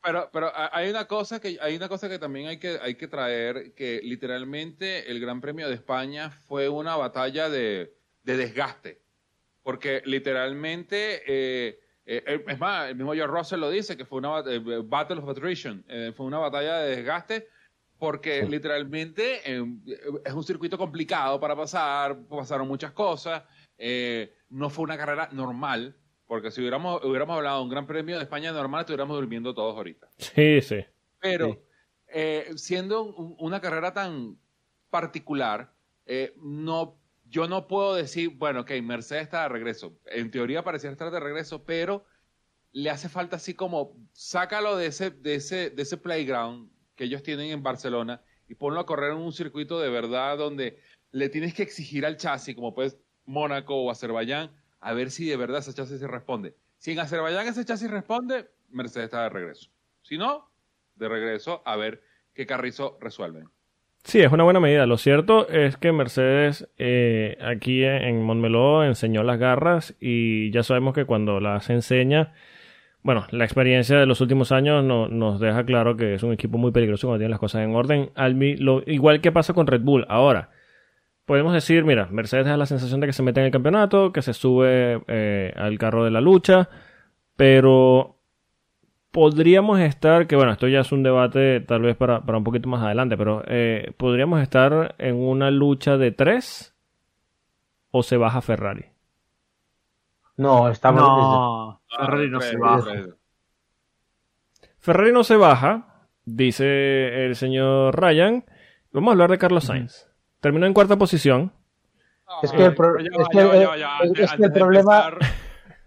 Pero, 0.00 0.30
pero 0.32 0.46
ha- 0.46 0.70
hay 0.72 0.88
una 0.90 1.06
cosa 1.06 1.40
que 1.40 1.58
hay 1.60 1.76
una 1.76 1.88
cosa 1.88 2.08
que 2.08 2.18
también 2.18 2.46
hay 2.48 2.58
que 2.58 2.78
hay 2.80 2.94
que 2.94 3.08
traer 3.08 3.74
que 3.74 4.00
literalmente 4.02 5.10
el 5.10 5.20
Gran 5.20 5.40
Premio 5.40 5.68
de 5.68 5.74
España 5.74 6.30
fue 6.30 6.68
una 6.68 6.96
batalla 6.96 7.48
de, 7.50 7.92
de 8.28 8.36
desgaste 8.36 9.00
porque 9.62 10.02
literalmente 10.04 11.22
eh, 11.26 11.80
eh, 12.04 12.44
es 12.46 12.58
más 12.58 12.88
el 12.90 12.96
mismo 12.96 13.14
George 13.14 13.34
Russell 13.34 13.60
lo 13.60 13.70
dice 13.70 13.96
que 13.96 14.04
fue 14.04 14.18
una 14.18 14.40
eh, 14.46 14.60
battle 14.84 15.18
of 15.20 15.28
attrition 15.30 15.82
eh, 15.88 16.12
fue 16.14 16.26
una 16.26 16.38
batalla 16.38 16.78
de 16.80 16.96
desgaste 16.96 17.48
porque 17.98 18.44
literalmente 18.46 19.40
eh, 19.44 19.64
es 20.24 20.32
un 20.34 20.44
circuito 20.44 20.76
complicado 20.76 21.40
para 21.40 21.56
pasar 21.56 22.18
pasaron 22.28 22.68
muchas 22.68 22.92
cosas 22.92 23.42
eh, 23.78 24.34
no 24.50 24.68
fue 24.68 24.84
una 24.84 24.98
carrera 24.98 25.28
normal 25.32 25.96
porque 26.26 26.50
si 26.50 26.60
hubiéramos, 26.60 27.02
hubiéramos 27.02 27.36
hablado 27.38 27.56
de 27.58 27.62
un 27.64 27.70
gran 27.70 27.86
premio 27.86 28.16
de 28.18 28.24
España 28.24 28.52
normal, 28.52 28.80
estuviéramos 28.80 29.16
durmiendo 29.16 29.54
todos 29.54 29.74
ahorita. 29.74 30.10
Sí, 30.18 30.60
sí. 30.60 30.84
Pero 31.20 31.46
Sí. 31.54 31.58
eh, 32.08 32.50
siendo 32.56 33.02
un- 33.04 33.34
una 33.38 33.62
carrera 33.62 33.94
tan 33.94 34.36
particular, 34.90 35.72
eh, 36.04 36.34
no, 36.36 36.98
yo 37.30 37.48
no 37.48 37.68
puedo 37.68 37.94
decir, 37.94 38.30
bueno, 38.30 38.60
ok, 38.60 38.72
Mercedes 38.82 39.24
está 39.24 39.42
de 39.42 39.48
regreso. 39.50 39.98
En 40.06 40.30
teoría 40.30 40.64
parecía 40.64 40.90
estar 40.90 41.10
de 41.10 41.20
regreso, 41.20 41.64
pero 41.64 42.04
le 42.72 42.90
hace 42.90 43.08
falta 43.08 43.36
así 43.36 43.54
como, 43.54 43.96
sácalo 44.12 44.76
de 44.76 44.86
ese, 44.86 45.10
de 45.10 45.34
ese, 45.34 45.70
de 45.70 45.82
ese 45.82 45.96
playground 45.96 46.70
que 46.94 47.04
ellos 47.04 47.22
tienen 47.22 47.50
en 47.50 47.62
Barcelona 47.62 48.22
y 48.48 48.54
ponlo 48.54 48.80
a 48.80 48.86
correr 48.86 49.12
en 49.12 49.18
un 49.18 49.32
circuito 49.32 49.78
de 49.80 49.90
verdad 49.90 50.38
donde 50.38 50.80
le 51.10 51.28
tienes 51.28 51.54
que 51.54 51.62
exigir 51.62 52.04
al 52.06 52.16
chasis, 52.16 52.54
como 52.54 52.74
pues 52.74 52.98
Mónaco 53.24 53.76
o 53.76 53.90
Azerbaiyán, 53.90 54.50
a 54.80 54.92
ver 54.92 55.10
si 55.10 55.26
de 55.26 55.36
verdad 55.36 55.58
ese 55.58 55.74
chasis 55.74 56.00
se 56.00 56.06
responde. 56.06 56.56
Si 56.78 56.92
en 56.92 57.00
Azerbaiyán 57.00 57.46
ese 57.46 57.64
chasis 57.64 57.90
responde, 57.90 58.50
Mercedes 58.70 59.06
está 59.06 59.24
de 59.24 59.30
regreso. 59.30 59.70
Si 60.02 60.16
no, 60.16 60.50
de 60.94 61.08
regreso 61.08 61.62
a 61.64 61.76
ver 61.76 62.02
qué 62.34 62.46
carrizo 62.46 62.98
resuelven. 63.00 63.48
Sí, 64.04 64.20
es 64.20 64.32
una 64.32 64.44
buena 64.44 64.60
medida. 64.60 64.86
Lo 64.86 64.96
cierto 64.96 65.48
es 65.48 65.76
que 65.76 65.92
Mercedes 65.92 66.68
eh, 66.78 67.36
aquí 67.42 67.84
en 67.84 68.22
Montmeló 68.22 68.84
enseñó 68.84 69.22
las 69.22 69.38
garras 69.38 69.94
y 70.00 70.50
ya 70.50 70.62
sabemos 70.62 70.94
que 70.94 71.04
cuando 71.04 71.40
las 71.40 71.68
enseña, 71.68 72.32
bueno, 73.02 73.26
la 73.32 73.44
experiencia 73.44 73.98
de 73.98 74.06
los 74.06 74.20
últimos 74.22 74.50
años 74.50 74.82
no- 74.82 75.08
nos 75.08 75.40
deja 75.40 75.64
claro 75.66 75.96
que 75.96 76.14
es 76.14 76.22
un 76.22 76.32
equipo 76.32 76.56
muy 76.56 76.70
peligroso 76.72 77.06
cuando 77.08 77.18
tiene 77.20 77.30
las 77.30 77.38
cosas 77.40 77.62
en 77.64 77.74
orden. 77.74 78.10
Al 78.14 78.34
mi- 78.34 78.56
lo- 78.56 78.82
igual 78.86 79.20
que 79.20 79.32
pasa 79.32 79.52
con 79.52 79.66
Red 79.66 79.82
Bull. 79.82 80.06
Ahora, 80.08 80.50
podemos 81.26 81.52
decir, 81.52 81.84
mira, 81.84 82.06
Mercedes 82.10 82.46
da 82.46 82.56
la 82.56 82.66
sensación 82.66 83.00
de 83.00 83.08
que 83.08 83.12
se 83.12 83.22
mete 83.22 83.40
en 83.40 83.46
el 83.46 83.52
campeonato, 83.52 84.12
que 84.12 84.22
se 84.22 84.32
sube 84.32 85.02
eh, 85.08 85.52
al 85.56 85.76
carro 85.78 86.04
de 86.04 86.10
la 86.10 86.22
lucha, 86.22 86.70
pero 87.36 88.17
podríamos 89.18 89.80
estar, 89.80 90.28
que 90.28 90.36
bueno, 90.36 90.52
esto 90.52 90.68
ya 90.68 90.80
es 90.80 90.92
un 90.92 91.02
debate 91.02 91.58
tal 91.60 91.82
vez 91.82 91.96
para, 91.96 92.20
para 92.20 92.38
un 92.38 92.44
poquito 92.44 92.68
más 92.68 92.82
adelante, 92.84 93.16
pero 93.16 93.42
eh, 93.48 93.92
podríamos 93.96 94.40
estar 94.40 94.94
en 94.98 95.16
una 95.16 95.50
lucha 95.50 95.96
de 95.96 96.12
tres 96.12 96.72
o 97.90 98.04
se 98.04 98.16
baja 98.16 98.40
Ferrari. 98.40 98.84
No, 100.36 100.68
estamos. 100.68 101.02
No, 101.02 101.80
Ferrari 101.98 102.30
no 102.30 102.38
Ah, 102.38 102.42
se 102.42 102.48
tres, 102.50 102.60
baja. 102.60 102.92
Ferrari 104.78 105.12
no 105.12 105.24
se 105.24 105.34
baja, 105.36 106.06
dice 106.24 107.26
el 107.26 107.34
señor 107.34 108.00
Ryan. 108.00 108.44
Vamos 108.92 109.08
a 109.08 109.12
hablar 109.14 109.30
de 109.30 109.38
Carlos 109.38 109.64
Sainz. 109.64 110.06
Terminó 110.40 110.66
en 110.66 110.74
cuarta 110.74 110.96
posición. 110.96 111.52
Es 112.42 112.52
que 112.52 112.66
el 112.66 112.74
problema- 112.76 113.10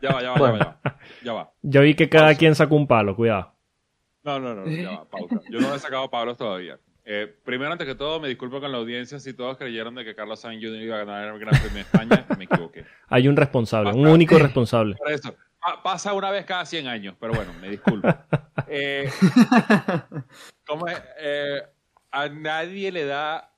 Ya 0.02 0.12
va, 0.12 0.22
ya 0.22 0.32
va, 0.32 0.38
ya 0.38 0.42
va, 0.42 0.80
ya 1.24 1.34
va. 1.34 1.52
Yo 1.62 1.82
vi 1.82 1.96
que 1.96 2.10
cada 2.10 2.36
quien 2.36 2.56
sacó 2.56 2.76
un 2.76 2.88
palo, 2.88 3.16
cuidado. 3.16 3.54
No, 4.24 4.40
no, 4.40 4.54
no, 4.54 4.68
ya 4.68 4.90
va, 4.92 5.06
pausa. 5.10 5.40
Yo 5.50 5.60
no 5.60 5.74
he 5.74 5.80
sacado 5.80 6.04
a 6.04 6.12
Pablo 6.12 6.36
todavía. 6.36 6.80
Eh, 7.04 7.34
primero, 7.44 7.72
antes 7.72 7.88
que 7.88 7.96
todo, 7.96 8.20
me 8.20 8.28
disculpo 8.28 8.60
con 8.62 8.72
la 8.72 8.78
audiencia 8.78 9.20
si 9.20 9.34
todos 9.34 9.58
creyeron 9.58 9.96
de 9.96 10.06
que 10.06 10.14
Carlos 10.14 10.40
Sainz 10.40 10.64
Jr. 10.64 10.82
iba 10.84 10.96
a 10.98 11.00
ganar 11.06 11.34
el 11.34 11.40
Gran 11.40 11.60
Premio 11.60 11.74
de 11.74 11.82
España. 11.82 12.26
Me 12.38 12.44
equivoqué. 12.46 12.86
Hay 13.08 13.28
un 13.28 13.36
responsable, 13.36 13.92
un 13.94 14.06
único 14.08 14.38
responsable. 14.38 14.96
Por 14.98 15.12
eso, 15.12 15.36
pa- 15.60 15.82
pasa 15.82 16.14
una 16.14 16.30
vez 16.30 16.46
cada 16.46 16.64
100 16.66 16.88
años, 16.88 17.16
pero 17.20 17.34
bueno, 17.34 17.52
me 17.60 17.70
disculpo. 17.70 18.08
Eh, 18.74 19.10
¿cómo 20.66 20.88
es? 20.88 21.02
Eh, 21.20 21.62
a 22.12 22.30
nadie 22.30 22.92
le 22.92 23.06
da 23.06 23.54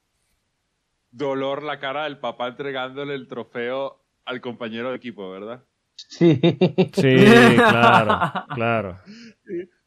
dolor 1.11 1.61
la 1.61 1.79
cara 1.79 2.05
del 2.05 2.17
papá 2.17 2.47
entregándole 2.47 3.13
el 3.13 3.27
trofeo 3.27 4.03
al 4.25 4.41
compañero 4.41 4.89
de 4.89 4.95
equipo, 4.95 5.29
¿verdad? 5.29 5.63
Sí. 5.95 6.39
Sí, 6.93 7.15
claro, 7.55 8.45
claro. 8.53 8.97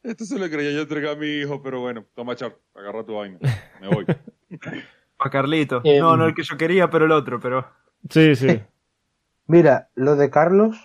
Esto 0.02 0.24
se 0.24 0.38
lo 0.38 0.48
creía 0.48 0.70
yo 0.72 0.82
entregar 0.82 1.14
a 1.16 1.18
mi 1.18 1.26
hijo, 1.26 1.62
pero 1.62 1.80
bueno, 1.80 2.04
toma 2.14 2.36
char, 2.36 2.56
agarra 2.74 3.04
tu 3.04 3.14
vaina, 3.16 3.38
me 3.80 3.88
voy. 3.88 4.04
A 5.18 5.30
Carlito. 5.30 5.80
Eh, 5.82 5.98
no, 5.98 6.16
no 6.16 6.26
el 6.26 6.34
que 6.34 6.42
yo 6.42 6.56
quería, 6.56 6.90
pero 6.90 7.06
el 7.06 7.12
otro, 7.12 7.40
pero. 7.40 7.66
Sí, 8.10 8.34
sí. 8.36 8.60
Mira, 9.46 9.88
lo 9.94 10.14
de 10.16 10.28
Carlos, 10.30 10.76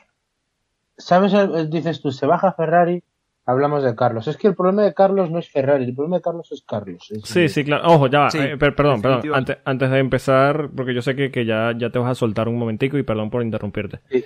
¿sabes? 0.97 1.33
Dices 1.69 2.01
tú, 2.01 2.11
se 2.11 2.25
baja 2.25 2.53
Ferrari, 2.53 3.03
hablamos 3.45 3.83
de 3.83 3.93
Carlos. 3.95 4.27
Es 4.27 4.37
que 4.37 4.47
el 4.47 4.55
problema 4.55 4.83
de 4.83 4.93
Carlos 4.93 5.29
no 5.29 5.37
es 5.39 5.49
Ferrari, 5.51 5.83
el 5.85 5.93
problema 5.95 6.17
de 6.17 6.21
Carlos 6.21 6.51
es 6.51 6.63
Carlos. 6.65 7.11
Es- 7.11 7.23
Sí, 7.23 7.49
sí, 7.49 7.63
claro. 7.65 7.87
Ojo, 7.87 8.07
ya 8.07 8.19
va. 8.21 8.31
Sí, 8.31 8.37
Eh, 8.39 8.57
per- 8.57 8.75
perdón, 8.75 9.01
perdón. 9.01 9.33
Antes, 9.33 9.57
antes 9.65 9.89
de 9.91 9.99
empezar, 9.99 10.69
porque 10.75 10.93
yo 10.93 11.01
sé 11.01 11.15
que, 11.15 11.29
que 11.31 11.45
ya, 11.45 11.73
ya 11.77 11.89
te 11.89 11.99
vas 11.99 12.11
a 12.11 12.15
soltar 12.15 12.47
un 12.47 12.57
momentico 12.57 12.97
y 12.97 13.03
perdón 13.03 13.29
por 13.29 13.43
interrumpirte. 13.43 13.99
Sí. 14.09 14.23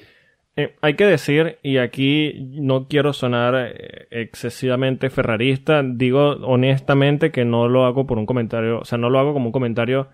Eh, 0.57 0.75
hay 0.81 0.95
que 0.95 1.05
decir, 1.05 1.59
y 1.63 1.77
aquí 1.77 2.49
no 2.53 2.87
quiero 2.87 3.11
sonar 3.11 3.55
eh, 3.55 4.07
excesivamente 4.09 5.09
ferrarista, 5.09 5.83
digo 5.83 6.31
honestamente 6.43 7.31
que 7.31 7.43
no 7.43 7.67
lo 7.67 7.85
hago 7.85 8.07
por 8.07 8.17
un 8.17 8.25
comentario, 8.25 8.79
o 8.79 8.85
sea, 8.85 8.97
no 8.97 9.09
lo 9.09 9.19
hago 9.19 9.33
como 9.33 9.47
un 9.47 9.51
comentario 9.51 10.09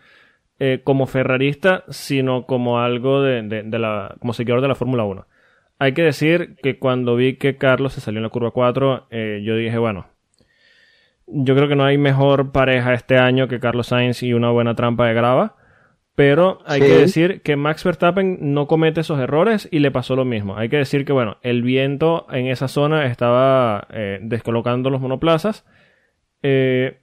eh, 0.64 0.82
como 0.84 1.08
ferrarista, 1.08 1.86
sino 1.89 2.46
como 2.46 2.80
algo 2.80 3.24
de, 3.24 3.64
la, 3.80 4.16
como 4.20 4.34
seguidor 4.34 4.62
de 4.62 4.68
la 4.68 4.76
Fórmula 4.76 5.04
1. 5.06 5.26
Hay 5.80 5.94
que 5.94 6.04
decir 6.04 6.56
que 6.62 6.78
cuando 6.78 7.16
vi 7.16 7.38
que 7.38 7.58
Carlos 7.58 7.94
se 7.94 8.02
salió 8.02 8.20
en 8.20 8.24
la 8.26 8.30
curva 8.30 8.52
4, 8.52 9.08
eh, 9.10 9.42
yo 9.44 9.56
dije, 9.56 9.80
bueno, 9.80 10.06
yo 11.26 11.56
creo 11.56 11.68
que 11.68 11.76
no 11.76 11.84
hay 11.86 11.98
mejor 11.98 12.52
pareja 12.52 12.94
este 12.94 13.18
año 13.18 13.48
que 13.48 13.60
Carlos 13.60 13.88
Sainz 13.88 14.22
y 14.22 14.34
una 14.34 14.52
buena 14.52 14.76
trampa 14.76 15.08
de 15.08 15.16
grava. 15.16 15.56
Pero 16.16 16.59
hay 16.66 16.82
Sí. 16.82 16.88
que 16.88 16.93
decir 16.97 17.41
que 17.41 17.55
Max 17.55 17.84
Verstappen 17.84 18.53
no 18.53 18.68
comete 18.68 19.01
esos 19.01 19.20
errores 19.20 19.68
y 19.72 19.80
le 19.80 19.91
pasó 19.91 20.16
lo 20.16 20.26
mismo. 20.26 20.57
Hay 20.57 20.68
que 20.70 20.78
decir 20.78 21.05
que, 21.05 21.14
bueno, 21.14 21.38
el 21.41 21.62
viento 21.64 22.28
en 22.32 22.47
esa 22.47 22.68
zona 22.68 23.05
estaba 23.05 23.88
eh, 23.91 24.20
descolocando 24.22 24.89
los 24.89 24.99
monoplazas. 24.99 25.66
Eh, 26.43 26.99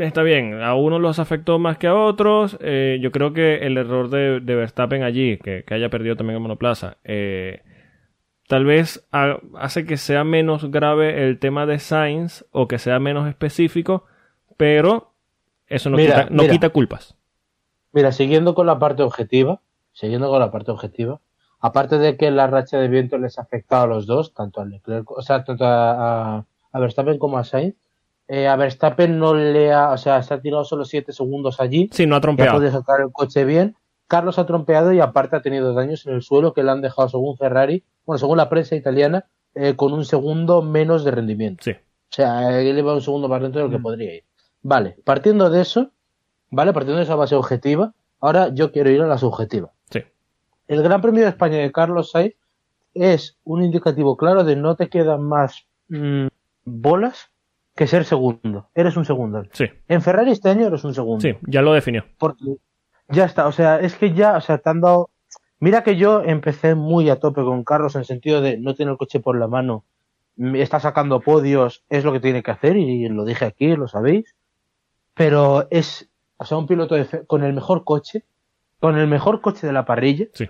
está 0.00 0.22
bien, 0.22 0.62
a 0.62 0.74
unos 0.74 1.00
los 1.00 1.18
afectó 1.18 1.58
más 1.58 1.76
que 1.76 1.88
a 1.88 1.94
otros. 1.94 2.56
Eh, 2.62 2.98
yo 3.02 3.12
creo 3.12 3.32
que 3.34 3.56
el 3.66 3.76
error 3.76 4.08
de, 4.08 4.40
de 4.40 4.54
Verstappen 4.56 5.02
allí, 5.02 5.36
que, 5.36 5.64
que 5.64 5.74
haya 5.74 5.90
perdido 5.90 6.16
también 6.16 6.36
el 6.36 6.42
monoplaza, 6.42 6.96
tal 8.48 8.64
vez 8.64 9.06
ha- 9.12 9.38
hace 9.58 9.84
que 9.86 9.96
sea 9.96 10.24
menos 10.24 10.70
grave 10.70 11.24
el 11.26 11.38
tema 11.38 11.66
de 11.66 11.78
Sainz 11.78 12.44
o 12.50 12.66
que 12.66 12.78
sea 12.78 12.98
menos 12.98 13.28
específico, 13.28 14.06
pero 14.56 15.12
eso 15.66 15.90
no, 15.90 15.98
Mira, 15.98 16.22
quita, 16.22 16.34
no 16.34 16.42
mira. 16.42 16.52
quita 16.52 16.68
culpas. 16.70 17.16
Mira, 17.92 18.12
siguiendo 18.12 18.54
con 18.54 18.66
la 18.66 18.78
parte 18.78 19.02
objetiva, 19.02 19.60
siguiendo 19.92 20.28
con 20.28 20.38
la 20.40 20.50
parte 20.50 20.70
objetiva, 20.70 21.20
aparte 21.60 21.98
de 21.98 22.16
que 22.16 22.30
la 22.30 22.46
racha 22.46 22.78
de 22.78 22.88
viento 22.88 23.18
les 23.18 23.38
ha 23.38 23.42
afectado 23.42 23.84
a 23.84 23.86
los 23.86 24.06
dos, 24.06 24.32
tanto 24.34 24.60
a 24.60 24.64
Leclerc, 24.64 25.10
o 25.10 25.22
sea, 25.22 25.44
tanto 25.44 25.64
a, 25.64 26.36
a- 26.38 26.46
a 26.72 26.78
Verstappen 26.78 27.18
como 27.18 27.36
a 27.38 27.44
Sainz, 27.44 27.74
eh, 28.28 28.46
a 28.46 28.54
Verstappen 28.54 29.18
no 29.18 29.34
le 29.34 29.72
ha, 29.72 29.90
o 29.90 29.98
sea, 29.98 30.22
se 30.22 30.32
ha 30.34 30.40
tirado 30.40 30.64
solo 30.64 30.84
7 30.84 31.12
segundos 31.12 31.60
allí, 31.60 31.90
Sí, 31.92 32.06
no 32.06 32.14
ha 32.14 32.20
trompeado. 32.20 32.58
puede 32.58 32.70
sacar 32.70 33.00
el 33.00 33.10
coche 33.12 33.44
bien. 33.44 33.74
Carlos 34.06 34.38
ha 34.38 34.46
trompeado 34.46 34.92
y 34.92 35.00
aparte 35.00 35.36
ha 35.36 35.42
tenido 35.42 35.74
daños 35.74 36.06
en 36.06 36.14
el 36.14 36.22
suelo 36.22 36.52
que 36.52 36.62
le 36.62 36.70
han 36.70 36.80
dejado, 36.80 37.08
según 37.08 37.36
Ferrari, 37.36 37.84
bueno, 38.06 38.18
según 38.18 38.36
la 38.38 38.48
prensa 38.48 38.76
italiana, 38.76 39.26
eh, 39.54 39.74
con 39.74 39.92
un 39.92 40.04
segundo 40.04 40.62
menos 40.62 41.04
de 41.04 41.10
rendimiento. 41.10 41.64
Sí. 41.64 41.72
O 41.72 42.12
sea, 42.12 42.60
él 42.60 42.78
iba 42.78 42.94
un 42.94 43.00
segundo 43.02 43.28
más 43.28 43.42
lento 43.42 43.58
de 43.58 43.64
lo 43.64 43.70
que 43.70 43.78
Mm. 43.78 43.82
podría 43.82 44.14
ir. 44.14 44.24
Vale, 44.62 44.96
partiendo 45.04 45.50
de 45.50 45.60
eso, 45.62 45.90
¿vale? 46.50 46.72
Partiendo 46.72 46.98
de 46.98 47.04
esa 47.04 47.14
base 47.14 47.34
objetiva, 47.34 47.94
ahora 48.20 48.48
yo 48.52 48.72
quiero 48.72 48.90
ir 48.90 49.00
a 49.00 49.06
la 49.06 49.18
subjetiva. 49.18 49.70
Sí. 49.90 50.02
El 50.68 50.82
Gran 50.82 51.00
Premio 51.00 51.22
de 51.22 51.30
España 51.30 51.58
de 51.58 51.72
Carlos 51.72 52.10
Sainz 52.10 52.34
es 52.94 53.38
un 53.44 53.62
indicativo 53.62 54.16
claro 54.16 54.44
de 54.44 54.56
no 54.56 54.76
te 54.76 54.88
quedan 54.88 55.22
más 55.22 55.66
mm, 55.88 56.26
bolas 56.64 57.30
que 57.76 57.86
ser 57.86 58.04
segundo. 58.04 58.68
Eres 58.74 58.96
un 58.96 59.04
segundo. 59.04 59.44
Sí, 59.52 59.64
En 59.88 60.02
Ferrari 60.02 60.32
este 60.32 60.50
año 60.50 60.66
eres 60.66 60.84
un 60.84 60.94
segundo. 60.94 61.20
sí, 61.20 61.34
ya 61.46 61.62
lo 61.62 61.72
definió. 61.72 62.04
Porque 62.18 62.56
ya 63.08 63.24
está, 63.24 63.46
o 63.46 63.52
sea, 63.52 63.80
es 63.80 63.94
que 63.94 64.12
ya, 64.12 64.36
o 64.36 64.40
sea, 64.40 64.58
te 64.58 64.68
han 64.68 64.80
dado... 64.80 65.08
Mira 65.60 65.82
que 65.82 65.96
yo 65.96 66.22
empecé 66.22 66.74
muy 66.74 67.10
a 67.10 67.20
tope 67.20 67.42
con 67.42 67.64
Carlos 67.64 67.94
en 67.94 68.00
el 68.00 68.06
sentido 68.06 68.40
de 68.40 68.58
no 68.58 68.74
tener 68.74 68.92
el 68.92 68.98
coche 68.98 69.20
por 69.20 69.38
la 69.38 69.46
mano, 69.46 69.84
me 70.36 70.62
está 70.62 70.80
sacando 70.80 71.20
podios, 71.20 71.84
es 71.88 72.04
lo 72.04 72.12
que 72.12 72.20
tiene 72.20 72.42
que 72.42 72.50
hacer 72.50 72.76
y 72.76 73.08
lo 73.08 73.24
dije 73.24 73.44
aquí, 73.44 73.76
lo 73.76 73.88
sabéis. 73.88 74.34
Pero 75.14 75.66
es, 75.70 76.09
o 76.40 76.44
sea, 76.44 76.56
un 76.58 76.66
piloto 76.66 76.94
de 76.94 77.04
fe- 77.04 77.26
con 77.26 77.44
el 77.44 77.52
mejor 77.52 77.84
coche, 77.84 78.24
con 78.80 78.96
el 78.98 79.06
mejor 79.06 79.40
coche 79.40 79.66
de 79.66 79.72
la 79.72 79.84
parrilla, 79.84 80.26
Sí. 80.34 80.48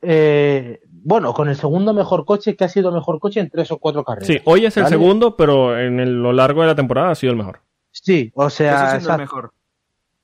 eh, 0.00 0.80
bueno, 0.90 1.32
con 1.34 1.48
el 1.48 1.56
segundo 1.56 1.92
mejor 1.94 2.24
coche 2.24 2.56
que 2.56 2.64
ha 2.64 2.68
sido 2.68 2.90
mejor 2.92 3.20
coche 3.20 3.40
en 3.40 3.50
tres 3.50 3.70
o 3.70 3.78
cuatro 3.78 4.04
carreras. 4.04 4.26
Sí, 4.26 4.38
hoy 4.44 4.64
es 4.66 4.76
el 4.76 4.84
¿Vale? 4.84 4.96
segundo, 4.96 5.36
pero 5.36 5.78
en 5.78 6.00
el- 6.00 6.22
lo 6.22 6.32
largo 6.32 6.62
de 6.62 6.68
la 6.68 6.74
temporada 6.74 7.10
ha 7.10 7.14
sido 7.14 7.32
el 7.32 7.38
mejor. 7.38 7.60
Sí, 7.90 8.32
o 8.34 8.48
sea, 8.50 8.72
siendo 8.76 8.90
el 8.94 8.96
exacto. 9.02 9.18
mejor. 9.20 9.52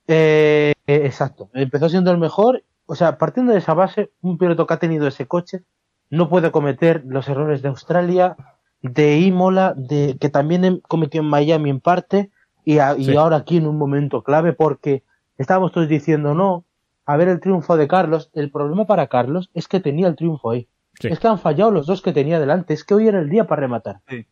Eh, 0.07 0.73
eh, 0.87 1.01
exacto. 1.05 1.49
Empezó 1.53 1.87
siendo 1.89 2.11
el 2.11 2.17
mejor. 2.17 2.63
O 2.87 2.95
sea, 2.95 3.17
partiendo 3.19 3.51
de 3.53 3.59
esa 3.59 3.75
base, 3.75 4.09
un 4.21 4.37
piloto 4.39 4.65
que 4.65 4.73
ha 4.73 4.77
tenido 4.79 5.07
ese 5.07 5.27
coche 5.27 5.61
no 6.09 6.27
puede 6.29 6.49
cometer 6.51 7.03
los 7.05 7.29
errores 7.29 7.61
de 7.61 7.67
Australia, 7.69 8.35
de 8.81 9.19
Imola, 9.19 9.75
de 9.77 10.17
que 10.19 10.29
también 10.29 10.65
em- 10.65 10.79
cometió 10.87 11.21
en 11.21 11.27
Miami 11.27 11.69
en 11.69 11.79
parte 11.79 12.31
y, 12.73 12.79
a- 12.79 12.95
y 12.97 13.05
Sí. 13.05 13.15
ahora 13.15 13.37
aquí 13.37 13.57
en 13.57 13.67
un 13.67 13.77
momento 13.77 14.23
clave 14.23 14.53
porque 14.53 15.03
estábamos 15.37 15.71
todos 15.71 15.87
diciendo 15.87 16.33
no. 16.33 16.65
A 17.05 17.17
ver 17.17 17.27
el 17.27 17.39
triunfo 17.39 17.75
de 17.77 17.87
Carlos. 17.87 18.29
El 18.33 18.51
problema 18.51 18.85
para 18.85 19.07
Carlos 19.07 19.49
es 19.55 19.67
que 19.67 19.79
tenía 19.79 20.07
el 20.07 20.15
triunfo 20.15 20.51
ahí. 20.51 20.67
Sí. 20.99 21.07
Es 21.07 21.19
que 21.19 21.27
han 21.27 21.39
fallado 21.39 21.71
los 21.71 21.87
dos 21.87 22.01
que 22.03 22.11
tenía 22.13 22.39
delante. 22.39 22.73
Es 22.73 22.83
que 22.83 22.93
hoy 22.93 23.07
era 23.07 23.19
el 23.19 23.29
día 23.29 23.47
para 23.47 23.61
rematar. 23.61 24.01
Sí. 24.07 24.27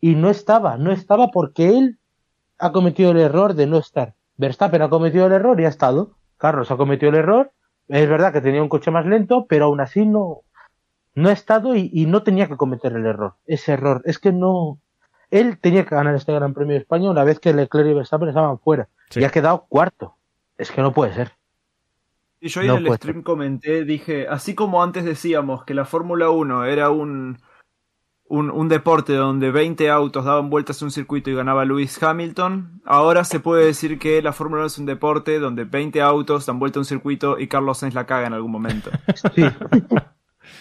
Y 0.00 0.14
no 0.14 0.30
estaba, 0.30 0.78
no 0.78 0.92
estaba 0.92 1.28
porque 1.28 1.76
él 1.76 1.98
ha 2.58 2.72
cometido 2.72 3.10
el 3.10 3.18
error 3.18 3.52
de 3.54 3.66
no 3.66 3.76
estar. 3.76 4.14
Verstappen 4.38 4.80
ha 4.80 4.88
cometido 4.88 5.26
el 5.26 5.32
error 5.32 5.60
y 5.60 5.66
ha 5.66 5.68
estado. 5.68 6.12
Carlos 6.38 6.70
ha 6.70 6.76
cometido 6.78 7.10
el 7.10 7.16
error. 7.18 7.52
Es 7.88 8.08
verdad 8.08 8.32
que 8.32 8.40
tenía 8.40 8.62
un 8.62 8.68
coche 8.70 8.90
más 8.90 9.04
lento, 9.04 9.44
pero 9.46 9.66
aún 9.66 9.80
así 9.80 10.06
no, 10.06 10.40
no 11.14 11.28
ha 11.28 11.32
estado 11.32 11.74
y, 11.74 11.90
y 11.92 12.06
no 12.06 12.22
tenía 12.22 12.46
que 12.48 12.56
cometer 12.56 12.92
el 12.94 13.04
error. 13.04 13.34
Ese 13.46 13.72
error. 13.72 14.00
Es 14.06 14.18
que 14.18 14.32
no. 14.32 14.78
Él 15.30 15.58
tenía 15.58 15.84
que 15.84 15.94
ganar 15.94 16.14
este 16.14 16.32
Gran 16.32 16.54
Premio 16.54 16.74
de 16.74 16.80
España 16.80 17.10
una 17.10 17.24
vez 17.24 17.38
que 17.38 17.52
Leclerc 17.52 17.88
y 17.88 17.94
Verstappen 17.94 18.28
estaban 18.28 18.58
fuera. 18.58 18.88
Sí. 19.10 19.20
Y 19.20 19.24
ha 19.24 19.30
quedado 19.30 19.66
cuarto. 19.68 20.16
Es 20.58 20.70
que 20.70 20.82
no 20.82 20.92
puede 20.92 21.14
ser. 21.14 21.32
Y 22.40 22.48
yo 22.48 22.60
ahí 22.62 22.68
No 22.68 22.76
en 22.76 22.86
el 22.86 22.94
stream 22.94 23.22
comenté, 23.22 23.84
dije, 23.84 24.26
así 24.26 24.54
como 24.54 24.82
antes 24.82 25.04
decíamos 25.04 25.64
que 25.64 25.74
la 25.74 25.84
Fórmula 25.84 26.30
1 26.30 26.64
era 26.64 26.88
un, 26.88 27.38
un, 28.24 28.50
un 28.50 28.68
deporte 28.68 29.12
donde 29.12 29.50
20 29.50 29.90
autos 29.90 30.24
daban 30.24 30.48
vueltas 30.48 30.80
en 30.80 30.86
un 30.86 30.90
circuito 30.90 31.28
y 31.28 31.34
ganaba 31.34 31.66
Lewis 31.66 32.02
Hamilton, 32.02 32.80
ahora 32.86 33.24
se 33.24 33.40
puede 33.40 33.66
decir 33.66 33.98
que 33.98 34.22
la 34.22 34.32
Fórmula 34.32 34.62
1 34.62 34.66
es 34.68 34.78
un 34.78 34.86
deporte 34.86 35.38
donde 35.38 35.64
20 35.64 36.00
autos 36.00 36.46
dan 36.46 36.58
vuelta 36.58 36.78
a 36.78 36.80
un 36.80 36.86
circuito 36.86 37.38
y 37.38 37.46
Carlos 37.46 37.78
Sainz 37.78 37.94
la 37.94 38.06
caga 38.06 38.26
en 38.26 38.32
algún 38.32 38.52
momento. 38.52 38.90
Sí. 39.34 39.44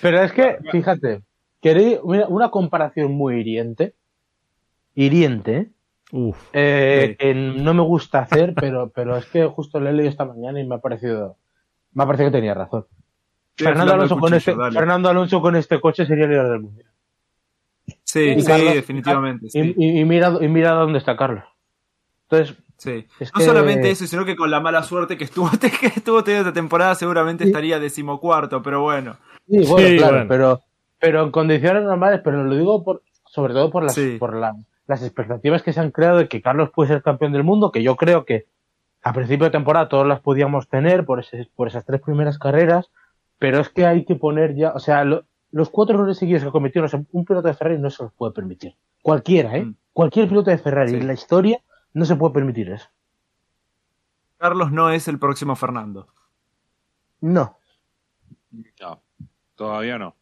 Pero 0.01 0.21
es 0.21 0.33
que, 0.33 0.57
fíjate, 0.71 1.23
queréis 1.61 1.99
una, 2.03 2.27
una 2.27 2.51
comparación 2.51 3.11
muy 3.13 3.39
hiriente. 3.39 3.95
Hiriente, 4.95 5.57
¿eh? 5.57 5.69
Uf. 6.11 6.37
Eh, 6.53 7.15
que 7.19 7.33
no 7.35 7.73
me 7.73 7.81
gusta 7.83 8.19
hacer, 8.19 8.53
pero, 8.59 8.89
pero 8.89 9.17
es 9.17 9.25
que 9.27 9.45
justo 9.45 9.79
lo 9.79 9.89
he 9.89 9.93
leído 9.93 10.09
esta 10.09 10.25
mañana 10.25 10.59
y 10.59 10.67
me 10.67 10.75
ha 10.75 10.79
parecido, 10.79 11.37
me 11.93 12.03
ha 12.03 12.05
parecido 12.07 12.29
que 12.31 12.37
tenía 12.37 12.53
razón. 12.53 12.85
Fernando 13.55 13.93
Alonso, 13.93 14.17
con 14.17 14.33
este, 14.33 14.55
dale. 14.55 14.77
Fernando 14.79 15.09
Alonso 15.09 15.41
con 15.41 15.55
este 15.55 15.79
coche 15.81 16.05
sería 16.05 16.23
el 16.25 16.31
líder 16.31 16.47
del 16.49 16.59
mundial. 16.61 16.87
Sí, 18.03 18.19
Y 18.37 18.41
sí, 18.41 18.47
Carlos- 18.47 18.73
definitivamente. 18.73 19.45
Y, 19.47 19.49
sí. 19.49 19.75
y- 19.77 19.99
y 19.99 20.05
mira, 20.05 20.33
y 20.39 20.47
mira 20.47 20.71
dónde 20.71 20.97
está 20.99 21.15
Carlos. 21.17 21.43
Entonces, 22.29 22.55
Sí. 22.77 23.05
Es 23.19 23.33
no 23.33 23.39
que- 23.39 23.45
solamente 23.45 23.89
eso, 23.91 24.07
sino 24.07 24.23
que 24.23 24.37
con 24.37 24.49
la 24.49 24.61
mala 24.61 24.83
suerte 24.83 25.17
que 25.17 25.25
estuvo, 25.25 25.49
que 25.81 25.87
estuvo 25.87 26.23
teniendo 26.23 26.47
esta 26.49 26.57
temporada 26.57 26.95
seguramente 26.95 27.43
Sí. 27.43 27.49
estaría 27.49 27.77
decimocuarto, 27.77 28.61
pero 28.63 28.81
bueno. 28.81 29.17
sí, 29.49 29.65
bueno, 29.67 29.87
Sí, 29.89 29.97
claro, 29.97 30.13
bueno. 30.13 30.27
pero, 30.29 30.61
pero 30.97 31.23
en 31.25 31.31
condiciones 31.31 31.83
normales, 31.83 32.21
pero 32.23 32.41
lo 32.45 32.55
digo 32.55 32.81
por, 32.85 33.03
sobre 33.25 33.53
todo 33.53 33.69
por 33.69 33.83
las, 33.83 33.93
Sí. 33.93 34.15
por 34.17 34.33
la- 34.33 34.55
las 34.89 35.03
expectativas 35.03 35.61
que 35.61 35.71
se 35.71 35.79
han 35.79 35.91
creado 35.91 36.17
de 36.17 36.27
que 36.27 36.41
Carlos 36.41 36.71
puede 36.71 36.89
ser 36.89 37.03
campeón 37.03 37.31
del 37.31 37.43
mundo, 37.43 37.71
que 37.71 37.83
yo 37.83 37.95
creo 37.95 38.25
que 38.25 38.47
a 39.03 39.13
principio 39.13 39.45
de 39.45 39.51
temporada 39.51 39.87
todos 39.87 40.07
las 40.07 40.19
podíamos 40.19 40.67
tener 40.67 41.05
por, 41.05 41.19
ese- 41.19 41.47
por 41.55 41.67
esas 41.67 41.85
tres 41.85 42.01
primeras 42.01 42.39
carreras, 42.39 42.89
pero 43.37 43.59
es 43.59 43.69
que 43.69 43.85
hay 43.85 44.03
que 44.03 44.15
poner 44.15 44.55
ya, 44.55 44.71
o 44.73 44.79
sea, 44.79 45.03
lo- 45.05 45.23
los 45.51 45.69
cuatro 45.69 45.95
errores 45.95 46.17
seguidos 46.17 46.43
que 46.43 46.49
cometió 46.51 46.81
no 46.81 46.87
un 47.11 47.23
piloto 47.23 47.47
de 47.47 47.53
Ferrari 47.53 47.77
no 47.79 47.89
se 47.91 48.01
los 48.03 48.11
puede 48.13 48.33
permitir. 48.33 48.75
Cualquiera, 49.03 49.55
¿eh? 49.57 49.65
Mm. 49.65 49.75
Cualquier 49.93 50.27
piloto 50.27 50.49
de 50.49 50.57
Ferrari 50.57 50.89
Sí. 50.91 50.97
en 50.97 51.07
la 51.07 51.13
historia 51.13 51.61
no 51.93 52.05
se 52.05 52.15
puede 52.15 52.33
permitir 52.33 52.69
eso. 52.71 52.87
Carlos 54.37 54.71
no 54.71 54.89
es 54.89 55.07
el 55.07 55.19
próximo 55.19 55.55
Fernando. 55.55 56.07
No. 57.21 57.57
No, 58.81 59.01
todavía 59.55 59.97
no. 59.99 60.15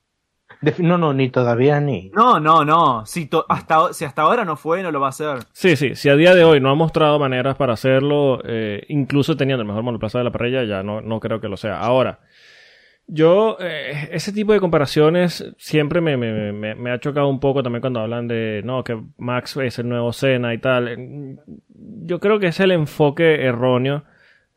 No, 0.80 0.98
no, 0.98 1.14
ni 1.14 1.30
todavía 1.30 1.80
ni. 1.80 2.10
No, 2.16 2.40
no, 2.40 2.66
no. 2.66 3.06
Si, 3.06 3.28
to- 3.28 3.46
hasta, 3.48 3.94
si 3.94 4.06
hasta 4.06 4.24
ahora 4.24 4.44
no 4.44 4.56
fue, 4.56 4.82
no 4.82 4.92
lo 4.92 5.00
va 5.00 5.08
a 5.08 5.10
hacer. 5.10 5.40
Sí, 5.54 5.76
sí, 5.76 5.96
si 5.96 6.10
a 6.10 6.16
día 6.16 6.34
de 6.34 6.44
hoy 6.44 6.60
no 6.60 6.70
ha 6.72 6.76
mostrado 6.76 7.20
maneras 7.20 7.56
para 7.58 7.74
hacerlo, 7.74 8.42
eh, 8.44 8.84
incluso 8.90 9.38
teniendo 9.38 9.62
el 9.62 9.68
mejor 9.68 9.84
monoplaza 9.84 10.18
de 10.18 10.24
la 10.24 10.32
parrilla, 10.32 10.64
ya 10.64 10.82
no, 10.84 11.02
no 11.02 11.20
creo 11.20 11.40
que 11.40 11.48
lo 11.48 11.58
sea. 11.58 11.80
Ahora, 11.80 12.20
yo, 13.10 13.56
eh, 13.60 14.10
ese 14.12 14.34
tipo 14.34 14.52
de 14.52 14.60
comparaciones 14.60 15.54
siempre 15.58 16.02
me, 16.02 16.18
me, 16.18 16.52
me, 16.52 16.76
me 16.76 16.92
ha 16.92 17.00
chocado 17.00 17.28
un 17.30 17.40
poco 17.40 17.64
también 17.64 17.80
cuando 17.82 18.00
hablan 18.02 18.28
de, 18.28 18.62
no, 18.66 18.84
que 18.84 19.00
Max 19.18 19.56
es 19.58 19.80
el 19.80 19.88
nuevo 19.88 20.12
Senna 20.12 20.54
y 20.54 20.58
tal. 20.58 21.38
Yo 22.04 22.20
creo 22.20 22.40
que 22.40 22.48
es 22.48 22.60
el 22.60 22.72
enfoque 22.72 23.46
erróneo, 23.46 24.04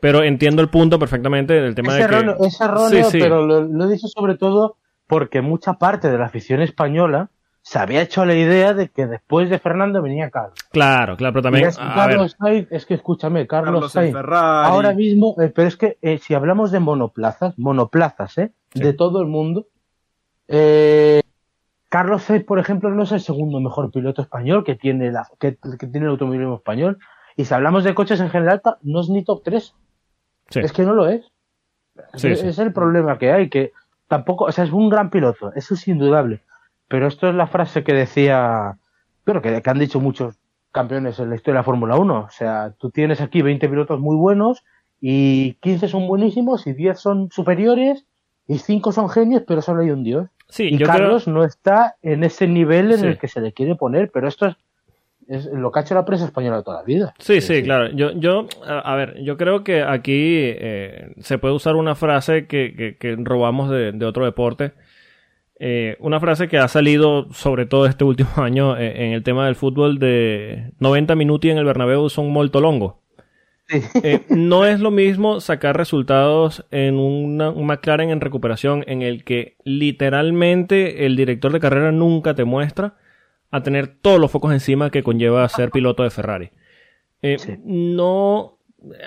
pero 0.01 0.23
entiendo 0.25 0.63
el 0.63 0.69
punto 0.69 0.99
perfectamente 0.99 1.53
del 1.61 1.75
tema 1.75 1.93
Es 1.93 1.99
de 1.99 2.05
erróneo, 2.05 2.37
que... 2.41 2.47
es 2.47 2.61
erróneo, 2.61 3.05
Sí, 3.05 3.11
sí. 3.13 3.19
pero 3.21 3.47
lo, 3.47 3.61
lo 3.63 3.87
dice 3.87 4.09
sobre 4.09 4.37
todo 4.37 4.79
porque 5.11 5.43
mucha 5.43 5.75
parte 5.75 6.09
de 6.09 6.17
la 6.17 6.27
afición 6.27 6.63
española 6.63 7.31
se 7.63 7.81
había 7.81 8.01
hecho 8.01 8.25
la 8.25 8.35
idea 8.35 8.73
de 8.75 8.89
que 8.89 9.09
después 9.09 9.51
de 9.51 9.59
Fernando 9.59 10.01
venía 10.01 10.31
Carlos. 10.31 10.55
Claro, 10.71 11.17
claro, 11.17 11.35
pero 11.35 11.43
también... 11.43 11.67
es 11.67 11.77
que 11.77 11.85
Carlos 11.85 12.37
Sainz, 12.39 12.69
es 12.71 12.87
que 12.87 12.95
escúchame, 12.95 13.47
Carlos, 13.49 13.75
Carlos 13.75 13.93
Sainz, 13.93 14.13
Ferrari. 14.13 14.69
ahora 14.69 14.95
mismo, 14.95 15.35
eh, 15.41 15.53
pero 15.55 15.67
es 15.67 15.77
que 15.77 15.99
eh, 16.01 16.19
si 16.19 16.35
hablamos 16.35 16.71
de 16.71 16.79
monoplazas, 16.79 17.59
monoplazas, 17.59 18.39
¿eh? 18.39 18.53
Sí. 18.73 18.81
De 18.81 18.93
todo 18.93 19.21
el 19.21 19.27
mundo, 19.27 19.67
eh, 20.47 21.23
Carlos 21.89 22.23
Sainz, 22.23 22.45
por 22.45 22.61
ejemplo, 22.61 22.89
no 22.91 23.03
es 23.03 23.11
el 23.11 23.21
segundo 23.21 23.59
mejor 23.59 23.91
piloto 23.91 24.23
español 24.23 24.63
que 24.63 24.77
tiene, 24.77 25.11
la, 25.11 25.27
que, 25.41 25.59
que 25.77 25.87
tiene 25.89 26.07
el 26.07 26.13
automovilismo 26.13 26.55
español. 26.55 26.99
Y 27.37 27.47
si 27.47 27.53
hablamos 27.53 27.83
de 27.83 27.95
coches 27.95 28.21
en 28.21 28.31
general, 28.31 28.63
no 28.83 29.01
es 29.01 29.09
ni 29.09 29.25
top 29.25 29.43
3. 29.43 29.75
sí. 30.51 30.61
Es 30.61 30.73
que 30.73 30.85
no 30.85 30.95
lo 30.95 31.09
es. 31.09 31.27
Sí, 32.15 32.29
es, 32.29 32.41
sí. 32.41 32.47
es 32.47 32.59
el 32.61 32.73
problema 32.73 33.19
que 33.19 33.33
hay, 33.33 33.51
que 33.51 33.73
tampoco, 34.11 34.47
o 34.47 34.53
sea, 34.53 34.65
es 34.65 34.73
un 34.73 34.89
gran 34.91 35.09
piloto, 35.09 35.53
eso 35.55 35.75
es 35.75 35.87
indudable. 35.87 36.43
Pero 36.89 37.07
esto 37.07 37.29
es 37.29 37.35
la 37.37 37.47
frase 37.47 37.85
que 37.85 37.93
decía, 37.95 38.77
pero 39.23 39.41
que, 39.41 39.63
que 39.63 39.71
han 39.71 39.79
dicho 39.79 40.01
muchos 40.01 40.37
campeones 40.73 41.21
en 41.21 41.31
la 41.31 41.37
historia 41.37 41.55
de 41.55 41.61
la 41.61 41.65
Fórmula 41.65 41.97
1. 41.97 42.19
O 42.19 42.31
sea, 42.31 42.75
tú 42.77 42.91
tienes 42.91 43.21
aquí 43.21 43.41
20 43.41 43.69
pilotos 43.69 44.01
muy 44.01 44.17
buenos 44.17 44.65
y 45.01 45.55
15 45.61 45.87
son 45.87 46.09
buenísimos 46.09 46.67
y 46.67 46.73
10 46.73 46.99
son 46.99 47.31
superiores 47.31 48.05
y 48.49 48.59
5 48.59 48.91
son 48.91 49.09
genios, 49.09 49.45
pero 49.47 49.63
solo 49.63 49.83
hay 49.83 49.91
un 49.93 50.03
dios. 50.03 50.29
Sí, 50.49 50.65
y 50.65 50.73
yo 50.79 50.87
creo- 50.87 50.99
Carlos 50.99 51.29
no 51.29 51.45
está 51.45 51.95
en 52.03 52.25
ese 52.25 52.49
nivel 52.49 52.91
en 52.91 52.99
Sí. 52.99 53.07
el 53.07 53.19
que 53.19 53.29
se 53.29 53.41
le 53.41 53.53
quiere 53.53 53.77
poner, 53.77 54.11
pero 54.13 54.27
esto 54.27 54.47
es, 54.47 54.57
es 55.31 55.47
lo 55.47 55.71
que 55.71 55.79
ha 55.79 55.83
hecho 55.83 55.95
la 55.95 56.05
prensa 56.05 56.27
española 56.27 56.63
toda 56.63 56.79
la 56.79 56.83
vida. 56.83 57.15
Sí, 57.19 57.41
sí, 57.41 57.63
claro. 57.63 57.89
Yo, 57.95 58.11
yo, 58.13 58.47
a, 58.67 58.95
ver, 58.97 59.23
yo 59.23 59.37
creo 59.37 59.63
que 59.63 59.83
aquí 59.83 60.35
eh, 60.35 61.15
se 61.21 61.39
puede 61.39 61.55
usar 61.55 61.77
una 61.77 61.95
frase 61.95 62.49
que, 62.49 62.75
que, 62.77 62.97
que 62.97 63.17
robamos 63.17 63.71
de, 63.71 63.93
de 63.93 64.05
otro 64.07 64.25
deporte. 64.25 64.73
Eh, 65.61 65.97
una 66.01 66.19
frase 66.19 66.49
que 66.49 66.59
ha 66.59 66.67
salido 66.67 67.33
sobre 67.33 67.67
todo 67.67 67.87
este 67.87 68.03
último 68.03 68.31
año 68.37 68.77
eh, 68.77 69.07
en 69.07 69.13
el 69.13 69.23
tema 69.23 69.47
del 69.47 69.55
fútbol 69.55 70.01
de 70.01 70.73
90 70.81 71.15
minutos 71.15 71.49
en 71.49 71.59
el 71.59 71.65
Bernabéu 71.65 72.09
son 72.09 72.33
molto 72.33 72.61
longo. 72.61 73.01
Sí. 73.69 73.81
No 74.31 74.67
es 74.67 74.81
lo 74.81 74.91
mismo 74.91 75.39
sacar 75.39 75.77
resultados 75.77 76.67
en 76.73 76.99
una, 76.99 77.51
un 77.51 77.69
McLaren 77.69 78.11
en 78.11 78.21
recuperación 78.21 78.83
en 78.89 79.03
el 79.03 79.23
que 79.23 79.55
literalmente 79.63 81.07
el 81.07 81.15
director 81.15 81.53
de 81.53 81.61
carrera 81.61 81.93
nunca 81.93 82.35
te 82.35 82.43
muestra 82.43 82.97
a 83.51 83.63
tener 83.63 83.89
todos 84.01 84.21
los 84.21 84.31
focos 84.31 84.53
encima 84.53 84.91
que 84.91 85.03
conlleva 85.03 85.49
ser 85.49 85.71
piloto 85.71 86.03
de 86.03 86.11
Ferrari. 86.11 86.51
Eh, 87.23 87.37
Sí. 87.39 87.55
No, 87.65 88.59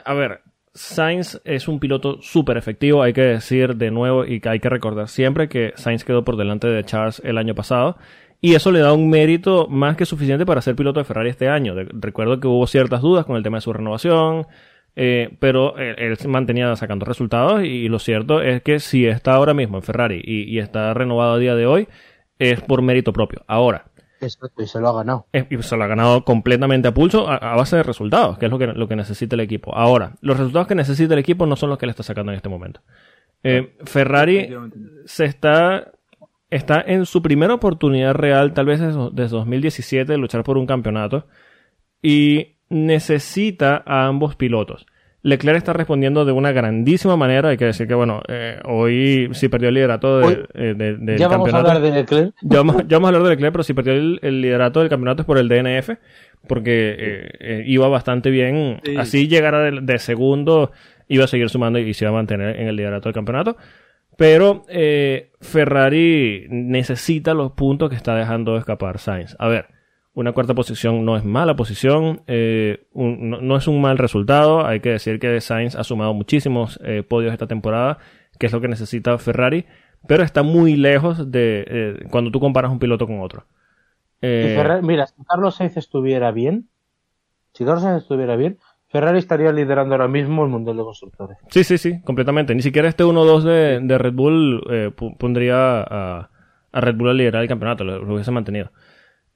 a 0.05 0.13
ver, 0.13 0.41
Sainz 0.73 1.39
es 1.45 1.67
un 1.67 1.79
piloto 1.79 2.21
súper 2.21 2.57
efectivo, 2.57 3.03
hay 3.03 3.13
que 3.13 3.21
decir 3.21 3.75
de 3.75 3.91
nuevo 3.91 4.25
y 4.25 4.39
que 4.39 4.49
hay 4.49 4.59
que 4.59 4.69
recordar 4.69 5.07
siempre 5.07 5.47
que 5.49 5.73
Sainz 5.75 6.03
quedó 6.03 6.23
por 6.23 6.35
delante 6.37 6.67
de 6.67 6.83
Charles 6.83 7.21
el 7.23 7.37
año 7.37 7.53
pasado 7.55 7.97
y 8.41 8.55
eso 8.55 8.71
le 8.71 8.79
da 8.79 8.91
un 8.93 9.09
mérito 9.09 9.67
más 9.69 9.95
que 9.95 10.05
suficiente 10.05 10.45
para 10.45 10.61
ser 10.61 10.75
piloto 10.75 10.99
de 10.99 11.05
Ferrari 11.05 11.29
este 11.29 11.47
año. 11.47 11.75
De- 11.75 11.87
recuerdo 11.91 12.39
que 12.39 12.47
hubo 12.47 12.67
ciertas 12.67 13.01
dudas 13.01 13.25
con 13.25 13.37
el 13.37 13.43
tema 13.43 13.57
de 13.57 13.61
su 13.61 13.71
renovación, 13.71 14.47
eh, 14.95 15.37
pero 15.39 15.77
él, 15.77 15.95
él 15.97 16.17
se 16.17 16.27
mantenía 16.27 16.75
sacando 16.75 17.05
resultados 17.05 17.63
y, 17.63 17.87
lo 17.87 17.99
cierto 17.99 18.41
es 18.41 18.61
que 18.61 18.79
si 18.79 19.05
está 19.07 19.33
ahora 19.35 19.53
mismo 19.53 19.77
en 19.77 19.83
Ferrari 19.83 20.21
y, 20.23 20.43
y 20.43 20.59
está 20.59 20.93
renovado 20.93 21.33
a 21.33 21.39
día 21.39 21.55
de 21.55 21.65
hoy 21.65 21.87
es 22.37 22.61
por 22.61 22.81
mérito 22.81 23.13
propio. 23.13 23.43
Ahora, 23.47 23.85
Exacto, 24.23 24.63
y 24.63 24.67
se 24.67 24.79
lo 24.79 24.89
ha 24.89 24.93
ganado. 24.93 25.27
Y 25.31 25.61
se 25.61 25.77
lo 25.77 25.83
ha 25.83 25.87
ganado 25.87 26.23
completamente 26.23 26.87
a 26.87 26.93
pulso 26.93 27.29
a, 27.29 27.55
base 27.55 27.77
de 27.77 27.83
resultados, 27.83 28.37
que 28.37 28.45
es 28.45 28.51
lo 28.51 28.57
que, 28.57 28.67
lo 28.67 28.87
que 28.87 28.95
necesita 28.95 29.35
el 29.35 29.41
equipo. 29.41 29.75
Ahora, 29.75 30.15
los 30.21 30.37
resultados 30.37 30.67
que 30.67 30.75
necesita 30.75 31.13
el 31.13 31.19
equipo 31.19 31.45
no 31.45 31.55
son 31.55 31.69
los 31.69 31.77
que 31.77 31.85
le 31.85 31.91
está 31.91 32.03
sacando 32.03 32.31
en 32.31 32.37
este 32.37 32.49
momento. 32.49 32.81
Eh, 33.43 33.75
Ferrari 33.83 34.49
se 35.05 35.25
está, 35.25 35.91
está 36.49 36.81
en 36.81 37.05
su 37.05 37.21
primera 37.21 37.53
oportunidad 37.53 38.13
real, 38.13 38.53
tal 38.53 38.65
vez 38.65 38.79
desde 38.79 39.35
2017, 39.35 40.11
de 40.11 40.17
luchar 40.17 40.43
por 40.43 40.57
un 40.57 40.65
campeonato. 40.65 41.27
Y 42.01 42.55
necesita 42.69 43.83
a 43.85 44.07
ambos 44.07 44.35
pilotos. 44.35 44.85
Leclerc 45.23 45.57
está 45.57 45.71
respondiendo 45.71 46.25
de 46.25 46.33
una 46.33 46.51
grandísima 46.51 47.15
manera. 47.15 47.49
Hay 47.49 47.57
que 47.57 47.65
decir 47.65 47.87
que, 47.87 47.93
bueno, 47.93 48.21
eh, 48.27 48.59
hoy 48.65 49.29
sí 49.31 49.47
perdió 49.47 49.69
el 49.69 49.75
liderato 49.75 50.19
de, 50.19 50.45
eh, 50.53 50.73
del 50.75 51.17
¿Ya 51.17 51.29
vamos 51.29 51.53
a 51.53 51.59
hablar 51.59 51.79
de 51.79 51.91
Leclerc? 51.91 52.35
Ya 52.41 52.57
vamos, 52.57 52.75
a 52.75 53.07
hablar 53.07 53.23
de 53.23 53.29
Leclerc, 53.29 53.53
pero 53.53 53.63
si 53.63 53.73
perdió 53.73 53.93
el, 53.93 54.41
liderato 54.41 54.81
del 54.81 54.89
campeonato 54.89 55.21
es 55.21 55.25
por 55.25 55.37
el 55.37 55.47
DNF, 55.47 55.91
porque 56.45 57.31
eh, 57.39 57.63
iba 57.65 57.87
bastante 57.87 58.31
bien. 58.31 58.81
Así 58.97 59.29
llegara 59.29 59.71
de, 59.71 59.97
segundo, 59.97 60.73
iba 61.07 61.23
a 61.23 61.27
seguir 61.27 61.49
sumando 61.49 61.79
y 61.79 61.93
se 61.93 62.03
iba 62.03 62.09
a 62.09 62.15
mantener 62.15 62.59
en 62.59 62.67
el 62.67 62.75
liderato 62.75 63.07
del 63.07 63.13
campeonato. 63.13 63.55
Pero 64.17 64.65
Ferrari 65.39 66.47
necesita 66.49 67.33
los 67.33 67.53
puntos 67.53 67.89
que 67.89 67.95
está 67.95 68.13
dejando 68.13 68.57
escapar 68.57 68.99
Sainz. 68.99 69.37
A 69.39 69.47
ver, 69.47 69.67
una 70.15 70.31
cuarta 70.31 70.53
posición 70.53 71.05
no 71.05 71.17
es 71.17 71.23
mala 71.23 71.55
posición, 71.55 72.21
eh, 72.27 72.85
no, 72.93 73.57
es 73.57 73.67
un 73.67 73.81
mal 73.81 73.97
resultado. 73.97 74.65
Hay 74.65 74.79
que 74.79 74.89
decir 74.89 75.19
que 75.19 75.41
Sainz 75.41 75.75
ha 75.75 75.83
sumado 75.83 76.13
muchísimos 76.13 76.79
eh, 76.83 77.03
podios 77.03 77.33
esta 77.33 77.47
temporada, 77.47 77.97
que 78.37 78.45
es 78.45 78.53
lo 78.53 78.61
que 78.61 78.67
necesita 78.67 79.17
Ferrari, 79.17 79.65
pero 80.07 80.23
está 80.23 80.43
muy 80.43 80.75
lejos 80.75 81.31
de 81.31 81.65
eh, 81.67 82.05
cuando 82.11 82.29
tú 82.29 82.39
comparas 82.39 82.71
un 82.71 82.79
piloto 82.79 83.07
con 83.07 83.21
otro. 83.21 83.45
mira, 84.21 85.07
si 85.07 85.23
Carlos 85.27 85.55
Sainz 85.55 85.77
estuviera 85.77 86.31
bien, 86.31 86.69
si 87.53 87.65
Carlos 87.65 87.81
Sainz 87.81 88.03
estuviera 88.03 88.35
bien, 88.35 88.59
Ferrari 88.89 89.17
estaría 89.17 89.51
liderando 89.51 89.95
ahora 89.95 90.07
mismo 90.07 90.43
el 90.43 90.51
Mundial 90.51 90.77
de 90.77 90.83
Constructores. 90.83 91.37
Sí, 91.49 91.63
sí, 91.63 91.79
sí, 91.79 92.01
completamente. 92.03 92.53
Ni 92.53 92.61
siquiera 92.61 92.87
este 92.87 93.03
1-2 93.03 93.41
de, 93.41 93.79
de, 93.81 93.97
Red 93.97 94.13
Bull 94.13 94.93
pondría 95.17 95.81
a, 95.81 96.29
Red 96.71 96.97
Bull 96.97 97.09
a 97.09 97.13
liderar 97.13 97.41
el 97.41 97.47
campeonato, 97.47 97.83
lo 97.83 98.13
hubiese 98.13 98.29
mantenido. 98.29 98.69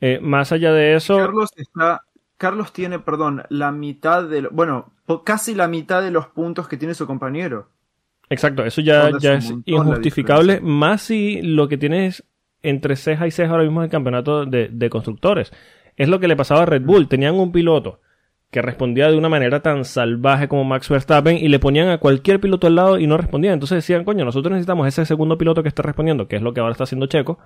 Eh, 0.02 0.20
más 0.22 0.52
allá 0.52 0.72
de 0.72 0.96
eso. 0.96 1.18
Carlos 1.18 1.50
está. 1.56 2.04
Carlos 2.38 2.72
tiene, 2.72 3.00
perdón, 3.00 3.44
la 3.50 3.72
mitad 3.72 4.24
de. 4.24 4.48
Bueno, 4.52 4.94
casi 5.24 5.56
la 5.56 5.68
mitad 5.68 6.04
de 6.04 6.12
los 6.12 6.28
puntos 6.28 6.68
que 6.68 6.78
tiene 6.78 6.94
su 6.94 7.08
compañero. 7.08 7.70
Exacto, 8.30 8.66
eso 8.66 8.82
ya, 8.82 9.12
ya 9.20 9.36
es 9.36 9.54
injustificable. 9.66 10.60
Más 10.62 11.02
si 11.02 11.42
lo 11.42 11.68
que 11.68 11.78
tiene 11.78 12.08
es 12.08 12.24
entre 12.62 12.96
ceja 12.96 13.28
y 13.28 13.32
ceja 13.32 13.52
ahora 13.52 13.64
mismo 13.64 13.84
el 13.84 13.90
campeonato 13.90 14.46
de, 14.46 14.90
constructores. 14.90 15.52
Es 15.96 16.10
lo 16.10 16.20
que 16.20 16.28
le 16.28 16.36
pasaba 16.36 16.64
a 16.64 16.66
Red 16.66 16.84
Bull. 16.84 17.08
Tenían 17.08 17.36
un 17.36 17.52
piloto 17.52 18.02
que 18.52 18.62
respondía 18.62 19.10
de 19.10 19.18
una 19.18 19.30
manera 19.30 19.62
tan 19.62 19.84
salvaje 19.84 20.48
como 20.48 20.64
Max 20.64 20.90
Verstappen 20.90 21.38
y 21.38 21.48
le 21.50 21.60
ponían 21.60 21.90
a 21.90 21.98
cualquier 21.98 22.40
piloto 22.40 22.68
al 22.68 22.76
lado 22.76 23.00
y 23.00 23.08
no 23.08 23.18
respondía. 23.18 23.54
Entonces 23.54 23.78
decían, 23.78 24.04
coño, 24.04 24.26
nosotros 24.26 24.52
necesitamos 24.52 24.88
ese 24.88 25.06
segundo 25.06 25.38
piloto 25.38 25.64
que 25.64 25.70
está 25.70 25.82
respondiendo, 25.84 26.28
que 26.28 26.38
es 26.38 26.42
lo 26.42 26.54
que 26.54 26.60
ahora 26.60 26.72
está 26.72 26.84
haciendo 26.84 27.08
Checo, 27.08 27.40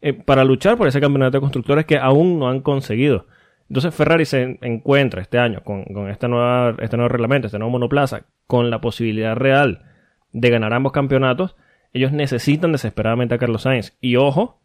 eh, 0.00 0.12
para 0.12 0.44
luchar 0.44 0.76
por 0.76 0.86
ese 0.86 1.00
campeonato 1.00 1.38
de 1.38 1.40
constructores 1.40 1.86
que 1.86 1.98
aún 1.98 2.38
no 2.38 2.48
han 2.48 2.60
conseguido. 2.60 3.26
Entonces 3.68 3.94
Ferrari 3.94 4.24
se 4.24 4.58
encuentra 4.62 5.20
este 5.20 5.38
año 5.38 5.62
con, 5.62 5.84
esta 6.08 6.28
nueva, 6.28 6.74
este 6.78 6.96
nuevo 6.96 7.08
reglamento, 7.08 7.46
este 7.46 7.58
nuevo 7.58 7.72
monoplaza, 7.72 8.22
con 8.46 8.70
la 8.70 8.80
posibilidad 8.80 9.36
real 9.36 9.84
de 10.32 10.50
ganar 10.50 10.72
ambos 10.72 10.92
campeonatos. 10.92 11.56
Ellos 11.92 12.12
necesitan 12.12 12.72
desesperadamente 12.72 13.34
a 13.34 13.38
Carlos 13.38 13.62
Sainz. 13.62 13.96
Y 14.00 14.16
ojo, 14.16 14.58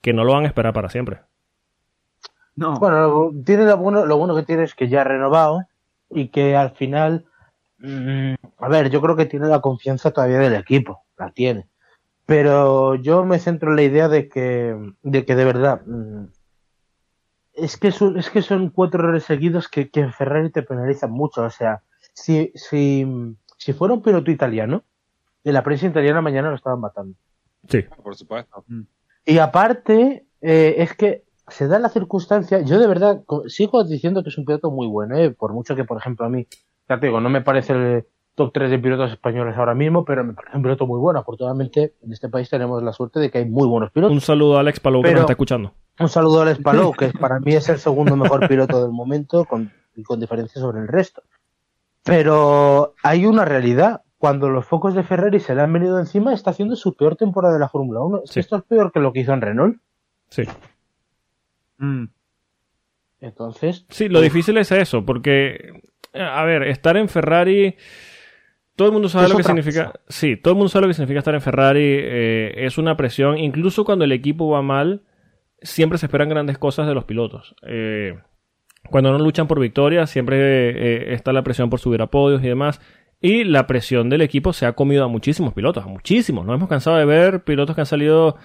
que 0.00 0.12
no 0.12 0.24
lo 0.24 0.34
van 0.34 0.44
a 0.44 0.48
esperar 0.48 0.72
para 0.72 0.88
siempre. 0.88 1.20
No. 2.56 2.78
Bueno, 2.78 3.32
tiene 3.44 3.64
lo 3.64 3.76
bueno, 3.76 4.06
lo 4.06 4.16
bueno 4.16 4.36
que 4.36 4.42
tiene 4.44 4.64
es 4.64 4.74
que 4.74 4.88
ya 4.88 5.00
ha 5.00 5.04
renovado 5.04 5.66
y 6.10 6.28
que 6.28 6.54
al 6.54 6.70
final, 6.70 7.24
mm, 7.78 8.34
a 8.58 8.68
ver, 8.68 8.90
yo 8.90 9.00
creo 9.00 9.16
que 9.16 9.26
tiene 9.26 9.48
la 9.48 9.60
confianza 9.60 10.12
todavía 10.12 10.38
del 10.38 10.54
equipo, 10.54 11.02
la 11.18 11.30
tiene. 11.30 11.66
Pero 12.26 12.94
yo 12.94 13.24
me 13.24 13.38
centro 13.38 13.70
en 13.70 13.76
la 13.76 13.82
idea 13.82 14.08
de 14.08 14.28
que, 14.28 14.76
de 15.02 15.24
que 15.24 15.34
de 15.34 15.44
verdad, 15.44 15.82
mm, 15.86 16.24
es 17.54 17.76
que, 17.76 17.92
son, 17.92 18.18
es 18.18 18.30
que 18.30 18.42
son 18.42 18.70
cuatro 18.70 19.00
errores 19.00 19.24
seguidos 19.24 19.68
que, 19.68 19.90
que 19.90 20.00
en 20.00 20.12
Ferrari 20.12 20.50
te 20.50 20.62
penalizan 20.62 21.10
mucho. 21.10 21.42
O 21.42 21.50
sea, 21.50 21.82
si, 22.14 22.50
si, 22.54 23.06
si 23.58 23.72
fuera 23.72 23.94
un 23.94 24.02
piloto 24.02 24.30
italiano, 24.30 24.84
en 25.44 25.52
la 25.52 25.62
prensa 25.62 25.86
italiana 25.86 26.22
mañana 26.22 26.48
lo 26.48 26.56
estaban 26.56 26.80
matando. 26.80 27.14
Sí. 27.68 27.82
Por 28.02 28.16
supuesto. 28.16 28.64
Mm. 28.66 28.82
Y 29.26 29.38
aparte, 29.38 30.26
eh, 30.40 30.74
es 30.78 30.94
que 30.94 31.24
se 31.48 31.68
da 31.68 31.78
la 31.78 31.90
circunstancia, 31.90 32.60
yo 32.62 32.78
de 32.78 32.86
verdad 32.86 33.22
sigo 33.48 33.84
diciendo 33.84 34.22
que 34.22 34.30
es 34.30 34.38
un 34.38 34.46
piloto 34.46 34.70
muy 34.70 34.86
bueno, 34.86 35.16
eh, 35.16 35.30
por 35.30 35.52
mucho 35.52 35.76
que, 35.76 35.84
por 35.84 35.98
ejemplo, 35.98 36.24
a 36.24 36.30
mí, 36.30 36.46
ya 36.88 36.98
te 36.98 37.06
digo, 37.06 37.20
no 37.20 37.28
me 37.28 37.42
parece 37.42 37.72
el, 37.72 38.06
top 38.34 38.52
3 38.52 38.70
de 38.70 38.78
pilotos 38.78 39.12
españoles 39.12 39.56
ahora 39.56 39.74
mismo, 39.74 40.04
pero 40.04 40.24
me 40.24 40.34
parece 40.34 40.56
un 40.56 40.62
piloto 40.62 40.86
muy 40.86 40.98
bueno. 40.98 41.20
Afortunadamente, 41.20 41.94
en 42.02 42.12
este 42.12 42.28
país 42.28 42.48
tenemos 42.50 42.82
la 42.82 42.92
suerte 42.92 43.20
de 43.20 43.30
que 43.30 43.38
hay 43.38 43.44
muy 43.44 43.68
buenos 43.68 43.90
pilotos. 43.92 44.12
Un 44.14 44.20
saludo 44.20 44.56
a 44.56 44.60
Alex 44.60 44.80
Palou 44.80 45.02
que 45.02 45.12
nos 45.12 45.20
está 45.20 45.32
escuchando. 45.32 45.72
Un 45.98 46.08
saludo 46.08 46.40
a 46.40 46.42
Alex 46.42 46.60
Palou, 46.60 46.92
que 46.92 47.08
para 47.20 47.38
mí 47.38 47.54
es 47.54 47.68
el 47.68 47.78
segundo 47.78 48.16
mejor 48.16 48.48
piloto 48.48 48.82
del 48.82 48.92
momento 48.92 49.44
con, 49.44 49.72
y 49.94 50.02
con 50.02 50.18
diferencia 50.18 50.60
sobre 50.60 50.80
el 50.80 50.88
resto. 50.88 51.22
Pero 52.02 52.94
hay 53.02 53.26
una 53.26 53.44
realidad. 53.44 54.02
Cuando 54.18 54.48
los 54.48 54.64
focos 54.64 54.94
de 54.94 55.02
Ferrari 55.02 55.38
se 55.38 55.54
le 55.54 55.60
han 55.60 55.72
venido 55.72 55.98
encima, 55.98 56.32
está 56.32 56.50
haciendo 56.50 56.76
su 56.76 56.96
peor 56.96 57.14
temporada 57.14 57.52
de 57.52 57.60
la 57.60 57.68
Fórmula 57.68 58.00
1. 58.00 58.22
Esto 58.34 58.56
es 58.56 58.62
peor 58.62 58.90
que 58.90 59.00
lo 59.00 59.12
que 59.12 59.20
hizo 59.20 59.34
en 59.34 59.42
Renault. 59.42 59.76
Sí. 60.30 60.44
Mm. 61.76 62.04
Entonces. 63.20 63.84
Sí, 63.90 64.08
lo 64.08 64.22
difícil 64.22 64.56
es 64.56 64.72
eso, 64.72 65.04
porque, 65.04 65.82
a 66.14 66.42
ver, 66.44 66.62
estar 66.62 66.96
en 66.96 67.10
Ferrari 67.10 67.76
todo 68.76 68.88
el 68.88 68.92
mundo 68.92 69.08
sabe 69.08 69.28
lo 69.28 69.36
que 69.36 69.44
significa. 69.44 69.92
Sí, 70.08 70.36
todo 70.36 70.52
el 70.52 70.56
mundo 70.56 70.68
sabe 70.68 70.82
lo 70.82 70.88
que 70.88 70.94
significa 70.94 71.20
estar 71.20 71.34
en 71.34 71.40
Ferrari. 71.40 71.80
Eh, 71.84 72.54
es 72.66 72.76
una 72.78 72.96
presión. 72.96 73.38
Incluso 73.38 73.84
cuando 73.84 74.04
el 74.04 74.12
equipo 74.12 74.48
va 74.48 74.62
mal, 74.62 75.02
siempre 75.62 75.98
se 75.98 76.06
esperan 76.06 76.28
grandes 76.28 76.58
cosas 76.58 76.86
de 76.88 76.94
los 76.94 77.04
pilotos. 77.04 77.54
Eh, 77.66 78.18
cuando 78.90 79.12
no 79.12 79.18
luchan 79.18 79.46
por 79.46 79.60
victoria, 79.60 80.06
siempre 80.06 80.70
eh, 80.70 81.14
está 81.14 81.32
la 81.32 81.42
presión 81.42 81.70
por 81.70 81.78
subir 81.78 82.02
a 82.02 82.08
podios 82.08 82.42
y 82.42 82.48
demás. 82.48 82.80
Y 83.20 83.44
la 83.44 83.66
presión 83.66 84.10
del 84.10 84.22
equipo 84.22 84.52
se 84.52 84.66
ha 84.66 84.72
comido 84.72 85.04
a 85.04 85.08
muchísimos 85.08 85.54
pilotos, 85.54 85.84
a 85.84 85.86
muchísimos. 85.86 86.44
Nos 86.44 86.56
hemos 86.56 86.68
cansado 86.68 86.96
de 86.96 87.04
ver 87.04 87.44
pilotos 87.44 87.76
que 87.76 87.82
han 87.82 87.86
salido, 87.86 88.36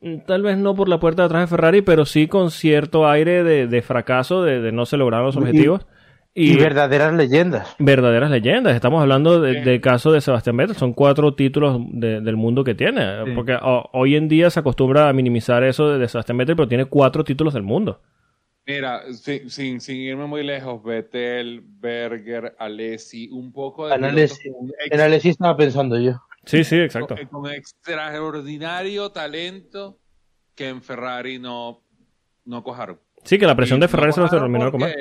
mm, 0.00 0.18
tal 0.26 0.42
vez 0.42 0.58
no 0.58 0.74
por 0.74 0.88
la 0.88 0.98
puerta 0.98 1.22
de 1.22 1.26
atrás 1.26 1.42
de 1.42 1.56
Ferrari, 1.56 1.82
pero 1.82 2.04
sí 2.04 2.26
con 2.26 2.50
cierto 2.50 3.08
aire 3.08 3.44
de, 3.44 3.82
fracaso, 3.82 4.42
de, 4.42 4.60
de, 4.60 4.72
no 4.72 4.84
se 4.84 4.96
lograr 4.96 5.22
los 5.22 5.36
objetivos. 5.36 5.82
Y, 5.82 5.95
verdaderas 6.36 7.14
leyendas. 7.14 7.74
Verdaderas 7.78 8.30
leyendas. 8.30 8.74
Estamos 8.74 9.00
hablando 9.00 9.40
del 9.40 9.80
caso 9.80 10.12
de 10.12 10.20
Sebastián 10.20 10.56
Vettel. 10.56 10.76
Son 10.76 10.92
cuatro 10.92 11.34
títulos 11.34 11.80
del 11.90 12.36
mundo 12.36 12.64
que 12.64 12.74
tiene. 12.74 13.34
Porque 13.34 13.56
hoy 13.92 14.16
en 14.16 14.28
día 14.28 14.50
se 14.50 14.60
acostumbra 14.60 15.08
a 15.08 15.12
minimizar 15.12 15.64
eso 15.64 15.98
de, 15.98 16.08
Sebastián 16.08 16.38
Vettel, 16.38 16.56
pero 16.56 16.68
tiene 16.68 16.84
cuatro 16.84 17.24
títulos 17.24 17.54
del 17.54 17.62
mundo. 17.62 18.00
Mira, 18.66 19.02
sin, 19.12 19.80
sin, 19.80 19.96
irme 19.96 20.26
muy 20.26 20.42
lejos, 20.42 20.82
Vettel, 20.82 21.62
Berger, 21.64 22.56
Alessi, 22.58 23.28
un 23.30 23.52
poco 23.52 23.86
de... 23.86 23.94
En 23.94 24.04
Alessi, 24.04 24.50
en 24.90 25.00
Alessi 25.00 25.28
estaba 25.28 25.56
pensando 25.56 25.96
yo. 26.00 26.20
Sí, 26.44 26.64
sí, 26.64 26.76
exacto. 26.76 27.14
Con, 27.30 27.48
extraordinario 27.48 29.10
talento 29.12 30.00
que 30.56 30.68
en 30.68 30.82
Ferrari 30.82 31.38
no, 31.38 31.80
no 32.44 32.64
cojaron. 32.64 32.98
Sí, 33.22 33.38
que 33.38 33.46
la 33.46 33.54
presión 33.54 33.78
de 33.78 33.86
Ferrari 33.86 34.12
se 34.12 34.20
lo 34.20 34.28
terminó 34.28 34.64
de 34.64 34.70
comer 34.72 34.96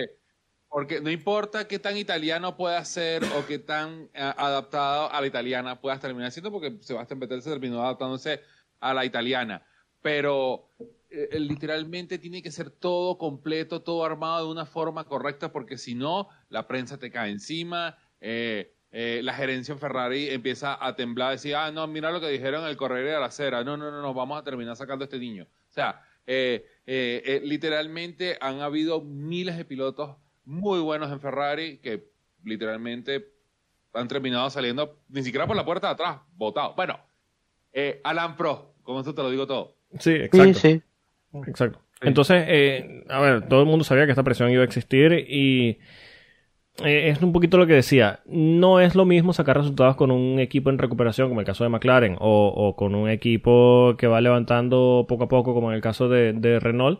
porque 0.75 0.99
no 0.99 1.09
importa 1.09 1.69
qué 1.69 1.79
tan 1.79 1.95
italiano 1.95 2.57
pueda 2.57 2.83
ser 2.83 3.23
o 3.23 3.45
qué 3.45 3.59
tan 3.59 4.09
eh, 4.13 4.33
adaptado 4.37 5.09
a 5.09 5.21
la 5.21 5.27
italiana 5.27 5.79
puedas 5.79 6.01
terminar 6.01 6.31
siendo, 6.31 6.51
porque 6.51 6.77
Sebastián 6.81 7.19
Vettel 7.19 7.41
se 7.41 7.49
terminó 7.49 7.81
adaptándose 7.81 8.41
a 8.81 8.93
la 8.93 9.05
italiana. 9.05 9.65
Pero 10.01 10.69
eh, 11.09 11.29
eh, 11.31 11.39
literalmente 11.39 12.17
tiene 12.17 12.41
que 12.41 12.51
ser 12.51 12.69
todo 12.69 13.17
completo, 13.17 13.83
todo 13.83 14.03
armado 14.03 14.45
de 14.45 14.51
una 14.51 14.65
forma 14.65 15.05
correcta, 15.05 15.51
porque 15.51 15.77
si 15.77 15.95
no, 15.95 16.27
la 16.49 16.67
prensa 16.67 16.97
te 16.97 17.09
cae 17.09 17.31
encima. 17.31 17.97
la 18.19 19.33
gerencia 19.33 19.71
en 19.71 19.79
Ferrari 19.79 20.29
empieza 20.29 20.77
a 20.85 20.93
temblar, 20.95 21.31
decir, 21.31 21.55
ah, 21.55 21.71
no, 21.71 21.87
mira 21.87 22.11
lo 22.11 22.19
que 22.19 22.27
dijeron 22.27 22.63
en 22.63 22.69
el 22.69 22.75
corredor 22.75 23.05
de 23.05 23.19
la 23.19 23.27
acera, 23.27 23.63
no, 23.63 23.77
no, 23.77 23.91
no, 23.91 24.01
no, 24.01 24.13
vamos 24.13 24.39
a 24.39 24.43
terminar 24.43 24.75
sacando 24.75 25.03
a 25.03 25.05
este 25.05 25.19
niño. 25.19 25.47
O 25.69 25.73
sea, 25.73 26.01
literalmente 26.85 28.37
han 28.41 28.59
habido 28.59 28.99
miles 29.01 29.55
de 29.55 29.63
pilotos 29.63 30.17
muy 30.45 30.79
buenos 30.79 31.11
en 31.11 31.19
Ferrari 31.19 31.77
que 31.77 32.07
literalmente 32.43 33.33
han 33.93 34.07
terminado 34.07 34.49
saliendo 34.49 34.99
ni 35.09 35.23
siquiera 35.23 35.47
por 35.47 35.55
la 35.55 35.65
puerta 35.65 35.87
de 35.87 35.93
atrás, 35.93 36.19
votados. 36.35 36.75
Bueno, 36.75 36.99
eh, 37.73 38.01
Alan 38.03 38.35
Pro, 38.35 38.73
con 38.83 38.99
eso 38.99 39.13
te 39.13 39.23
lo 39.23 39.29
digo 39.29 39.47
todo. 39.47 39.75
Sí, 39.99 40.11
exacto. 40.11 40.59
Sí, 40.59 40.81
Exacto. 41.47 41.79
Entonces, 42.01 42.45
eh, 42.47 43.03
a 43.09 43.19
ver, 43.19 43.47
todo 43.47 43.61
el 43.61 43.65
mundo 43.65 43.83
sabía 43.83 44.05
que 44.05 44.11
esta 44.11 44.23
presión 44.23 44.49
iba 44.51 44.61
a 44.61 44.65
existir 44.65 45.11
y 45.27 45.79
eh, 46.83 47.09
es 47.09 47.21
un 47.21 47.33
poquito 47.33 47.57
lo 47.57 47.67
que 47.67 47.73
decía. 47.73 48.19
No 48.25 48.79
es 48.79 48.95
lo 48.95 49.05
mismo 49.05 49.33
sacar 49.33 49.57
resultados 49.57 49.95
con 49.95 50.11
un 50.11 50.39
equipo 50.39 50.69
en 50.69 50.77
recuperación, 50.77 51.29
como 51.29 51.39
el 51.39 51.45
caso 51.45 51.63
de 51.63 51.69
McLaren, 51.69 52.17
o, 52.19 52.75
con 52.77 52.95
un 52.95 53.09
equipo 53.09 53.95
que 53.97 54.07
va 54.07 54.21
levantando 54.21 55.05
poco 55.07 55.25
a 55.25 55.27
poco, 55.27 55.53
como 55.53 55.71
en 55.71 55.75
el 55.75 55.81
caso 55.81 56.07
de 56.07 56.59
Renault, 56.61 56.99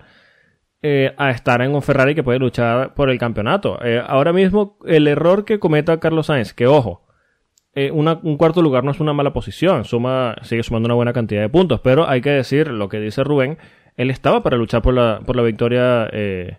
eh, 0.88 1.13
a 1.17 1.31
estar 1.31 1.61
en 1.63 1.73
un 1.73 1.81
Ferrari 1.81 2.13
que 2.13 2.21
puede 2.23 2.38
luchar 2.38 2.93
por 2.93 3.09
el 3.09 3.17
campeonato. 3.17 3.79
Eh, 3.83 3.99
ahora 4.05 4.31
mismo, 4.33 4.77
el 4.86 5.07
error 5.07 5.43
que 5.43 5.57
cometa 5.57 5.99
Carlos 5.99 6.27
Sainz, 6.27 6.53
que 6.53 6.67
ojo, 6.67 7.07
eh, 7.73 7.89
una- 7.91 8.19
un 8.21 8.38
cuarto 8.38 8.61
lugar 8.61 8.83
no 8.83 8.91
es 8.91 8.99
una 8.99 9.11
mala 9.13 9.33
posición, 9.33 9.83
suma, 9.86 10.36
sigue 10.43 10.61
sumando 10.61 10.86
una 10.88 10.93
buena 10.95 11.11
cantidad 11.13 11.41
de 11.41 11.49
puntos, 11.49 11.79
pero 11.81 12.07
hay 12.07 12.21
que 12.21 12.29
decir 12.29 12.67
lo 12.69 12.88
que 12.88 12.99
dice 12.99 13.23
Rubén, 13.23 13.57
él 13.97 14.11
estaba 14.11 14.43
para 14.43 14.57
luchar 14.57 14.81
por 14.83 14.93
la, 14.93 15.21
por 15.25 15.36
la 15.36 15.41
victoria 15.41 16.07
eh, 16.13 16.57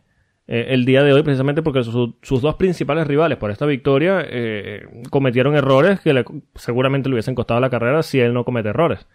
eh, 0.49 0.66
el 0.70 0.85
día 0.85 1.03
de 1.05 1.12
hoy 1.12 1.22
precisamente 1.22 1.62
porque 1.62 1.85
su- 1.85 2.16
sus 2.22 2.41
dos 2.43 2.55
principales 2.57 3.07
rivales 3.07 3.39
por 3.39 3.51
esta 3.51 3.64
victoria 3.66 4.24
eh, 4.29 4.87
cometieron 5.11 5.55
errores 5.55 6.01
que 6.01 6.12
le- 6.12 6.24
seguramente 6.55 7.09
le 7.09 7.14
hubiesen 7.14 7.35
costado 7.35 7.61
la 7.61 7.70
carrera 7.70 8.03
si 8.03 8.18
él 8.20 8.33
no 8.35 8.45
comete 8.45 8.68
errores. 8.70 9.07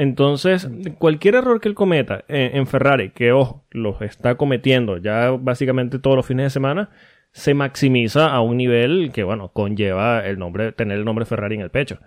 Entonces, 0.00 0.66
cualquier 0.96 1.34
error 1.34 1.60
que 1.60 1.68
él 1.68 1.74
cometa 1.74 2.24
en, 2.28 2.66
Ferrari, 2.66 3.10
que 3.10 3.32
ojo, 3.32 3.66
los 3.70 4.00
está 4.00 4.36
cometiendo 4.36 4.96
ya 4.96 5.32
básicamente 5.32 5.98
todos 5.98 6.16
los 6.16 6.24
fines 6.24 6.44
de 6.44 6.50
semana, 6.50 6.88
se 7.32 7.52
maximiza 7.52 8.32
a 8.32 8.40
un 8.40 8.56
nivel 8.56 9.10
que, 9.12 9.24
bueno, 9.24 9.50
conlleva 9.52 10.26
el 10.26 10.38
nombre, 10.38 10.72
tener 10.72 10.96
el 10.96 11.04
nombre 11.04 11.26
Ferrari 11.26 11.56
en 11.56 11.60
el 11.60 11.68
pecho. 11.68 11.98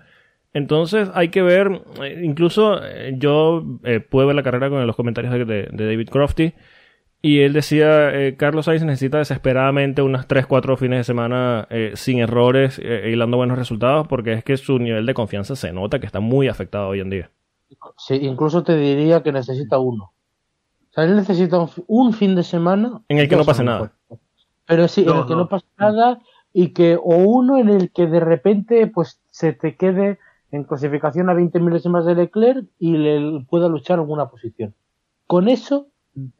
Entonces 0.53 1.11
hay 1.13 1.27
que 1.27 1.43
ver, 1.43 1.83
eh, 2.01 2.21
incluso 2.23 2.83
eh, 2.83 3.13
yo 3.15 3.63
eh, 3.83 3.99
pude 3.99 4.25
ver 4.25 4.35
la 4.35 4.41
carrera 4.41 4.71
con 4.71 4.87
los 4.87 4.95
comentarios 4.95 5.31
de, 5.31 5.45
de- 5.45 5.85
David 5.85 6.09
Crofty 6.09 6.53
y 7.21 7.41
él 7.41 7.53
decía, 7.53 8.11
Carlos 8.37 8.65
Sainz 8.65 8.83
necesita 8.83 9.19
desesperadamente 9.19 10.01
unas 10.01 10.27
3-4 10.27 10.77
fines 10.77 10.97
de 10.97 11.03
semana 11.03 11.67
eh, 11.69 11.91
sin 11.93 12.17
errores 12.17 12.79
y 12.83 13.15
dando 13.15 13.37
buenos 13.37 13.59
resultados 13.59 14.07
porque 14.07 14.33
es 14.33 14.43
que 14.43 14.57
su 14.57 14.79
nivel 14.79 15.05
de 15.05 15.13
confianza 15.13 15.55
se 15.55 15.71
nota 15.73 15.99
que 15.99 16.07
está 16.07 16.19
muy 16.21 16.47
afectado 16.47 16.87
hoy 16.87 16.99
en 16.99 17.11
día. 17.11 17.29
Sí, 17.97 18.15
incluso 18.21 18.63
te 18.63 18.75
diría 18.77 19.23
que 19.23 19.31
necesita 19.31 19.77
uno. 19.79 20.05
O 20.05 20.93
sea, 20.93 21.03
él 21.05 21.15
necesita 21.15 21.59
un, 21.59 21.67
fi- 21.69 21.83
un 21.87 22.13
fin 22.13 22.35
de 22.35 22.43
semana. 22.43 23.01
En 23.07 23.17
el 23.17 23.27
que 23.27 23.35
no 23.35 23.45
pase 23.45 23.63
nada. 23.63 23.93
Pero 24.65 24.87
sí, 24.87 25.01
en 25.03 25.09
el 25.17 25.25
que 25.25 25.31
no. 25.33 25.37
no 25.39 25.49
pase 25.49 25.65
nada 25.77 26.19
y 26.53 26.69
que, 26.69 26.95
o 26.95 27.15
uno 27.17 27.57
en 27.57 27.69
el 27.69 27.91
que 27.91 28.05
de 28.07 28.19
repente 28.19 28.85
pues 28.87 29.19
se 29.31 29.53
te 29.53 29.75
quede 29.75 30.19
en 30.51 30.63
clasificación 30.65 31.29
a 31.29 31.33
20 31.33 31.59
milésimas 31.59 32.05
de 32.05 32.13
Leclerc 32.15 32.67
y 32.77 32.95
le 32.97 33.43
pueda 33.49 33.67
luchar 33.67 33.97
alguna 33.99 34.27
posición. 34.29 34.75
Con 35.25 35.47
eso, 35.47 35.87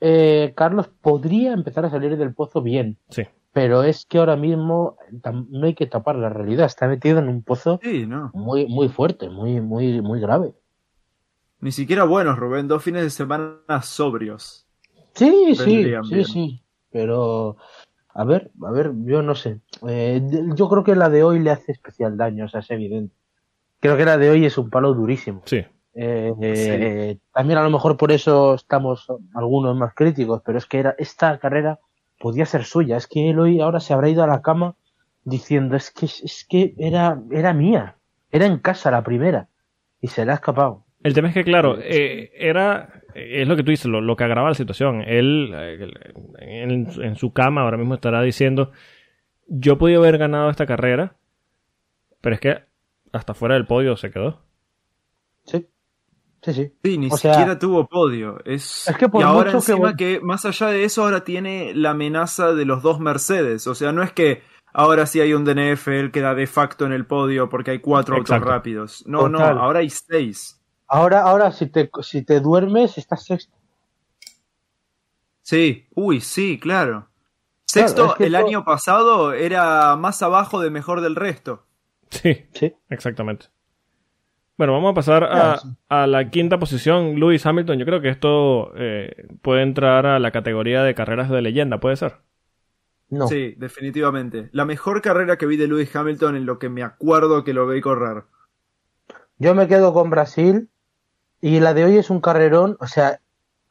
eh, 0.01 0.53
Carlos 0.55 0.87
podría 1.01 1.53
empezar 1.53 1.85
a 1.85 1.89
salir 1.89 2.15
del 2.15 2.33
pozo 2.35 2.61
bien. 2.61 2.97
Sí. 3.09 3.23
Pero 3.53 3.83
es 3.83 4.05
que 4.05 4.17
ahora 4.19 4.35
mismo 4.35 4.97
no 5.49 5.65
hay 5.67 5.73
que 5.75 5.85
tapar 5.87 6.15
la 6.15 6.29
realidad. 6.29 6.65
Está 6.67 6.87
metido 6.87 7.19
en 7.19 7.27
un 7.27 7.41
pozo 7.43 7.79
Sí, 7.83 8.05
no. 8.07 8.31
muy, 8.33 8.67
muy 8.67 8.89
fuerte, 8.89 9.29
muy, 9.29 9.61
muy, 9.61 10.01
muy 10.01 10.19
grave. 10.19 10.53
Ni 11.63 11.71
siquiera 11.71 12.03
buenos, 12.03 12.37
Rubén. 12.37 12.67
Dos 12.67 12.83
fines 12.83 13.03
de 13.03 13.09
semana 13.09 13.81
sobrios. 13.81 14.67
Sí, 15.13 15.55
sí, 15.55 15.93
sí, 16.09 16.25
sí. 16.25 16.63
Pero, 16.91 17.55
a 18.13 18.25
ver, 18.25 18.51
a 18.65 18.71
ver, 18.71 18.91
yo 19.05 19.21
no 19.21 19.33
sé. 19.33 19.61
Eh, 19.87 20.21
yo 20.55 20.67
creo 20.67 20.83
que 20.83 20.93
la 20.93 21.09
de 21.09 21.23
hoy 21.23 21.39
le 21.39 21.51
hace 21.51 21.71
especial 21.71 22.17
daño, 22.17 22.45
o 22.45 22.47
sea, 22.49 22.59
es 22.59 22.69
evidente. 22.69 23.15
Creo 23.79 23.95
que 23.95 24.03
la 24.03 24.17
de 24.17 24.29
hoy 24.29 24.45
es 24.45 24.57
un 24.57 24.69
palo 24.69 24.93
durísimo. 24.93 25.41
Sí. 25.45 25.63
Eh, 25.95 26.33
eh, 26.41 27.17
también 27.33 27.59
a 27.59 27.63
lo 27.63 27.69
mejor 27.69 27.95
por 27.95 28.11
eso 28.11 28.55
estamos 28.55 29.07
algunos 29.33 29.73
más 29.77 29.93
críticos, 29.93 30.41
pero 30.45 30.57
es 30.57 30.65
que 30.65 30.79
era 30.79 30.95
esta 30.97 31.39
carrera 31.39 31.79
podía 32.19 32.45
ser 32.45 32.65
suya. 32.65 32.97
Es 32.97 33.07
que 33.07 33.29
él 33.29 33.39
hoy 33.39 33.61
ahora 33.61 33.79
se 33.79 33.93
habrá 33.93 34.09
ido 34.09 34.21
a 34.21 34.27
la 34.27 34.41
cama 34.41 34.75
diciendo 35.23 35.77
es 35.77 35.91
que 35.91 36.07
es 36.07 36.45
que 36.49 36.75
era 36.77 37.21
era 37.31 37.53
mía, 37.53 37.95
era 38.31 38.47
en 38.47 38.57
casa 38.57 38.91
la 38.91 39.03
primera 39.03 39.47
y 40.01 40.07
se 40.07 40.25
le 40.25 40.33
ha 40.33 40.35
escapado. 40.35 40.82
El 41.03 41.13
tema 41.13 41.27
es 41.29 41.33
que, 41.33 41.43
claro, 41.43 41.77
eh, 41.81 42.31
era. 42.35 43.01
Es 43.13 43.47
lo 43.47 43.55
que 43.55 43.63
tú 43.63 43.69
dices, 43.71 43.85
lo, 43.85 44.01
lo 44.01 44.15
que 44.15 44.23
agrava 44.23 44.49
la 44.49 44.55
situación. 44.55 45.01
Él, 45.01 45.51
eh, 45.53 45.93
en, 46.39 46.87
en 47.01 47.15
su 47.15 47.31
cama, 47.33 47.61
ahora 47.61 47.77
mismo 47.77 47.93
estará 47.95 48.21
diciendo: 48.21 48.71
Yo 49.47 49.77
podía 49.77 49.97
haber 49.97 50.17
ganado 50.17 50.49
esta 50.49 50.65
carrera, 50.65 51.15
pero 52.21 52.35
es 52.35 52.39
que 52.41 52.63
hasta 53.11 53.33
fuera 53.33 53.55
del 53.55 53.67
podio 53.67 53.95
se 53.97 54.09
quedó. 54.09 54.41
Sí, 55.45 55.67
sí, 56.41 56.53
sí. 56.53 56.71
Sí, 56.83 56.97
ni 56.97 57.07
O 57.11 57.17
sea- 57.17 57.33
siquiera 57.33 57.59
tuvo 57.59 57.85
podio. 57.87 58.39
Es... 58.45 58.87
Es 58.87 58.97
que 58.97 59.09
por 59.09 59.21
y 59.21 59.23
ahora 59.23 59.51
mucho 59.51 59.57
encima 59.73 59.95
que, 59.95 60.19
más 60.21 60.45
allá 60.45 60.67
de 60.67 60.83
eso, 60.85 61.03
ahora 61.03 61.23
tiene 61.23 61.73
la 61.75 61.91
amenaza 61.91 62.53
de 62.53 62.65
los 62.65 62.81
dos 62.81 62.99
Mercedes. 62.99 63.67
O 63.67 63.75
sea, 63.75 63.91
no 63.91 64.01
es 64.01 64.11
que 64.13 64.41
ahora 64.73 65.05
sí 65.05 65.19
hay 65.19 65.33
un 65.33 65.43
DNF, 65.45 65.89
él 65.89 66.11
queda 66.11 66.33
de 66.33 66.47
facto 66.47 66.85
en 66.87 66.93
el 66.93 67.05
podio 67.05 67.49
porque 67.49 67.71
hay 67.71 67.79
cuatro 67.79 68.15
Exacto. 68.15 68.35
autos 68.35 68.49
rápidos. 68.49 69.03
No, 69.05 69.29
Total. 69.29 69.55
no, 69.55 69.61
ahora 69.61 69.79
hay 69.79 69.89
seis. 69.91 70.59
Ahora, 70.93 71.21
ahora 71.23 71.51
si 71.51 71.67
te, 71.67 71.89
si 72.01 72.23
te 72.23 72.39
duermes, 72.39 72.97
estás 72.97 73.25
sexto. 73.25 73.55
Sí, 75.41 75.87
uy, 75.95 76.21
sí, 76.21 76.59
claro. 76.59 77.07
Sexto, 77.65 78.05
es 78.11 78.13
que 78.15 78.25
el 78.27 78.35
esto- 78.35 78.47
año 78.47 78.63
pasado 78.63 79.33
era 79.33 79.95
más 79.95 80.21
abajo 80.21 80.59
de 80.61 80.69
mejor 80.69 81.01
del 81.01 81.15
resto. 81.15 81.65
Sí, 82.09 82.45
Sí. 82.53 82.73
exactamente. 82.89 83.47
Bueno, 84.55 84.73
vamos 84.73 84.91
a 84.91 84.93
pasar 84.93 85.23
a, 85.23 85.29
Claro, 85.29 85.57
sí. 85.59 85.67
a 85.89 86.05
la 86.07 86.29
quinta 86.29 86.59
posición. 86.59 87.19
Lewis 87.19 87.43
Hamilton, 87.45 87.79
yo 87.79 87.85
creo 87.85 88.01
que 88.01 88.09
esto 88.09 88.71
eh, 88.75 89.27
puede 89.41 89.63
entrar 89.63 90.05
a 90.05 90.19
la 90.19 90.31
categoría 90.31 90.83
de 90.83 90.93
carreras 90.93 91.29
de 91.31 91.41
leyenda, 91.41 91.79
¿puede 91.79 91.95
ser? 91.95 92.17
No. 93.09 93.27
Sí, 93.27 93.55
definitivamente. 93.57 94.49
La 94.51 94.65
mejor 94.65 95.01
carrera 95.01 95.37
que 95.37 95.47
vi 95.47 95.57
de 95.57 95.67
Lewis 95.67 95.93
Hamilton 95.95 96.35
en 96.35 96.45
lo 96.45 96.59
que 96.59 96.69
me 96.69 96.83
acuerdo 96.83 97.43
que 97.43 97.53
lo 97.53 97.65
vi 97.67 97.81
correr. 97.81 98.25
Yo 99.39 99.55
me 99.55 99.67
quedo 99.67 99.91
con 99.93 100.11
Brasil 100.11 100.69
y 101.45 101.59
la 101.59 101.73
de 101.73 101.83
hoy 101.85 101.97
es 101.97 102.09
un 102.09 102.21
carrerón, 102.21 102.77
o 102.79 102.87
sea, 102.87 103.19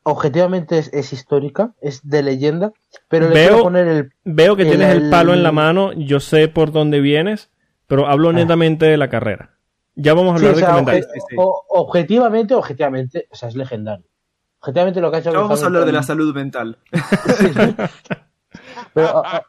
objetivamente 0.04 0.78
es, 0.78 0.92
es 0.92 1.12
histórica, 1.12 1.72
es 1.80 2.06
de 2.08 2.22
leyenda, 2.22 2.72
pero 3.08 3.28
le 3.28 3.34
Veo- 3.34 3.48
quiero 3.48 3.62
poner 3.62 3.88
el... 3.88 4.12
Veo 4.24 4.56
que 4.56 4.62
El- 4.62 4.68
tienes 4.68 4.90
el 4.94 5.10
palo 5.10 5.32
en 5.32 5.42
la 5.42 5.52
mano, 5.52 5.92
yo 5.92 6.20
sé 6.20 6.48
por 6.48 6.72
dónde 6.72 7.00
vienes, 7.00 7.50
pero 7.86 8.06
hablo 8.08 8.30
Ah. 8.30 8.34
netamente 8.34 8.86
de 8.86 8.96
la 8.96 9.08
carrera. 9.08 9.50
Ya 9.94 10.14
vamos 10.14 10.34
a 10.34 10.38
Sí, 10.38 10.44
hablar 10.46 10.54
o 10.54 10.56
de 10.56 10.60
sea, 10.62 10.70
comentarios. 10.70 11.06
obje- 11.06 11.12
sí, 11.14 11.20
sí. 11.30 11.36
o- 11.38 11.64
objetivamente, 11.68 12.54
objetivamente, 12.54 13.28
o 13.30 13.36
sea, 13.36 13.48
es 13.48 13.56
legendario. 13.56 14.06
Objetivamente 14.60 15.00
lo 15.00 15.10
que 15.10 15.16
ha 15.16 15.20
hecho 15.20 15.32
Ya 15.32 15.38
vamos 15.40 15.62
a 15.62 15.66
hablar 15.66 15.84
de 15.84 15.92
la 15.92 16.02
salud 16.02 16.34
mental. 16.34 16.78
Pero, 18.94 19.10
o- 19.12 19.18
o- 19.18 19.20
o- 19.20 19.42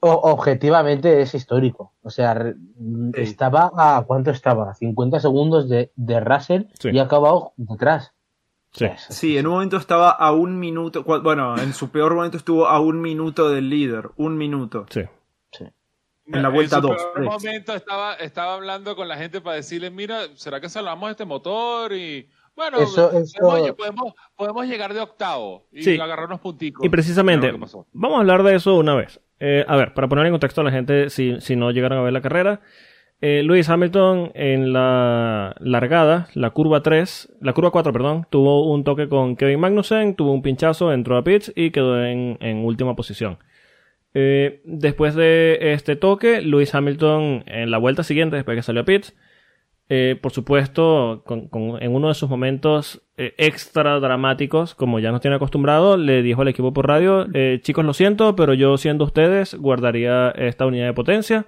objetivamente 0.00 1.20
es 1.20 1.34
histórico. 1.34 1.92
O 2.02 2.10
sea, 2.10 2.34
Sí. 2.34 3.10
estaba 3.14 3.70
a 3.76 4.02
¿cuánto 4.06 4.30
estaba? 4.30 4.74
50 4.74 5.20
segundos 5.20 5.68
de, 5.68 5.92
de 5.96 6.20
Russell 6.20 6.62
Sí. 6.78 6.90
y 6.92 6.98
ha 6.98 7.02
acabado 7.04 7.52
detrás. 7.56 8.12
Sí. 8.72 8.86
Sí, 9.08 9.36
en 9.36 9.46
un 9.46 9.54
momento 9.54 9.76
estaba 9.76 10.10
a 10.10 10.32
un 10.32 10.58
minuto. 10.58 11.02
Bueno, 11.04 11.58
en 11.58 11.72
su 11.74 11.90
peor 11.90 12.14
momento 12.14 12.36
estuvo 12.36 12.66
a 12.68 12.78
un 12.80 13.00
minuto 13.00 13.50
del 13.50 13.68
líder. 13.68 14.10
Un 14.16 14.38
minuto. 14.38 14.86
Sí. 14.90 15.02
En 16.32 16.42
la 16.44 16.48
vuelta 16.48 16.76
su 16.76 16.82
dos, 16.82 16.96
peor 17.12 17.24
momento 17.26 17.74
estaba, 17.74 18.14
estaba 18.14 18.54
hablando 18.54 18.94
con 18.94 19.08
la 19.08 19.16
gente 19.16 19.40
para 19.40 19.56
decirle, 19.56 19.90
mira, 19.90 20.20
¿será 20.36 20.60
que 20.60 20.68
salvamos 20.68 21.10
este 21.10 21.24
motor? 21.24 21.92
Y 21.92 22.28
bueno, 22.54 22.78
Eso- 22.78 23.10
eso- 23.10 23.36
Podemos, 23.40 23.72
podemos, 23.72 24.14
podemos 24.36 24.66
llegar 24.66 24.94
de 24.94 25.00
octavo 25.00 25.66
y 25.72 25.82
Sí. 25.82 25.98
agarrarnos 25.98 26.38
punticos. 26.38 26.86
Y 26.86 26.88
precisamente, 26.88 27.50
vamos 27.50 28.16
a 28.16 28.20
hablar 28.20 28.44
de 28.44 28.54
eso 28.54 28.76
una 28.76 28.94
vez. 28.94 29.20
Eh, 29.40 29.64
a 29.66 29.76
ver, 29.76 29.94
para 29.94 30.08
poner 30.08 30.26
en 30.26 30.32
contexto 30.32 30.60
a 30.60 30.64
la 30.64 30.70
gente, 30.70 31.10
si, 31.10 31.40
si 31.40 31.56
no 31.56 31.70
llegaron 31.70 31.98
a 31.98 32.02
ver 32.02 32.12
la 32.12 32.20
carrera, 32.20 32.60
eh, 33.22 33.42
Lewis 33.42 33.68
Hamilton 33.68 34.32
en 34.34 34.72
la 34.72 35.54
largada, 35.60 36.28
la 36.34 36.50
curva 36.50 36.82
3, 36.82 37.36
la 37.40 37.52
curva 37.52 37.70
4, 37.70 37.92
perdón, 37.92 38.26
tuvo 38.30 38.72
un 38.72 38.84
toque 38.84 39.08
con 39.08 39.36
Kevin 39.36 39.60
Magnussen, 39.60 40.14
tuvo 40.14 40.32
un 40.32 40.42
pinchazo, 40.42 40.92
entró 40.92 41.16
a 41.16 41.24
pits 41.24 41.52
y 41.54 41.70
quedó 41.70 42.02
en, 42.04 42.38
en 42.40 42.64
última 42.64 42.96
posición. 42.96 43.38
Eh, 44.14 44.60
después 44.64 45.14
de 45.14 45.72
este 45.72 45.96
toque, 45.96 46.40
Lewis 46.40 46.74
Hamilton 46.74 47.44
en 47.46 47.70
la 47.70 47.78
vuelta 47.78 48.02
siguiente, 48.02 48.36
después 48.36 48.56
que 48.56 48.62
salió 48.62 48.82
a 48.82 48.84
pits, 48.84 49.14
eh, 49.92 50.16
por 50.20 50.30
supuesto, 50.32 51.22
con- 51.26 51.48
con- 51.48 51.82
en 51.82 51.92
uno 51.94 52.08
de 52.08 52.14
sus 52.14 52.30
momentos 52.30 53.02
eh, 53.18 53.34
extra 53.36 54.00
dramáticos, 54.00 54.74
como 54.74 54.98
ya 55.00 55.10
nos 55.12 55.20
tiene 55.20 55.36
acostumbrado, 55.36 55.96
le 55.98 56.22
dijo 56.22 56.40
al 56.42 56.48
equipo 56.48 56.72
por 56.72 56.86
radio, 56.88 57.26
eh, 57.34 57.58
chicos, 57.62 57.84
lo 57.84 57.92
siento, 57.92 58.34
pero 58.36 58.54
yo 58.54 58.78
siendo 58.78 59.04
ustedes 59.04 59.54
guardaría 59.56 60.30
esta 60.30 60.64
unidad 60.64 60.86
de 60.86 60.92
potencia. 60.94 61.46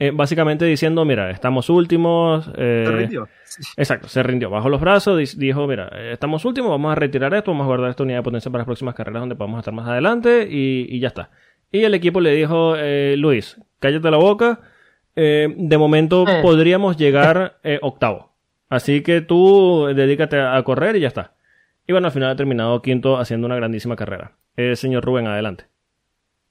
Eh, 0.00 0.12
básicamente 0.14 0.64
diciendo, 0.64 1.04
mira, 1.04 1.30
estamos 1.30 1.68
últimos. 1.70 2.48
eh, 2.56 2.84
¿Se 2.86 2.92
rindió? 2.92 3.28
Sí. 3.44 3.62
Exacto, 3.76 4.06
se 4.06 4.22
rindió, 4.22 4.48
bajó 4.48 4.68
los 4.68 4.80
brazos, 4.80 5.36
dijo, 5.38 5.66
mira, 5.66 5.88
eh, 5.92 6.10
estamos 6.12 6.44
últimos, 6.44 6.70
vamos 6.70 6.92
a 6.92 6.94
retirar 6.94 7.34
esto, 7.34 7.50
vamos 7.50 7.64
a 7.64 7.68
guardar 7.68 7.90
esta 7.90 8.04
unidad 8.04 8.18
de 8.18 8.22
potencia 8.22 8.48
para 8.50 8.60
las 8.60 8.66
próximas 8.66 8.94
carreras 8.94 9.22
donde 9.22 9.34
podamos 9.34 9.58
estar 9.58 9.74
más 9.74 9.88
adelante 9.88 10.46
y, 10.48 10.86
y 10.88 11.00
ya 11.00 11.08
está. 11.08 11.30
Y 11.72 11.82
el 11.82 11.94
equipo 11.94 12.20
le 12.20 12.32
dijo, 12.32 12.74
eh, 12.76 13.16
Luis, 13.18 13.60
cállate 13.80 14.08
la 14.10 14.18
boca, 14.18 14.60
eh, 15.20 15.52
de 15.56 15.78
momento 15.78 16.24
Eh. 16.28 16.40
podríamos 16.42 16.96
llegar 16.96 17.58
eh, 17.64 17.78
octavo. 17.82 18.30
Así 18.68 19.02
que 19.02 19.20
tú 19.20 19.86
dedícate 19.94 20.40
a 20.40 20.62
correr 20.62 20.94
y 20.96 21.00
ya 21.00 21.08
está. 21.08 21.32
Y 21.86 21.92
bueno, 21.92 22.06
al 22.06 22.12
final 22.12 22.30
ha 22.30 22.36
terminado 22.36 22.80
quinto 22.82 23.16
haciendo 23.18 23.46
una 23.46 23.56
grandísima 23.56 23.96
carrera. 23.96 24.32
Eh, 24.56 24.76
señor 24.76 25.04
Rubén, 25.04 25.26
adelante. 25.26 25.64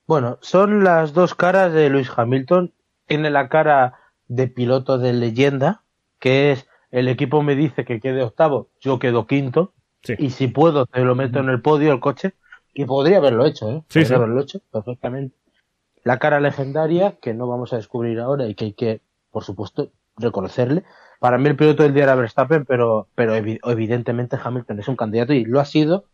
Bueno, 0.07 0.38
son 0.41 0.84
las 0.84 1.13
dos 1.13 1.36
caras 1.36 1.74
de 1.74 1.89
Lewis 1.89 2.09
Hamilton. 2.15 2.74
Tiene 3.05 3.30
la 3.30 3.47
cara 3.49 3.93
de 4.28 4.47
piloto 4.47 4.97
de 4.97 5.13
leyenda, 5.13 5.82
que 6.20 6.51
es 6.51 6.68
el 6.91 7.07
equipo 7.07 7.43
me 7.43 7.55
dice 7.55 7.86
que 7.86 7.99
quede 7.99 8.24
octavo, 8.24 8.70
yo 8.82 8.99
quedo 8.99 9.28
quinto, 9.28 9.74
Sí. 10.03 10.13
y 10.18 10.30
si 10.32 10.47
puedo 10.47 10.86
te 10.86 11.01
lo 11.03 11.15
meto 11.15 11.39
en 11.39 11.49
el 11.49 11.61
podio 11.61 11.91
el 11.93 11.99
coche. 11.99 12.34
que 12.74 12.86
podría 12.86 13.18
haberlo 13.18 13.45
hecho, 13.45 13.70
¿eh? 13.70 13.82
Sí, 13.89 13.99
podría 14.01 14.05
sí. 14.07 14.13
haberlo 14.13 14.41
hecho 14.41 14.59
perfectamente. 14.72 15.36
La 16.04 16.20
cara 16.20 16.39
legendaria, 16.39 17.18
que 17.22 17.34
no 17.34 17.48
vamos 17.48 17.74
a 17.74 17.78
descubrir 17.78 18.20
ahora 18.20 18.48
y 18.48 18.56
que 18.56 18.66
hay 18.66 18.74
que, 18.74 19.02
por 19.32 19.43
supuesto, 19.43 19.91
reconocerle. 20.18 20.84
Para 21.20 21.38
mí 21.38 21.48
el 21.50 21.56
piloto 21.56 21.84
del 21.84 21.93
día 21.93 22.04
era 22.04 22.16
Verstappen, 22.16 22.66
pero, 22.66 23.08
pero 23.16 23.36
evi- 23.36 23.60
evidentemente 23.64 24.38
Hamilton 24.41 24.80
es 24.80 24.88
un 24.88 24.95
candidato 24.95 25.34
y 25.34 25.45
lo 25.45 25.60
ha 25.60 25.66
sido 25.66 26.06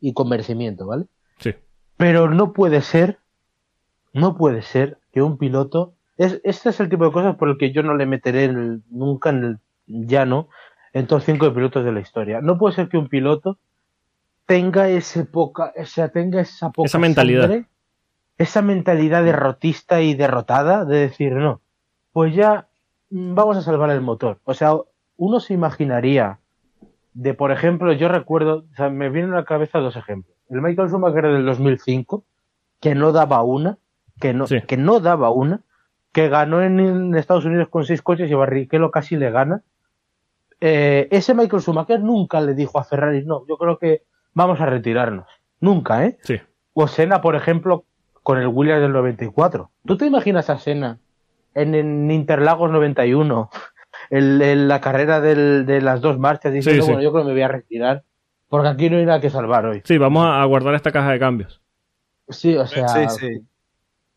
y 0.00 0.14
con 0.14 0.28
merecimiento, 0.28 0.86
¿vale? 0.86 1.06
Sí. 1.38 1.54
Pero 1.96 2.30
no 2.30 2.52
puede 2.52 2.80
ser, 2.80 3.18
no 4.12 4.36
puede 4.36 4.62
ser 4.62 4.98
que 5.12 5.22
un 5.22 5.36
piloto, 5.38 5.94
es, 6.16 6.40
este 6.44 6.70
es 6.70 6.80
el 6.80 6.88
tipo 6.88 7.04
de 7.04 7.12
cosas 7.12 7.36
por 7.36 7.48
el 7.48 7.58
que 7.58 7.72
yo 7.72 7.82
no 7.82 7.94
le 7.96 8.06
meteré 8.06 8.44
el- 8.46 8.82
nunca 8.90 9.30
en 9.30 9.44
el 9.44 9.58
llano 10.06 10.48
en 10.92 11.06
todos 11.06 11.24
cinco 11.24 11.52
pilotos 11.52 11.84
de 11.84 11.92
la 11.92 12.00
historia. 12.00 12.40
No 12.40 12.58
puede 12.58 12.74
ser 12.74 12.88
que 12.88 12.98
un 12.98 13.08
piloto 13.08 13.58
tenga 14.46 14.88
ese 14.88 15.24
poca, 15.24 15.72
o 15.76 15.84
sea, 15.86 16.08
tenga 16.08 16.40
esa 16.40 16.70
poca 16.70 16.86
Esa 16.86 16.98
mentalidad. 16.98 17.42
sangre, 17.48 17.66
esa 18.38 18.62
mentalidad 18.62 19.24
derrotista 19.24 20.00
y 20.00 20.14
derrotada 20.14 20.84
de 20.84 20.98
decir 20.98 21.32
no, 21.34 21.60
pues 22.12 22.34
ya 22.34 22.68
mm, 23.10 23.34
vamos 23.34 23.56
a 23.56 23.62
salvar 23.62 23.90
el 23.90 24.00
motor. 24.00 24.40
O 24.44 24.54
sea, 24.54 24.72
uno 25.16 25.40
se 25.40 25.54
imaginaría 25.54 26.38
de, 27.14 27.34
por 27.34 27.52
ejemplo, 27.52 27.92
yo 27.92 28.08
recuerdo, 28.08 28.64
o 28.72 28.74
sea, 28.76 28.88
me 28.88 29.10
vienen 29.10 29.32
a 29.34 29.36
la 29.36 29.44
cabeza 29.44 29.78
dos 29.78 29.96
ejemplos. 29.96 30.34
El 30.48 30.62
Michael 30.62 30.88
Schumacher 30.88 31.24
del 31.26 31.44
2005, 31.46 32.24
que 32.80 32.94
no 32.94 33.12
daba 33.12 33.42
una, 33.42 33.78
que 34.20 34.32
no, 34.34 34.46
Sí. 34.46 34.60
que 34.62 34.76
no 34.76 35.00
daba 35.00 35.30
una, 35.30 35.60
que 36.12 36.28
ganó 36.28 36.62
en, 36.62 36.80
en 36.80 37.14
Estados 37.14 37.44
Unidos 37.44 37.68
con 37.68 37.84
seis 37.84 38.02
coches 38.02 38.30
y 38.30 38.34
Barrichello 38.34 38.90
casi 38.90 39.16
le 39.16 39.30
gana. 39.30 39.62
Eh, 40.60 41.08
ese 41.10 41.34
Michael 41.34 41.62
Schumacher 41.62 42.00
nunca 42.00 42.40
le 42.40 42.54
dijo 42.54 42.78
a 42.78 42.84
Ferrari, 42.84 43.24
no, 43.24 43.46
yo 43.48 43.56
creo 43.56 43.78
que 43.78 44.02
vamos 44.34 44.60
a 44.60 44.66
retirarnos. 44.66 45.26
Nunca, 45.60 46.04
¿eh? 46.06 46.18
Sí. 46.22 46.36
O 46.74 46.86
Senna, 46.88 47.20
por 47.20 47.34
ejemplo, 47.36 47.84
con 48.22 48.38
el 48.38 48.46
Williams 48.48 48.82
del 48.82 48.92
94. 48.92 49.70
¿Tú 49.86 49.96
te 49.96 50.06
imaginas 50.06 50.48
a 50.50 50.58
Senna 50.58 50.98
en, 51.54 51.74
en 51.74 52.10
Interlagos 52.10 52.70
91, 52.70 53.50
en, 54.10 54.40
en 54.42 54.68
la 54.68 54.80
carrera 54.80 55.20
del- 55.20 55.66
de 55.66 55.80
las 55.80 56.00
dos 56.00 56.18
marchas, 56.18 56.52
diciendo, 56.52 56.82
Sí, 56.82 56.86
sí. 56.86 56.92
bueno, 56.92 57.02
yo 57.02 57.12
creo 57.12 57.22
que 57.24 57.28
me 57.28 57.32
voy 57.34 57.42
a 57.42 57.48
retirar, 57.48 58.04
porque 58.48 58.68
aquí 58.68 58.90
no 58.90 58.96
hay 58.98 59.06
nada 59.06 59.20
que 59.20 59.30
salvar 59.30 59.66
hoy? 59.66 59.82
Sí, 59.84 59.98
vamos 59.98 60.26
a 60.26 60.44
guardar 60.44 60.74
esta 60.74 60.92
caja 60.92 61.10
de 61.12 61.18
cambios. 61.18 61.60
Sí, 62.28 62.56
o 62.56 62.66
sea, 62.66 62.88
Sí, 62.88 63.08
sí. 63.18 63.46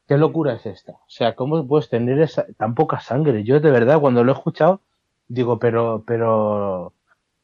¿qué 0.08 0.18
locura 0.18 0.54
es 0.54 0.66
esta? 0.66 0.94
O 0.94 1.06
sea, 1.10 1.36
¿cómo 1.36 1.68
puedes 1.68 1.90
tener 1.90 2.20
esa, 2.22 2.46
tan 2.58 2.76
poca 2.76 3.00
sangre? 3.00 3.44
Yo 3.44 3.60
de 3.60 3.72
verdad, 3.72 4.00
cuando 4.00 4.24
lo 4.24 4.32
he 4.32 4.36
escuchado, 4.36 4.82
digo, 5.28 5.58
pero, 5.60 6.04
pero, 6.06 6.94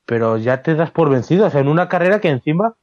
pero 0.05 0.37
ya 0.37 0.61
te 0.61 0.75
das 0.75 0.91
por 0.91 1.09
vencido. 1.09 1.47
O 1.47 1.49
sea, 1.49 1.61
en 1.61 1.67
una 1.67 1.89
carrera 1.89 2.19
que 2.21 2.29
encima, 2.29 2.75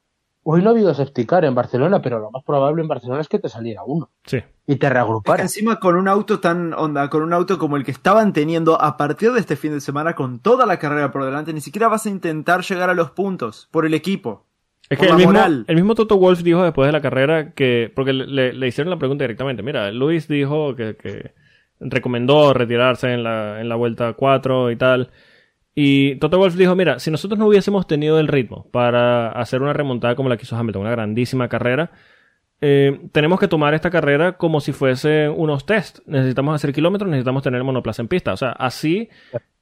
hoy 0.50 0.62
no 0.62 0.70
ha 0.70 0.72
habido 0.72 0.94
safety 0.94 1.26
car 1.26 1.44
en 1.44 1.54
Barcelona, 1.54 2.00
pero 2.00 2.18
lo 2.18 2.30
más 2.30 2.42
probable 2.42 2.80
en 2.80 2.88
Barcelona 2.88 3.20
es 3.20 3.28
que 3.28 3.38
te 3.38 3.48
saliera 3.50 3.82
uno 3.84 4.08
Sí. 4.24 4.38
y 4.38 4.40
te 4.40 4.72
Es 4.72 4.78
que 4.78 4.88
reagrupara. 4.90 5.42
encima 5.42 5.78
con 5.78 5.96
un 5.96 6.08
auto 6.08 6.40
tan 6.40 6.72
onda, 6.72 7.10
con 7.10 7.22
un 7.22 7.32
auto 7.34 7.58
como 7.58 7.76
el 7.76 7.84
que 7.84 7.90
estaban 7.90 8.32
teniendo 8.32 8.80
a 8.80 8.96
partir 8.96 9.32
de 9.32 9.40
este 9.40 9.56
fin 9.56 9.72
de 9.72 9.80
semana, 9.80 10.14
con 10.14 10.38
toda 10.38 10.64
la 10.64 10.78
carrera 10.78 11.10
por 11.12 11.24
delante, 11.24 11.52
ni 11.52 11.60
siquiera 11.60 11.88
vas 11.88 12.06
a 12.06 12.08
intentar 12.08 12.62
llegar 12.62 12.88
a 12.88 12.94
los 12.94 13.10
puntos 13.10 13.68
por 13.70 13.84
el 13.84 13.92
equipo. 13.94 14.46
Es 14.88 14.98
que 14.98 15.04
el 15.06 15.16
mismo, 15.16 15.38
el 15.66 15.74
mismo 15.76 15.94
Toto 15.94 16.16
Wolf 16.16 16.40
dijo 16.42 16.62
después 16.62 16.86
de 16.86 16.92
la 16.92 17.02
carrera 17.02 17.52
que, 17.52 17.92
porque 17.94 18.14
le- 18.14 18.26
le, 18.26 18.52
le 18.54 18.68
hicieron 18.68 18.88
la 18.90 18.98
pregunta 18.98 19.24
directamente, 19.24 19.62
mira, 19.62 19.90
Luis 19.92 20.28
dijo 20.28 20.74
que, 20.74 20.96
que 20.96 21.34
recomendó 21.78 22.52
retirarse 22.54 23.12
en 23.12 23.22
la, 23.22 23.60
en 23.60 23.68
la 23.68 23.76
vuelta 23.76 24.14
4 24.14 24.70
y 24.70 24.76
tal. 24.76 25.10
Y 25.80 26.16
Toto 26.16 26.38
Wolf 26.38 26.56
dijo, 26.56 26.74
mira, 26.74 26.98
si 26.98 27.08
nosotros 27.08 27.38
no 27.38 27.46
hubiésemos 27.46 27.86
tenido 27.86 28.18
el 28.18 28.26
ritmo 28.26 28.66
para 28.72 29.28
hacer 29.28 29.62
una 29.62 29.72
remontada 29.72 30.16
como 30.16 30.28
la 30.28 30.36
que 30.36 30.42
hizo 30.42 30.56
Hamilton, 30.56 30.82
una 30.82 30.90
grandísima 30.90 31.48
carrera, 31.48 31.92
eh, 32.60 32.98
tenemos 33.12 33.38
que 33.38 33.46
tomar 33.46 33.74
esta 33.74 33.88
carrera 33.88 34.38
como 34.38 34.60
si 34.60 34.72
fuese 34.72 35.28
unos 35.28 35.66
test. 35.66 36.00
Necesitamos 36.04 36.56
hacer 36.56 36.72
kilómetros, 36.72 37.08
necesitamos 37.08 37.44
tener 37.44 37.62
monoplaza 37.62 38.02
en 38.02 38.08
pista. 38.08 38.32
O 38.32 38.36
sea, 38.36 38.50
así 38.50 39.08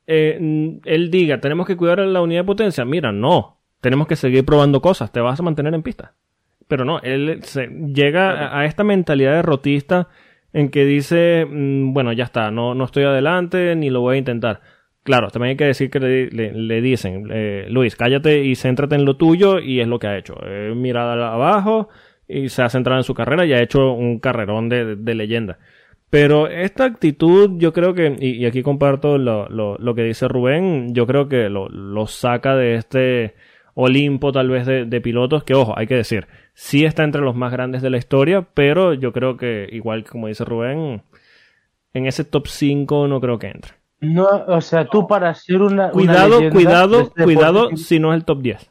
eh, 0.07 0.81
él 0.87 1.11
diga, 1.11 1.39
tenemos 1.43 1.67
que 1.67 1.77
cuidar 1.77 1.99
la 1.99 2.23
unidad 2.23 2.41
de 2.41 2.47
potencia. 2.47 2.87
Mira, 2.87 3.13
no. 3.13 3.59
Tenemos 3.83 4.07
que 4.07 4.17
seguir 4.17 4.43
probando 4.47 4.81
cosas. 4.81 5.13
Te 5.13 5.21
vas 5.21 5.39
a 5.39 5.43
mantener 5.43 5.75
en 5.75 5.83
pista. 5.83 6.15
Pero 6.67 6.87
no, 6.87 6.99
él 7.01 7.43
llega 7.93 8.31
a, 8.31 8.61
a 8.61 8.65
esta 8.65 8.85
mentalidad 8.85 9.35
derrotista 9.35 10.09
en 10.55 10.71
que 10.71 10.87
dice, 10.87 11.45
mm, 11.45 11.93
bueno, 11.93 12.15
ya 12.15 12.25
está, 12.25 12.51
no, 12.51 12.75
no 12.75 12.85
estoy 12.87 13.05
adelante 13.05 13.77
ni 13.77 13.91
lo 13.91 14.01
voy 14.01 14.15
a 14.15 14.19
intentar. 14.19 14.63
Claro, 15.07 15.31
también 15.31 15.51
hay 15.51 15.57
que 15.57 15.67
decir 15.67 15.89
que 15.89 16.01
le, 16.01 16.81
dicen, 16.81 17.29
eh, 17.31 17.67
Luis, 17.71 17.95
cállate 17.95 18.43
y 18.43 18.57
céntrate 18.57 18.97
en 18.97 19.05
lo 19.05 19.17
tuyo 19.17 19.61
y 19.61 19.79
es 19.79 19.87
lo 19.87 20.01
que 20.01 20.09
ha 20.09 20.19
hecho. 20.19 20.35
Eh, 20.45 20.73
mirada 20.75 21.33
abajo 21.33 21.89
y 22.27 22.49
se 22.49 22.63
ha 22.63 22.69
centrado 22.69 22.99
en 22.99 23.05
su 23.05 23.15
carrera 23.15 23.47
y 23.47 23.53
ha 23.53 23.63
hecho 23.63 23.93
un 23.93 24.19
carrerón 24.19 24.69
de, 24.69 25.15
leyenda. 25.15 25.61
Pero 26.11 26.49
esta 26.49 26.87
actitud, 26.87 27.53
yo 27.59 27.73
creo 27.73 27.95
que, 27.95 28.17
y, 28.19 28.47
aquí 28.47 28.65
comparto 28.65 29.17
lo, 29.17 29.95
que 29.95 30.03
dice 30.03 30.27
Rubén, 30.27 30.93
yo 30.93 31.07
creo 31.07 31.29
que 31.29 31.49
lo, 31.51 31.69
lo 31.69 32.09
saca 32.09 32.57
de 32.57 32.75
este 32.75 33.35
Olimpo 33.75 34.33
tal 34.33 34.49
vez 34.51 34.67
de, 34.67 34.87
de 34.87 35.01
pilotos, 35.01 35.45
que 35.45 35.55
ojo, 35.55 35.79
hay 35.79 35.87
que 35.87 35.95
decir, 35.95 36.27
sí 36.53 36.85
está 36.85 37.05
entre 37.05 37.23
los 37.23 37.37
más 37.37 37.53
grandes 37.53 37.81
de 37.81 37.91
la 37.91 37.99
historia, 37.99 38.43
pero 38.55 38.93
yo 38.93 39.13
creo 39.13 39.37
que, 39.37 39.69
igual 39.71 40.03
que 40.03 40.11
como 40.11 40.27
dice 40.27 40.45
Rubén, 40.45 41.03
en 41.95 42.07
ese 42.07 42.25
top 42.25 42.49
5 42.49 43.07
no 43.07 43.21
creo 43.21 43.39
que 43.39 43.47
entre. 43.47 43.86
No, 44.01 44.27
o 44.49 44.61
sea, 44.61 44.87
tú 44.87 45.07
para 45.07 45.35
ser 45.35 45.63
una. 45.63 45.91
Cuidado, 45.91 46.39
cuidado, 46.51 47.01
este 47.01 47.25
cuidado 47.25 47.63
deporte- 47.69 47.77
si 47.83 47.99
no 47.99 48.13
es 48.13 48.19
el 48.19 48.25
top 48.25 48.41
10. 48.43 48.71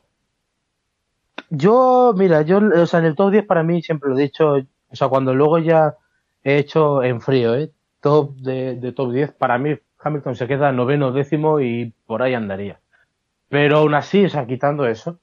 Yo, 1.50 2.14
mira, 2.16 2.42
yo, 2.42 2.60
o 2.60 2.86
sea, 2.86 3.00
en 3.00 3.06
el 3.06 3.16
top 3.16 3.32
10 3.32 3.46
para 3.46 3.64
mí 3.64 3.82
siempre 3.82 4.10
lo 4.10 4.18
he 4.18 4.22
dicho, 4.24 4.54
o 4.56 4.96
sea, 4.96 5.08
cuando 5.10 5.34
luego 5.34 5.60
ya 5.60 5.96
he 6.44 6.58
hecho 6.58 7.04
en 7.04 7.22
frío, 7.22 7.56
¿eh? 7.56 7.72
Top 8.02 8.36
de, 8.38 8.76
de 8.76 8.92
top 8.92 9.12
10, 9.12 9.32
para 9.34 9.58
mí 9.58 9.76
Hamilton 10.00 10.36
se 10.36 10.48
queda 10.48 10.72
noveno, 10.72 11.12
décimo 11.12 11.60
y 11.60 11.94
por 12.06 12.22
ahí 12.22 12.34
andaría. 12.34 12.80
Pero 13.50 13.78
aún 13.80 13.94
así, 13.96 14.26
o 14.26 14.30
sea, 14.30 14.46
quitando 14.46 14.86
eso, 14.88 15.20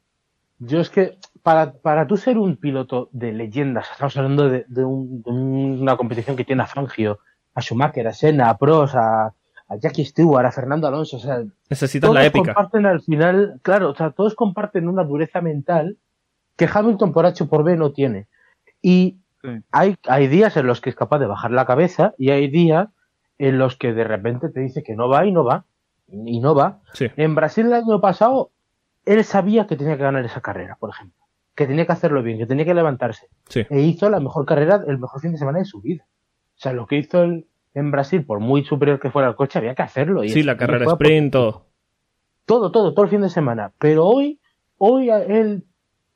yo 0.58 0.80
es 0.80 0.90
que 0.90 1.16
para, 1.42 1.72
para 1.72 2.06
tú 2.06 2.16
ser 2.16 2.38
un 2.38 2.56
piloto 2.56 3.08
de 3.12 3.32
leyendas, 3.32 3.90
estamos 3.90 4.16
hablando 4.16 4.48
de, 4.48 4.64
de 4.68 4.84
un- 4.84 5.22
de 5.22 5.30
una 5.30 5.96
competición 5.96 6.36
que 6.36 6.44
tiene 6.44 6.62
a 6.62 6.66
Fangio, 6.66 7.18
a 7.54 7.60
Schumacher, 7.60 8.06
a 8.08 8.12
Senna, 8.12 8.50
a 8.50 8.58
Prost, 8.58 8.94
a, 8.94 9.32
a 9.72 9.76
Jackie 9.76 10.04
Stewart, 10.04 10.44
a 10.46 10.52
Fernando 10.52 10.86
Alonso, 10.88 11.16
o 11.16 11.20
sea, 11.20 11.42
Necesitas 11.70 12.08
todos 12.08 12.14
la 12.14 12.26
épica. 12.26 12.54
comparten 12.54 12.86
al 12.86 13.00
final, 13.02 13.58
claro, 13.62 13.90
o 13.90 13.94
sea, 13.94 14.10
todos 14.10 14.34
comparten 14.34 14.88
una 14.88 15.04
dureza 15.04 15.40
mental 15.40 15.98
que 16.56 16.68
Hamilton 16.72 17.12
por 17.12 17.26
H 17.26 17.44
o 17.44 17.48
por 17.48 17.64
B 17.64 17.76
no 17.76 17.92
tiene. 17.92 18.28
Y 18.80 19.18
Sí. 19.42 19.48
hay, 19.72 19.96
hay 20.06 20.28
días 20.28 20.56
en 20.56 20.66
los 20.66 20.80
que 20.80 20.90
es 20.90 20.96
capaz 20.96 21.18
de 21.18 21.26
bajar 21.26 21.50
la 21.50 21.66
cabeza 21.66 22.14
y 22.16 22.30
hay 22.30 22.48
días 22.48 22.88
en 23.38 23.58
los 23.58 23.76
que 23.76 23.92
de 23.92 24.04
repente 24.04 24.50
te 24.50 24.60
dice 24.60 24.82
que 24.84 24.94
no 24.94 25.08
va 25.08 25.26
y 25.26 25.32
no 25.32 25.42
va. 25.44 25.64
Y 26.08 26.38
no 26.40 26.54
va. 26.54 26.80
Sí. 26.92 27.06
En 27.16 27.34
Brasil 27.34 27.66
el 27.66 27.72
año 27.72 28.00
pasado, 28.00 28.50
él 29.04 29.24
sabía 29.24 29.66
que 29.66 29.76
tenía 29.76 29.96
que 29.96 30.02
ganar 30.04 30.24
esa 30.24 30.40
carrera, 30.42 30.76
por 30.78 30.90
ejemplo. 30.90 31.24
Que 31.56 31.66
tenía 31.66 31.86
que 31.86 31.92
hacerlo 31.92 32.22
bien, 32.22 32.38
que 32.38 32.46
tenía 32.46 32.64
que 32.64 32.74
levantarse. 32.74 33.28
Sí. 33.48 33.66
E 33.68 33.80
hizo 33.80 34.08
la 34.10 34.20
mejor 34.20 34.46
carrera, 34.46 34.80
el 34.86 34.98
mejor 34.98 35.20
fin 35.20 35.32
de 35.32 35.38
semana 35.38 35.58
de 35.58 35.64
su 35.64 35.80
vida. 35.80 36.04
O 36.08 36.60
sea, 36.62 36.72
lo 36.72 36.86
que 36.86 36.98
hizo 36.98 37.22
él 37.24 37.46
en 37.74 37.90
Brasil, 37.90 38.24
por 38.24 38.40
muy 38.40 38.64
superior 38.64 39.00
que 39.00 39.10
fuera 39.10 39.28
el 39.28 39.34
coche, 39.36 39.58
había 39.58 39.74
que 39.74 39.82
hacerlo. 39.82 40.24
Y 40.24 40.28
Sí, 40.30 40.42
la 40.42 40.56
carrera 40.56 40.84
sprint, 40.92 41.32
todo. 41.32 41.66
todo, 42.44 42.70
todo, 42.72 42.92
todo 42.94 43.04
el 43.04 43.10
fin 43.10 43.22
de 43.22 43.30
semana. 43.30 43.72
Pero 43.78 44.06
hoy, 44.06 44.40
hoy 44.78 45.10
a 45.10 45.22
él, 45.22 45.64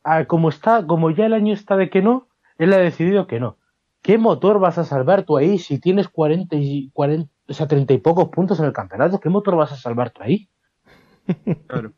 a- 0.04 0.24
como 0.26 0.48
está, 0.48 0.86
como 0.86 1.11
ya 1.11 1.26
el 1.26 1.32
año 1.34 1.52
está 1.54 1.76
de 1.76 1.88
que 1.90 2.02
no, 2.02 2.28
él 2.59 2.72
ha 2.72 2.78
decidido 2.78 3.26
que 3.26 3.40
no. 3.40 3.57
¿Qué 4.02 4.18
motor 4.18 4.59
vas 4.61 4.78
a 4.78 4.84
salvar 4.84 5.24
tú 5.24 5.36
ahí 5.36 5.59
si 5.59 5.80
tienes 5.80 6.09
40 6.09 6.57
y 6.57 6.90
40, 6.92 7.30
o 7.48 7.52
sea, 7.52 7.66
30 7.66 7.92
y 7.92 7.98
pocos 7.98 8.28
puntos 8.28 8.59
en 8.61 8.66
el 8.66 8.72
campeonato? 8.72 9.18
¿Qué 9.20 9.28
motor 9.28 9.57
vas 9.57 9.72
a 9.72 9.76
salvar 9.76 10.11
tú 10.11 10.22
ahí? 10.22 10.48
Claro. 11.66 11.92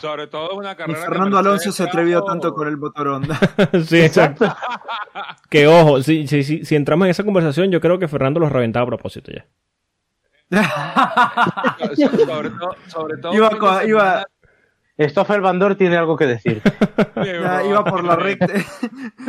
Sobre 0.00 0.26
todo 0.26 0.54
una 0.56 0.70
Ni 0.70 0.76
carrera. 0.76 0.98
que 0.98 1.04
Fernando 1.06 1.38
Alonso 1.38 1.72
se 1.72 1.82
atrevió 1.82 2.22
tanto 2.22 2.52
con 2.54 2.66
el 2.68 2.76
motor 2.76 3.08
Honda. 3.08 3.38
sí, 3.86 4.00
exacto. 4.00 4.46
Que 5.50 5.66
ojo, 5.66 6.00
si, 6.02 6.26
si, 6.28 6.44
si, 6.44 6.64
si 6.64 6.76
entramos 6.76 7.06
en 7.06 7.10
esa 7.10 7.24
conversación, 7.24 7.70
yo 7.72 7.80
creo 7.80 7.98
que 7.98 8.06
Fernando 8.08 8.38
los 8.38 8.52
reventaba 8.52 8.84
a 8.84 8.86
propósito 8.86 9.32
ya. 9.32 9.46
Sobre 11.96 12.50
todo, 12.50 12.76
sobre 12.88 13.16
todo 13.18 13.34
Iba 13.34 13.50
con- 13.58 13.88
iba- 13.88 14.26
Stoffel 14.98 15.40
Van 15.40 15.58
Dor 15.58 15.76
tiene 15.76 15.96
algo 15.96 16.16
que 16.16 16.26
decir. 16.26 16.60
Ya, 17.16 17.64
iba 17.64 17.82
por 17.84 18.04
la 18.04 18.16
recta, 18.16 18.46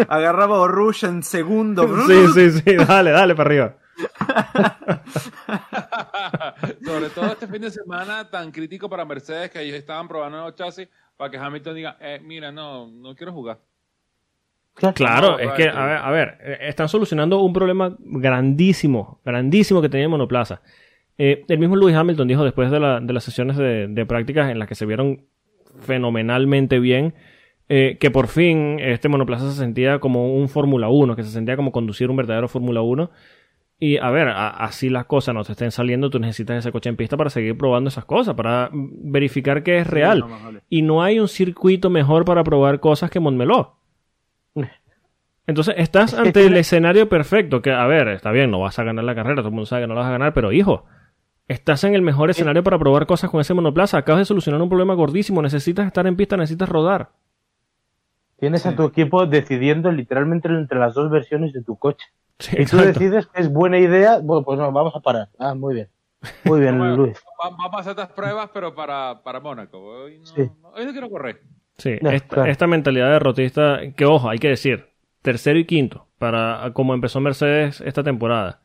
agarraba 0.09 0.63
a 0.63 0.67
Rouge 0.67 1.05
en 1.07 1.23
segundo. 1.23 1.88
Sí, 2.07 2.27
sí, 2.34 2.51
sí, 2.59 2.75
dale, 2.75 3.11
dale 3.11 3.36
para 3.36 3.47
arriba. 3.47 3.75
Sobre 6.86 7.10
todo 7.10 7.32
este 7.32 7.47
fin 7.47 7.62
de 7.62 7.72
semana 7.72 8.30
tan 8.30 8.52
crítico 8.52 8.89
para 8.89 9.06
Mercedes 9.06 9.49
que 9.52 9.62
ellos 9.62 9.76
estaban 9.78 10.08
probando 10.08 10.38
nuevos 10.38 10.56
chasis 10.56 10.88
para 11.18 11.30
que 11.32 11.38
Hamilton 11.38 11.76
diga, 11.76 11.97
eh, 11.99 12.20
mira, 12.24 12.52
no, 12.52 12.88
no 12.88 13.16
quiero 13.16 13.34
jugar. 13.34 13.60
Claro, 14.93 15.32
No, 15.34 15.39
es 15.39 15.52
que, 15.52 15.68
a 15.68 15.86
ver, 15.86 15.97
a 15.97 16.12
ver, 16.12 16.38
eh, 16.41 16.58
están 16.62 16.89
solucionando 16.89 17.39
un 17.41 17.54
problema 17.54 17.95
grandísimo, 17.99 19.20
grandísimo 19.24 19.82
que 19.82 19.89
tenía 19.89 20.06
el 20.06 20.10
monoplaza. 20.10 20.62
Eh, 21.18 21.43
el 21.47 21.60
mismo 21.60 21.76
Lewis 21.76 21.95
Hamilton 21.95 22.28
dijo 22.28 22.43
después 22.43 22.72
de, 22.72 22.80
la- 22.80 22.99
de 22.99 23.14
las 23.14 23.24
sesiones 23.24 23.58
de, 23.58 23.88
de 23.88 24.06
prácticas 24.06 24.49
en 24.49 24.60
las 24.60 24.68
que 24.68 24.76
se 24.76 24.86
vieron 24.86 25.26
fenomenalmente 25.82 26.80
bien, 26.80 27.14
eh, 27.70 27.97
que 27.99 28.12
por 28.12 28.28
fin 28.28 28.80
este 28.80 29.08
monoplaza 29.10 29.49
se 29.52 29.58
sentía 29.58 29.99
como 29.99 30.34
un 30.36 30.49
Fórmula 30.49 30.89
1, 30.89 31.16
que 31.16 31.24
se 31.24 31.32
sentía 31.32 31.56
como 31.56 31.72
conducir 31.72 32.10
un 32.10 32.18
verdadero 32.18 32.47
Fórmula 32.47 32.82
1. 32.82 33.12
Y 33.84 33.97
a 33.97 34.11
ver, 34.11 34.27
así 34.27 34.91
las 34.91 35.07
cosas 35.07 35.34
no 35.34 35.43
te 35.43 35.53
estén 35.53 35.71
saliendo, 35.71 36.11
tú 36.11 36.19
necesitas 36.19 36.55
ese 36.59 36.71
coche 36.71 36.88
en 36.88 36.95
pista 36.95 37.17
para 37.17 37.32
seguir 37.32 37.57
probando 37.57 37.88
esas 37.88 38.05
cosas, 38.05 38.36
para 38.36 38.69
verificar 38.71 39.63
que 39.63 39.79
es 39.79 39.88
real. 39.88 40.23
Y 40.69 40.84
no 40.84 41.01
hay 41.01 41.19
un 41.19 41.27
circuito 41.27 41.89
mejor 41.89 42.23
para 42.23 42.43
probar 42.43 42.79
cosas 42.79 43.09
que 43.09 43.19
Montmeló. 43.19 43.77
Entonces 45.47 45.73
estás 45.79 46.13
ante 46.13 46.45
el 46.45 46.57
escenario 46.57 47.09
perfecto, 47.09 47.63
que 47.63 47.71
a 47.71 47.88
ver, 47.88 48.09
está 48.09 48.29
bien, 48.29 48.51
no 48.51 48.59
vas 48.59 48.77
a 48.77 48.84
ganar 48.84 49.03
la 49.03 49.15
carrera, 49.15 49.38
todo 49.38 49.47
el 49.47 49.55
mundo 49.55 49.65
sabe 49.65 49.82
que 49.82 49.88
no 49.88 49.95
la 49.95 50.01
vas 50.01 50.09
a 50.09 50.13
ganar, 50.13 50.34
pero 50.36 50.51
hijo, 50.51 50.86
estás 51.47 51.84
en 51.84 51.95
el 51.95 52.03
mejor 52.03 52.29
escenario 52.29 52.61
para 52.61 52.77
probar 52.77 53.07
cosas 53.07 53.32
con 53.32 53.41
ese 53.41 53.55
monoplaza, 53.55 53.97
acabas 53.97 54.19
de 54.19 54.25
solucionar 54.25 54.61
un 54.61 54.69
problema 54.69 54.93
gordísimo, 54.93 55.41
necesitas 55.41 55.88
estar 55.88 56.05
en 56.05 56.15
pista, 56.15 56.38
necesitas 56.38 56.69
rodar. 56.69 57.09
Tienes 58.38 58.63
a 58.67 58.75
tu 58.75 58.84
equipo 58.84 59.25
decidiendo 59.25 59.91
literalmente 59.91 60.49
entre 60.49 60.77
las 60.77 60.93
dos 60.93 61.09
versiones 61.09 61.51
de 61.51 61.63
tu 61.63 61.79
coche. 61.79 62.05
Y 62.58 62.66
tú 62.66 62.78
decides 62.78 63.28
que 63.28 63.42
es 63.42 63.52
buena 63.52 63.78
idea, 63.78 64.20
bueno, 64.20 64.44
pues 64.44 64.60
no, 64.60 64.72
vamos 64.72 64.96
a 64.96 65.00
parar. 65.00 65.30
Ah, 65.38 65.54
muy 65.54 65.76
bien. 65.76 65.89
Muy 66.44 66.60
bien, 66.60 66.78
Luis. 66.96 67.18
Vamos 67.42 67.74
a 67.74 67.80
hacer 67.80 67.92
estas 67.92 68.12
pruebas, 68.12 68.50
pero 68.54 68.76
para, 68.76 69.22
para 69.24 69.39
Mónaco. 69.39 69.80
Hoy 69.80 70.20
no, 70.20 70.70
hoy 70.70 70.86
no 70.86 70.92
quiero 70.92 71.10
correr. 71.10 71.42
Sí, 71.78 71.98
esta, 72.00 72.48
esta, 72.48 72.68
mentalidad 72.68 73.10
derrotista, 73.10 73.80
que 73.96 74.06
ojo, 74.06 74.30
hay 74.30 74.38
que 74.38 74.50
decir, 74.50 74.86
tercero 75.24 75.58
y 75.58 75.66
quinto, 75.66 76.08
para 76.20 76.72
como 76.74 76.94
empezó 76.94 77.20
Mercedes 77.20 77.82
esta 77.82 78.04
temporada. 78.04 78.62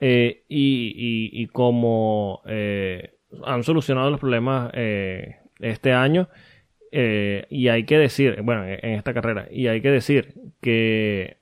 Eh, 0.00 0.44
y, 0.48 1.30
y, 1.32 1.46
como 1.48 2.42
eh, 2.46 3.14
han 3.44 3.62
solucionado 3.62 4.10
los 4.10 4.20
problemas 4.20 4.70
eh, 4.74 5.36
este 5.60 5.92
año, 5.92 6.28
y 6.92 7.68
hay 7.68 7.84
que 7.84 7.98
decir, 7.98 8.40
bueno, 8.42 8.64
en 8.64 8.94
esta 8.94 9.12
carrera, 9.12 9.48
y 9.50 9.66
hay 9.66 9.82
que 9.82 9.90
decir 9.90 10.32
que 10.62 11.36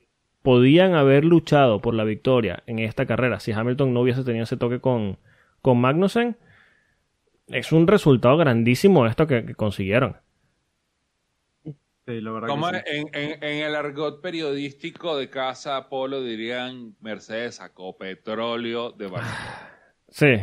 podían 0.45 0.93
haber 0.93 1.25
luchado 1.25 1.81
por 1.81 1.95
la 1.95 2.03
victoria 2.03 2.61
en 2.67 2.79
esta 2.79 3.05
carrera 3.05 3.39
si 3.39 3.51
Hamilton 3.51 3.93
no 3.93 4.01
hubiese 4.01 4.23
tenido 4.23 4.43
ese 4.43 4.55
toque 4.55 4.79
con, 4.79 5.17
con 5.61 5.81
Magnussen. 5.81 6.37
Es 7.47 7.71
un 7.71 7.87
resultado 7.87 8.37
grandísimo 8.37 9.07
esto 9.07 9.25
que 9.25 9.55
consiguieron. 9.55 10.17
Como 12.05 12.69
en, 12.69 13.43
el 13.43 13.75
argot 13.75 14.21
periodístico 14.21 15.17
de 15.17 15.31
casa 15.31 15.75
Apolo 15.75 16.21
dirían 16.21 16.95
Mercedes 17.01 17.55
sacó 17.55 17.97
petróleo 17.97 18.91
de 18.91 19.07
Barcelona. 19.07 19.71
Sí, 20.07 20.37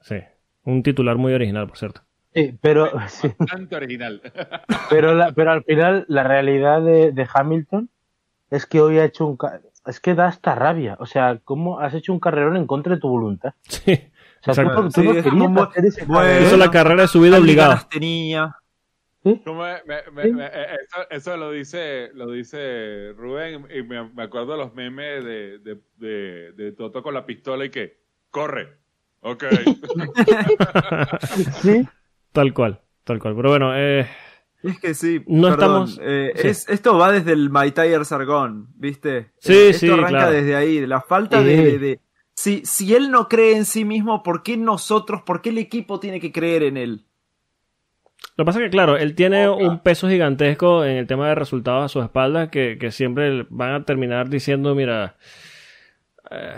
sí. 0.00 0.16
Un 0.62 0.84
titular 0.84 1.16
muy 1.16 1.32
original, 1.32 1.66
por 1.66 1.76
cierto. 1.76 2.02
Sí, 2.34 2.56
pero. 2.60 2.92
Bastante 2.92 3.74
original. 3.76 4.20
Pero, 4.90 5.18
pero 5.34 5.50
al 5.50 5.64
final, 5.64 6.04
la 6.08 6.22
realidad 6.22 6.82
de, 6.82 7.28
Hamilton 7.34 7.90
es 8.50 8.66
que 8.66 8.80
hoy 8.80 8.98
ha 8.98 9.04
hecho 9.04 9.26
un. 9.26 9.38
Es 9.86 10.00
que 10.00 10.14
da 10.14 10.26
hasta 10.26 10.54
rabia. 10.54 10.96
O 11.00 11.06
sea, 11.06 11.40
¿cómo 11.44 11.80
has 11.80 11.94
hecho 11.94 12.12
un 12.12 12.20
carrerón 12.20 12.56
en 12.56 12.66
contra 12.66 12.94
de 12.94 13.00
tu 13.00 13.08
voluntad? 13.08 13.54
Sí. 14.40 14.46
O 14.46 14.54
sea, 14.54 14.64
tú, 14.64 14.70
no 14.70 14.90
querías 14.92 15.26
hacer 15.26 15.84
ese 15.84 16.44
Hizo 16.44 16.56
la 16.56 16.70
carrera 16.70 17.02
de 17.02 17.08
su 17.08 17.20
vida 17.20 17.38
obligada. 17.38 17.88
Tenía 17.90 18.54
eso, 21.10 21.36
lo 21.36 21.50
dice 21.50 22.10
lo 22.14 22.30
dice 22.30 23.12
Rubén 23.16 23.66
y 23.74 23.82
me, 23.82 24.22
acuerdo 24.22 24.52
de 24.52 24.58
los 24.58 24.74
memes 24.74 25.24
de, 25.24 26.72
Toto 26.76 27.02
con 27.02 27.14
la 27.14 27.26
pistola 27.26 27.64
y 27.64 27.70
que 27.70 27.98
corre. 28.30 28.76
Ok. 29.20 29.44
sí. 31.60 31.88
Tal 32.32 32.54
cual, 32.54 32.80
tal 33.04 33.18
cual. 33.18 33.34
Pero 33.34 33.50
bueno, 33.50 33.76
eh, 33.76 34.06
es 34.70 34.80
que 34.80 34.94
sí, 34.94 35.22
no 35.26 35.48
estamos. 35.48 36.00
Eh, 36.02 36.32
esto 36.42 36.96
va 36.96 37.12
desde 37.12 37.32
el 37.32 37.50
My 37.50 37.70
Tire 37.70 38.04
Sargón, 38.04 38.68
¿viste? 38.76 39.32
Sí, 39.38 39.52
eh, 39.52 39.68
esto 39.70 39.86
sí. 39.86 39.92
arranca 39.92 40.30
desde 40.30 40.56
ahí, 40.56 40.86
la 40.86 41.00
falta 41.00 41.42
de, 41.42 41.78
de, 41.78 42.00
si, 42.34 42.62
si 42.64 42.94
él 42.94 43.10
no 43.10 43.28
cree 43.28 43.56
en 43.56 43.64
sí 43.64 43.84
mismo, 43.84 44.22
¿por 44.22 44.44
qué 44.44 44.56
nosotros, 44.56 45.22
por 45.22 45.42
qué 45.42 45.48
el 45.50 45.58
equipo 45.58 45.98
tiene 45.98 46.20
que 46.20 46.30
creer 46.30 46.62
en 46.62 46.76
él? 46.76 47.04
Lo 48.36 48.44
que 48.44 48.46
pasa 48.46 48.60
es 48.60 48.66
que, 48.66 48.70
claro, 48.70 48.96
él 48.96 49.16
tiene 49.16 49.48
un 49.48 49.80
peso 49.80 50.08
gigantesco 50.08 50.84
en 50.84 50.96
el 50.98 51.08
tema 51.08 51.28
de 51.28 51.34
resultados 51.34 51.84
a 51.84 51.88
su 51.88 52.00
espalda 52.00 52.48
que, 52.48 52.78
siempre 52.92 53.44
van 53.50 53.72
a 53.72 53.84
terminar 53.84 54.28
diciendo, 54.28 54.76
mira, 54.76 55.16
eh, 56.30 56.54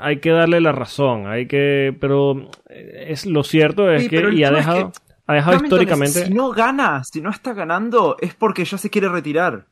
hay 0.00 0.18
que 0.18 0.30
darle 0.30 0.60
la 0.60 0.72
razón, 0.72 1.28
hay 1.28 1.46
que... 1.46 1.96
Pero 2.00 2.50
eh, 2.68 3.06
es 3.10 3.26
lo 3.26 3.44
cierto 3.44 3.88
es 3.92 4.08
que... 4.08 4.34
Y 4.34 4.42
ha 4.42 4.50
dejado, 4.50 4.90
ha 5.30 5.34
dejado 5.34 5.62
históricamente... 5.62 6.26
Si 6.26 6.34
no 6.34 6.50
gana, 6.50 7.04
si 7.04 7.20
no 7.20 7.30
está 7.30 7.52
ganando, 7.52 8.16
es 8.20 8.34
porque 8.34 8.64
ya 8.64 8.78
se 8.78 8.90
quiere 8.90 9.08
retirar. 9.08 9.66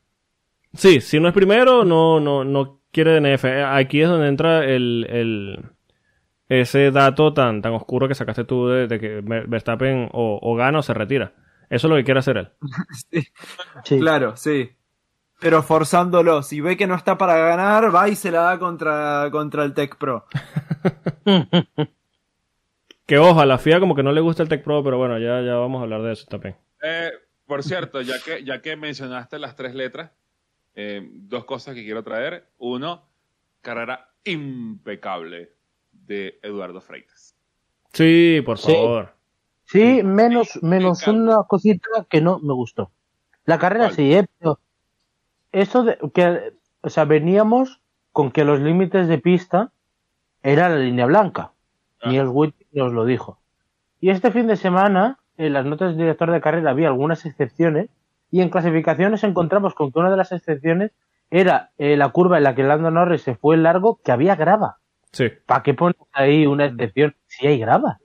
Sí, 0.75 1.01
si 1.01 1.19
no 1.21 1.29
es 1.29 1.35
primero, 1.35 1.85
no, 1.85 2.21
no, 2.21 2.45
no 2.45 2.81
quiere 2.93 3.21
DNF. 3.21 3.45
Aquí 3.67 4.03
es 4.03 4.09
donde 4.09 4.29
entra 4.29 4.65
el 4.65 5.75
ese 6.49 6.91
dato 6.91 7.35
tan, 7.35 7.61
tan 7.61 7.75
oscuro 7.75 8.09
que 8.09 8.15
sacaste 8.15 8.45
tú 8.45 8.69
de, 8.69 8.89
que 8.99 9.21
Verstappen 9.23 10.09
o, 10.13 10.57
gana 10.57 10.79
o 10.79 10.83
se 10.83 10.95
retira. 10.95 11.35
Eso 11.69 11.87
es 11.87 11.91
lo 11.91 11.97
que 11.97 12.05
quiere 12.05 12.21
hacer 12.21 12.39
él. 12.39 12.49
sí. 13.85 13.99
Claro, 13.99 14.37
sí. 14.37 14.71
Pero 15.41 15.63
forzándolo. 15.63 16.43
Si 16.43 16.61
ve 16.61 16.77
que 16.77 16.87
no 16.87 16.95
está 16.95 17.19
para 17.19 17.37
ganar, 17.37 17.95
va 17.95 18.09
y 18.09 18.17
se 18.17 18.31
la 18.31 18.41
da 18.43 18.59
contra, 18.59 19.29
contra 19.31 19.65
el 19.65 19.75
Tech 19.75 19.97
Pro. 19.97 20.27
que 23.09 23.17
ojo, 23.17 23.41
a 23.41 23.47
la 23.47 23.57
FIA 23.57 23.81
como 23.81 23.95
que 23.95 24.03
no 24.03 24.13
le 24.13 24.21
gusta 24.21 24.43
el 24.43 24.51
Tech 24.51 24.63
Pro, 24.63 24.85
pero 24.85 24.99
bueno, 24.99 25.19
ya, 25.19 25.41
ya 25.41 25.55
vamos 25.55 25.81
a 25.81 25.85
hablar 25.85 26.03
de 26.03 26.13
eso 26.13 26.27
también. 26.27 26.57
Eh, 26.83 27.11
por 27.47 27.63
cierto, 27.63 28.03
ya 28.03 28.17
que, 28.23 28.45
ya 28.45 28.61
que 28.61 28.77
mencionaste 28.77 29.39
las 29.39 29.57
tres 29.57 29.75
letras, 29.75 30.11
eh, 30.75 31.09
dos 31.11 31.47
cosas 31.47 31.75
que 31.75 31.85
quiero 31.85 32.05
traer. 32.05 32.51
Uno, 32.59 33.09
carrera 33.63 34.11
impecable 34.25 35.55
de 35.91 36.39
Eduardo 36.43 36.83
Freitas. 36.83 37.35
Sí, 37.95 38.43
por 38.45 38.59
favor. 38.59 39.15
Sí, 39.65 40.03
menos, 40.03 40.63
menos 40.63 41.07
una 41.07 41.45
cosita 41.45 41.89
que 42.11 42.21
no 42.21 42.39
me 42.41 42.53
gustó. 42.53 42.91
La 43.47 43.59
carrera 43.59 43.91
sí, 43.91 44.13
¿eh? 44.13 44.27
pero 44.39 44.61
eso 45.51 45.83
de 45.83 45.97
que, 46.13 46.53
o 46.83 46.91
sea, 46.91 47.07
veníamos 47.07 47.81
con 48.13 48.33
que 48.33 48.45
los 48.45 48.61
límites 48.61 49.09
de 49.09 49.17
pista 49.17 49.73
era 50.43 50.69
la 50.69 50.77
línea 50.77 51.07
blanca. 51.07 51.53
Ni 52.05 52.17
el 52.17 52.29
Witt 52.29 52.55
nos 52.73 52.93
lo 52.93 53.05
dijo. 53.05 53.41
Y 54.01 54.11
este 54.11 54.31
fin 54.31 54.47
de 54.47 54.57
semana, 54.57 55.19
en 55.37 55.53
las 55.53 55.65
notas 55.65 55.91
del 55.91 55.99
director 55.99 56.31
de 56.31 56.41
carrera 56.41 56.71
había 56.71 56.89
algunas 56.89 57.27
excepciones 57.27 57.91
y 58.31 58.41
en 58.41 58.51
clasificaciones 58.51 59.25
encontramos 59.25 59.75
con 59.75 59.91
que 59.91 59.99
una 59.99 60.11
de 60.11 60.17
las 60.17 60.33
excepciones 60.33 60.93
era 61.31 61.73
eh, 61.79 61.97
la 61.97 62.11
curva 62.11 62.39
en 62.39 62.45
la 62.45 62.55
que 62.55 62.63
Lando 62.63 62.91
Norris 62.91 63.23
se 63.23 63.35
fue 63.35 63.57
largo 63.57 64.01
que 64.03 64.13
había 64.13 64.37
grava. 64.37 64.79
Sí. 65.13 65.31
¿Para 65.47 65.63
qué 65.63 65.75
pones 65.75 65.97
ahí 66.13 66.47
una 66.47 66.67
excepción 66.67 67.17
si 67.27 67.47
hay 67.47 67.59
grava? 67.59 67.99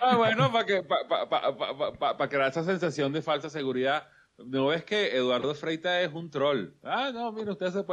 Ah, 0.00 0.16
bueno, 0.16 0.52
para 0.52 0.66
que, 0.66 0.82
para 0.82 2.28
crear 2.28 2.50
esa 2.50 2.64
sensación 2.64 3.12
de 3.12 3.22
falsa 3.22 3.48
seguridad. 3.48 4.08
No 4.38 4.72
es 4.72 4.84
que 4.84 5.16
Eduardo 5.16 5.54
Freita 5.54 6.00
es 6.00 6.12
un 6.12 6.30
troll. 6.30 6.70
Ah, 6.82 7.10
no, 7.12 7.32
mira, 7.32 7.52
ustedes 7.52 7.84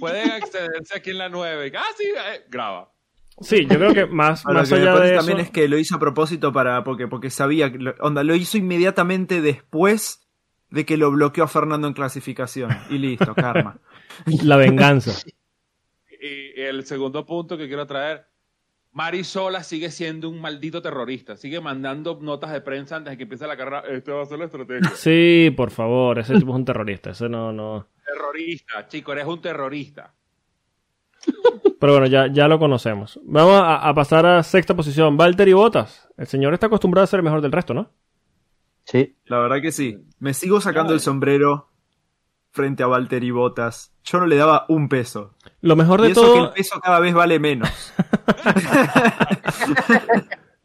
pueden 0.00 0.30
accederse 0.30 0.96
aquí 0.96 1.10
en 1.10 1.18
la 1.18 1.28
9. 1.28 1.72
Ah, 1.76 1.82
sí, 1.96 2.04
eh, 2.04 2.44
graba. 2.48 2.90
Sí, 3.40 3.66
yo 3.66 3.76
creo 3.76 3.94
que 3.94 4.06
más, 4.06 4.44
más 4.44 4.72
allá 4.72 4.96
de 4.96 5.14
eso... 5.14 5.16
También 5.18 5.40
es 5.40 5.50
que 5.50 5.68
lo 5.68 5.78
hizo 5.78 5.96
a 5.96 5.98
propósito 5.98 6.52
para 6.52 6.82
porque, 6.84 7.06
porque 7.06 7.30
sabía, 7.30 7.72
que 7.72 7.78
onda, 8.00 8.24
lo 8.24 8.34
hizo 8.34 8.58
inmediatamente 8.58 9.40
después 9.40 10.28
de 10.70 10.84
que 10.84 10.96
lo 10.96 11.10
bloqueó 11.10 11.44
a 11.44 11.48
Fernando 11.48 11.88
en 11.88 11.94
clasificación. 11.94 12.70
Y 12.90 12.98
listo, 12.98 13.34
karma. 13.34 13.78
La 14.42 14.56
venganza. 14.56 15.12
Y 16.20 16.60
el 16.60 16.84
segundo 16.84 17.24
punto 17.24 17.56
que 17.56 17.68
quiero 17.68 17.86
traer, 17.86 18.26
Marisola 18.90 19.62
sigue 19.62 19.92
siendo 19.92 20.28
un 20.28 20.40
maldito 20.40 20.82
terrorista, 20.82 21.36
sigue 21.36 21.60
mandando 21.60 22.18
notas 22.20 22.50
de 22.50 22.60
prensa 22.60 22.96
antes 22.96 23.12
de 23.12 23.16
que 23.16 23.22
empiece 23.22 23.46
la 23.46 23.56
carrera, 23.56 23.84
este 23.88 24.10
va 24.10 24.22
a 24.22 24.26
ser 24.26 24.40
la 24.40 24.46
estrategia. 24.46 24.90
Sí, 24.96 25.54
por 25.56 25.70
favor, 25.70 26.18
ese 26.18 26.34
tipo 26.34 26.50
es 26.50 26.56
un 26.56 26.64
terrorista, 26.64 27.10
ese 27.10 27.28
no, 27.28 27.52
no... 27.52 27.86
Terrorista, 28.04 28.88
chico, 28.88 29.12
eres 29.12 29.26
un 29.26 29.40
terrorista. 29.40 30.12
Pero 31.78 31.92
bueno, 31.92 32.06
ya, 32.06 32.26
ya 32.26 32.48
lo 32.48 32.58
conocemos. 32.58 33.20
Vamos 33.24 33.62
a, 33.64 33.94
pasar 33.94 34.26
a 34.26 34.42
sexta 34.42 34.74
posición. 34.74 35.16
Valtteri 35.16 35.52
Botas. 35.52 36.08
El 36.16 36.26
señor 36.26 36.54
está 36.54 36.66
acostumbrado 36.66 37.04
a 37.04 37.06
ser 37.06 37.18
el 37.18 37.24
mejor 37.24 37.40
del 37.40 37.52
resto, 37.52 37.72
¿no? 37.74 37.92
Sí. 38.84 39.16
La 39.26 39.38
verdad 39.38 39.62
que 39.62 39.70
sí. 39.70 40.04
Me 40.18 40.34
sigo 40.34 40.60
sacando 40.60 40.92
el 40.92 41.00
sombrero 41.00 41.68
frente 42.50 42.82
a 42.82 42.86
Valtteri 42.88 43.30
Botas. 43.30 43.92
Yo 44.02 44.18
no 44.18 44.26
le 44.26 44.36
daba 44.36 44.64
un 44.68 44.88
peso. 44.88 45.34
Lo 45.60 45.76
mejor 45.76 46.02
de 46.02 46.08
y 46.08 46.12
eso 46.12 46.22
todo. 46.22 46.34
que 46.34 46.40
el 46.40 46.50
peso 46.50 46.80
cada 46.80 46.98
vez 46.98 47.14
vale 47.14 47.38
menos. 47.38 47.68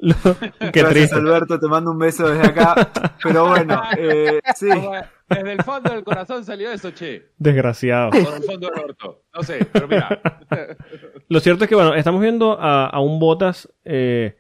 Qué 0.74 0.84
triste. 0.84 1.16
Alberto, 1.16 1.60
te 1.60 1.68
mando 1.68 1.92
un 1.92 2.00
beso 2.00 2.28
desde 2.28 2.48
acá. 2.48 2.92
Pero 3.22 3.48
bueno, 3.48 3.82
eh, 3.98 4.42
sí. 4.56 4.70
Desde 5.36 5.52
el 5.52 5.64
fondo 5.64 5.92
del 5.92 6.04
corazón 6.04 6.44
salió 6.44 6.72
eso, 6.72 6.92
che. 6.92 7.30
Desgraciado. 7.38 8.12
Por 8.12 8.20
el 8.20 8.44
fondo 8.44 8.70
del 8.70 8.80
orto. 8.84 9.24
No 9.34 9.44
sé, 9.44 9.66
pero 9.72 9.88
mira. 9.88 10.22
Lo 11.30 11.40
cierto 11.40 11.64
es 11.64 11.70
que, 11.70 11.76
bueno, 11.76 11.96
estamos 11.96 12.22
viendo 12.22 12.58
a, 12.60 13.00
un 13.00 13.20
Botas 13.20 13.70
eh, 13.86 14.36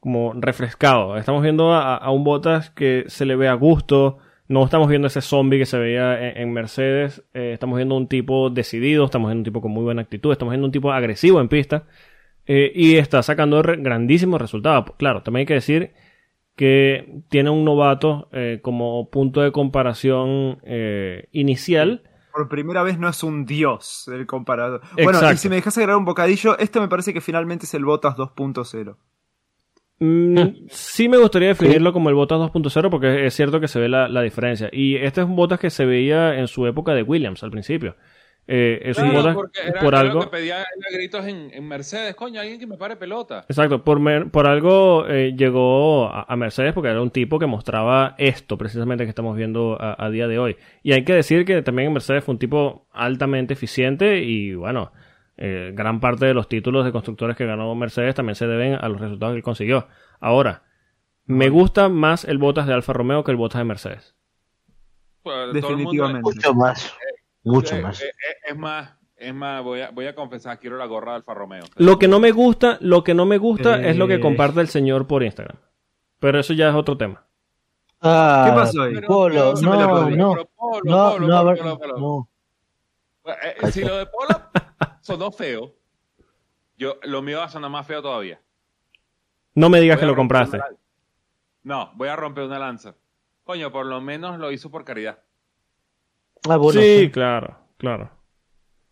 como 0.00 0.32
refrescado. 0.34 1.16
Estamos 1.16 1.42
viendo 1.42 1.72
a, 1.72 1.96
a, 1.96 2.10
un 2.10 2.24
Botas 2.24 2.70
que 2.70 3.04
se 3.08 3.24
le 3.24 3.36
ve 3.36 3.48
a 3.48 3.54
gusto, 3.54 4.18
No 4.48 4.64
estamos 4.64 4.88
viendo 4.88 5.08
ese 5.08 5.22
zombie 5.22 5.58
que 5.58 5.66
se 5.66 5.78
veía 5.78 6.30
en, 6.30 6.52
Mercedes. 6.52 7.24
Eh, 7.32 7.52
estamos 7.54 7.76
viendo 7.76 7.96
un 7.96 8.08
tipo 8.08 8.50
decidido, 8.50 9.04
estamos 9.06 9.28
viendo 9.28 9.40
un 9.40 9.44
tipo 9.44 9.60
con 9.60 9.70
muy 9.70 9.84
buena 9.84 10.02
actitud, 10.02 10.32
estamos 10.32 10.52
viendo 10.52 10.66
un 10.66 10.72
tipo 10.72 10.92
agresivo 10.92 11.40
en 11.40 11.48
pista. 11.48 11.84
Eh, 12.46 12.70
y 12.74 12.96
está 12.96 13.22
sacando 13.22 13.62
grandísimos 13.62 14.40
resultados. 14.40 14.84
Claro, 14.98 15.22
también 15.22 15.40
hay 15.40 15.46
que 15.46 15.54
decir 15.54 15.92
que 16.56 17.22
tiene 17.28 17.50
un 17.50 17.64
novato 17.64 18.28
eh, 18.32 18.60
como 18.62 19.10
punto 19.10 19.40
de 19.40 19.52
comparación 19.52 20.58
inicial. 21.32 22.02
Por 22.32 22.48
primera 22.48 22.82
vez 22.82 22.98
no 22.98 23.08
es 23.08 23.22
un 23.22 23.46
dios 23.46 24.08
el 24.12 24.26
comparador. 24.26 24.80
Bueno, 25.02 25.20
y 25.30 25.36
si 25.36 25.48
me 25.48 25.56
dejas 25.56 25.76
agregar 25.78 25.96
un 25.96 26.04
bocadillo, 26.04 26.58
este 26.58 26.80
me 26.80 26.88
parece 26.88 27.12
que 27.12 27.20
finalmente 27.20 27.66
es 27.66 27.74
el 27.74 27.84
Botas 27.84 28.16
2.0. 28.16 28.96
Mm, 30.00 30.66
sí 30.68 31.08
me 31.08 31.18
gustaría 31.18 31.48
definirlo 31.48 31.92
como 31.92 32.08
el 32.08 32.14
Botas 32.14 32.38
2.0 32.38 32.90
porque 32.90 33.26
es 33.26 33.34
cierto 33.34 33.60
que 33.60 33.68
se 33.68 33.78
ve 33.78 33.88
la, 33.88 34.22
diferencia. 34.22 34.68
Y 34.72 34.96
este 34.96 35.20
es 35.20 35.26
un 35.26 35.36
Botas 35.36 35.60
que 35.60 35.70
se 35.70 35.86
veía 35.86 36.38
en 36.38 36.48
su 36.48 36.66
época 36.66 36.92
de 36.94 37.02
Williams 37.02 37.42
al 37.42 37.50
principio. 37.50 37.96
Eh, 38.46 38.80
es 38.84 38.98
un 38.98 39.12
Botas 39.12 39.36
por 39.80 39.94
algo. 39.94 40.20
que 40.20 40.26
pedía 40.26 40.64
gritos 40.92 41.26
en, 41.26 41.66
Mercedes, 41.66 42.14
coño, 42.14 42.40
alguien 42.40 42.60
que 42.60 42.66
me 42.66 42.76
pare 42.76 42.96
pelota. 42.96 43.46
Exacto, 43.48 43.82
por, 43.82 44.30
por 44.30 44.46
algo 44.46 45.06
eh, 45.08 45.34
llegó 45.36 46.08
a, 46.08 46.36
Mercedes 46.36 46.74
porque 46.74 46.90
era 46.90 47.00
un 47.00 47.10
tipo 47.10 47.38
que 47.38 47.46
mostraba 47.46 48.14
esto 48.18 48.58
precisamente 48.58 49.04
que 49.04 49.10
estamos 49.10 49.36
viendo 49.36 49.78
a 49.80 50.10
día 50.10 50.28
de 50.28 50.38
hoy. 50.38 50.56
Y 50.82 50.92
hay 50.92 51.04
que 51.04 51.14
decir 51.14 51.44
que 51.44 51.62
también 51.62 51.88
en 51.88 51.94
Mercedes 51.94 52.22
fue 52.22 52.34
un 52.34 52.38
tipo 52.38 52.86
altamente 52.92 53.54
eficiente 53.54 54.18
y 54.18 54.54
bueno 54.54 54.92
eh, 55.36 55.72
gran 55.74 55.98
parte 55.98 56.26
de 56.26 56.34
los 56.34 56.48
títulos 56.48 56.84
de 56.84 56.92
constructores 56.92 57.36
que 57.36 57.44
ganó 57.44 57.74
Mercedes 57.74 58.14
también 58.14 58.36
se 58.36 58.46
deben 58.46 58.74
a 58.74 58.88
los 58.88 59.00
resultados 59.00 59.32
que 59.32 59.38
él 59.38 59.42
consiguió. 59.42 59.88
Ahora, 60.20 60.62
me 61.26 61.48
gusta 61.48 61.88
más 61.88 62.24
el 62.24 62.38
Botas 62.38 62.66
de 62.66 62.74
Alfa 62.74 62.92
Romeo 62.92 63.24
que 63.24 63.32
el 63.32 63.36
Botas 63.36 63.58
de 63.58 63.64
Mercedes. 63.64 64.14
Pues, 65.22 65.52
Definitivamente. 65.52 66.22
Mucho 66.22 66.54
más. 66.54 66.94
Eh, 67.44 67.50
Mucho 67.50 67.76
eh, 67.76 67.82
más. 67.82 68.02
es 68.46 68.56
más, 68.56 68.94
es 69.16 69.34
más, 69.34 69.62
voy 69.62 69.82
a, 69.82 69.90
voy 69.90 70.06
a 70.06 70.14
confesar, 70.14 70.58
quiero 70.58 70.78
la 70.78 70.86
gorra 70.86 71.12
de 71.12 71.16
Alfa 71.16 71.34
Romeo. 71.34 71.64
Lo 71.76 71.98
que 71.98 72.08
no 72.08 72.20
me 72.20 72.32
gusta, 72.32 72.78
lo 72.80 73.04
que 73.04 73.12
no 73.14 73.26
me 73.26 73.38
gusta 73.38 73.82
es 73.82 73.96
lo 73.96 74.08
que 74.08 74.20
comparte 74.20 74.60
el 74.60 74.68
señor 74.68 75.06
por 75.06 75.22
Instagram. 75.22 75.58
Pero 76.20 76.40
eso 76.40 76.54
ya 76.54 76.70
es 76.70 76.74
otro 76.74 76.96
tema. 76.96 77.26
Ah, 78.00 78.46
¿Qué 78.46 78.54
pasó 78.54 78.82
ahí? 78.82 79.00
Polo, 79.00 79.54
no, 79.54 79.74
no, 79.74 80.10
no, 80.10 81.18
no, 81.18 81.48
no, 81.98 82.28
Si 83.70 83.82
lo 83.82 83.96
de 83.98 84.06
Polo 84.06 84.40
sonó 85.00 85.30
feo. 85.30 85.74
Yo, 86.76 86.96
lo 87.02 87.22
mío 87.22 87.38
va 87.38 87.44
a 87.44 87.48
sonar 87.48 87.70
más 87.70 87.86
feo 87.86 88.02
todavía. 88.02 88.40
No 89.54 89.68
me 89.68 89.80
digas 89.80 90.00
que 90.00 90.06
lo 90.06 90.16
compraste. 90.16 90.60
No, 91.62 91.92
voy 91.94 92.08
a 92.08 92.16
romper 92.16 92.44
una 92.44 92.58
lanza. 92.58 92.94
Coño, 93.44 93.70
por 93.70 93.86
lo 93.86 94.00
menos 94.00 94.38
lo 94.38 94.50
hizo 94.50 94.70
por 94.70 94.84
caridad. 94.84 95.23
Ah, 96.48 96.58
sí, 96.72 97.10
claro, 97.12 97.56
claro. 97.78 98.10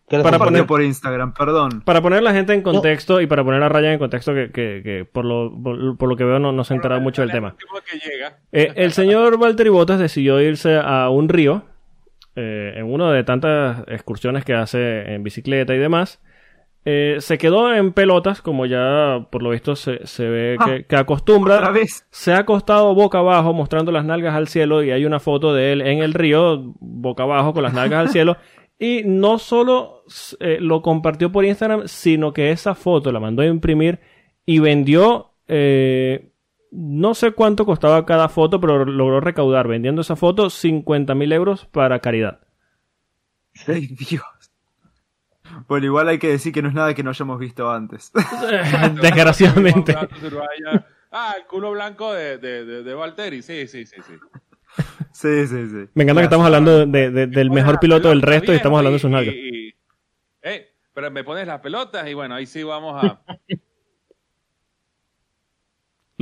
Para 0.09 0.39
poner 0.39 0.67
por 0.67 0.83
Instagram, 0.83 1.33
perdón. 1.33 1.83
Para 1.83 2.03
poner 2.03 2.23
la 2.23 2.33
gente 2.33 2.53
en 2.53 2.63
contexto 2.63 3.21
y 3.21 3.27
para 3.27 3.45
poner 3.45 3.63
a 3.63 3.69
Ryan 3.69 3.95
en 3.95 3.99
contexto 3.99 4.35
que, 4.35 4.51
que, 4.53 5.09
por, 5.11 5.25
lo, 5.25 5.51
por, 5.97 6.09
lo 6.09 6.17
que 6.17 6.25
veo 6.25 6.39
no, 6.39 6.53
no 6.53 6.65
se 6.65 6.75
ha 6.75 6.77
enterado 6.77 7.01
mucho 7.01 7.23
del 7.23 7.31
tema. 7.31 7.57
Eh, 8.53 8.73
el 8.77 8.93
señor 8.93 9.39
Valtteri 9.39 9.71
Bottas 9.71 9.99
decidió 9.99 10.41
irse 10.41 10.77
a 10.77 11.09
un 11.09 11.31
río 11.31 11.65
eh, 12.37 12.75
en 12.77 12.93
una 12.93 13.11
de 13.13 13.25
tantas 13.25 13.85
excursiones 13.89 14.45
que 14.45 14.55
hace 14.55 15.15
en 15.15 15.23
bicicleta 15.23 15.75
y 15.75 15.79
demás, 15.79 16.21
eh, 16.85 17.17
se 17.21 17.39
quedó 17.39 17.73
en 17.73 17.93
pelotas, 17.93 18.43
como 18.43 18.67
ya 18.67 19.27
por 19.31 19.43
lo 19.43 19.51
visto 19.51 19.77
se, 19.77 20.01
ve 20.19 20.57
ah, 20.59 20.79
que, 20.89 20.97
acostumbra. 20.97 21.73
Se 22.11 22.33
ha 22.33 22.39
acostado 22.39 22.95
boca 22.95 23.19
abajo 23.19 23.53
mostrando 23.53 23.93
las 23.93 24.05
nalgas 24.05 24.35
al 24.35 24.49
cielo 24.49 24.83
y 24.83 24.91
hay 24.91 25.05
una 25.05 25.21
foto 25.21 25.55
de 25.55 25.73
él 25.73 25.81
en 25.83 25.99
el 26.03 26.13
río, 26.13 26.75
boca 26.81 27.23
abajo 27.23 27.53
con 27.53 27.63
las 27.63 27.73
nalgas 27.73 28.01
al 28.01 28.09
cielo. 28.13 28.37
Y 28.79 29.03
no 29.05 29.39
solo 29.39 30.05
eh, 30.41 30.59
lo 30.61 30.83
compartió 30.83 31.31
por 31.31 31.45
Instagram, 31.45 31.87
sino 31.87 32.33
que 32.33 32.51
esa 32.51 32.75
foto 32.75 33.13
la 33.13 33.21
mandó 33.21 33.43
a 33.43 33.47
imprimir 33.47 34.01
y 34.45 34.59
vendió 34.59 35.29
no 36.73 37.13
sé 37.13 37.33
cuánto 37.33 37.67
costaba 37.67 38.07
cada 38.07 38.31
foto, 38.31 38.59
pero 38.59 38.87
logró 38.87 39.21
recaudar 39.21 39.69
vendiendo 39.69 40.01
esa 40.01 40.17
foto 40.17 40.49
50 40.49 41.15
mil 41.15 41.31
euros 41.33 41.67
para 41.67 42.01
caridad. 42.01 42.41
¡Ay, 43.67 43.89
Dios! 43.89 44.25
Bueno, 45.69 45.87
igual 45.87 46.09
hay 46.09 46.19
que 46.19 46.29
decir 46.29 46.53
que 46.53 46.63
no 46.63 46.69
es 46.69 46.75
nada 46.75 46.95
que 46.95 47.03
no 47.03 47.11
hayamos 47.11 47.39
visto 47.39 47.71
antes. 47.71 48.13
Desgraciadamente. 49.03 49.95
ah, 51.11 51.35
el 51.39 51.47
culo 51.47 51.73
blanco 51.73 52.13
de, 52.13 52.39
de, 52.39 52.83
de, 52.83 52.95
Valtteri. 52.95 53.43
Sí, 53.43 53.67
sí, 53.67 53.87
sí, 53.87 53.97
sí. 54.07 54.15
Sí, 55.13 55.47
sí, 55.47 55.69
sí. 55.69 55.89
Me 55.95 56.05
encanta 56.05 56.23
que 56.23 56.25
estamos 56.25 56.47
hablando 56.47 56.87
del 56.87 57.51
mejor 57.51 57.79
piloto 57.81 58.09
del 58.09 58.23
resto 58.23 58.53
y 58.53 58.57
estamos 58.57 58.79
hablando 58.79 58.95
de 58.95 59.01
sus 59.01 59.11
nalgas. 59.11 59.35
eh, 59.35 60.73
pero 60.95 61.11
me 61.11 61.25
pones 61.25 61.47
las 61.47 61.61
pelotas 61.61 62.09
y 62.09 62.15
bueno, 62.15 62.35
ahí 62.35 62.47
sí 62.47 62.63
vamos 62.63 63.03
a... 63.03 63.23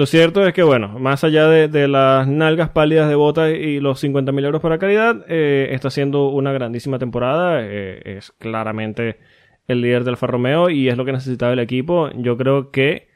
Lo 0.01 0.07
cierto 0.07 0.47
es 0.47 0.55
que, 0.55 0.63
bueno, 0.63 0.99
más 0.99 1.25
allá 1.25 1.47
de, 1.47 1.87
las 1.87 2.27
nalgas 2.27 2.71
pálidas 2.71 3.07
de 3.11 3.17
botas 3.17 3.51
y 3.51 3.81
los 3.81 4.03
50.000 4.03 4.47
euros 4.47 4.63
para 4.63 4.79
caridad, 4.79 5.27
eh, 5.29 5.69
está 5.73 5.89
haciendo 5.89 6.31
una 6.31 6.53
grandísima 6.53 6.99
temporada. 6.99 7.61
Eh, 7.61 8.17
es 8.17 8.33
claramente 8.39 9.21
el 9.69 9.83
líder 9.83 10.05
del 10.05 10.15
Alfa 10.15 10.27
Romeo 10.27 10.71
y 10.71 10.89
es 10.89 10.97
lo 10.97 11.05
que 11.05 11.13
necesitaba 11.13 11.53
el 11.53 11.59
equipo. 11.59 12.09
Yo 12.15 12.39
creo 12.39 12.71
que 12.71 13.11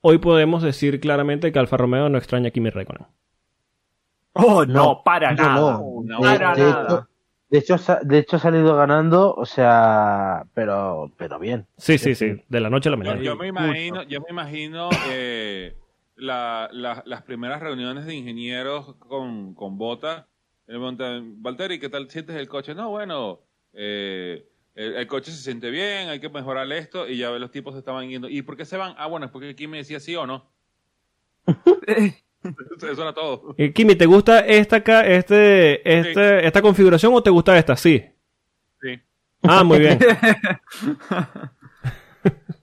hoy 0.00 0.18
podemos 0.18 0.64
decir 0.64 0.98
claramente 0.98 1.52
que 1.52 1.60
Alfa 1.60 1.76
Romeo 1.76 2.08
no 2.08 2.18
extraña 2.18 2.48
a 2.48 2.50
Kimi 2.50 2.70
Räikkönen. 2.70 3.06
Oh, 4.32 4.66
no, 4.66 5.02
para 5.04 5.32
nada. 5.32 5.80
para 6.20 6.56
nada. 6.56 7.08
De 7.56 7.60
hecho, 7.60 7.76
de 8.02 8.18
hecho 8.18 8.36
ha 8.36 8.38
salido 8.38 8.76
ganando, 8.76 9.34
o 9.34 9.46
sea, 9.46 10.44
pero, 10.52 11.10
pero 11.16 11.38
bien. 11.38 11.66
Sí, 11.78 11.96
sí, 11.96 12.14
sí, 12.14 12.42
de 12.46 12.60
la 12.60 12.68
noche 12.68 12.90
a 12.90 12.92
la 12.92 12.98
mañana. 12.98 13.22
Yo, 13.22 13.34
me 13.34 13.46
imagino, 13.46 14.02
yo 14.02 14.20
me 14.20 14.26
imagino 14.28 14.90
eh, 15.08 15.74
las 16.16 17.22
primeras 17.24 17.62
reuniones 17.62 18.04
de 18.04 18.14
ingenieros 18.14 18.96
con, 18.96 19.54
con 19.54 19.78
Bota. 19.78 20.28
Valtteri, 20.68 21.78
¿qué 21.78 21.88
tal 21.88 22.10
sientes 22.10 22.36
el 22.36 22.46
coche? 22.46 22.74
No, 22.74 22.90
bueno, 22.90 23.40
eh, 23.72 24.46
el, 24.74 25.06
coche 25.06 25.30
se 25.30 25.42
siente 25.42 25.70
bien, 25.70 26.10
hay 26.10 26.20
que 26.20 26.28
mejorar 26.28 26.70
esto, 26.72 27.08
y 27.08 27.16
ya 27.16 27.30
los 27.30 27.50
tipos 27.50 27.72
se 27.72 27.78
estaban 27.78 28.06
yendo. 28.06 28.28
¿Y 28.28 28.42
por 28.42 28.58
qué 28.58 28.66
se 28.66 28.76
van? 28.76 28.94
Ah, 28.98 29.06
bueno, 29.06 29.24
es 29.24 29.32
porque 29.32 29.48
aquí 29.48 29.66
me 29.66 29.78
decía 29.78 29.98
sí 29.98 30.14
o 30.14 30.26
no. 30.26 30.44
Eso 32.42 33.02
era 33.02 33.12
todo. 33.12 33.54
Eh, 33.56 33.72
Kimi, 33.72 33.94
¿te 33.96 34.06
gusta 34.06 34.40
esta, 34.40 34.78
este, 34.78 35.98
este, 35.98 36.46
esta 36.46 36.62
configuración 36.62 37.12
o 37.14 37.22
te 37.22 37.30
gusta 37.30 37.58
esta? 37.58 37.76
Sí. 37.76 38.04
Sí. 38.80 39.00
Ah, 39.42 39.64
muy 39.64 39.78
bien. 39.80 39.98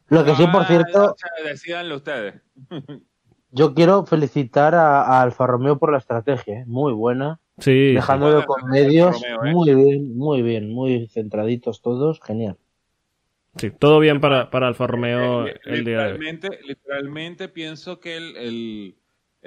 Lo 0.10 0.24
que 0.24 0.36
sí, 0.36 0.46
por 0.48 0.66
cierto. 0.66 1.16
Decidanlo 1.44 1.96
ustedes. 1.96 2.36
yo 3.54 3.74
quiero 3.74 4.06
felicitar 4.06 4.76
a, 4.76 5.22
Alfa 5.22 5.48
Romeo 5.48 5.78
por 5.78 5.92
la 5.92 6.00
estrategia, 6.00 6.62
¿eh? 6.62 6.64
muy 6.66 6.92
buena. 6.92 7.40
Sí. 7.60 7.94
Dejándolo 7.94 8.46
con 8.46 8.68
medios. 8.70 9.24
¿eh? 9.24 9.52
Muy 9.52 9.74
bien, 9.76 10.18
muy 10.18 10.42
bien, 10.42 10.74
muy 10.74 11.08
centraditos 11.08 11.82
todos, 11.82 12.20
genial. 12.22 12.58
Sí, 13.56 13.70
todo 13.70 14.00
bien 14.00 14.20
para, 14.20 14.50
para 14.50 14.68
Alfa 14.68 14.88
Romeo 14.88 15.46
el 15.66 15.86
día 15.86 16.00
de 16.00 16.14
hoy. 16.14 16.40
Literalmente 16.66 17.48
pienso 17.48 18.00
que 18.00 18.18
el 18.18 18.36
el 18.38 18.96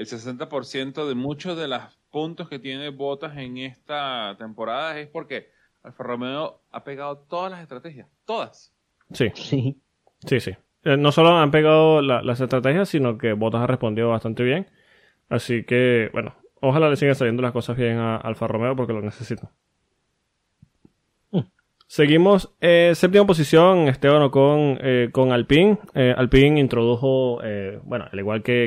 60% 0.04 1.08
de 1.08 1.14
muchos 1.14 1.56
de 1.56 1.68
los 1.68 1.82
puntos 2.10 2.48
que 2.48 2.58
tiene 2.58 2.90
Botas 2.90 3.36
en 3.36 3.56
esta 3.58 4.36
temporada 4.38 4.98
es 4.98 5.08
porque 5.08 5.50
Alfa 5.82 6.04
Romeo 6.04 6.60
ha 6.70 6.84
pegado 6.84 7.18
todas 7.18 7.50
las 7.50 7.62
estrategias, 7.62 8.08
todas. 8.24 8.74
Sí. 9.12 9.30
Sí. 9.34 9.80
Sí, 10.26 10.40
sí. 10.40 10.56
Eh, 10.84 10.96
no 10.96 11.12
solo 11.12 11.36
han 11.36 11.50
pegado 11.50 12.00
las 12.02 12.40
estrategias, 12.40 12.88
sino 12.88 13.18
que 13.18 13.32
Botas 13.32 13.62
ha 13.62 13.66
respondido 13.66 14.08
bastante 14.08 14.42
bien. 14.42 14.66
Así 15.28 15.64
que, 15.64 16.10
bueno, 16.12 16.34
ojalá 16.60 16.88
le 16.88 16.96
sigan 16.96 17.14
saliendo 17.14 17.42
las 17.42 17.52
cosas 17.52 17.76
bien 17.76 17.98
a 17.98 18.16
Alfa 18.16 18.46
Romeo 18.46 18.76
porque 18.76 18.92
lo 18.92 19.02
necesito. 19.02 19.50
Seguimos, 21.88 22.52
eh, 22.60 22.92
séptima 22.96 23.26
posición, 23.26 23.86
Esteban 23.86 24.20
Ocon 24.22 24.78
eh, 24.82 25.08
con 25.12 25.30
Alpine. 25.30 25.78
Eh, 25.94 26.12
Alpine 26.16 26.58
introdujo, 26.58 27.40
eh, 27.44 27.78
bueno, 27.84 28.06
al 28.10 28.18
igual 28.18 28.42
que, 28.42 28.66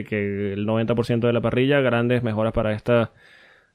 el 0.53 0.65
90% 0.65 1.27
de 1.27 1.33
la 1.33 1.41
parrilla, 1.41 1.81
grandes 1.81 2.23
mejoras 2.23 2.53
para 2.53 2.71
esta, 2.71 3.11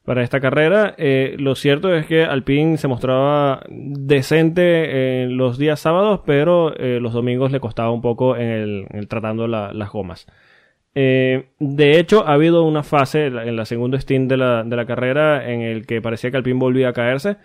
para 0.03 0.23
esta 0.23 0.41
carrera. 0.41 0.95
Eh, 0.97 1.37
lo 1.39 1.57
cierto 1.57 1.95
es 1.95 2.07
que 2.07 2.25
Alpine 2.25 2.79
se 2.79 2.89
mostraba 2.89 3.63
decente 3.69 5.23
en 5.25 5.37
los 5.37 5.59
días 5.59 5.79
sábados, 5.79 6.23
pero 6.25 6.71
los 6.79 7.13
domingos 7.13 7.53
le 7.53 7.61
costaba 7.61 7.91
un 7.91 8.01
poco 8.01 8.37
en 8.37 8.87
el, 8.93 9.09
tratando 9.09 9.47
las 9.47 9.91
gomas. 9.93 10.27
de 10.95 11.99
hecho, 11.99 12.27
ha 12.27 12.33
habido 12.33 12.65
una 12.65 12.83
fase 12.83 13.27
en 13.27 13.57
la 13.57 13.67
segunda 13.67 14.01
stint 14.01 14.31
de 14.31 14.39
la, 14.39 14.65
de 14.65 14.77
la 14.77 14.87
carrera 14.87 15.51
en 15.51 15.61
el 15.61 15.87
que 15.87 16.01
parecía 16.01 16.31
que 16.31 16.39
Alpine 16.39 16.59
volvía 16.59 16.89
a 16.89 16.93
caerse 16.95 17.37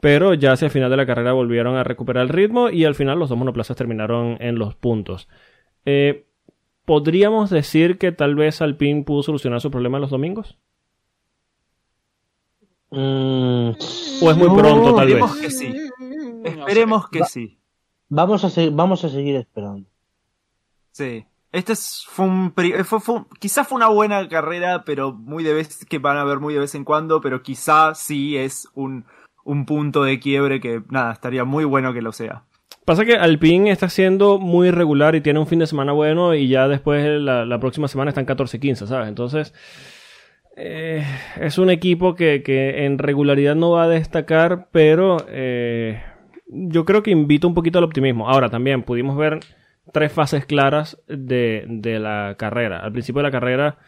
pero 0.00 0.34
ya 0.34 0.52
hacia 0.52 0.66
el 0.66 0.72
final 0.72 0.90
de 0.90 0.96
la 0.96 1.06
carrera 1.06 1.32
volvieron 1.32 1.76
a 1.76 1.84
recuperar 1.84 2.22
el 2.22 2.28
ritmo 2.28 2.70
y 2.70 2.84
al 2.84 2.94
final 2.94 3.18
los 3.18 3.28
dos 3.28 3.38
monoplazas 3.38 3.76
terminaron 3.76 4.36
en 4.40 4.58
los 4.58 4.74
puntos. 4.74 5.28
Eh, 5.84 6.24
¿Podríamos 6.84 7.50
decir 7.50 7.98
que 7.98 8.12
tal 8.12 8.34
vez 8.34 8.62
Alpine 8.62 9.02
pudo 9.04 9.22
solucionar 9.22 9.60
su 9.60 9.70
problema 9.70 9.98
los 9.98 10.10
domingos? 10.10 10.56
Mm, 12.90 13.70
¿O 14.22 14.30
es 14.30 14.36
muy 14.36 14.48
No, 14.48 14.56
pronto, 14.56 14.94
tal 14.94 15.08
Esperemos 15.08 15.32
vez? 15.34 15.42
que 15.42 15.50
sí. 15.50 15.72
Sé. 15.72 15.90
Esperemos 16.44 17.08
que 17.10 17.24
sí. 17.24 17.58
vamos, 18.08 18.44
a 18.44 18.50
se- 18.50 18.70
vamos 18.70 19.04
a 19.04 19.08
seguir 19.10 19.36
esperando. 19.36 19.86
Sí. 20.92 21.26
Este 21.52 21.72
es, 21.74 22.04
fue 22.08 22.26
un, 22.26 22.52
eh, 22.56 22.84
fue, 22.84 23.00
fue- 23.00 23.24
quizás 23.38 23.66
fue 23.68 23.76
una 23.76 23.88
buena 23.88 24.26
carrera, 24.28 24.84
pero 24.84 25.12
muy 25.12 25.44
de 25.44 25.54
vez, 25.54 25.84
que 25.86 25.98
van 25.98 26.16
a 26.18 26.24
ver 26.24 26.40
muy 26.40 26.54
de 26.54 26.60
vez 26.60 26.74
en 26.74 26.84
cuando, 26.84 27.20
pero 27.20 27.42
quizá 27.42 27.94
sí 27.94 28.36
es 28.36 28.68
un, 28.74 29.04
un 29.48 29.64
punto 29.64 30.04
de 30.04 30.20
quiebre 30.20 30.60
que, 30.60 30.82
nada, 30.90 31.10
estaría 31.10 31.44
muy 31.44 31.64
bueno 31.64 31.94
que 31.94 32.02
lo 32.02 32.12
sea. 32.12 32.42
Pasa 32.84 33.06
que 33.06 33.14
Alpine 33.14 33.70
está 33.70 33.88
siendo 33.88 34.38
muy 34.38 34.70
regular 34.70 35.14
y 35.14 35.22
tiene 35.22 35.38
un 35.38 35.46
fin 35.46 35.58
de 35.58 35.66
semana 35.66 35.92
bueno 35.92 36.34
y 36.34 36.48
ya 36.48 36.68
después 36.68 37.20
la, 37.20 37.58
próxima 37.58 37.88
semana 37.88 38.10
están 38.10 38.26
14-15, 38.26 38.86
¿sabes? 38.86 39.08
Entonces, 39.08 39.54
eh, 40.56 41.02
es 41.40 41.56
un 41.56 41.70
equipo 41.70 42.14
que, 42.14 42.42
que 42.42 42.84
en 42.84 42.98
regularidad 42.98 43.54
no 43.54 43.70
va 43.70 43.84
a 43.84 43.88
destacar, 43.88 44.68
pero 44.70 45.16
eh, 45.28 46.02
yo 46.46 46.84
creo 46.84 47.02
que 47.02 47.10
invita 47.10 47.46
un 47.46 47.54
poquito 47.54 47.78
al 47.78 47.84
optimismo. 47.84 48.28
Ahora, 48.28 48.50
también 48.50 48.82
pudimos 48.82 49.16
ver 49.16 49.40
tres 49.94 50.12
fases 50.12 50.44
claras 50.44 51.02
de, 51.08 51.64
de 51.68 51.98
la 51.98 52.34
carrera. 52.38 52.80
Al 52.80 52.92
principio 52.92 53.20
de 53.20 53.28
la 53.28 53.32
carrera 53.32 53.78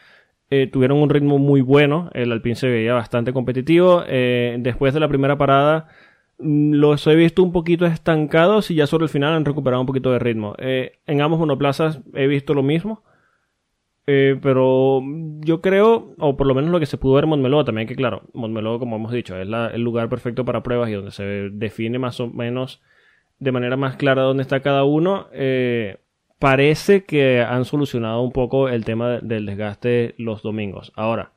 eh, 0.50 0.66
tuvieron 0.66 0.98
un 0.98 1.08
ritmo 1.08 1.38
muy 1.38 1.60
bueno, 1.60 2.10
el 2.12 2.32
Alpine 2.32 2.56
se 2.56 2.68
veía 2.68 2.94
bastante 2.94 3.32
competitivo. 3.32 4.02
Eh, 4.06 4.56
después 4.58 4.92
de 4.92 5.00
la 5.00 5.08
primera 5.08 5.38
parada 5.38 5.88
mm, 6.38 6.72
los 6.74 7.06
he 7.06 7.14
visto 7.14 7.42
un 7.42 7.52
poquito 7.52 7.86
estancados 7.86 8.70
y 8.70 8.74
ya 8.74 8.86
sobre 8.88 9.04
el 9.04 9.10
final 9.10 9.32
han 9.32 9.44
recuperado 9.44 9.80
un 9.80 9.86
poquito 9.86 10.10
de 10.10 10.18
ritmo. 10.18 10.54
Eh, 10.58 10.98
en 11.06 11.20
ambos 11.22 11.38
monoplazas 11.38 12.00
he 12.14 12.26
visto 12.26 12.54
lo 12.54 12.64
mismo. 12.64 13.04
Eh, 14.06 14.40
pero 14.42 15.02
yo 15.40 15.60
creo, 15.60 16.14
o 16.18 16.36
por 16.36 16.46
lo 16.48 16.54
menos 16.54 16.70
lo 16.70 16.80
que 16.80 16.86
se 16.86 16.98
pudo 16.98 17.14
ver 17.14 17.24
en 17.24 17.30
Montmeló 17.30 17.64
también, 17.64 17.86
que 17.86 17.94
claro, 17.94 18.22
Montmeló, 18.32 18.80
como 18.80 18.96
hemos 18.96 19.12
dicho, 19.12 19.36
es 19.36 19.46
el 19.72 19.82
lugar 19.82 20.08
perfecto 20.08 20.44
para 20.44 20.64
pruebas 20.64 20.90
y 20.90 20.94
donde 20.94 21.12
se 21.12 21.22
define 21.52 22.00
más 22.00 22.18
o 22.18 22.26
menos 22.28 22.82
de 23.38 23.52
manera 23.52 23.76
más 23.76 23.96
clara 23.96 24.22
dónde 24.22 24.42
está 24.42 24.60
cada 24.60 24.82
uno. 24.82 25.28
Parece 26.40 27.04
que 27.04 27.40
han 27.42 27.64
solucionado 27.64 28.22
un 28.22 28.32
poco 28.32 28.68
el 28.68 28.84
tema 28.84 29.08
de- 29.10 29.20
del 29.22 29.46
desgaste 29.46 30.14
los 30.18 30.42
domingos. 30.42 30.92
Ahora, 30.96 31.30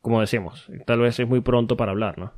como 0.00 0.20
decimos, 0.20 0.68
tal 0.86 0.98
vez 1.00 1.20
es 1.20 1.28
muy 1.28 1.40
pronto 1.40 1.76
para 1.76 1.92
hablar, 1.92 2.18
¿no? 2.18 2.32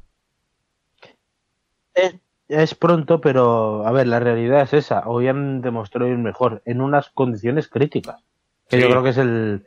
Es, 1.95 2.17
es 2.49 2.75
pronto, 2.75 3.21
pero 3.21 3.87
a 3.87 3.93
ver, 3.93 4.07
la 4.09 4.21
realidad 4.21 4.63
es 4.63 4.75
esa. 4.75 5.09
Hoy 5.09 5.29
han 5.29 5.61
demostrado 5.63 6.11
ir 6.11 6.19
mejor 6.19 6.63
en 6.65 6.81
unas 6.81 7.11
condiciones 7.11 7.69
críticas. 7.69 8.23
Que 8.69 8.77
Sí. 8.77 8.83
yo 8.83 8.89
creo 8.91 9.03
que 9.03 9.11
es 9.11 9.19
el, 9.19 9.67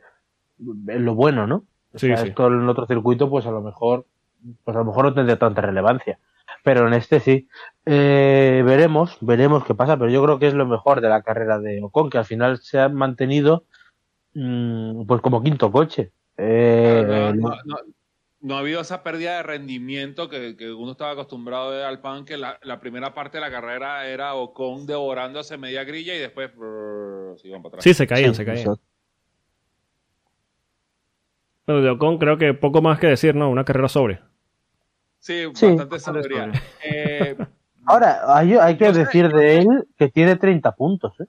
el- 0.88 1.02
lo 1.04 1.14
bueno, 1.14 1.46
¿no? 1.46 1.64
O 1.94 1.98
Sí, 1.98 2.08
sea, 2.08 2.18
sí. 2.18 2.28
esto 2.28 2.48
en 2.48 2.68
otro 2.68 2.86
circuito, 2.86 3.30
pues 3.30 3.46
a 3.46 3.50
lo 3.50 3.62
mejor, 3.62 4.06
pues 4.64 4.76
a 4.76 4.80
lo 4.80 4.86
mejor 4.86 5.06
no 5.06 5.14
tendría 5.14 5.38
tanta 5.38 5.62
relevancia. 5.62 6.18
Pero 6.66 6.88
en 6.88 6.94
este 6.94 7.20
sí. 7.20 7.46
Eh, 7.84 8.60
veremos, 8.66 9.18
veremos 9.20 9.64
qué 9.64 9.72
pasa, 9.76 9.96
pero 9.96 10.10
yo 10.10 10.20
creo 10.24 10.40
que 10.40 10.48
es 10.48 10.54
lo 10.54 10.66
mejor 10.66 11.00
de 11.00 11.08
la 11.08 11.22
carrera 11.22 11.60
de 11.60 11.80
Ocon, 11.80 12.10
que 12.10 12.18
al 12.18 12.24
final 12.24 12.58
se 12.58 12.80
ha 12.80 12.88
mantenido 12.88 13.66
mm, 14.34 15.06
pues 15.06 15.20
como 15.20 15.44
quinto 15.44 15.70
coche. 15.70 16.10
Eh, 16.36 17.04
Claro, 17.06 17.34
no, 17.36 17.50
no- 17.50 17.56
no- 17.64 17.76
no 18.40 18.56
ha 18.56 18.58
habido 18.58 18.80
esa 18.80 19.04
pérdida 19.04 19.36
de 19.36 19.44
rendimiento 19.44 20.28
que, 20.28 20.56
que 20.56 20.72
uno 20.72 20.90
estaba 20.90 21.12
acostumbrado 21.12 21.70
de 21.70 21.84
Alpan, 21.84 22.24
que 22.24 22.36
la, 22.36 22.58
la 22.64 22.80
primera 22.80 23.14
parte 23.14 23.36
de 23.38 23.42
la 23.42 23.50
carrera 23.52 24.08
era 24.08 24.34
Ocon 24.34 24.86
devorándose 24.86 25.56
media 25.58 25.84
grilla 25.84 26.16
y 26.16 26.18
después 26.18 26.50
brrr, 26.52 27.38
se 27.38 27.46
iban 27.46 27.62
para 27.62 27.74
atrás. 27.74 27.84
Sí, 27.84 27.94
se 27.94 28.08
caían, 28.08 28.34
sí, 28.34 28.38
se 28.38 28.44
caían. 28.44 28.58
eso. 28.72 28.80
Bueno, 31.64 31.80
de 31.82 31.90
Ocon 31.90 32.18
creo 32.18 32.36
que 32.38 32.54
poco 32.54 32.82
más 32.82 32.98
que 32.98 33.06
decir, 33.06 33.36
¿no? 33.36 33.48
Una 33.50 33.64
carrera 33.64 33.88
sobre. 33.88 34.18
Sí, 35.26 35.42
Sí, 35.54 35.66
bastante 35.66 35.98
sabiduría. 35.98 36.52
Eh, 36.84 37.36
Ahora, 37.86 38.20
hay, 38.36 38.54
hay 38.54 38.76
que 38.76 38.92
sé, 38.92 39.00
decir 39.00 39.28
yo 39.30 39.36
de 39.36 39.48
sé. 39.48 39.58
él 39.58 39.68
que 39.96 40.08
tiene 40.08 40.36
30 40.36 40.74
puntos. 40.74 41.12
¿eh? 41.20 41.24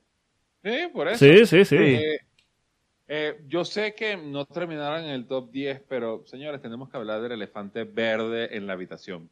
sí, 0.63 0.89
por 0.93 1.07
eso. 1.07 1.17
Sí, 1.23 1.45
sí, 1.45 1.65
sí. 1.65 1.75
Eh, 1.77 2.19
eh, 3.07 3.41
yo 3.47 3.63
sé 3.63 3.93
que 3.95 4.17
no 4.17 4.45
terminaron 4.45 5.03
en 5.03 5.09
el 5.11 5.25
top 5.27 5.49
10, 5.51 5.81
pero 5.87 6.23
señores, 6.25 6.61
tenemos 6.61 6.89
que 6.89 6.97
hablar 6.97 7.21
del 7.21 7.31
elefante 7.33 7.83
verde 7.85 8.55
en 8.57 8.67
la 8.67 8.73
habitación. 8.73 9.29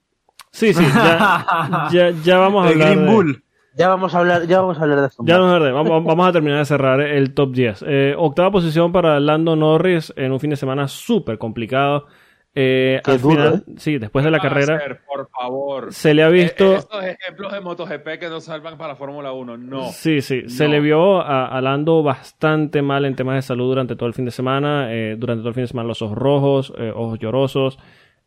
Sí, 0.52 0.74
sí, 0.74 0.84
ya, 0.96 1.90
ya, 1.92 2.10
ya 2.24 2.38
vamos 2.38 2.66
a 2.66 2.70
El 2.72 2.74
hablar. 2.82 2.90
Green 2.94 3.06
de- 3.06 3.12
Bull. 3.12 3.44
Ya 3.78 3.90
vamos 3.90 4.16
a 4.16 4.20
hablar, 4.20 4.48
ya 4.48 4.62
vamos 4.62 4.78
a 4.80 4.84
hablar 4.84 5.02
de 5.02 5.08
esto. 5.08 5.22
Ya 5.26 5.38
vamos 5.38 5.62
a, 5.62 5.72
vamos, 5.72 6.06
vamos 6.06 6.28
a 6.28 6.32
terminar 6.32 6.60
de 6.60 6.66
cerrar 6.66 7.02
el 7.02 7.34
top 7.34 7.52
10. 7.52 7.84
Eh, 7.86 8.16
octava 8.18 8.50
posición 8.50 8.94
para 8.94 9.20
Lando 9.20 9.56
Norris 9.58 10.14
en 10.16 10.32
un 10.32 10.40
fin 10.40 10.52
de 10.52 10.56
semana 10.56 10.88
súper 10.88 11.38
complicado. 11.38 12.08
Eh, 12.58 13.02
al 13.04 13.20
duro, 13.22 13.36
final, 13.36 13.64
sí, 13.78 13.98
después 13.98 14.24
de 14.24 14.32
la 14.32 14.40
¿Qué 14.40 14.48
va 14.48 14.54
a 14.54 14.56
carrera, 14.56 14.76
hacer, 14.78 15.02
por 15.06 15.30
favor. 15.30 15.94
se 15.94 16.14
le 16.14 16.24
ha 16.24 16.30
Eh, 16.30 16.32
visto. 16.32 16.76
estos 16.76 17.04
ejemplos 17.04 17.52
de 17.52 17.60
MotoGP 17.60 18.18
que 18.18 18.30
no 18.30 18.40
salvan 18.40 18.78
para 18.78 18.96
Fórmula 18.96 19.34
1, 19.34 19.58
no. 19.58 19.84
Sí, 19.92 20.22
sí, 20.22 20.44
se 20.48 20.70
le 20.70 20.80
vio 20.80 21.20
a, 21.22 21.48
a 21.48 21.60
Lando 21.62 22.02
bastante 22.02 22.82
mal 22.82 23.04
en 23.04 23.16
temas 23.16 23.36
de 23.36 23.42
salud 23.42 23.68
durante 23.68 23.98
todo 23.98 24.08
el 24.08 24.14
fin 24.14 24.24
de 24.24 24.32
semana. 24.32 24.88
eh, 24.94 25.18
durante 25.20 25.42
todo 25.42 25.50
el 25.50 25.54
fin 25.56 25.64
de 25.64 25.68
semana 25.68 25.88
los 25.90 26.02
ojos 26.02 26.18
rojos, 26.18 26.74
eh, 26.78 26.94
ojos 26.96 27.20
llorosos. 27.20 27.78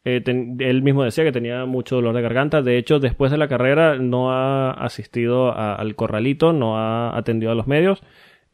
Eh, 0.04 0.20
ten- 0.20 0.56
él 0.60 0.82
mismo 0.82 1.04
decía 1.04 1.24
que 1.24 1.32
tenía 1.32 1.64
mucho 1.64 1.96
dolor 1.96 2.14
de 2.14 2.20
garganta. 2.22 2.60
De 2.60 2.76
hecho, 2.76 3.00
después 3.00 3.30
de 3.32 3.38
la 3.38 3.48
carrera 3.48 3.96
no 3.96 4.30
ha 4.30 4.72
asistido 4.72 5.52
a- 5.52 5.74
al 5.74 5.94
corralito, 5.96 6.52
no 6.52 6.78
ha 6.78 7.16
atendido 7.16 7.50
a 7.52 7.54
los 7.54 7.66
medios. 7.66 8.02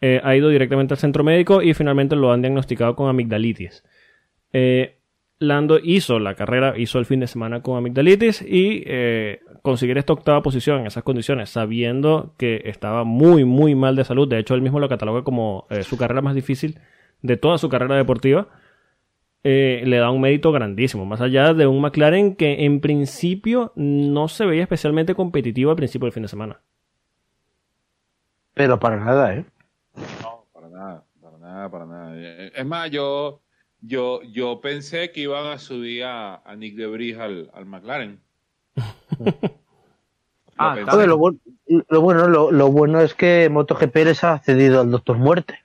Eh, 0.00 0.20
ha 0.22 0.36
ido 0.36 0.48
directamente 0.50 0.94
al 0.94 0.98
centro 0.98 1.24
médico 1.24 1.62
y 1.62 1.74
finalmente 1.74 2.14
lo 2.14 2.30
han 2.32 2.42
diagnosticado 2.42 2.94
con 2.94 3.08
amigdalitis. 3.08 3.82
Eh, 4.52 4.93
Lando 5.40 5.78
hizo 5.82 6.18
la 6.18 6.34
carrera, 6.34 6.74
hizo 6.78 6.98
el 6.98 7.06
fin 7.06 7.20
de 7.20 7.26
semana 7.26 7.60
con 7.60 7.76
amigdalitis 7.76 8.40
y 8.42 8.82
eh, 8.86 9.40
conseguir 9.62 9.98
esta 9.98 10.12
octava 10.12 10.42
posición 10.42 10.80
en 10.80 10.86
esas 10.86 11.02
condiciones, 11.02 11.50
sabiendo 11.50 12.34
que 12.38 12.62
estaba 12.66 13.04
muy, 13.04 13.44
muy 13.44 13.74
mal 13.74 13.96
de 13.96 14.04
salud. 14.04 14.28
De 14.28 14.38
hecho, 14.38 14.54
él 14.54 14.62
mismo 14.62 14.80
lo 14.80 14.88
cataloga 14.88 15.22
como 15.24 15.66
eh, 15.70 15.82
su 15.82 15.96
carrera 15.96 16.22
más 16.22 16.34
difícil 16.34 16.78
de 17.22 17.36
toda 17.36 17.58
su 17.58 17.68
carrera 17.68 17.96
deportiva. 17.96 18.48
eh, 19.42 19.82
le 19.84 19.98
da 19.98 20.10
un 20.10 20.20
mérito 20.22 20.52
grandísimo, 20.52 21.04
más 21.04 21.20
allá 21.20 21.52
de 21.52 21.66
un 21.66 21.80
McLaren 21.82 22.34
que 22.36 22.64
en 22.64 22.80
principio 22.80 23.72
no 23.76 24.28
se 24.28 24.46
veía 24.46 24.62
especialmente 24.62 25.14
competitivo 25.14 25.70
al 25.70 25.76
principio 25.76 26.06
del 26.06 26.12
fin 26.14 26.22
de 26.22 26.28
semana. 26.30 26.60
Pero 28.54 28.78
para 28.78 28.96
nada, 28.96 29.34
¿eh? 29.34 29.44
No, 30.22 30.46
para 30.52 30.68
nada, 30.68 31.04
para 31.20 31.38
nada, 31.38 31.70
para 31.70 31.86
nada. 31.86 32.12
Eh, 32.16 32.52
Es 32.54 32.64
más, 32.66 32.90
yo, 32.90 33.40
yo, 33.86 34.22
yo 34.22 34.60
pensé 34.60 35.12
que 35.12 35.20
iban 35.20 35.46
a 35.46 35.58
subir 35.58 36.04
a, 36.04 36.36
a 36.36 36.56
Nick 36.56 36.76
de 36.76 36.86
Vries 36.86 37.18
al, 37.18 37.50
al 37.54 37.66
McLaren. 37.66 38.20
Ah, 40.56 40.76
lo, 41.06 41.18
bu- 41.18 41.40
lo 41.88 42.00
bueno, 42.00 42.28
lo, 42.28 42.52
lo 42.52 42.70
bueno 42.70 43.00
es 43.00 43.14
que 43.14 43.48
MotoGP 43.50 43.96
les 44.04 44.22
ha 44.22 44.38
cedido 44.38 44.82
al 44.82 44.90
Doctor 44.90 45.18
Muerte. 45.18 45.58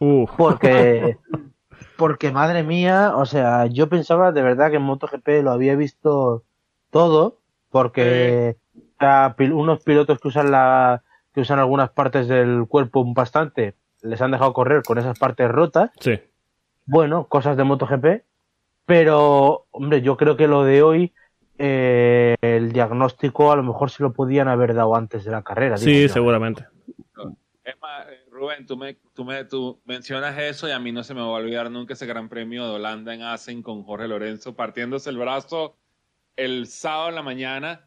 Uf, 0.00 0.30
Porque, 0.38 1.18
porque 1.98 2.30
madre 2.30 2.62
mía, 2.62 3.12
o 3.14 3.26
sea, 3.26 3.66
yo 3.66 3.88
pensaba 3.90 4.32
de 4.32 4.42
verdad 4.42 4.70
que 4.70 4.76
en 4.76 4.82
MotoGP 4.82 5.42
lo 5.42 5.50
había 5.50 5.76
visto 5.76 6.44
todo, 6.90 7.40
porque 7.70 8.56
unos 9.52 9.82
pilotos 9.82 10.18
que 10.18 10.28
usan 10.28 10.50
la, 10.50 11.02
que 11.34 11.40
usan 11.42 11.58
algunas 11.58 11.90
partes 11.90 12.28
del 12.28 12.66
cuerpo 12.66 13.04
bastante, 13.12 13.74
les 14.00 14.20
han 14.22 14.30
dejado 14.30 14.54
correr 14.54 14.82
con 14.82 14.96
esas 14.98 15.18
partes 15.18 15.50
rotas. 15.50 15.90
sí. 16.00 16.18
Bueno, 16.86 17.26
cosas 17.28 17.56
de 17.56 17.64
MotoGP, 17.64 18.24
pero, 18.84 19.66
hombre, 19.70 20.02
yo 20.02 20.16
creo 20.16 20.36
que 20.36 20.48
lo 20.48 20.64
de 20.64 20.82
hoy, 20.82 21.12
eh, 21.58 22.34
el 22.40 22.72
diagnóstico 22.72 23.52
a 23.52 23.56
lo 23.56 23.62
mejor 23.62 23.90
se 23.90 24.02
lo 24.02 24.12
podían 24.12 24.48
haber 24.48 24.74
dado 24.74 24.96
antes 24.96 25.24
de 25.24 25.30
la 25.30 25.42
carrera. 25.42 25.76
Sí, 25.76 26.08
seguramente. 26.08 26.66
Es 27.64 27.80
más, 27.80 28.08
eh, 28.08 28.24
Rubén, 28.30 28.66
tú, 28.66 28.76
me, 28.76 28.94
tú, 29.14 29.24
me, 29.24 29.44
tú 29.44 29.80
mencionas 29.84 30.36
eso 30.36 30.66
y 30.66 30.72
a 30.72 30.80
mí 30.80 30.90
no 30.90 31.04
se 31.04 31.14
me 31.14 31.20
va 31.20 31.26
a 31.28 31.30
olvidar 31.30 31.70
nunca 31.70 31.94
ese 31.94 32.06
gran 32.06 32.28
premio 32.28 32.64
de 32.66 32.74
Holanda 32.74 33.14
en 33.14 33.22
Assen 33.22 33.62
con 33.62 33.84
Jorge 33.84 34.08
Lorenzo 34.08 34.56
partiéndose 34.56 35.10
el 35.10 35.18
brazo 35.18 35.76
el 36.34 36.66
sábado 36.66 37.10
en 37.10 37.14
la 37.14 37.22
mañana, 37.22 37.86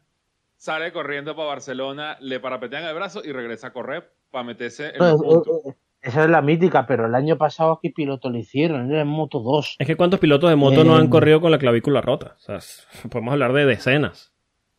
sale 0.56 0.92
corriendo 0.92 1.36
para 1.36 1.48
Barcelona, 1.48 2.16
le 2.20 2.40
parapetean 2.40 2.84
el 2.84 2.94
brazo 2.94 3.22
y 3.24 3.32
regresa 3.32 3.66
a 3.66 3.72
correr 3.72 4.10
para 4.30 4.44
meterse 4.44 4.90
en 4.94 4.98
No, 4.98 5.08
eh, 5.10 5.16
puntos. 5.18 5.66
eh, 5.66 5.76
esa 6.06 6.24
es 6.24 6.30
la 6.30 6.40
mítica, 6.42 6.86
pero 6.86 7.06
el 7.06 7.14
año 7.14 7.36
pasado, 7.36 7.78
¿qué 7.82 7.90
piloto 7.90 8.30
le 8.30 8.38
hicieron? 8.40 8.90
Era 8.90 9.02
en 9.02 9.08
Moto 9.08 9.40
2. 9.40 9.76
Es 9.78 9.86
que 9.86 9.96
cuántos 9.96 10.20
pilotos 10.20 10.48
de 10.50 10.56
moto 10.56 10.84
no 10.84 10.96
Eh, 10.96 11.00
han 11.00 11.08
corrido 11.08 11.40
con 11.40 11.50
la 11.50 11.58
clavícula 11.58 12.00
rota. 12.00 12.36
O 12.36 12.38
sea, 12.38 12.58
podemos 13.10 13.32
hablar 13.32 13.52
de 13.52 13.66
decenas. 13.66 14.32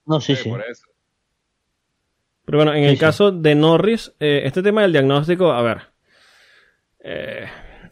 No, 0.05 0.19
sí, 0.21 0.35
Sí, 0.35 0.43
sí. 0.43 0.49
por 0.49 0.61
eso. 0.61 0.87
Pero 2.45 2.59
bueno, 2.59 2.73
en 2.73 2.83
Sí, 2.83 2.89
el 2.89 2.95
sí. 2.95 2.99
caso 3.01 3.31
de 3.31 3.55
Norris, 3.55 4.13
eh, 4.21 4.41
este 4.45 4.63
tema 4.63 4.81
del 4.83 4.93
diagnóstico, 4.93 5.51
a 5.51 5.61
ver, 5.61 5.81
eh, 6.99 7.45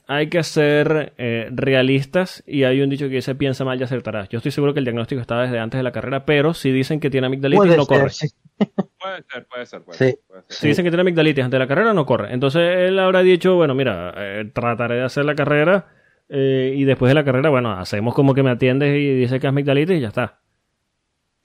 hay 0.07 0.27
que 0.30 0.44
ser 0.44 1.14
eh, 1.18 1.49
realistas 1.52 2.44
y 2.45 2.64
hay 2.64 2.82
un 2.82 2.90
dicho 2.90 3.07
que 3.10 3.15
dice 3.15 3.36
piensa 3.36 3.65
mal 3.65 3.80
y 3.80 3.84
acertarás. 3.84 4.30
Yo 4.30 4.38
estoy 4.38 4.52
seguro 4.52 4.73
que 4.73 4.80
el 4.80 4.86
diagnóstico 4.86 5.22
estaba 5.22 5.44
desde 5.44 5.60
antes 5.60 5.77
de 5.80 5.84
la 5.84 5.91
carrera, 5.91 6.26
pero 6.26 6.53
si 6.53 6.72
dicen 6.72 6.99
que 6.99 7.10
tiene 7.10 7.27
amigdalitis, 7.27 7.57
Puede 7.65 7.77
no 7.77 7.86
ser, 7.86 7.98
corre. 7.99 8.10
sí. 8.11 8.27
Puede 8.99 9.23
ser, 9.32 9.45
puede 9.48 9.65
ser, 9.65 9.82
puede 9.84 9.98
Sí. 9.98 10.06
ser. 10.06 10.19
puede 10.27 10.41
ser. 10.44 10.52
Si 10.57 10.68
dicen 10.68 10.84
que 10.86 10.91
tiene 10.91 11.02
amigdalitis 11.02 11.44
antes 11.44 11.56
de 11.56 11.60
la 11.60 11.68
carrera, 11.68 11.94
no 11.94 12.06
corre. 12.06 12.34
Entonces 12.34 12.61
él 12.61 12.98
habrá 12.99 13.22
dicho, 13.22 13.56
bueno, 13.56 13.76
mira, 13.76 14.14
eh, 14.18 14.49
trataré 14.53 14.95
de 14.95 15.03
hacer 15.03 15.26
la 15.26 15.36
carrera, 15.36 15.88
Eh, 16.27 16.73
y 16.76 16.86
después 16.86 17.07
de 17.11 17.14
la 17.14 17.23
carrera, 17.23 17.49
bueno, 17.52 17.72
hacemos 17.73 18.15
como 18.15 18.34
que 18.34 18.41
me 18.41 18.49
atiendes 18.49 18.98
y 18.98 19.14
dice 19.14 19.40
que 19.40 19.45
es 19.45 19.49
amigdalitis 19.49 19.98
y 19.98 20.02
ya 20.02 20.07
está. 20.07 20.40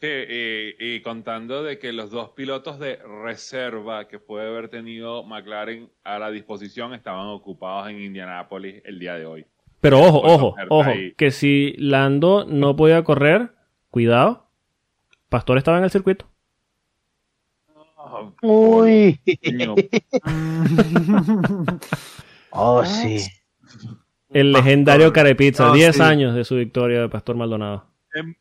Sí, 0.00 0.08
y, 0.08 0.94
y 0.96 1.02
contando 1.02 1.62
de 1.62 1.78
que 1.78 1.92
los 1.92 2.10
dos 2.10 2.30
pilotos 2.30 2.78
de 2.78 2.96
reserva 3.22 4.08
que 4.08 4.18
puede 4.18 4.48
haber 4.48 4.68
tenido 4.70 5.24
McLaren 5.24 5.90
a 6.04 6.18
la 6.18 6.30
disposición 6.30 6.94
estaban 6.94 7.26
ocupados 7.26 7.90
en 7.90 8.00
Indianápolis 8.00 8.80
el 8.86 8.98
día 8.98 9.14
de 9.16 9.26
hoy. 9.26 9.44
Pero 9.82 10.00
ojo, 10.00 10.22
Por 10.22 10.30
ojo, 10.30 10.54
ojo, 10.70 10.90
ahí. 10.90 11.12
que 11.16 11.30
si 11.30 11.74
Lando 11.76 12.46
no 12.46 12.76
podía 12.76 13.04
correr, 13.04 13.52
cuidado, 13.90 14.46
Pastor 15.28 15.58
estaba 15.58 15.76
en 15.78 15.84
el 15.84 15.90
circuito. 15.90 16.26
Oh, 17.96 18.32
Uy. 18.42 19.20
Oh, 22.52 22.84
sí. 22.84 23.18
El 24.30 24.52
legendario 24.52 25.12
Carepizza, 25.12 25.66
No, 25.66 25.74
10 25.74 25.96
sí. 25.96 26.02
años 26.02 26.34
de 26.34 26.44
su 26.44 26.56
victoria 26.56 27.00
de 27.02 27.08
Pastor 27.08 27.36
Maldonado. 27.36 27.86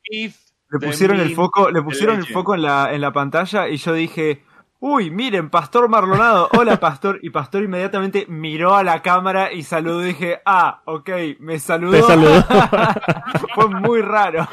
Myth, 0.10 0.36
Le 0.72 0.80
pusieron 0.80 1.20
el 1.20 1.34
foco, 1.34 1.72
le 1.72 1.82
pusieron 1.82 2.20
el 2.20 2.28
foco 2.28 2.56
en 2.56 2.62
la, 2.62 2.94
en 2.94 3.02
la 3.02 3.12
pantalla 3.12 3.68
y 3.68 3.78
yo 3.78 3.94
dije, 3.94 4.44
uy, 4.80 5.10
miren, 5.10 5.50
Pastor 5.50 5.90
Marlonado, 5.90 6.50
hola 6.58 6.80
Pastor, 6.80 7.20
y 7.22 7.32
Pastor 7.32 7.64
inmediatamente 7.64 8.26
miró 8.28 8.76
a 8.76 8.84
la 8.84 9.02
cámara 9.02 9.52
y 9.52 9.64
saludó 9.64 10.04
y 10.04 10.10
dije, 10.10 10.42
ah, 10.46 10.82
ok, 10.86 11.10
me 11.40 11.60
saludó. 11.60 11.94
Te 11.94 12.04
saludó. 12.04 12.44
Fue 13.56 13.68
muy 13.68 14.02
raro. 14.02 14.48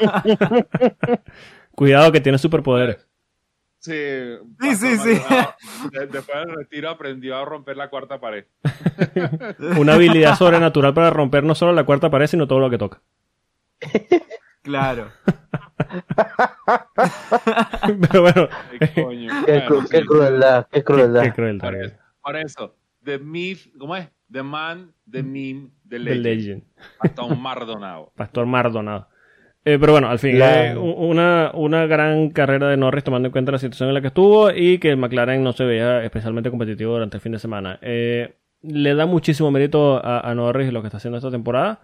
Cuidado 1.71 2.11
que 2.11 2.21
tiene 2.21 2.37
superpoderes. 2.37 3.07
Sí, 3.79 3.93
Sí, 4.59 4.75
sí, 4.75 4.97
sí. 4.97 5.21
Después 5.91 6.45
del 6.45 6.55
retiro 6.55 6.89
aprendió 6.89 7.37
a 7.37 7.45
romper 7.45 7.77
la 7.77 7.89
cuarta 7.89 8.19
pared. 8.19 8.45
Una 9.77 9.93
habilidad 9.93 10.35
sobrenatural 10.35 10.93
para 10.93 11.09
romper 11.09 11.43
no 11.43 11.55
solo 11.55 11.71
la 11.73 11.85
cuarta 11.85 12.09
pared, 12.09 12.27
sino 12.27 12.47
todo 12.47 12.59
lo 12.59 12.69
que 12.69 12.77
toca. 12.77 13.01
Claro. 14.67 15.07
Pero 18.11 18.21
bueno, 18.21 18.47
Ay, 18.81 19.03
coño. 19.03 19.31
Qué, 19.45 19.65
cru- 19.65 19.87
qué 19.89 20.05
crueldad, 20.05 20.67
qué 20.71 20.83
crueldad. 20.83 21.23
qué 21.23 21.31
cruel. 21.33 21.57
Por 21.59 21.75
eso, 21.75 21.95
por 22.21 22.35
eso, 22.35 22.75
The 23.03 23.19
Myth, 23.19 23.59
¿cómo 23.79 23.95
es? 23.95 24.09
The 24.31 24.43
Man, 24.43 24.91
The 25.09 25.23
Meme, 25.23 25.69
The 25.87 25.99
The 25.99 26.15
Legend. 26.15 26.63
Pastor 26.99 27.37
Mardonado. 27.37 28.11
Pastor 28.17 28.45
Mardonado. 28.45 29.07
Eh, 29.63 29.77
pero 29.79 29.93
bueno, 29.93 30.09
al 30.09 30.19
fin, 30.19 30.37
La- 30.39 30.71
eh, 30.71 30.77
una, 30.77 31.51
una 31.53 31.85
gran 31.85 32.29
carrera 32.31 32.67
de 32.67 32.77
Norris 32.77 33.03
tomando 33.03 33.27
en 33.27 33.31
cuenta 33.31 33.51
la 33.53 33.57
situación 33.57 33.89
en 33.89 33.95
la 33.95 34.01
que 34.01 34.07
estuvo 34.07 34.51
y 34.51 34.77
que 34.79 34.89
el 34.89 34.97
McLaren 34.97 35.43
no 35.43 35.53
se 35.53 35.65
veía 35.65 36.03
especialmente 36.03 36.49
competitivo 36.49 36.93
durante 36.93 37.17
el 37.17 37.21
fin 37.21 37.31
de 37.33 37.39
semana. 37.39 37.77
Eh, 37.81 38.35
le 38.61 38.95
da 38.95 39.05
muchísimo 39.05 39.51
mérito 39.51 40.03
a, 40.03 40.19
a 40.29 40.35
Norris 40.35 40.71
lo 40.73 40.81
que 40.81 40.87
está 40.87 40.97
haciendo 40.97 41.17
esta 41.17 41.31
temporada. 41.31 41.79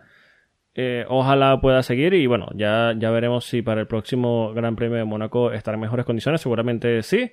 Eh, 0.75 1.05
ojalá 1.07 1.61
pueda 1.61 1.83
seguir 1.83 2.13
y 2.15 2.25
bueno, 2.25 2.47
ya, 2.55 2.93
ya 2.97 3.11
veremos 3.11 3.45
si 3.45 3.61
para 3.61 3.81
el 3.81 3.87
próximo 3.87 4.53
Gran 4.53 4.75
Premio 4.75 4.97
de 4.97 5.03
Mónaco 5.05 5.51
estará 5.51 5.75
en 5.75 5.81
mejores 5.81 6.05
condiciones. 6.05 6.41
Seguramente 6.41 7.03
sí. 7.03 7.31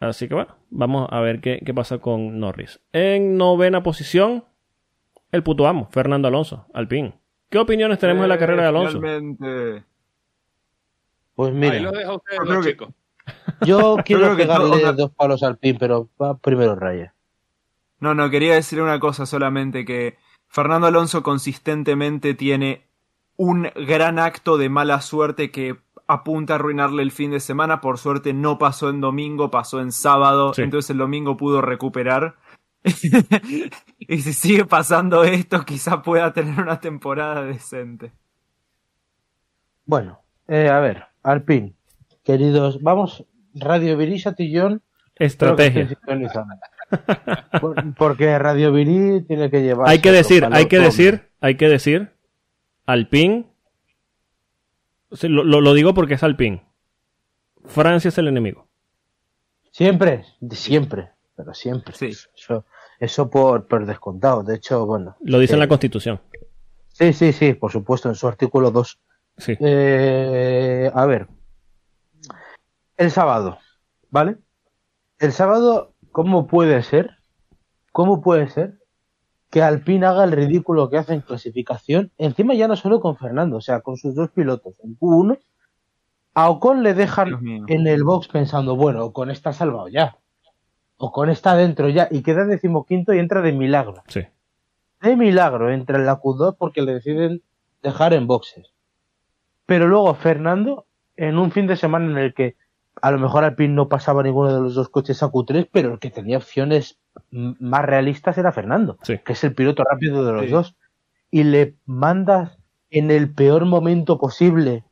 Así 0.00 0.28
que 0.28 0.34
bueno, 0.34 0.54
vamos 0.70 1.08
a 1.10 1.20
ver 1.20 1.40
qué, 1.40 1.60
qué 1.66 1.74
pasa 1.74 1.98
con 1.98 2.38
Norris. 2.38 2.80
En 2.92 3.36
novena 3.36 3.82
posición, 3.82 4.44
el 5.32 5.42
puto 5.42 5.66
amo, 5.66 5.88
Fernando 5.90 6.28
Alonso, 6.28 6.66
Alpine. 6.72 7.18
¿Qué 7.50 7.58
opiniones 7.58 7.98
tenemos 7.98 8.22
de 8.22 8.28
la 8.28 8.38
carrera 8.38 8.62
de 8.62 8.68
Alonso? 8.68 9.00
Realmente. 9.00 9.82
Pues 11.34 11.50
Ahí 11.50 11.56
mira, 11.56 11.80
lo 11.80 11.90
dejo 11.92 12.22
Yo 12.30 12.38
los 12.44 12.48
creo 12.48 12.60
que- 12.62 12.70
chicos. 12.70 12.88
yo 13.66 13.96
quiero 14.04 14.30
que 14.36 14.42
pegarle 14.42 14.80
todo- 14.80 14.92
dos 14.92 15.10
palos 15.12 15.42
al 15.42 15.58
pin, 15.58 15.76
pero 15.78 16.08
va 16.20 16.36
primero 16.38 16.76
Raya. 16.76 17.14
No, 18.00 18.14
no, 18.14 18.30
quería 18.30 18.54
decir 18.54 18.80
una 18.80 19.00
cosa 19.00 19.26
solamente, 19.26 19.84
que 19.84 20.16
Fernando 20.48 20.86
Alonso 20.86 21.22
consistentemente 21.22 22.34
tiene 22.34 22.86
un 23.36 23.70
gran 23.86 24.18
acto 24.18 24.58
de 24.58 24.68
mala 24.68 25.00
suerte 25.00 25.50
que 25.50 25.76
apunta 26.06 26.54
a 26.54 26.56
arruinarle 26.56 27.02
el 27.02 27.12
fin 27.12 27.30
de 27.30 27.40
semana. 27.40 27.80
Por 27.80 27.98
suerte 27.98 28.32
no 28.32 28.58
pasó 28.58 28.90
en 28.90 29.00
domingo, 29.00 29.50
pasó 29.50 29.80
en 29.80 29.92
sábado, 29.92 30.54
Sí. 30.54 30.62
entonces 30.62 30.90
el 30.90 30.98
domingo 30.98 31.36
pudo 31.36 31.60
recuperar. 31.60 32.36
y 33.98 34.18
si 34.20 34.32
sigue 34.32 34.64
pasando 34.64 35.22
esto, 35.24 35.64
quizá 35.64 36.02
pueda 36.02 36.32
tener 36.32 36.58
una 36.60 36.80
temporada 36.80 37.44
decente. 37.44 38.12
Bueno, 39.84 40.20
eh, 40.46 40.68
a 40.68 40.80
ver, 40.80 41.04
Alpin, 41.22 41.76
queridos, 42.24 42.82
vamos, 42.82 43.24
Radio 43.54 43.96
que 43.98 44.04
estén 44.04 44.80
Estrategia. 45.16 45.98
Por- 47.60 47.94
Porque 47.94 48.38
Radio 48.38 48.72
Virí 48.72 49.22
tiene 49.22 49.50
que 49.50 49.62
llevar. 49.62 49.88
Hay 49.88 50.00
que 50.00 50.10
decir, 50.12 50.46
hay 50.50 50.66
que 50.66 50.78
decir, 50.78 51.28
hay 51.40 51.56
que 51.56 51.68
decir, 51.68 52.10
Alpine, 52.86 53.46
sí, 55.12 55.28
lo, 55.28 55.44
lo- 55.44 55.60
lo 55.60 55.74
digo 55.74 55.94
porque 55.94 56.14
es 56.14 56.22
Alpine. 56.22 56.64
Francia 57.66 58.08
es 58.08 58.18
el 58.18 58.28
enemigo. 58.28 58.66
Siempre, 59.70 60.24
siempre, 60.52 61.10
pero 61.36 61.52
siempre. 61.54 61.94
Sí. 61.94 62.06
Eso, 62.34 62.64
eso 62.98 63.28
por, 63.30 63.66
por 63.68 63.84
descontado. 63.86 64.42
De 64.42 64.56
hecho, 64.56 64.86
bueno. 64.86 65.16
Lo 65.20 65.38
dice 65.38 65.52
en 65.54 65.58
eh, 65.58 65.64
la 65.64 65.68
Constitución. 65.68 66.20
Sí, 66.88 67.12
sí, 67.12 67.32
sí, 67.32 67.54
por 67.54 67.70
supuesto, 67.70 68.08
en 68.08 68.14
su 68.14 68.26
artículo 68.26 68.70
2. 68.70 68.98
Sí. 69.36 69.56
Eh, 69.60 70.90
a 70.92 71.06
ver. 71.06 71.28
El 72.96 73.10
sábado, 73.12 73.58
¿vale? 74.10 74.38
El 75.20 75.32
sábado, 75.32 75.94
¿cómo 76.18 76.48
puede 76.48 76.82
ser? 76.82 77.12
¿Cómo 77.92 78.20
puede 78.20 78.48
ser 78.48 78.80
que 79.50 79.62
Alpine 79.62 80.04
haga 80.04 80.24
el 80.24 80.32
ridículo 80.32 80.90
que 80.90 80.98
hace 80.98 81.14
en 81.14 81.20
clasificación? 81.20 82.10
Encima 82.18 82.54
ya 82.54 82.66
no 82.66 82.74
solo 82.74 83.00
con 83.00 83.16
Fernando, 83.16 83.58
o 83.58 83.60
sea, 83.60 83.82
con 83.82 83.96
sus 83.96 84.16
dos 84.16 84.28
pilotos. 84.30 84.74
En 84.82 84.98
Q1, 84.98 85.38
a 86.34 86.50
Ocon 86.50 86.82
le 86.82 86.94
dejan 86.94 87.38
en 87.68 87.86
el 87.86 88.02
box 88.02 88.26
pensando, 88.26 88.74
bueno, 88.74 89.04
Ocon 89.04 89.30
está 89.30 89.52
salvado 89.52 89.86
ya. 89.86 90.16
Ocon 90.96 91.30
está 91.30 91.54
dentro 91.54 91.88
ya 91.88 92.08
y 92.10 92.24
queda 92.24 92.44
decimoquinto 92.46 93.14
y 93.14 93.20
entra 93.20 93.40
de 93.40 93.52
milagro 93.52 94.02
Sí. 94.08 94.22
de 95.00 95.14
milagro 95.14 95.70
entra 95.70 95.98
en 95.98 96.06
la 96.06 96.20
Q2 96.20 96.56
porque 96.58 96.82
le 96.82 96.94
deciden 96.94 97.42
dejar 97.80 98.12
en 98.12 98.26
boxes. 98.26 98.72
Pero 99.66 99.86
luego 99.86 100.12
Fernando, 100.16 100.84
en 101.14 101.38
un 101.38 101.52
fin 101.52 101.68
de 101.68 101.76
semana 101.76 102.10
en 102.10 102.18
el 102.18 102.34
que 102.34 102.56
a 103.02 103.10
lo 103.10 103.18
mejor 103.18 103.44
Alpine 103.44 103.74
no 103.74 103.88
pasaba 103.88 104.22
ninguno 104.22 104.52
de 104.54 104.60
los 104.60 104.74
dos 104.74 104.88
coches 104.88 105.22
a 105.22 105.28
Q3, 105.28 105.68
pero 105.72 105.92
el 105.92 105.98
que 105.98 106.10
tenía 106.10 106.36
opciones 106.38 106.98
más 107.30 107.84
realistas 107.84 108.38
era 108.38 108.52
Fernando, 108.52 108.98
Sí. 109.02 109.18
que 109.24 109.32
es 109.32 109.44
el 109.44 109.54
piloto 109.54 109.84
rápido 109.84 110.24
de 110.24 110.32
los 110.32 110.44
Sí. 110.44 110.50
dos. 110.50 110.76
Y 111.30 111.44
le 111.44 111.74
mandas 111.86 112.58
en 112.90 113.10
el 113.10 113.32
peor 113.32 113.64
momento 113.66 114.18
posible 114.18 114.84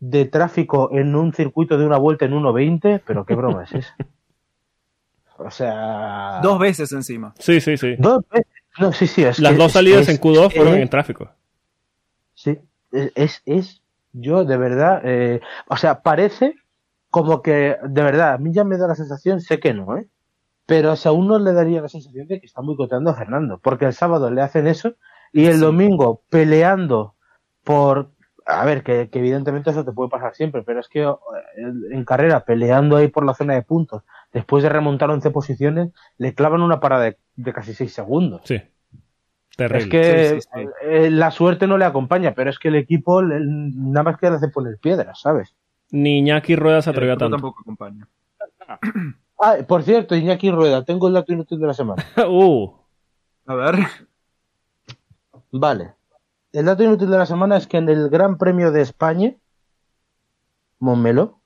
de 0.00 0.24
tráfico 0.26 0.90
en 0.92 1.14
un 1.16 1.32
circuito 1.32 1.78
de 1.78 1.86
una 1.86 1.98
vuelta 1.98 2.24
en 2.24 2.32
1.20, 2.34 3.02
pero 3.06 3.24
qué 3.24 3.34
broma 3.34 3.64
es 3.64 3.72
esa. 3.74 3.94
O 5.36 5.50
sea... 5.50 6.38
Dos 6.42 6.58
veces 6.60 6.92
encima. 6.92 7.34
Sí, 7.38 7.60
sí, 7.60 7.76
sí. 7.76 7.96
Dos 7.98 8.22
veces. 8.30 8.46
No, 8.78 8.92
sí, 8.92 9.06
sí, 9.08 9.24
es 9.24 9.38
Las 9.40 9.52
que- 9.52 9.58
dos 9.58 9.72
salidas 9.72 10.02
es- 10.02 10.08
en 10.10 10.20
Q2 10.20 10.52
fueron 10.54 10.74
es- 10.74 10.82
en 10.82 10.88
tráfico. 10.88 11.28
Sí, 12.34 12.58
es, 12.92 13.12
es, 13.14 13.42
es- 13.46 13.82
yo 14.12 14.44
de 14.44 14.56
verdad, 14.56 15.00
eh, 15.04 15.40
o 15.68 15.76
sea, 15.76 16.02
parece 16.02 16.54
como 17.14 17.42
que, 17.42 17.76
de 17.80 18.02
verdad, 18.02 18.32
a 18.32 18.38
mí 18.38 18.50
ya 18.52 18.64
me 18.64 18.76
da 18.76 18.88
la 18.88 18.96
sensación, 18.96 19.40
sé 19.40 19.60
que 19.60 19.72
no, 19.72 19.96
¿eh? 19.96 20.08
Pero 20.66 20.92
o 20.92 20.96
sea, 20.96 21.10
a 21.10 21.14
uno 21.14 21.38
le 21.38 21.52
daría 21.52 21.80
la 21.80 21.88
sensación 21.88 22.26
de 22.26 22.40
que 22.40 22.46
está 22.46 22.60
boicoteando 22.60 23.10
a 23.10 23.14
Fernando, 23.14 23.60
porque 23.62 23.84
el 23.84 23.92
sábado 23.92 24.32
le 24.32 24.42
hacen 24.42 24.66
eso 24.66 24.94
y 25.32 25.46
el 25.46 25.54
Sí. 25.54 25.60
domingo 25.60 26.22
peleando 26.28 27.14
por, 27.62 28.10
a 28.46 28.64
ver, 28.64 28.82
que, 28.82 29.10
que 29.10 29.20
evidentemente 29.20 29.70
eso 29.70 29.84
te 29.84 29.92
puede 29.92 30.10
pasar 30.10 30.34
siempre, 30.34 30.62
pero 30.64 30.80
es 30.80 30.88
que 30.88 31.02
eh, 31.04 31.14
en 31.92 32.04
carrera 32.04 32.44
peleando 32.44 32.96
ahí 32.96 33.06
por 33.06 33.24
la 33.24 33.34
zona 33.34 33.54
de 33.54 33.62
puntos, 33.62 34.02
después 34.32 34.64
de 34.64 34.70
remontar 34.70 35.08
11 35.10 35.30
posiciones, 35.30 35.92
le 36.18 36.34
clavan 36.34 36.62
una 36.62 36.80
parada 36.80 37.04
de, 37.04 37.18
de 37.36 37.52
casi 37.52 37.74
6 37.74 37.92
segundos. 37.94 38.40
Sí. 38.44 38.60
Terrible. 39.56 39.78
Es 39.84 39.86
que 39.88 40.40
Sí, 40.40 40.40
sí, 40.40 40.48
sí. 40.52 40.68
eh, 40.82 41.10
la 41.10 41.30
suerte 41.30 41.68
no 41.68 41.78
le 41.78 41.84
acompaña, 41.84 42.34
pero 42.34 42.50
es 42.50 42.58
que 42.58 42.68
el 42.68 42.74
equipo 42.74 43.22
nada 43.22 44.02
más 44.02 44.18
que 44.18 44.28
le 44.28 44.34
hace 44.36 44.48
poner 44.48 44.78
piedras, 44.78 45.20
¿sabes? 45.20 45.54
Ni 45.94 46.18
Iñaki 46.18 46.56
Rueda 46.56 46.82
se 46.82 46.90
atrevió 46.90 47.12
a 47.12 47.14
Yo 47.14 47.18
tanto. 47.20 47.36
tampoco 47.36 47.60
acompaña. 47.60 48.08
Ah, 49.38 49.58
por 49.68 49.84
cierto, 49.84 50.16
Iñaki 50.16 50.50
Rueda, 50.50 50.84
tengo 50.84 51.06
el 51.06 51.14
dato 51.14 51.32
inútil 51.32 51.60
de 51.60 51.66
la 51.68 51.74
semana. 51.74 52.04
uh, 52.28 52.68
A 53.46 53.54
ver. 53.54 53.76
Vale. 55.52 55.92
El 56.52 56.64
dato 56.66 56.82
inútil 56.82 57.10
de 57.10 57.18
la 57.18 57.26
semana 57.26 57.56
es 57.56 57.66
que 57.68 57.76
en 57.76 57.88
el 57.88 58.08
Gran 58.08 58.38
Premio 58.38 58.72
de 58.72 58.80
España, 58.80 59.34
Montmeló, 60.80 61.40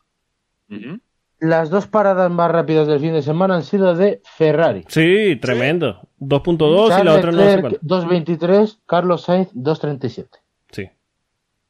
Ujú. 0.71 0.99
las 1.41 1.69
dos 1.71 1.87
paradas 1.87 2.31
más 2.31 2.51
rápidas 2.51 2.87
del 2.89 3.01
fin 3.01 3.13
de 3.13 3.23
semana 3.23 3.57
han 3.57 3.63
sido 3.65 3.95
de 3.95 4.23
Ferrari. 4.25 4.85
sí, 4.89 5.37
tremendo. 5.41 6.09
2.2 6.21 7.01
y 7.01 7.05
la 7.05 7.15
otra 7.15 7.33
no 7.33 7.39
sé 7.39 7.57
Leclerc, 7.57 7.81
cuál. 7.87 8.01
2.23, 8.09 8.79
Carlos 8.87 9.23
Sainz 9.23 9.53
2.37. 9.55 10.29
Sí. 10.73 10.89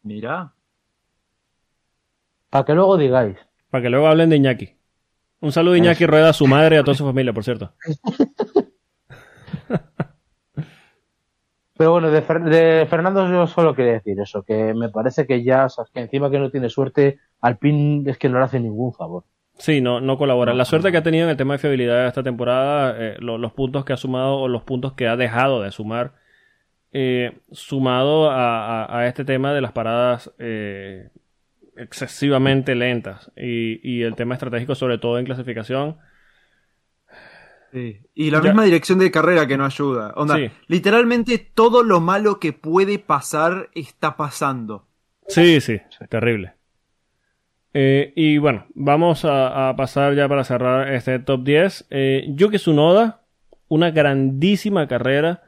Mira. 0.03 0.53
Para 2.51 2.65
que 2.65 2.75
luego 2.75 2.97
digáis. 2.97 3.37
Para 3.71 3.83
que 3.83 3.91
luego 3.91 4.07
hablen 4.07 4.31
de 4.31 4.37
Iñaki. 4.37 4.77
Un 5.41 5.53
saludo 5.53 5.75
a 5.75 5.79
Iñaki 5.79 6.07
Rueda, 6.07 6.31
a 6.31 6.33
su 6.33 6.47
madre 6.47 6.77
y 6.77 6.79
a 6.79 6.85
toda 6.85 6.97
su 6.97 7.05
familia, 7.05 7.33
por 7.33 7.45
cierto. 7.45 7.73
Pero 11.77 11.93
bueno, 11.93 12.11
de, 12.11 12.21
de, 12.21 12.87
Fernando 12.87 13.31
yo 13.31 13.47
solo 13.47 13.75
quería 13.77 13.93
decir 13.93 14.19
eso, 14.19 14.43
que 14.43 14.75
me 14.75 14.89
parece 14.89 15.29
que 15.29 15.45
ya, 15.45 15.67
o 15.67 15.69
sea, 15.69 15.85
que 15.95 16.01
encima 16.01 16.29
que 16.29 16.41
no 16.41 16.51
tiene 16.51 16.69
suerte, 16.69 17.21
Alpine 17.41 18.11
es 18.11 18.19
que 18.19 18.29
no 18.29 18.39
le 18.41 18.47
hace 18.47 18.59
ningún 18.59 18.93
favor. 18.93 19.23
Sí, 19.59 19.81
no, 19.81 20.01
no 20.01 20.19
colabora. 20.19 20.55
La 20.55 20.65
suerte 20.65 20.91
que 20.91 20.99
ha 20.99 21.03
tenido 21.05 21.25
en 21.25 21.31
el 21.31 21.37
tema 21.37 21.55
de 21.55 21.59
fiabilidad 21.59 22.09
esta 22.09 22.25
temporada, 22.25 22.97
eh, 22.99 23.17
los 23.21 23.53
puntos 23.53 23.85
que 23.85 23.93
ha 23.93 23.97
sumado 23.97 24.39
o 24.39 24.49
los 24.49 24.65
puntos 24.65 24.95
que 24.95 25.07
ha 25.07 25.17
dejado 25.17 25.63
de 25.63 25.71
sumar, 25.71 26.15
eh, 26.93 27.39
sumado 27.53 28.31
a, 28.31 29.05
este 29.07 29.25
tema 29.25 29.53
de 29.53 29.61
las 29.61 29.73
paradas 29.73 30.33
eh, 30.39 31.11
excesivamente 31.79 32.75
lentas 32.75 33.31
y, 33.37 33.81
y, 33.89 34.03
el 34.03 34.15
tema 34.15 34.35
estratégico, 34.35 34.75
sobre 34.75 34.99
todo 34.99 35.19
en 35.19 35.25
clasificación. 35.25 35.97
Sí. 37.73 38.01
Y 38.15 38.31
la 38.31 38.41
misma 38.41 38.65
dirección 38.65 38.99
de 38.99 39.11
carrera 39.11 39.47
que 39.47 39.57
no 39.57 39.65
ayuda. 39.65 40.13
Onda, 40.17 40.39
literalmente 40.67 41.39
todo 41.39 41.83
lo 41.83 42.01
malo 42.01 42.41
que 42.41 42.53
puede 42.53 42.99
pasar 42.99 43.69
está 43.75 44.17
pasando. 44.17 44.87
Sí, 45.27 45.61
sí, 45.61 45.81
terrible. 46.09 46.55
Eh, 47.75 48.13
y 48.17 48.39
bueno, 48.39 48.67
vamos 48.75 49.25
a, 49.25 49.75
pasar 49.77 50.15
ya 50.15 50.29
para 50.29 50.45
cerrar 50.45 50.93
este 50.93 51.19
top 51.19 51.45
10. 51.45 51.87
Eh, 51.91 52.27
Yuki 52.31 52.57
Tsunoda, 52.57 53.23
una 53.69 53.91
grandísima 53.91 54.89
carrera 54.89 55.43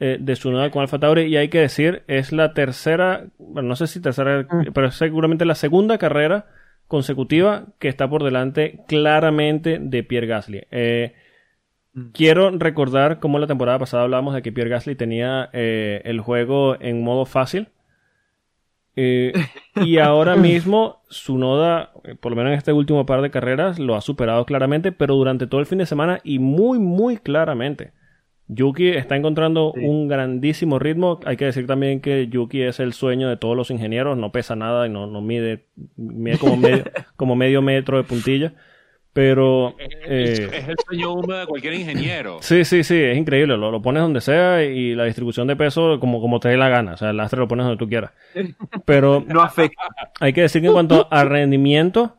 eh, 0.00 0.16
de 0.20 0.32
Tsunoda 0.34 0.70
con 0.70 0.82
Alfa 0.82 0.98
Tauri 0.98 1.22
y 1.22 1.36
hay 1.36 1.48
que 1.48 1.60
decir, 1.60 2.02
es 2.06 2.32
la 2.32 2.54
tercera, 2.54 3.26
bueno, 3.38 3.68
no 3.68 3.76
sé 3.76 3.86
si 3.86 4.00
tercera, 4.00 4.42
mm. 4.42 4.72
pero 4.72 4.90
seguramente 4.90 5.44
la 5.44 5.54
segunda 5.54 5.98
carrera 5.98 6.46
consecutiva 6.86 7.66
que 7.78 7.88
está 7.88 8.08
por 8.08 8.24
delante 8.24 8.84
claramente 8.88 9.78
de 9.80 10.02
Pierre 10.02 10.26
Gasly. 10.26 10.66
Eh, 10.70 11.14
mm. 11.94 12.08
Quiero 12.12 12.50
recordar 12.50 13.18
cómo 13.18 13.38
la 13.38 13.46
temporada 13.46 13.78
pasada 13.78 14.04
hablábamos 14.04 14.34
de 14.34 14.42
que 14.42 14.52
Pierre 14.52 14.70
Gasly 14.70 14.94
tenía 14.94 15.50
el 15.52 16.20
juego 16.20 16.80
en 16.80 17.02
modo 17.02 17.26
fácil 17.26 17.68
eh, 19.00 19.32
y 19.76 19.98
ahora 19.98 20.34
mismo 20.36 21.02
su 21.08 21.38
noda, 21.38 21.92
eh, 22.02 22.16
por 22.16 22.32
lo 22.32 22.36
menos 22.36 22.50
en 22.50 22.58
este 22.58 22.72
último 22.72 23.06
par 23.06 23.22
de 23.22 23.30
carreras, 23.30 23.78
lo 23.78 23.94
ha 23.94 24.00
superado 24.00 24.44
claramente, 24.44 24.90
pero 24.90 25.14
durante 25.14 25.46
todo 25.46 25.60
el 25.60 25.66
fin 25.66 25.78
de 25.78 25.86
semana 25.86 26.18
y 26.24 26.40
muy, 26.40 26.80
muy 26.80 27.16
claramente. 27.16 27.92
Yuki 28.48 28.88
está 28.88 29.14
encontrando 29.14 29.72
un 29.72 30.08
grandísimo 30.08 30.78
ritmo. 30.78 31.20
Hay 31.26 31.36
que 31.36 31.44
decir 31.44 31.66
también 31.66 32.00
que 32.00 32.28
Yuki 32.28 32.62
es 32.62 32.80
el 32.80 32.94
sueño 32.94 33.28
de 33.28 33.36
todos 33.36 33.56
los 33.56 33.70
ingenieros, 33.70 34.16
no 34.16 34.32
pesa 34.32 34.56
nada 34.56 34.86
y 34.86 34.90
no, 34.90 35.06
no 35.06 35.20
mide, 35.20 35.66
mide 35.96 36.38
como, 36.38 36.56
medio, 36.56 36.84
como 37.16 37.36
medio 37.36 37.60
metro 37.60 37.98
de 37.98 38.04
puntilla. 38.04 38.54
Pero. 39.12 39.74
es, 39.78 40.38
eh, 40.40 40.64
el 40.68 40.76
sueño 40.86 41.12
húmedo 41.12 41.40
de 41.40 41.46
cualquier 41.46 41.74
ingeniero. 41.74 42.38
Sí, 42.40 42.64
sí, 42.64 42.84
sí, 42.84 42.94
es 42.94 43.18
increíble. 43.18 43.56
Lo, 43.56 43.70
lo, 43.70 43.82
pones 43.82 44.02
donde 44.02 44.20
sea 44.20 44.64
y 44.64 44.94
la 44.94 45.04
distribución 45.04 45.46
de 45.46 45.56
peso 45.56 45.98
como, 45.98 46.20
como 46.20 46.40
te 46.40 46.48
dé 46.48 46.56
la 46.56 46.68
gana. 46.68 46.92
O 46.92 46.96
sea, 46.96 47.10
el 47.10 47.16
lastre 47.16 47.40
lo 47.40 47.48
pones 47.48 47.66
donde 47.66 47.78
tú 47.78 47.88
quieras. 47.88 48.12
Pero. 48.86 49.24
no 49.26 49.42
afecta. 49.42 49.82
Hay 50.20 50.32
que 50.32 50.42
decir 50.42 50.62
que 50.62 50.68
en 50.68 50.72
cuanto 50.72 51.08
a 51.10 51.24
rendimiento, 51.24 52.16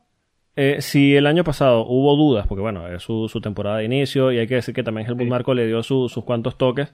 eh, 0.62 0.82
si 0.82 1.16
el 1.16 1.26
año 1.26 1.46
pasado 1.46 1.86
hubo 1.88 2.18
dudas, 2.18 2.46
porque 2.46 2.62
bueno, 2.62 2.86
es 2.90 3.02
su, 3.02 3.30
su 3.30 3.40
temporada 3.40 3.78
de 3.78 3.86
inicio 3.86 4.34
y 4.34 4.40
hay 4.40 4.48
que 4.48 4.56
decir 4.56 4.76
que 4.76 4.84
también 4.84 5.08
el 5.08 5.28
Marco 5.30 5.54
le 5.54 5.66
dio 5.66 5.84
sus 5.84 6.14
cuantos 6.26 6.58
toques. 6.58 6.94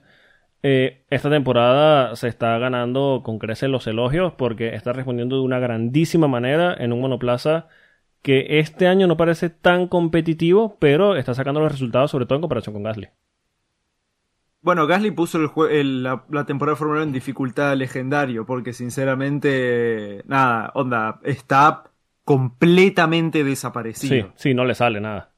Eh, 0.62 1.04
esta 1.10 1.30
temporada 1.30 2.14
se 2.14 2.28
está 2.28 2.58
ganando 2.58 3.22
con 3.24 3.40
creces 3.40 3.68
los 3.68 3.88
elogios 3.88 4.34
porque 4.34 4.76
está 4.76 4.92
respondiendo 4.92 5.34
de 5.34 5.42
una 5.42 5.58
grandísima 5.58 6.28
manera 6.28 6.76
en 6.78 6.92
un 6.92 7.00
monoplaza 7.00 7.66
que 8.22 8.60
este 8.60 8.86
año 8.86 9.08
no 9.08 9.16
parece 9.16 9.50
tan 9.50 9.88
competitivo, 9.88 10.76
pero 10.78 11.16
está 11.16 11.34
sacando 11.34 11.58
los 11.58 11.72
resultados, 11.72 12.12
sobre 12.12 12.26
todo 12.26 12.36
en 12.36 12.42
comparación 12.42 12.72
con 12.72 12.84
Gasly. 12.84 13.08
Bueno, 14.60 14.86
Gasly 14.86 15.10
puso 15.10 15.40
el, 15.68 16.04
la, 16.04 16.46
temporada 16.46 16.74
de 16.74 16.78
Fórmula 16.78 17.00
1 17.00 17.08
en 17.08 17.12
dificultad 17.12 17.76
legendario, 17.76 18.46
porque 18.46 18.72
sinceramente, 18.72 20.22
nada, 20.26 20.70
onda, 20.74 21.18
está 21.24 21.90
completamente 22.26 23.44
desaparecido. 23.44 24.26
Sí, 24.26 24.32
sí, 24.34 24.54
no 24.54 24.64
le 24.64 24.74
sale 24.74 25.00
nada. 25.00 25.32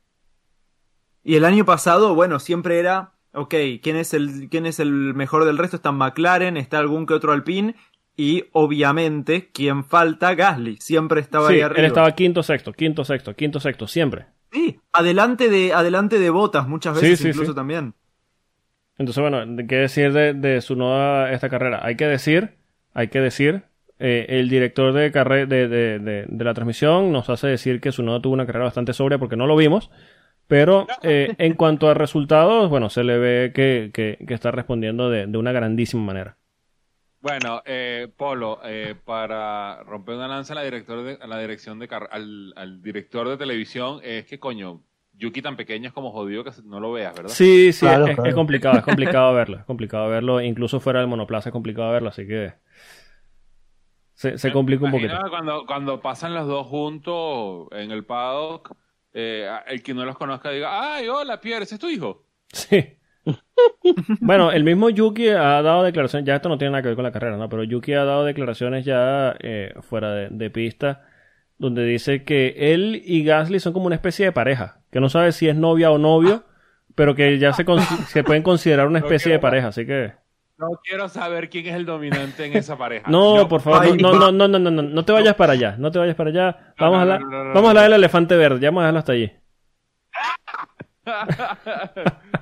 Y 1.23 1.37
el 1.37 1.45
año 1.45 1.67
pasado, 1.67 2.15
bueno, 2.15 2.39
siempre 2.39 2.79
era, 2.79 3.13
ok, 3.35 3.55
¿quién 3.83 3.97
es 3.97 4.15
el, 4.15 4.49
quién 4.51 4.65
es 4.65 4.81
el 4.81 4.91
mejor 5.15 5.45
del 5.45 5.59
resto? 5.59 5.77
Está 5.77 5.93
McLaren, 5.93 6.57
está 6.57 6.79
algún 6.79 7.05
que 7.05 7.13
otro 7.13 7.33
Alpine, 7.33 7.77
y 8.17 8.47
obviamente, 8.53 9.51
¿quién 9.53 9.85
falta? 9.85 10.35
Gasly. 10.35 10.79
Siempre 10.79 11.21
estaba 11.21 11.51
ahí 11.51 11.61
arriba. 11.61 11.81
Él 11.81 11.85
estaba 11.85 12.11
quinto, 12.13 12.43
sexto, 12.43 12.73
quinto, 12.73 13.05
sexto, 13.05 13.37
quinto, 13.37 13.61
sexto, 13.61 13.87
siempre. 13.87 14.25
Sí, 14.51 14.81
adelante 14.91 15.51
de, 15.51 15.75
adelante 15.75 16.19
de 16.19 16.31
botas, 16.31 16.67
muchas 16.67 16.99
veces 16.99 17.23
incluso 17.23 17.55
también. 17.55 17.93
Entonces, 18.97 19.21
bueno, 19.21 19.45
¿qué 19.69 19.77
decir 19.77 20.15
de, 20.15 20.61
su 20.63 20.75
nueva 20.75 21.31
esta 21.33 21.51
carrera? 21.51 21.81
Hay 21.85 21.97
que 21.97 22.07
decir, 22.07 22.57
hay 22.95 23.09
que 23.09 23.21
decir, 23.21 23.65
eh, 23.99 24.27
el 24.29 24.49
director 24.49 24.93
de, 24.93 25.11
de, 25.11 25.67
de, 26.29 26.45
la 26.45 26.55
transmisión 26.55 27.13
nos 27.13 27.29
hace 27.31 27.49
decir 27.49 27.81
que 27.81 27.93
su 27.93 28.03
nueva 28.03 28.21
tuvo 28.21 28.35
una 28.35 28.47
carrera 28.47 28.67
bastante 28.67 28.93
sobria 28.93 29.19
porque 29.19 29.37
no 29.37 29.47
lo 29.47 29.57
vimos. 29.57 29.91
Pero 30.49 30.87
eh, 31.03 31.35
en 31.39 31.55
cuanto 31.55 31.89
a 31.89 31.95
resultados, 31.95 32.69
bueno, 32.69 32.91
se 32.91 33.05
le 33.05 33.19
ve 33.19 33.53
que, 33.55 33.91
que, 33.93 34.19
que 34.27 34.35
está 34.35 34.51
respondiendo 34.51 35.11
de, 35.11 35.25
una 35.37 35.53
grandísima 35.53 36.03
manera. 36.03 36.37
Bueno, 37.21 37.63
eh, 37.67 38.09
Polo, 38.17 38.61
eh, 38.65 38.95
para 39.05 39.83
romper 39.83 40.15
una 40.15 40.29
lanza 40.29 40.55
a 40.55 40.57
la, 40.57 40.63
director 40.63 41.05
de, 41.05 41.19
la 41.27 41.39
dirección 41.39 41.79
de 41.79 41.89
al, 41.91 42.83
director 42.83 43.29
de 43.29 43.37
televisión, 43.37 44.01
es 44.03 44.25
que 44.25 44.39
coño, 44.39 44.83
Yuki 45.15 45.43
tan 45.43 45.57
pequeño 45.57 45.89
es 45.89 45.93
como 45.93 46.13
jodido 46.13 46.45
que 46.45 46.53
no 46.65 46.79
lo 46.79 46.93
veas, 46.93 47.15
¿verdad? 47.15 47.31
Sí, 47.31 47.73
sí, 47.73 47.87
es, 47.87 48.35
complicado, 48.35 48.79
es 48.79 48.85
complicado 48.85 49.35
verlo, 49.35 49.59
es 49.59 49.65
complicado 49.65 50.09
verlo, 50.09 50.41
incluso 50.41 50.79
fuera 50.79 51.01
del 51.01 51.09
monoplaza 51.09 51.49
es 51.49 51.53
complicado 51.53 51.91
verlo, 51.91 52.09
así 52.11 52.25
que 52.25 52.53
se, 54.19 54.53
complica 54.53 54.85
un 54.85 54.91
poquito. 54.91 55.15
Cuando, 55.31 55.65
cuando 55.65 56.01
pasan 56.01 56.35
los 56.35 56.47
dos 56.47 56.67
juntos 56.67 57.69
en 57.71 57.93
el 57.93 58.05
paddock, 58.05 58.77
eh, 59.13 59.49
el 59.69 59.83
que 59.83 59.95
no 59.95 60.05
los 60.05 60.17
conozca 60.17 60.51
diga, 60.51 60.95
ay, 60.95 61.09
hola 61.09 61.41
Pierre, 61.41 61.65
¿ese 61.65 61.77
es 61.77 61.81
tu 61.81 61.89
hijo? 61.89 62.25
Sí 62.53 62.99
bueno, 64.21 64.51
el 64.51 64.65
mismo 64.65 64.91
Yuki 64.91 65.29
ha 65.29 65.63
dado 65.63 65.83
declaraciones, 65.83 66.27
ya 66.27 66.37
esto 66.37 66.49
no 66.49 66.59
tiene 66.59 66.73
nada 66.73 66.83
que 66.83 66.89
ver 66.89 66.97
con 66.97 67.05
la 67.05 67.13
carrera, 67.13 67.37
¿no? 67.37 67.49
Pero 67.49 67.65
Yuki 67.65 67.93
ha 67.93 68.05
dado 68.05 68.25
declaraciones 68.25 68.85
ya 68.85 69.37
eh, 69.41 69.75
fuera 69.83 70.13
de, 70.13 70.51
pista, 70.51 71.05
donde 71.59 71.85
dice 71.85 72.25
que 72.25 72.73
él 72.73 73.03
y 73.05 73.25
Gasly 73.25 73.61
son 73.61 73.73
como 73.73 73.87
una 73.87 73.97
especie 73.97 74.25
de 74.25 74.33
pareja, 74.33 74.81
que 74.91 75.01
no 75.01 75.09
sabe 75.09 75.33
si 75.33 75.49
es 75.49 75.57
novia 75.57 75.91
o 75.91 75.99
novio, 75.99 76.45
pero 76.95 77.15
que 77.15 77.39
ya 77.39 77.53
se, 77.53 77.65
se 78.09 78.25
pueden 78.25 78.43
considerar 78.43 78.87
una 78.87 78.99
especie 78.99 79.33
de 79.33 79.39
pareja, 79.39 79.69
así 79.69 79.87
que... 79.87 80.13
No 80.59 80.71
quiero 80.83 81.09
saber 81.09 81.49
quién 81.49 81.67
es 81.67 81.75
el 81.75 81.87
dominante 81.87 82.45
en 82.45 82.57
esa 82.57 82.77
pareja. 82.77 83.09
No, 83.09 83.49
por 83.49 83.61
favor, 83.61 84.01
no, 84.01 84.13
no, 84.13 84.33
no, 84.33 84.49
no, 84.49 84.59
no, 84.59 84.71
no, 84.71 84.83
no 84.83 85.05
te 85.05 85.13
vayas 85.13 85.37
para 85.37 85.53
allá, 85.53 85.77
no 85.79 85.93
te 85.93 86.01
vayas 86.01 86.17
para 86.17 86.31
allá. 86.31 86.75
Vamos 86.79 86.99
a 86.99 87.03
hablar, 87.03 87.23
vamos 87.23 87.65
a 87.65 87.69
hablar 87.69 87.85
del 87.85 87.93
elefante 87.93 88.37
verde, 88.37 88.59
ya 88.61 88.69
vamos 88.69 88.81
a 88.81 88.87
dejarlo 88.87 88.99
hasta 88.99 89.13
allí. 89.13 89.33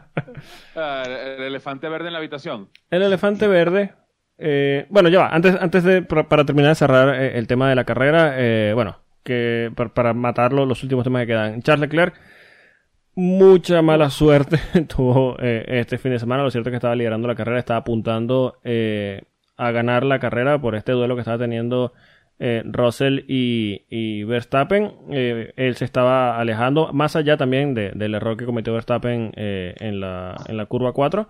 Ah, 0.74 1.04
el 1.06 1.42
elefante 1.44 1.88
verde 1.88 2.08
en 2.08 2.12
la 2.12 2.18
habitación. 2.18 2.68
El 2.90 3.02
elefante 3.02 3.46
verde. 3.48 3.94
Eh, 4.38 4.86
bueno, 4.90 5.08
ya 5.08 5.20
va. 5.20 5.28
Antes, 5.28 5.56
antes 5.58 5.82
de, 5.84 6.02
para, 6.02 6.44
terminar 6.44 6.70
de 6.70 6.74
cerrar 6.74 7.14
eh, 7.14 7.38
el 7.38 7.46
tema 7.46 7.68
de 7.68 7.74
la 7.74 7.84
carrera, 7.84 8.34
eh, 8.36 8.72
bueno, 8.74 8.98
que 9.22 9.72
para, 9.94 10.12
matarlo, 10.12 10.66
los 10.66 10.82
últimos 10.82 11.04
temas 11.04 11.22
que 11.22 11.28
quedan. 11.28 11.62
Charles 11.62 11.88
Leclerc, 11.88 12.14
mucha 13.16 13.82
mala 13.82 14.10
suerte 14.10 14.60
tuvo 14.96 15.36
este 15.40 15.98
fin 15.98 16.12
de 16.12 16.20
semana. 16.20 16.44
Lo 16.44 16.50
cierto 16.50 16.68
es 16.68 16.72
que 16.72 16.76
estaba 16.76 16.94
liderando 16.94 17.26
la 17.26 17.34
carrera, 17.34 17.58
estaba 17.58 17.80
apuntando 17.80 18.60
a 19.56 19.70
ganar 19.70 20.04
la 20.04 20.18
carrera 20.18 20.60
por 20.60 20.74
este 20.74 20.92
duelo 20.92 21.14
que 21.16 21.20
estaba 21.20 21.38
teniendo 21.38 21.92
eh, 22.38 22.62
Russell 22.66 23.24
y, 23.28 24.24
Verstappen, 24.24 24.92
eh, 25.10 25.54
él 25.56 25.76
se 25.76 25.86
estaba 25.86 26.38
alejando, 26.38 26.92
más 26.92 27.16
allá 27.16 27.38
también 27.38 27.72
del 27.72 28.14
error 28.14 28.36
que 28.36 28.44
cometió 28.44 28.74
Verstappen 28.74 29.32
eh, 29.36 29.74
en, 29.78 30.00
la, 30.00 30.36
en, 30.46 30.58
la, 30.58 30.66
curva 30.66 30.92
4. 30.92 31.28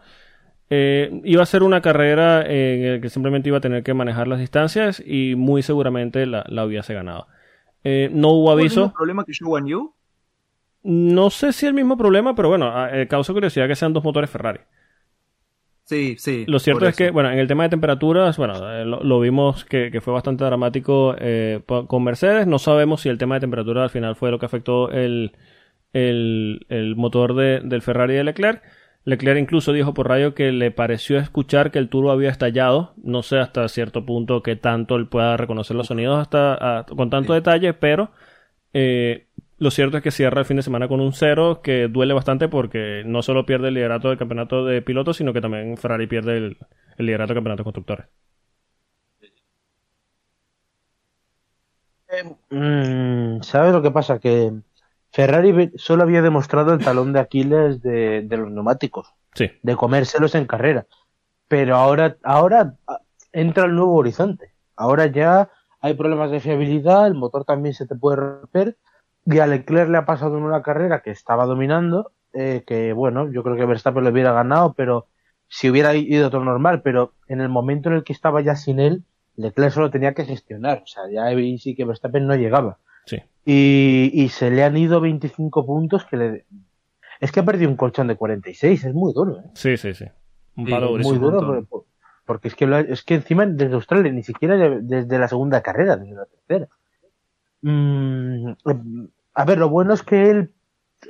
iba 0.69 1.43
a 1.43 1.47
ser 1.47 1.63
una 1.63 1.81
carrera 1.81 2.45
en 2.45 2.95
la 2.95 3.01
que 3.01 3.09
simplemente 3.09 3.49
iba 3.51 3.59
a 3.59 3.61
tener 3.61 3.85
que 3.85 3.95
manejar 3.95 4.27
las 4.27 4.41
distancias 4.41 5.01
y 5.05 5.37
muy 5.37 5.63
seguramente 5.63 6.27
la, 6.27 6.45
la 6.49 6.65
hubiese 6.65 6.93
ganado. 6.93 7.29
no 7.85 8.31
hubo 8.31 8.51
aviso. 8.51 8.87
¿El 8.87 8.93
problema 8.93 9.25
que 9.25 9.33
yo 9.33 9.95
No 10.89 11.31
sé 11.31 11.53
si 11.53 11.67
el 11.67 11.75
mismo 11.75 11.97
problema, 11.97 12.37
pero 12.37 12.49
bueno, 12.49 12.73
causa 13.09 13.33
curiosidad 13.33 13.67
que 13.67 13.75
sean 13.75 13.93
dos 13.93 14.05
motores 14.05 14.31
Ferrari. 14.31 14.61
Sí, 15.87 16.17
sí. 16.19 16.45
Lo 16.47 16.61
cierto 16.61 16.87
es 16.87 16.97
que, 16.97 17.11
bueno, 17.11 17.31
en 17.31 17.41
el 17.41 17.49
tema 17.49 17.65
de 17.65 17.71
temperaturas, 17.71 18.37
bueno, 18.37 18.55
eh, 18.73 18.85
lo, 18.85 19.21
vimos 19.21 19.65
que, 19.65 20.01
fue 20.01 20.13
bastante 20.13 20.45
dramático 20.45 21.17
eh, 21.19 21.61
con 21.65 22.05
Mercedes. 22.05 22.47
No 22.47 22.61
sabemos 22.61 23.01
si 23.01 23.09
el 23.09 23.19
tema 23.19 23.35
de 23.35 23.43
temperatura 23.43 23.85
al 23.85 23.91
final 23.91 24.15
fue 24.15 24.33
lo 24.33 24.39
que 24.39 24.47
afectó 24.47 24.91
el, 24.91 25.33
el, 25.93 26.95
motor 26.97 27.35
de, 27.35 27.61
del 27.65 27.83
Ferrari 27.83 28.15
de 28.15 28.25
Leclerc. 28.25 28.63
Leclerc 29.05 29.39
incluso 29.41 29.73
dijo 29.73 29.95
por 29.95 30.09
radio 30.09 30.35
que 30.35 30.51
le 30.51 30.73
pareció 30.73 31.19
escuchar 31.19 31.71
que 31.71 31.79
el 31.79 31.89
turbo 31.89 32.11
había 32.13 32.31
estallado. 32.31 32.95
No 32.97 33.23
sé 33.23 33.39
hasta 33.39 33.69
cierto 33.69 34.05
punto 34.05 34.43
que 34.43 34.55
tanto 34.57 34.97
él 34.97 35.07
pueda 35.07 35.37
reconocer 35.37 35.77
los 35.77 35.87
sonidos 35.87 36.19
hasta 36.19 36.85
con 36.97 37.11
tanto 37.11 37.33
detalle, 37.33 37.75
pero 37.75 38.11
eh, 38.73 39.26
lo 39.59 39.71
cierto 39.71 39.97
es 39.97 40.03
que 40.03 40.11
cierra 40.11 40.41
el 40.41 40.47
fin 40.47 40.57
de 40.57 40.63
semana 40.63 40.89
con 40.89 41.01
un 41.01 41.13
cero 41.13 41.61
que 41.63 41.89
duele 41.89 42.15
bastante 42.15 42.49
porque 42.49 43.03
no 43.07 43.23
solo 43.23 43.47
pierde 43.47 43.69
el 43.69 43.75
liderato 43.75 44.09
del 44.09 44.19
campeonato 44.19 44.65
de 44.65 44.83
pilotos, 44.83 45.17
sino 45.17 45.33
que 45.33 45.41
también 45.41 45.77
Ferrari 45.77 46.07
pierde 46.07 46.37
el 46.37 46.57
liderato 46.99 47.29
del 47.35 47.39
campeonato 47.39 47.61
de 47.61 47.65
constructores. 47.65 48.07
Mm, 52.51 53.43
¿Sabes 53.43 53.73
lo 53.73 53.83
que 53.83 53.91
pasa? 53.91 54.19
Que 54.19 54.53
Ferrari 55.13 55.73
solo 55.77 56.03
había 56.03 56.23
demostrado 56.23 56.73
el 56.73 56.85
talón 56.85 57.13
de 57.13 57.21
Aquiles 57.21 57.83
de, 57.83 58.23
de 58.23 58.37
los 58.37 58.51
neumáticos, 58.51 59.15
Sí, 59.35 59.51
de 59.63 59.77
comérselos 59.77 60.35
en 60.35 60.47
carrera. 60.47 60.87
Pero 61.49 61.77
ahora, 61.77 62.17
ahora 62.23 62.77
ah, 62.87 63.01
entra 63.33 63.67
el 63.67 63.75
nuevo 63.75 63.95
horizonte. 63.95 64.53
Ahora 64.77 65.07
ya 65.07 65.51
hay 65.81 65.95
problemas 65.95 66.31
de 66.31 66.41
fiabilidad, 66.41 67.07
el 67.07 67.15
motor 67.15 67.45
también 67.45 67.75
se 67.75 67.87
te 67.87 67.95
puede 67.97 68.17
romper. 68.17 68.77
Y 69.27 69.39
a 69.41 69.47
Leclerc 69.47 69.91
le 69.91 69.99
ha 69.99 70.05
pasado 70.07 70.39
en 70.39 70.45
una 70.45 70.63
carrera 70.63 71.03
que 71.03 71.11
estaba 71.11 71.47
dominando, 71.47 72.13
eh, 72.33 72.63
que 72.67 72.93
bueno, 72.93 73.31
yo 73.33 73.43
creo 73.43 73.57
que 73.57 73.65
Verstappen 73.67 74.05
le 74.05 74.11
hubiera 74.11 74.33
ganado, 74.33 74.73
pero 74.75 75.07
si 75.49 75.69
hubiera 75.71 75.95
ido 75.95 76.31
todo 76.31 76.45
normal, 76.45 76.83
pero 76.83 77.13
en 77.29 77.41
el 77.41 77.49
momento 77.49 77.89
en 77.89 77.97
el 77.97 78.05
que 78.05 78.13
estaba 78.13 78.41
ya 78.41 78.55
sin 78.57 78.79
él, 78.81 79.05
Leclerc 79.37 79.73
solo 79.73 79.91
tenía 79.91 80.15
que 80.15 80.25
gestionar. 80.25 80.83
O 80.83 80.87
sea, 80.87 81.03
ya 81.11 81.29
sí 81.59 81.75
que 81.75 81.85
Verstappen 81.85 82.27
no 82.27 82.35
llegaba. 82.37 82.79
sí. 83.07 83.19
Y, 83.45 84.11
y 84.13 84.29
se 84.31 84.51
le 84.51 84.65
han 84.65 84.77
ido 84.77 85.01
25 85.01 85.65
puntos 85.65 86.05
que 86.07 86.17
le... 86.17 86.47
Es 87.21 87.31
que 87.31 87.41
ha 87.41 87.45
perdido 87.45 87.71
un 87.71 87.77
colchón 87.77 88.09
de 88.09 88.17
46, 88.17 88.85
es 88.85 88.93
muy 88.95 89.13
duro, 89.15 89.39
¿eh? 89.39 89.51
Sí, 89.55 89.77
sí, 89.77 89.95
sí. 89.95 90.05
Un 90.57 90.67
Sí, 90.67 90.71
palo 90.73 90.91
muy 90.93 91.03
Muy 91.05 91.19
duro, 91.19 91.41
montón. 91.43 91.67
porque, 91.67 91.89
porque 92.27 92.49
es 92.49 92.55
que, 92.57 92.67
lo 92.67 92.77
ha- 92.77 92.81
es 92.81 93.03
que 93.05 93.15
encima 93.15 93.47
desde 93.47 93.75
Australia, 93.75 94.11
ni 94.13 94.23
siquiera 94.25 94.57
de- 94.57 94.81
desde 94.83 95.19
la 95.19 95.29
segunda 95.29 95.63
carrera, 95.63 95.97
desde 95.97 96.15
la 96.17 96.27
tercera. 96.27 96.69
Mm, 97.69 98.53
a 99.35 99.45
ver, 99.45 99.59
lo 99.59 99.69
bueno 99.69 99.93
es 99.93 100.05
que 100.05 100.31
él, 100.31 100.53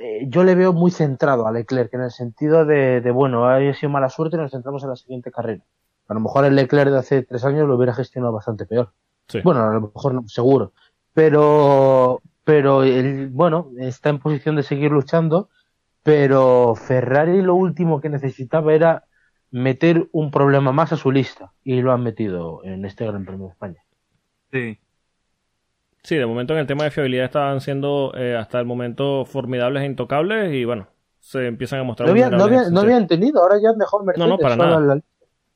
eh, 0.01 0.25
yo 0.27 0.43
le 0.43 0.55
veo 0.55 0.73
muy 0.73 0.89
centrado 0.89 1.45
a 1.45 1.51
Leclerc, 1.51 1.93
en 1.93 2.01
el 2.01 2.09
sentido 2.09 2.65
de, 2.65 2.99
de 2.99 3.11
bueno, 3.11 3.45
ha 3.45 3.59
sido 3.75 3.91
mala 3.91 4.09
suerte, 4.09 4.37
nos 4.37 4.49
centramos 4.49 4.81
en 4.81 4.89
la 4.89 4.95
siguiente 4.95 5.29
carrera. 5.31 5.63
A 6.07 6.15
lo 6.15 6.19
mejor 6.19 6.45
el 6.45 6.55
Leclerc 6.55 6.89
de 6.89 6.97
hace 6.97 7.21
tres 7.21 7.45
años 7.45 7.67
lo 7.67 7.75
hubiera 7.75 7.93
gestionado 7.93 8.33
bastante 8.33 8.65
peor. 8.65 8.91
Sí. 9.27 9.41
Bueno, 9.43 9.61
a 9.61 9.73
lo 9.73 9.81
mejor 9.81 10.15
no, 10.15 10.27
seguro. 10.27 10.73
Pero, 11.13 12.21
pero 12.43 12.81
él, 12.83 13.29
bueno, 13.31 13.69
está 13.77 14.09
en 14.09 14.17
posición 14.17 14.55
de 14.55 14.63
seguir 14.63 14.89
luchando. 14.89 15.49
Pero 16.01 16.73
Ferrari 16.73 17.41
lo 17.43 17.53
último 17.53 18.01
que 18.01 18.09
necesitaba 18.09 18.73
era 18.73 19.03
meter 19.51 20.07
un 20.11 20.31
problema 20.31 20.71
más 20.71 20.91
a 20.91 20.97
su 20.97 21.11
lista. 21.11 21.51
Y 21.63 21.81
lo 21.81 21.91
han 21.91 22.01
metido 22.01 22.63
en 22.63 22.83
este 22.85 23.05
Gran 23.05 23.25
Premio 23.25 23.45
de 23.45 23.51
España. 23.51 23.83
Sí. 24.51 24.79
Sí, 26.07 26.15
de 26.15 26.25
momento 26.25 26.53
en 26.53 26.59
el 26.59 26.67
tema 26.67 26.85
de 26.85 26.91
fiabilidad 26.91 27.25
estaban 27.25 27.59
siendo 27.59 28.13
eh, 28.15 28.33
hasta 28.37 28.61
el 28.61 28.65
momento 28.65 29.25
formidables 29.25 29.83
e 29.83 29.87
intocables 29.87 30.53
y 30.53 30.63
bueno, 30.63 30.87
se 31.19 31.47
empiezan 31.47 31.81
a 31.81 31.83
mostrar 31.83 32.07
No, 32.07 32.13
había- 32.13 32.29
no, 32.29 32.45
había- 32.45 32.69
no 32.69 32.79
habían 32.79 33.07
tenido, 33.07 33.41
ahora 33.41 33.55
ya 33.61 33.71
han 33.71 33.77
dejado 33.77 34.03
Mercedes. 34.05 34.25
No, 34.25 34.33
no, 34.33 34.37
para 34.41 34.55
nada. 34.55 35.01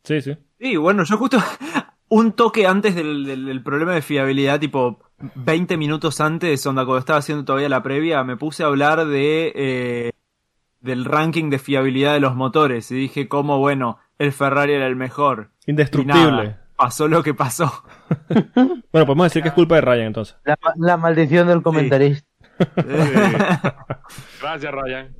Sí, 0.04 0.20
sí. 0.20 0.36
Sí, 0.60 0.76
bueno, 0.76 1.06
yo 1.06 1.16
justo 1.16 1.38
un 2.10 2.34
toque 2.34 2.68
antes 2.68 2.96
del, 2.96 3.24
del- 3.26 3.46
del 3.46 3.64
problema 3.64 3.94
de 3.94 4.02
fiabilidad, 4.02 4.60
tipo 4.60 5.00
20 5.36 5.78
minutos 5.78 6.20
antes, 6.20 6.66
onda, 6.68 6.84
cuando 6.84 7.00
estaba 7.00 7.20
haciendo 7.20 7.46
todavía 7.46 7.70
la 7.70 7.82
previa, 7.82 8.22
me 8.26 8.36
puse 8.36 8.64
a 8.64 8.66
hablar 8.66 9.06
de 9.08 9.54
eh, 9.56 10.12
del 10.82 11.06
ranking 11.06 11.50
de 11.50 11.60
fiabilidad 11.60 12.12
de 12.14 12.20
los 12.20 12.36
motores 12.36 12.92
y 12.92 12.96
dije 12.96 13.30
cómo, 13.30 13.58
bueno, 13.60 14.00
el 14.20 14.34
Ferrari 14.34 14.74
era 14.74 14.88
el 14.88 14.98
mejor. 14.98 15.52
Y 15.66 15.72
Indestructible. 15.72 16.58
Pasó 16.82 17.08
lo 17.08 17.22
que 17.24 17.34
pasó. 17.34 17.72
Bueno, 18.92 19.06
podemos 19.06 19.28
decir 19.28 19.42
que 19.42 19.48
es 19.50 19.54
culpa 19.54 19.76
de 19.76 19.82
Ryan 19.82 20.08
entonces. 20.08 20.36
La, 20.44 20.58
la 20.76 20.98
maldición 20.98 21.48
del 21.48 21.62
comentarista. 21.62 22.28
Gracias, 24.42 24.72
Ryan. 24.74 25.16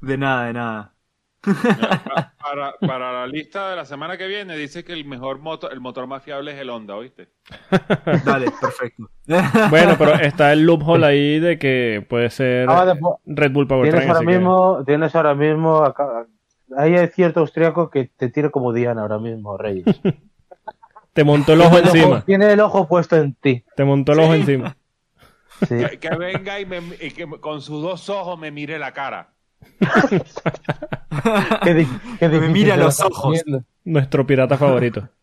De 0.00 0.16
nada, 0.18 0.46
de 0.46 0.52
nada. 0.52 0.92
Para, 2.46 2.74
para 2.80 3.12
la 3.12 3.26
lista 3.26 3.70
de 3.70 3.76
la 3.76 3.84
semana 3.84 4.16
que 4.16 4.26
viene, 4.28 4.56
dice 4.56 4.84
que 4.84 4.92
el 4.92 5.04
mejor 5.04 5.40
motor, 5.40 5.72
el 5.72 5.80
motor 5.80 6.06
más 6.06 6.22
fiable 6.22 6.52
es 6.52 6.58
el 6.60 6.70
Honda, 6.70 6.94
¿oíste? 6.94 7.28
Dale, 8.24 8.52
perfecto. 8.60 9.10
Bueno, 9.70 9.94
pero 9.98 10.14
está 10.14 10.52
el 10.52 10.62
loophole 10.64 11.06
ahí 11.06 11.38
de 11.40 11.58
que 11.58 12.06
puede 12.08 12.30
ser 12.30 12.68
Ah, 12.70 12.84
después- 12.86 13.16
Red 13.26 13.50
Bull 13.52 13.66
Tienes 13.66 13.90
Powertrain. 13.90 14.08
ahora 14.08 14.18
así 14.20 14.26
que- 14.26 14.32
mismo, 14.38 14.84
tienes 14.86 15.14
ahora 15.16 15.34
mismo, 15.34 15.76
acá- 15.84 16.26
hay 16.76 17.06
cierto 17.08 17.40
austriaco 17.40 17.90
que 17.90 18.10
te 18.16 18.28
tira 18.30 18.50
como 18.50 18.72
Diana 18.72 19.02
ahora 19.02 19.18
mismo, 19.18 19.56
Reyes. 19.58 19.84
Te 21.12 21.24
montó 21.24 21.54
el 21.54 21.62
ojo 21.62 21.70
Tiene 21.70 21.80
el 21.80 21.88
ojo- 21.88 21.96
encima. 21.96 22.24
Tiene 22.26 22.52
el 22.52 22.60
ojo 22.60 22.88
puesto 22.88 23.16
en 23.16 23.32
ti. 23.34 23.64
Te 23.74 23.84
montó 23.84 24.12
el 24.12 24.20
ojo 24.20 24.34
encima. 24.34 24.76
Sí. 25.66 25.76
Que, 25.78 25.98
que 25.98 26.10
venga 26.16 26.60
y, 26.60 26.66
me, 26.66 26.78
y 27.00 27.10
que 27.12 27.26
con 27.40 27.62
sus 27.62 27.80
dos 27.82 28.10
ojos 28.10 28.38
me 28.38 28.50
mire 28.50 28.78
la 28.78 28.92
cara. 28.92 29.30
Qué 31.64 31.74
di- 31.74 31.86
qué 32.18 32.28
Me 32.28 32.34
difícil 32.34 32.52
mira 32.52 32.76
los 32.76 33.00
ojos. 33.00 33.42
Nuestro 33.84 34.26
pirata 34.26 34.56
favorito. 34.58 35.08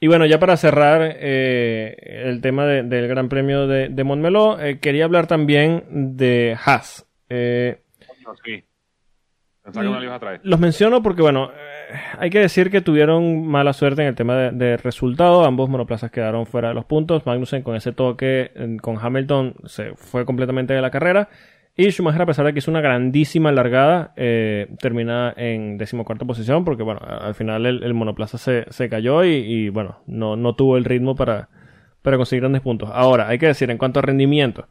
Y 0.00 0.06
bueno, 0.06 0.24
ya 0.24 0.38
para 0.40 0.56
cerrar 0.56 1.02
eh, 1.02 2.22
el 2.24 2.40
tema 2.40 2.64
de- 2.64 2.82
del 2.82 3.08
Gran 3.08 3.28
Premio 3.28 3.66
de, 3.66 3.90
de 3.90 4.04
Montmeló, 4.04 4.58
eh, 4.58 4.78
quería 4.78 5.04
hablar 5.04 5.26
también 5.26 5.84
de 6.16 6.56
Haas. 6.64 7.04
Eh, 7.28 7.82
sí. 8.44 8.64
Los 10.42 10.60
menciono 10.60 11.02
porque, 11.02 11.22
bueno, 11.22 11.50
eh, 11.52 11.94
hay 12.18 12.30
que 12.30 12.38
decir 12.38 12.70
que 12.70 12.80
tuvieron 12.80 13.46
mala 13.46 13.72
suerte 13.72 14.02
en 14.02 14.08
el 14.08 14.14
tema 14.14 14.36
de, 14.36 14.76
resultado. 14.76 15.44
Ambos 15.44 15.68
monoplazas 15.68 16.10
quedaron 16.10 16.46
fuera 16.46 16.68
de 16.68 16.74
los 16.74 16.84
puntos. 16.84 17.26
Magnussen 17.26 17.62
con 17.62 17.76
ese 17.76 17.92
toque 17.92 18.52
con 18.82 18.98
Hamilton 19.00 19.54
se 19.64 19.94
fue 19.94 20.24
completamente 20.24 20.74
de 20.74 20.80
la 20.80 20.90
carrera. 20.90 21.28
Y 21.76 21.90
Schumacher, 21.90 22.22
a 22.22 22.26
pesar 22.26 22.44
de 22.44 22.52
que 22.52 22.58
hizo 22.58 22.70
una 22.70 22.80
grandísima 22.80 23.52
largada, 23.52 24.12
eh, 24.16 24.68
termina 24.80 25.32
en 25.36 25.78
decimocuarta 25.78 26.24
posición 26.24 26.64
porque, 26.64 26.82
bueno, 26.82 27.00
al 27.00 27.34
final 27.34 27.64
el, 27.64 27.94
monoplaza 27.94 28.38
se, 28.38 28.66
se 28.70 28.88
cayó 28.88 29.24
y, 29.24 29.30
y, 29.30 29.68
bueno, 29.70 30.02
no, 30.06 30.36
no 30.36 30.54
tuvo 30.54 30.76
el 30.76 30.84
ritmo 30.84 31.14
para, 31.14 31.48
para 32.02 32.16
conseguir 32.16 32.42
grandes 32.42 32.62
puntos. 32.62 32.90
Ahora, 32.92 33.28
hay 33.28 33.38
que 33.38 33.46
decir, 33.46 33.70
en 33.70 33.78
cuanto 33.78 34.00
a 34.00 34.02
rendimiento, 34.02 34.68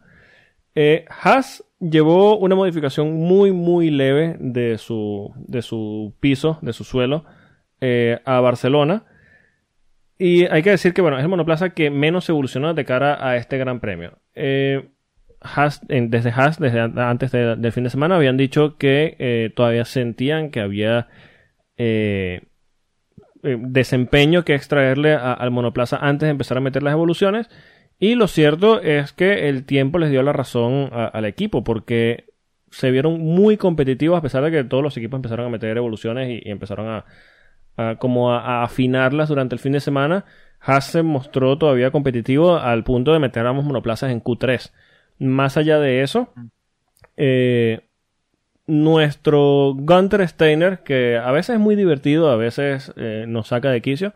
eh, 0.76 1.05
Haas 1.09 1.63
llevó 1.80 2.38
una 2.38 2.56
modificación 2.56 3.14
muy, 3.14 3.51
muy 3.51 3.89
leve 3.89 4.35
de 4.39 4.77
su, 4.77 5.34
de 5.35 5.61
su 5.61 6.14
piso, 6.19 6.60
de 6.61 6.73
su 6.73 6.84
suelo, 6.84 7.26
eh, 7.81 8.19
a 8.26 8.39
Barcelona. 8.41 9.06
Y 10.18 10.45
hay 10.47 10.61
que 10.64 10.72
decir 10.72 10.93
que, 10.93 11.01
bueno, 11.01 11.18
es 11.18 11.23
el 11.23 11.30
monoplaza 11.30 11.69
que 11.69 11.89
menos 11.89 12.27
evolucionó 12.30 12.73
de 12.73 12.84
cara 12.85 13.26
a 13.26 13.38
este 13.38 13.57
gran 13.57 13.80
premio. 13.80 14.19
Eh, 14.35 14.89
desde 15.89 16.31
Haas, 16.31 16.60
desde 16.60 16.81
an- 16.81 16.99
antes 16.99 17.31
de- 17.31 17.56
del 17.56 17.72
fin 17.72 17.85
de 17.85 17.89
semana, 17.89 18.18
habían 18.18 18.35
dicho 18.35 18.77
que 18.77 19.15
eh, 19.19 19.51
todavía 19.56 19.85
sentían 19.85 20.49
que 20.51 20.60
había 20.60 21.07
desempeño 23.41 24.43
que 24.43 24.53
extraerle 24.56 25.14
al 25.14 25.51
monoplaza 25.51 25.95
antes 25.97 26.27
de 26.27 26.31
empezar 26.31 26.57
a 26.57 26.61
meter 26.61 26.84
las 26.84 26.91
evoluciones. 26.93 27.49
Y 27.99 28.15
lo 28.15 28.27
cierto 28.27 28.81
es 28.81 29.11
que 29.13 29.49
el 29.49 29.65
tiempo 29.65 29.99
les 29.99 30.09
dio 30.11 30.23
la 30.23 30.34
razón 30.34 30.89
a- 30.93 31.05
al 31.07 31.26
equipo, 31.26 31.63
porque 31.63 32.26
se 32.71 32.91
vieron 32.91 33.19
muy 33.19 33.57
competitivos 33.57 34.17
a 34.17 34.21
pesar 34.21 34.43
de 34.43 34.51
que 34.51 34.63
todos 34.63 34.84
los 34.84 34.95
equipos 34.97 35.17
empezaron 35.17 35.47
a 35.47 35.49
meter 35.49 35.76
evoluciones 35.77 36.30
y, 36.30 36.47
y 36.47 36.51
empezaron 36.51 36.88
a, 36.88 37.05
a 37.77 37.95
como 37.97 38.31
a, 38.34 38.61
a 38.61 38.63
afinarlas 38.63 39.30
durante 39.30 39.55
el 39.55 39.59
fin 39.59 39.73
de 39.73 39.80
semana. 39.81 40.26
Haas 40.61 40.85
se 40.88 41.03
mostró 41.03 41.57
todavía 41.57 41.91
competitivo 41.91 42.57
al 42.57 42.84
punto 42.84 43.13
de 43.13 43.19
meter 43.19 43.45
ambos 43.47 43.65
monoplazas 43.65 44.11
en 44.11 44.21
Q3. 44.21 44.73
Más 45.19 45.57
allá 45.57 45.80
de 45.80 46.01
eso, 46.03 46.34
eh, 47.17 47.81
nuestro 48.67 49.73
Gunter 49.76 50.27
Steiner, 50.27 50.80
que 50.84 51.17
a 51.17 51.31
veces 51.31 51.55
es 51.55 51.59
muy 51.61 51.76
divertido, 51.76 52.30
a 52.31 52.35
veces 52.38 52.93
eh, 52.97 53.26
nos 53.27 53.47
saca 53.49 53.71
de 53.71 53.81
quicio, 53.81 54.13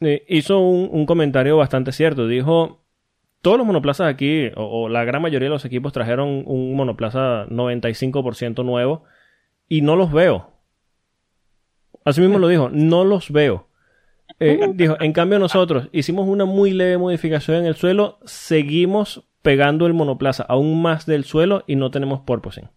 eh, 0.00 0.24
hizo 0.28 0.60
un, 0.60 0.88
un 0.92 1.06
comentario 1.06 1.56
bastante 1.56 1.92
cierto. 1.92 2.26
Dijo, 2.26 2.79
todos 3.42 3.58
los 3.58 3.66
monoplazas 3.66 4.08
aquí, 4.08 4.48
o, 4.56 4.84
o 4.84 4.88
la 4.88 5.04
gran 5.04 5.22
mayoría 5.22 5.46
de 5.46 5.54
los 5.54 5.64
equipos 5.64 5.92
trajeron 5.92 6.42
un 6.46 6.74
monoplaza 6.74 7.46
95% 7.46 8.64
nuevo 8.64 9.04
y 9.68 9.82
no 9.82 9.96
los 9.96 10.12
veo. 10.12 10.50
Así 12.04 12.20
mismo 12.20 12.38
lo 12.38 12.48
dijo, 12.48 12.68
no 12.70 13.04
los 13.04 13.30
veo. 13.30 13.68
Eh, 14.38 14.70
dijo, 14.74 14.96
en 15.00 15.12
cambio 15.12 15.38
nosotros 15.38 15.88
hicimos 15.92 16.28
una 16.28 16.44
muy 16.44 16.72
leve 16.72 16.98
modificación 16.98 17.58
en 17.58 17.66
el 17.66 17.76
suelo, 17.76 18.18
seguimos 18.24 19.24
pegando 19.42 19.86
el 19.86 19.94
monoplaza 19.94 20.42
aún 20.42 20.82
más 20.82 21.06
del 21.06 21.24
suelo 21.24 21.64
y 21.66 21.76
no 21.76 21.90
tenemos 21.90 22.20
porpoising. 22.20 22.68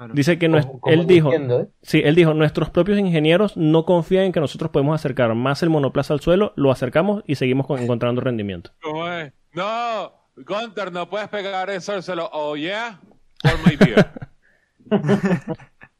Claro. 0.00 0.14
Dice 0.14 0.38
que 0.38 0.48
Como- 0.48 0.80
como 0.80 0.94
él 0.94 1.06
dijo, 1.06 1.30
¿eh? 1.34 1.68
sí, 1.82 2.00
él 2.02 2.14
dijo, 2.14 2.32
nuestros 2.32 2.70
propios 2.70 2.98
ingenieros 2.98 3.58
no 3.58 3.84
confían 3.84 4.24
en 4.24 4.32
que 4.32 4.40
nosotros 4.40 4.70
podemos 4.70 4.94
acercar 4.94 5.34
más 5.34 5.62
el 5.62 5.68
monoplaza 5.68 6.14
al 6.14 6.20
suelo, 6.20 6.54
lo 6.56 6.70
acercamos 6.70 7.22
y 7.26 7.34
seguimos 7.34 7.66
con- 7.66 7.80
encontrando 7.80 8.22
rendimiento. 8.22 8.70
¿Cómo 8.80 9.06
es? 9.06 9.30
No, 9.52 10.10
Gunter, 10.36 10.90
no 10.90 11.10
puedes 11.10 11.28
pegar 11.28 11.68
eso 11.68 11.92
al 11.92 12.02
suelo. 12.02 12.30
Oh, 12.32 12.56
yeah, 12.56 12.98
for 13.42 13.52
my 13.66 13.76
beer. 13.76 14.06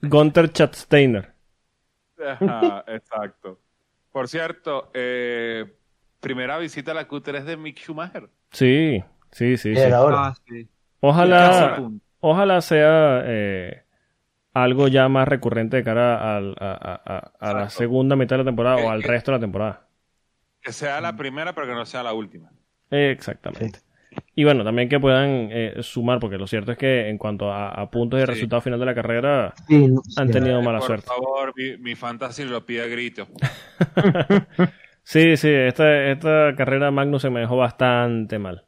Gunter 0.00 0.50
Chatsteiner. 0.50 1.32
Ajá, 2.26 2.84
exacto. 2.88 3.60
Por 4.12 4.28
cierto, 4.28 4.90
eh, 4.94 5.66
primera 6.20 6.56
visita 6.56 6.92
a 6.92 6.94
la 6.94 7.06
Q3 7.06 7.44
de 7.44 7.56
Mick 7.58 7.78
Schumacher. 7.80 8.30
Sí, 8.50 9.04
sí, 9.30 9.56
sí. 9.58 9.74
Ah, 9.78 10.34
sí. 10.48 10.68
Ojalá, 11.00 11.90
ojalá 12.20 12.60
sea 12.60 13.22
eh, 13.26 13.82
algo 14.54 14.88
ya 14.88 15.08
más 15.08 15.28
recurrente 15.28 15.78
de 15.78 15.84
cara 15.84 16.36
al- 16.36 16.56
a, 16.60 16.72
a- 16.72 17.16
a- 17.16 17.50
a 17.50 17.54
la 17.54 17.70
segunda 17.70 18.16
mitad 18.16 18.36
de 18.36 18.44
la 18.44 18.48
temporada 18.50 18.78
o 18.78 18.90
al 18.90 19.02
resto 19.02 19.30
de 19.32 19.38
la 19.38 19.40
temporada. 19.40 19.88
Que 20.62 20.72
sea 20.72 21.02
la 21.02 21.14
primera, 21.16 21.54
pero 21.54 21.66
que 21.66 21.74
no 21.74 21.84
sea 21.84 22.02
la 22.02 22.14
última. 22.14 22.50
Exactamente. 22.90 23.80
Y 24.34 24.44
bueno, 24.44 24.64
también 24.64 24.88
que 24.88 25.00
puedan 25.00 25.48
eh, 25.52 25.76
sumar, 25.82 26.18
porque 26.20 26.38
lo 26.38 26.46
cierto 26.46 26.72
es 26.72 26.78
que 26.78 27.08
en 27.08 27.18
cuanto 27.18 27.52
a, 27.52 27.70
a 27.70 27.90
puntos 27.90 28.20
y 28.20 28.24
Sí. 28.24 28.26
resultado 28.26 28.62
final 28.62 28.80
de 28.80 28.86
la 28.86 28.94
carrera, 28.94 29.58
Sí, 29.66 29.86
no- 29.88 30.02
han 30.16 30.30
sí, 30.30 30.32
tenido 30.32 30.62
mala 30.62 30.80
Por 30.80 30.82
suerte. 30.82 31.12
favor, 31.14 31.52
mi, 31.56 31.76
mi 31.78 31.94
fantasy 31.94 32.44
lo 32.44 32.64
pide 32.66 32.82
a 32.82 32.86
grito. 32.86 33.28
Sí, 35.02 35.36
sí, 35.36 35.48
esta, 35.48 36.10
esta 36.12 36.54
carrera 36.56 36.90
Magnus 36.90 37.22
se 37.22 37.30
me 37.30 37.40
dejó 37.40 37.56
bastante 37.56 38.38
mal. 38.38 38.66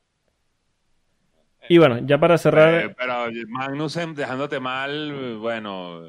Y 1.68 1.78
bueno, 1.78 1.98
ya 2.04 2.18
para 2.18 2.38
cerrar, 2.38 2.74
Eh, 2.74 2.94
pero 2.96 3.26
Magnussen 3.48 4.14
dejándote 4.14 4.60
mal, 4.60 5.36
bueno, 5.38 6.02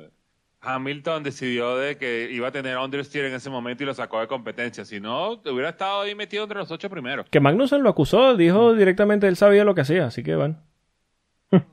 Hamilton 0.61 1.23
decidió 1.23 1.77
de 1.77 1.97
que 1.97 2.30
iba 2.31 2.47
a 2.47 2.51
tener 2.51 2.77
understeer 2.77 3.25
en 3.25 3.34
ese 3.35 3.49
momento 3.49 3.84
y 3.84 3.85
lo 3.85 3.93
sacó 3.93 4.19
de 4.21 4.27
competencia. 4.27 4.85
Si 4.85 4.99
no, 4.99 5.31
hubiera 5.45 5.69
estado 5.69 6.01
ahí 6.01 6.15
metido 6.15 6.43
entre 6.43 6.57
los 6.59 6.71
ocho 6.71 6.89
primeros. 6.89 7.25
que 7.30 7.39
Magnussen 7.41 7.84
lo 7.84 7.89
acusó, 7.89 8.35
dijo 8.38 8.73
directamente 8.73 9.27
él 9.27 9.35
sabía 9.35 9.65
lo 9.65 9.75
que 9.75 9.81
hacía, 9.81 10.05
así 10.05 10.23
que 10.23 10.35
bueno. 10.35 10.63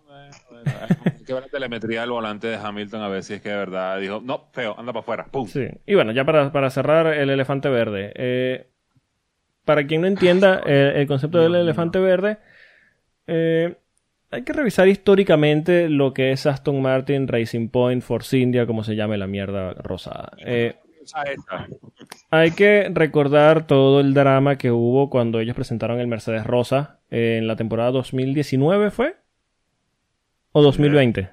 Bueno, 0.07 0.37
bueno, 0.51 0.71
hay 1.19 1.25
que 1.25 1.33
ver 1.33 1.43
la 1.43 1.49
telemetría 1.49 2.01
del 2.03 2.11
volante 2.11 2.47
de 2.49 2.57
Hamilton 2.57 3.03
a 3.03 3.09
ver 3.09 3.23
si 3.23 3.35
es 3.35 3.43
que 3.43 3.49
de 3.51 3.57
verdad 3.57 3.99
dijo, 4.01 4.21
no, 4.25 4.49
feo, 4.53 4.75
anda 4.79 4.93
para 4.93 5.01
afuera. 5.01 5.29
¡Pum! 5.31 5.47
Sí. 5.47 5.67
Y 5.87 5.95
bueno, 5.95 6.13
ya 6.13 6.25
para, 6.25 6.53
para 6.53 6.71
cerrar 6.71 7.07
el 7.09 7.31
elefante 7.31 7.69
verde. 7.69 8.13
eh, 8.17 8.67
para 9.65 9.87
quien 9.87 10.01
no 10.01 10.07
entienda 10.09 10.63
eh, 10.67 10.95
el 10.97 11.07
concepto 11.07 11.39
del 11.41 11.55
elefante 11.55 11.99
verde, 12.01 12.39
eh, 13.31 13.77
hay 14.33 14.43
que 14.43 14.53
revisar 14.53 14.89
históricamente 14.89 15.89
lo 15.89 16.15
que 16.15 16.33
es 16.33 16.47
Aston 16.47 16.81
Martin, 16.81 17.27
Racing 17.27 17.69
Point, 17.69 18.03
Force 18.03 18.39
India, 18.39 18.67
como 18.67 18.85
se 18.85 18.95
llame 18.95 19.19
la 19.19 19.27
mierda 19.27 19.75
rosada. 19.75 20.33
Eh, 20.45 20.77
hay 22.31 22.53
que 22.53 22.91
recordar 22.93 23.67
todo 23.67 24.01
el 24.01 24.15
drama 24.15 24.57
que 24.57 24.71
hubo 24.71 25.11
cuando 25.11 25.41
ellos 25.41 25.57
presentaron 25.57 25.99
el 25.99 26.07
Mercedes 26.07 26.47
Rosa 26.47 26.99
eh, 27.11 27.39
en 27.39 27.49
la 27.49 27.57
temporada 27.57 27.91
2019, 27.91 28.91
¿fue? 28.91 29.17
¿O 30.53 30.63
2020? 30.63 31.21
Eh, 31.21 31.29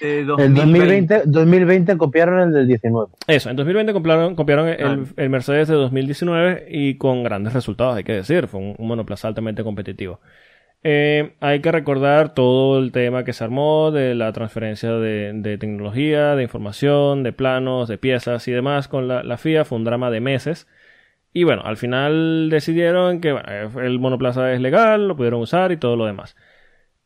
El 0.00 0.26
2020. 0.26 0.60
2020, 0.60 1.22
2020 1.26 1.96
copiaron 1.96 2.40
el 2.40 2.52
del 2.52 2.68
19. 2.68 3.12
Eso, 3.28 3.48
en 3.48 3.56
2020 3.56 3.92
copiaron, 3.94 4.34
copiaron 4.34 4.68
el, 4.68 5.06
el 5.16 5.30
Mercedes 5.30 5.68
de 5.68 5.74
2019 5.74 6.66
y 6.70 6.98
con 6.98 7.22
grandes 7.22 7.54
resultados, 7.54 7.96
hay 7.96 8.04
que 8.04 8.12
decir. 8.12 8.46
Fue 8.46 8.60
un, 8.60 8.74
un 8.76 8.88
monoplaza 8.88 9.28
altamente 9.28 9.64
competitivo. 9.64 10.20
Eh, 10.88 11.34
hay 11.40 11.62
que 11.62 11.72
recordar 11.72 12.32
todo 12.32 12.78
el 12.78 12.92
tema 12.92 13.24
que 13.24 13.32
se 13.32 13.42
armó 13.42 13.90
de 13.90 14.14
la 14.14 14.32
transferencia 14.32 14.92
de, 14.92 15.58
tecnología, 15.58 16.36
de 16.36 16.44
información, 16.44 17.24
de 17.24 17.32
planos, 17.32 17.88
de 17.88 17.98
piezas 17.98 18.46
y 18.46 18.52
demás 18.52 18.86
con 18.86 19.08
la, 19.08 19.24
la 19.24 19.36
FIA. 19.36 19.64
Fue 19.64 19.78
un 19.78 19.82
drama 19.82 20.12
de 20.12 20.20
meses. 20.20 20.68
Y 21.32 21.42
bueno, 21.42 21.62
al 21.64 21.76
final 21.76 22.50
decidieron 22.50 23.20
que 23.20 23.30
eh, 23.30 23.68
el 23.82 23.98
monoplaza 23.98 24.52
es 24.52 24.60
legal, 24.60 25.08
lo 25.08 25.16
pudieron 25.16 25.40
usar 25.40 25.72
y 25.72 25.76
todo 25.76 25.96
lo 25.96 26.06
demás. 26.06 26.36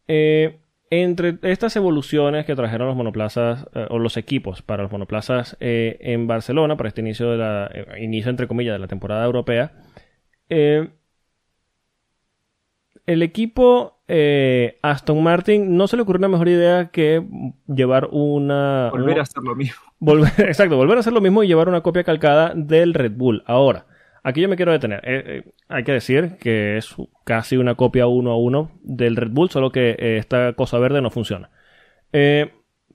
Eh, 0.09 0.61
entre 0.91 1.39
estas 1.41 1.75
evoluciones 1.75 2.45
que 2.45 2.55
trajeron 2.55 2.87
los 2.87 2.97
monoplazas 2.97 3.67
o 3.89 3.99
los 3.99 4.19
equipos 4.19 4.61
para 4.61 4.83
los 4.83 4.93
monoplazas 4.93 5.57
en 5.61 6.27
Barcelona 6.27 6.77
para 6.77 6.89
este 6.89 7.01
inicio 7.01 7.31
de 7.31 7.39
la 7.39 7.71
inicio 7.99 8.29
entre 8.29 8.49
comillas 8.49 8.75
de 8.75 8.81
la 8.81 8.89
temporada 8.89 9.25
europea 9.25 9.73
el 13.13 13.23
equipo 13.23 14.01
eh, 14.07 14.79
Aston 14.83 15.21
Martin 15.21 15.77
no 15.77 15.89
se 15.89 15.97
le 15.97 16.03
ocurrió 16.03 16.19
una 16.19 16.29
mejor 16.29 16.49
idea 16.49 16.91
que 16.91 17.27
llevar 17.67 18.09
una 18.13 18.91
Volver 18.93 19.19
a 19.19 19.23
hacer 19.23 19.43
lo 19.43 19.57
mismo. 19.57 19.81
Volver, 19.99 20.33
exacto, 20.39 20.77
volver 20.77 20.97
a 20.97 21.01
hacer 21.01 21.13
lo 21.13 21.21
mismo 21.21 21.43
y 21.43 21.49
llevar 21.49 21.69
una 21.69 21.81
copia 21.81 22.05
calcada 22.05 22.53
del 22.55 22.95
Red 22.95 23.13
Bull. 23.17 23.43
Ahora, 23.47 23.87
aquí 24.23 24.41
yo 24.41 24.49
me 24.49 24.55
quiero 24.55 24.71
detener. 24.71 25.01
Eh, 25.03 25.23
eh, 25.27 25.53
hay 25.69 25.83
que 25.83 25.93
decir 25.93 26.37
que 26.41 26.77
es 26.77 26.95
casi 27.25 27.57
una 27.57 27.75
copia 27.75 28.07
uno 28.07 28.31
a 28.31 28.37
uno 28.37 28.71
del 28.83 29.17
Red 29.17 29.33
Bull, 29.33 29.51
solo 29.51 29.73
que 29.73 29.91
eh, 29.99 30.19
esta 30.19 30.53
cosa 30.53 30.79
verde 30.79 31.03
no 31.03 31.11
funciona. 31.11 31.51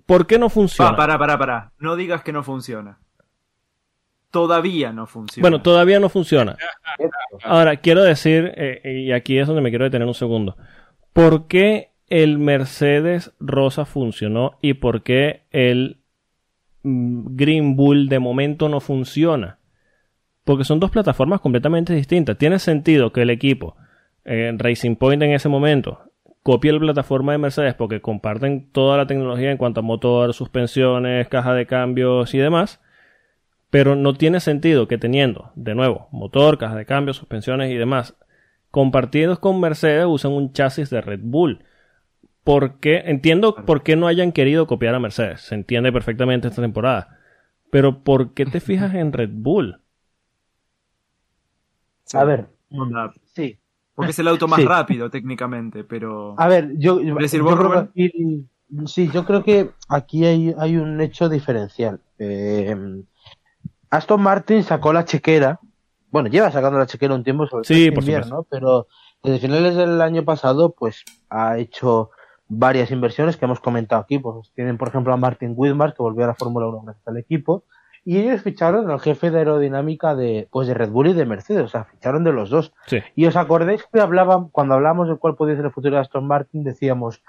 ¿Por 0.05 0.27
qué 0.27 0.39
no 0.39 0.49
funciona? 0.49 0.91
Pa, 0.91 0.97
pará, 0.97 1.17
pará, 1.17 1.37
pará. 1.37 1.71
No 1.77 1.97
digas 1.97 2.23
que 2.23 2.31
no 2.31 2.43
funciona. 2.43 2.99
Todavía 4.35 4.91
no 4.91 5.07
funciona. 5.07 5.41
Bueno, 5.41 5.61
todavía 5.61 5.97
no 5.97 6.09
funciona. 6.09 6.57
Ahora, 7.41 7.77
quiero 7.77 8.03
decir, 8.03 8.51
eh, 8.57 9.03
y 9.07 9.13
aquí 9.13 9.37
es 9.37 9.47
donde 9.47 9.61
me 9.61 9.69
quiero 9.69 9.85
detener 9.85 10.05
un 10.05 10.13
segundo. 10.13 10.57
¿Por 11.13 11.47
qué 11.47 11.91
el 12.09 12.37
Mercedes 12.37 13.31
Rosa 13.39 13.85
funcionó 13.85 14.57
y 14.61 14.73
por 14.73 15.03
qué 15.03 15.43
el 15.51 16.01
mm, 16.83 17.37
Green 17.37 17.77
Bull 17.77 18.09
de 18.09 18.19
momento 18.19 18.67
no 18.67 18.81
funciona? 18.81 19.59
Porque 20.43 20.65
son 20.65 20.81
dos 20.81 20.91
plataformas 20.91 21.39
completamente 21.39 21.95
distintas. 21.95 22.37
Tiene 22.37 22.59
sentido 22.59 23.13
que 23.13 23.21
el 23.21 23.29
equipo, 23.29 23.77
eh, 24.25 24.53
Racing 24.57 24.97
Point 24.97 25.23
en 25.23 25.31
ese 25.31 25.47
momento, 25.47 26.11
copie 26.43 26.73
la 26.73 26.79
plataforma 26.79 27.31
de 27.31 27.37
Mercedes 27.37 27.73
porque 27.75 28.01
comparten 28.01 28.69
toda 28.73 28.97
la 28.97 29.07
tecnología 29.07 29.49
en 29.49 29.57
cuanto 29.57 29.79
a 29.79 29.83
motor, 29.83 30.33
suspensiones, 30.33 31.29
caja 31.29 31.53
de 31.53 31.65
cambios 31.65 32.33
y 32.33 32.37
demás. 32.37 32.81
Pero 33.75 33.97
no 33.97 34.13
tiene 34.13 34.39
sentido 34.39 34.87
que 34.87 34.97
teniendo, 34.97 35.51
de 35.55 35.75
nuevo, 35.75 36.07
motor, 36.13 36.57
caja 36.57 36.75
de 36.75 36.85
cambios, 36.85 37.17
suspensiones 37.17 37.69
y 37.73 37.75
demás, 37.75 38.15
compartidos 38.71 39.37
con 39.37 39.59
Mercedes, 39.59 40.05
usen 40.07 40.31
un 40.31 40.53
chasis 40.53 40.89
de 40.89 41.01
Red 41.01 41.19
Bull. 41.21 41.65
¿Por 42.45 42.79
qué? 42.79 43.03
Entiendo 43.05 43.53
por 43.53 43.83
qué 43.83 43.97
no 43.97 44.07
hayan 44.07 44.31
querido 44.31 44.65
copiar 44.65 44.95
a 44.95 45.01
Mercedes. 45.01 45.41
Se 45.41 45.55
entiende 45.55 45.91
perfectamente 45.91 46.47
esta 46.47 46.61
temporada. 46.61 47.19
Pero 47.69 48.01
¿por 48.05 48.33
qué 48.33 48.45
te 48.45 48.59
fijas 48.61 48.95
en 48.95 49.11
Red 49.11 49.31
Bull? 49.33 49.81
A 52.13 52.23
ver, 52.23 52.47
sí. 53.25 53.59
Porque 53.93 54.11
es 54.11 54.19
el 54.19 54.29
auto 54.29 54.47
más 54.47 54.61
Sí. 54.61 54.65
rápido 54.65 55.09
técnicamente, 55.09 55.83
pero... 55.83 56.33
A 56.39 56.47
ver, 56.47 56.77
yo, 56.77 57.01
yo 57.01 57.15
decir 57.15 57.41
yo 57.41 57.43
vos, 57.43 57.57
creo 57.57 57.71
que 57.71 57.77
aquí, 58.05 58.45
sí, 58.85 59.09
yo 59.13 59.25
creo 59.25 59.43
que 59.43 59.71
aquí 59.89 60.23
hay, 60.23 60.55
hay 60.57 60.77
un 60.77 61.01
hecho 61.01 61.27
diferencial. 61.27 61.99
Eh, 62.19 62.73
Aston 63.89 64.21
Martin 64.21 64.63
sacó 64.63 64.93
la 64.93 65.05
chequera, 65.05 65.59
bueno, 66.09 66.29
lleva 66.29 66.51
sacando 66.51 66.79
la 66.79 66.85
chequera 66.85 67.13
un 67.13 67.23
tiempo, 67.23 67.45
sobre 67.47 67.63
todo 67.63 67.75
Sí, 67.75 67.91
por 67.91 68.03
invierno, 68.03 68.45
pero 68.49 68.87
desde 69.23 69.39
finales 69.39 69.75
del 69.75 70.01
año 70.01 70.23
pasado, 70.23 70.71
pues 70.71 71.03
ha 71.29 71.57
hecho 71.57 72.11
varias 72.47 72.91
inversiones 72.91 73.37
que 73.37 73.45
hemos 73.45 73.59
comentado 73.59 74.01
aquí. 74.01 74.19
Pues 74.19 74.51
tienen, 74.53 74.77
por 74.77 74.87
ejemplo, 74.87 75.13
a 75.13 75.17
Martin 75.17 75.53
Whitmar, 75.55 75.93
que 75.93 76.03
volvió 76.03 76.23
a 76.23 76.27
la 76.27 76.35
Fórmula 76.35 76.67
1 76.67 76.81
gracias 76.83 77.07
al 77.07 77.17
equipo, 77.17 77.63
y 78.03 78.19
ellos 78.19 78.41
ficharon 78.41 78.89
al 78.91 78.99
jefe 78.99 79.31
de 79.31 79.39
aerodinámica 79.39 80.15
de, 80.15 80.47
pues 80.51 80.67
de 80.67 80.75
Red 80.75 80.91
Bull 80.91 81.07
y 81.07 81.13
de 81.13 81.25
Mercedes, 81.25 81.63
o 81.63 81.67
sea, 81.67 81.85
ficharon 81.85 82.23
de 82.23 82.31
los 82.31 82.49
dos. 82.49 82.71
Sí. 82.85 82.99
Y 83.15 83.25
os 83.25 83.35
acordáis 83.35 83.83
que 83.91 83.99
hablaban, 83.99 84.49
cuando 84.49 84.75
hablábamos 84.75 85.09
de 85.09 85.15
cuál 85.15 85.35
podía 85.35 85.55
ser 85.55 85.65
el 85.65 85.71
futuro 85.71 85.95
de 85.95 86.01
Aston 86.01 86.27
Martin, 86.27 86.63
decíamos, 86.63 87.23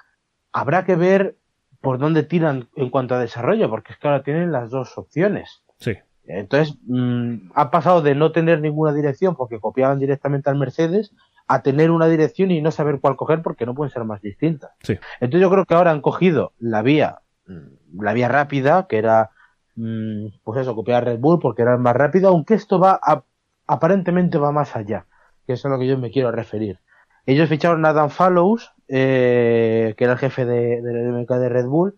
habrá 0.52 0.84
que 0.84 0.96
ver 0.96 1.36
por 1.80 1.98
dónde 1.98 2.24
tiran 2.24 2.68
en 2.76 2.90
cuanto 2.90 3.14
a 3.14 3.18
desarrollo, 3.18 3.70
porque 3.70 3.92
es 3.92 3.98
que 3.98 4.06
ahora 4.06 4.22
tienen 4.22 4.52
las 4.52 4.70
dos 4.70 4.98
opciones. 4.98 5.62
Sí. 5.78 5.94
Entonces, 6.26 6.76
mm, 6.86 7.50
ha 7.54 7.70
pasado 7.70 8.02
de 8.02 8.14
no 8.14 8.32
tener 8.32 8.60
ninguna 8.60 8.92
dirección 8.92 9.36
porque 9.36 9.60
copiaban 9.60 9.98
directamente 10.00 10.50
al 10.50 10.56
Mercedes 10.56 11.12
a 11.46 11.62
tener 11.62 11.90
una 11.92 12.06
dirección 12.08 12.50
y 12.50 12.60
no 12.60 12.70
saber 12.72 12.98
cuál 13.00 13.16
coger 13.16 13.42
porque 13.42 13.66
no 13.66 13.74
pueden 13.74 13.92
ser 13.92 14.04
más 14.04 14.20
distintas. 14.20 14.70
Sí. 14.82 14.98
Entonces 15.20 15.40
yo 15.40 15.50
creo 15.50 15.64
que 15.64 15.74
ahora 15.74 15.92
han 15.92 16.00
cogido 16.00 16.52
la 16.58 16.82
vía, 16.82 17.20
mm, 17.46 18.02
la 18.02 18.12
vía 18.12 18.28
rápida, 18.28 18.86
que 18.88 18.98
era, 18.98 19.30
mm, 19.76 20.26
pues 20.42 20.60
eso, 20.60 20.74
copiar 20.74 21.04
Red 21.04 21.20
Bull 21.20 21.38
porque 21.38 21.62
era 21.62 21.76
más 21.76 21.94
rápido, 21.94 22.28
aunque 22.30 22.54
esto 22.54 22.80
va 22.80 22.98
a- 23.00 23.22
aparentemente 23.68 24.38
va 24.38 24.50
más 24.52 24.74
allá, 24.74 25.06
que 25.46 25.52
eso 25.52 25.68
es 25.68 25.72
a 25.72 25.74
lo 25.76 25.78
que 25.80 25.86
yo 25.86 25.98
me 25.98 26.10
quiero 26.10 26.32
referir. 26.32 26.80
Ellos 27.26 27.48
ficharon 27.48 27.84
a 27.84 27.92
Dan 27.92 28.10
Fallows, 28.10 28.72
eh, 28.88 29.94
que 29.96 30.04
era 30.04 30.14
el 30.14 30.18
jefe 30.18 30.44
de, 30.44 30.80
de 30.82 30.92
la 31.28 31.38
de 31.38 31.48
Red 31.48 31.66
Bull, 31.66 31.94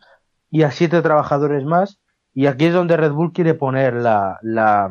y 0.51 0.63
a 0.63 0.71
siete 0.71 1.03
trabajadores 1.03 1.65
más, 1.65 2.01
y 2.41 2.47
aquí 2.47 2.67
es 2.67 2.73
donde 2.73 2.97
Red 2.97 3.13
Bull 3.13 3.33
quiere 3.33 3.55
poner 3.55 3.95
la, 3.95 4.39
la, 4.43 4.91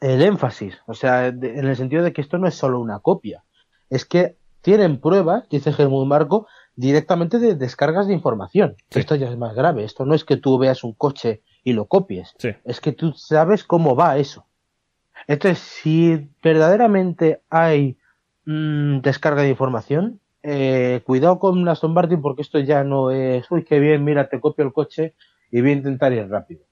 el 0.00 0.22
énfasis, 0.22 0.78
o 0.86 0.94
sea, 0.94 1.30
de- 1.30 1.58
en 1.58 1.66
el 1.66 1.76
sentido 1.76 2.02
de 2.02 2.12
que 2.12 2.20
esto 2.22 2.38
no 2.38 2.46
es 2.46 2.54
solo 2.54 2.80
una 2.80 3.00
copia, 3.00 3.44
es 3.90 4.04
que 4.04 4.36
tienen 4.62 5.00
pruebas, 5.00 5.48
dice 5.50 5.74
Helmut 5.76 6.06
Marco, 6.06 6.46
directamente 6.74 7.38
de 7.38 7.54
descargas 7.54 8.06
de 8.06 8.14
información. 8.14 8.76
Sí. 8.90 9.00
Esto 9.00 9.14
ya 9.16 9.28
es 9.28 9.36
más 9.36 9.54
grave, 9.54 9.84
esto 9.84 10.04
no 10.06 10.14
es 10.14 10.24
que 10.24 10.36
tú 10.36 10.56
veas 10.58 10.84
un 10.84 10.92
coche 10.94 11.42
y 11.64 11.72
lo 11.74 11.86
copies, 11.86 12.34
Sí. 12.38 12.50
es 12.64 12.80
que 12.80 12.92
tú 12.92 13.12
sabes 13.12 13.64
cómo 13.64 13.94
va 13.94 14.16
eso. 14.18 14.46
Entonces, 15.26 15.58
si 15.58 16.30
verdaderamente 16.42 17.42
hay 17.50 17.98
mm, 18.46 19.00
descarga 19.00 19.42
de 19.42 19.50
información, 19.50 20.20
eh, 20.42 21.02
cuidado 21.04 21.38
con 21.38 21.68
Aston 21.68 21.92
Martin 21.92 22.22
porque 22.22 22.42
esto 22.42 22.58
ya 22.60 22.84
no 22.84 23.10
es, 23.10 23.50
uy, 23.50 23.64
qué 23.64 23.80
bien, 23.80 24.04
mira, 24.04 24.28
te 24.30 24.40
copio 24.40 24.64
el 24.64 24.72
coche 24.72 25.14
y 25.50 25.60
voy 25.60 25.70
a 25.70 25.74
intentar 25.74 26.12
ir 26.12 26.28
rápido. 26.28 26.62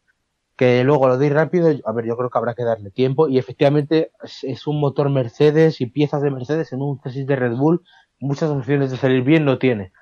Que 0.56 0.84
luego 0.84 1.06
lo 1.08 1.18
de 1.18 1.26
ir 1.26 1.34
rápido, 1.34 1.68
a 1.84 1.92
ver, 1.92 2.06
yo 2.06 2.16
creo 2.16 2.30
que 2.30 2.38
habrá 2.38 2.54
que 2.54 2.64
darle 2.64 2.90
tiempo 2.90 3.28
y 3.28 3.38
efectivamente 3.38 4.10
es, 4.22 4.42
es 4.44 4.66
un 4.66 4.80
motor 4.80 5.10
Mercedes 5.10 5.80
y 5.82 5.86
piezas 5.86 6.22
de 6.22 6.30
Mercedes 6.30 6.72
en 6.72 6.80
un 6.82 6.98
chasis 7.00 7.26
de 7.26 7.36
Red 7.36 7.56
Bull, 7.56 7.82
muchas 8.20 8.48
opciones 8.50 8.90
de 8.90 8.96
salir 8.96 9.22
bien 9.22 9.44
no 9.44 9.58
tiene. 9.58 9.92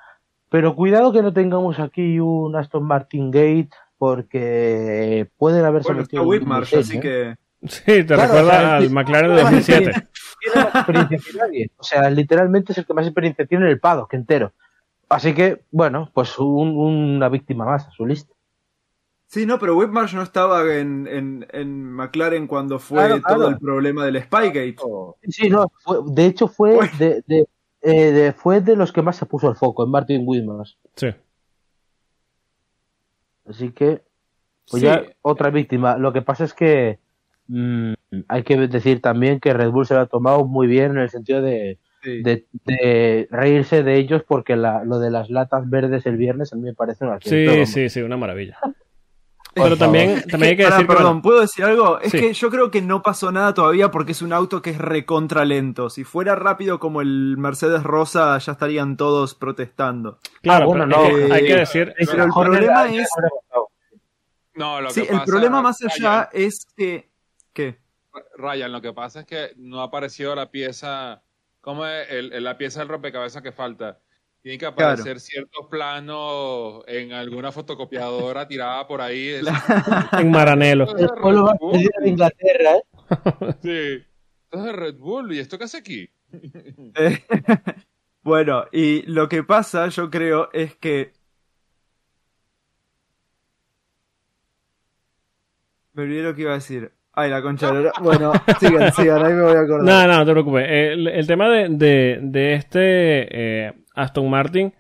Pero 0.51 0.77
cuidado 0.77 1.13
que 1.13 1.23
no 1.23 1.33
tengamos 1.33 1.81
aquí 1.81 2.21
un 2.21 2.55
Aston 2.55 2.85
Martin 2.85 3.33
Gate 3.33 3.71
porque 3.99 5.29
pueden 5.37 5.65
haberse 5.65 5.89
Bueno, 5.89 6.03
metido 6.03 6.23
Whitmarsh, 6.25 6.77
así 6.77 6.99
¿eh? 6.99 7.01
que. 7.01 7.35
Sí, 7.67 7.83
te 7.85 8.05
Claro, 8.07 8.23
recuerda 8.25 8.43
o 8.43 8.61
sea, 8.61 8.77
al 8.77 8.85
el- 8.85 8.91
McLaren 8.91 9.31
de 9.35 9.41
2007. 9.43 9.93
tiene 10.41 10.65
más 10.67 10.75
experiencia 10.75 11.19
que 11.19 11.39
nadie. 11.39 11.71
O 11.79 11.83
sea, 11.83 12.11
literalmente 12.11 12.73
es 12.73 12.79
el 12.79 12.87
que 12.87 12.95
más 12.95 13.07
experiencia 13.07 13.47
tiene 13.47 13.65
en 13.65 13.71
el 13.73 13.81
paddock 13.81 14.13
entero. 14.15 14.53
Así 15.09 15.33
que, 15.35 15.63
bueno, 15.71 16.11
pues 16.13 16.39
un- 16.39 16.77
una 16.77 17.29
víctima 17.29 17.65
más 17.65 17.87
a 17.89 17.91
su 17.91 18.07
lista. 18.07 18.33
Sí, 19.35 19.47
no, 19.47 19.59
pero 19.59 19.77
Whitmarsh 19.77 20.15
no 20.15 20.23
estaba 20.23 20.63
en, 20.77 21.09
en, 21.09 21.45
en 21.51 21.93
McLaren 21.93 22.47
cuando 22.47 22.79
fue 22.79 22.99
Claro, 22.99 23.21
claro. 23.21 23.41
todo 23.41 23.49
el 23.49 23.59
problema 23.59 24.05
del 24.07 24.23
Spygate. 24.23 24.77
Sí, 25.29 25.51
no, 25.51 25.73
fue- 25.83 25.99
de 26.07 26.27
hecho 26.27 26.47
fue 26.47 26.75
Bueno. 26.77 26.93
de, 27.01 27.25
de- 27.27 27.49
eh, 27.83 28.13
de- 28.13 28.33
fue 28.33 28.61
de 28.61 28.77
los 28.77 28.93
que 28.93 29.03
más 29.03 29.17
se 29.17 29.27
puso 29.27 29.49
el 29.51 29.57
foco 29.57 29.83
en 29.85 29.91
Martin 29.91 30.23
Whitmars. 30.25 30.79
Sí. 30.95 31.09
Así 33.49 33.73
que, 33.73 34.03
pues 34.71 34.81
Sí. 34.83 34.87
ya 34.87 35.03
otra 35.23 35.51
víctima. 35.51 35.97
Lo 35.99 36.13
que 36.13 36.23
pasa 36.23 36.45
es 36.45 36.55
que 36.55 37.01
mm, 37.49 37.93
hay 38.29 38.43
que 38.45 38.57
decir 38.69 39.03
también 39.03 39.41
que 39.41 39.53
Red 39.53 39.71
Bull 39.71 39.85
se 39.85 39.95
lo 39.95 40.01
ha 40.01 40.07
tomado 40.07 40.45
muy 40.47 40.67
bien 40.69 40.93
en 40.93 40.99
el 40.99 41.11
sentido 41.11 41.43
de, 41.43 41.79
Sí. 42.03 42.23
de, 42.23 42.47
de 42.65 43.27
reírse 43.33 43.83
de 43.83 43.97
ellos 43.97 44.23
porque 44.27 44.55
la- 44.57 44.85
lo 44.85 44.99
de 45.01 45.11
las 45.11 45.29
latas 45.29 45.69
verdes 45.69 46.07
el 46.07 46.17
viernes 46.17 46.53
a 46.53 46.57
mí 46.57 46.63
me 46.63 46.73
parece 46.75 47.05
una 47.05 47.19
Sí, 47.21 47.67
sí, 47.67 47.89
sí, 47.89 48.01
una 48.01 48.17
maravilla. 48.17 48.57
Pero 49.55 49.69
Por 49.71 49.79
también, 49.79 50.09
favor. 50.17 50.31
también 50.31 50.51
hay 50.51 50.57
que 50.57 50.65
decir 50.65 50.79
que, 50.81 50.87
perdón, 50.87 51.05
bueno, 51.05 51.23
¿puedo 51.23 51.41
decir 51.41 51.65
algo? 51.65 52.01
Es 52.01 52.11
Sí. 52.11 52.19
que 52.21 52.33
yo 52.33 52.51
creo 52.51 52.71
que 52.71 52.83
no 52.83 53.03
pasó 53.03 53.31
nada 53.31 53.55
todavía 53.55 53.91
porque 53.91 54.13
es 54.13 54.21
un 54.23 54.33
auto 54.33 54.61
que 54.63 54.71
es 54.71 54.79
recontra 54.79 55.45
lento. 55.45 55.91
Si 55.91 56.03
fuera 56.05 56.35
rápido 56.35 56.81
como 56.81 57.01
el 57.01 57.37
Mercedes 57.39 57.83
Rosa, 57.85 58.37
ya 58.39 58.53
estarían 58.53 58.97
todos 58.97 59.35
protestando. 59.35 60.19
claro, 60.43 60.65
Ah, 60.65 60.67
bueno, 60.67 60.87
pero 60.89 61.03
no, 61.03 61.19
es 61.19 61.31
eh, 61.31 61.33
hay 61.33 61.47
que 61.47 61.57
decir, 61.57 61.95
Pero 61.97 62.25
el 62.25 62.31
problema 62.33 62.89
es- 62.93 63.09
No, 64.55 64.81
lo 64.81 64.91
Sí, 64.91 65.03
que 65.03 65.09
el 65.09 65.13
pasa, 65.15 65.25
problema 65.25 65.63
más 65.63 65.79
Ryan, 65.81 65.93
allá 66.13 66.29
es 66.33 66.67
que... 66.77 67.09
¿Qué? 67.53 67.79
Ryan, 68.37 68.71
lo 68.73 68.81
que 68.81 68.93
pasa 68.93 69.21
es 69.21 69.27
que 69.27 69.51
no 69.57 69.81
ha 69.81 69.85
aparecido 69.85 70.35
la 70.37 70.51
pieza, 70.51 71.23
como 71.61 71.85
el, 71.87 72.33
el- 72.33 72.45
la 72.45 72.57
pieza 72.57 72.79
del 72.81 72.89
rompecabezas 72.89 73.43
que 73.43 73.51
falta. 73.53 73.99
Tiene 74.45 74.59
que 74.59 74.67
Claro. 74.75 74.93
aparecer 74.93 75.21
ciertos 75.21 75.69
planos 75.71 76.85
en 76.87 77.15
alguna 77.15 77.51
fotocopiadora 77.51 78.47
tirada 78.49 78.87
por 78.87 79.01
ahí. 79.01 79.41
En 80.19 80.31
Maranelo. 80.31 80.85
Es 80.85 80.95
de 81.01 81.09
pueblo 81.09 81.51
Inglaterra, 82.05 82.77
¿eh? 82.77 82.83
Sí. 83.63 84.05
Esto 84.45 84.59
es 84.59 84.65
de 84.65 84.73
Red 84.73 84.97
Bull. 84.99 85.33
¿Y 85.33 85.39
esto 85.39 85.57
qué 85.57 85.65
hace 85.65 85.79
aquí? 85.79 86.11
Eh, 86.95 87.25
bueno, 88.23 88.67
y 88.71 89.01
lo 89.11 89.31
que 89.31 89.45
pasa, 89.45 89.89
yo 89.89 90.11
creo, 90.11 90.51
es 90.53 90.77
que. 90.77 91.15
Me 95.95 96.03
olvidé 96.03 96.23
lo 96.23 96.35
que 96.35 96.43
iba 96.43 96.51
a 96.51 96.57
decir. 96.57 96.93
Ay, 97.15 97.31
la 97.31 97.41
concha. 97.41 97.73
Bueno, 98.03 98.33
sigan, 98.61 98.93
sigan, 98.93 99.25
ahí 99.25 99.33
me 99.33 99.43
voy 99.43 99.57
a 99.57 99.61
acordar. 99.61 99.85
No, 99.85 100.07
no, 100.07 100.19
no 100.19 100.27
te 100.27 100.33
preocupes. 100.33 100.67
El, 100.69 101.07
el 101.09 101.27
tema 101.27 101.49
de, 101.49 101.69
de, 101.71 102.19
de 102.21 102.55
este 102.55 103.67
eh, 103.69 103.73
Aston 103.95 104.29
Martin, 104.31 104.75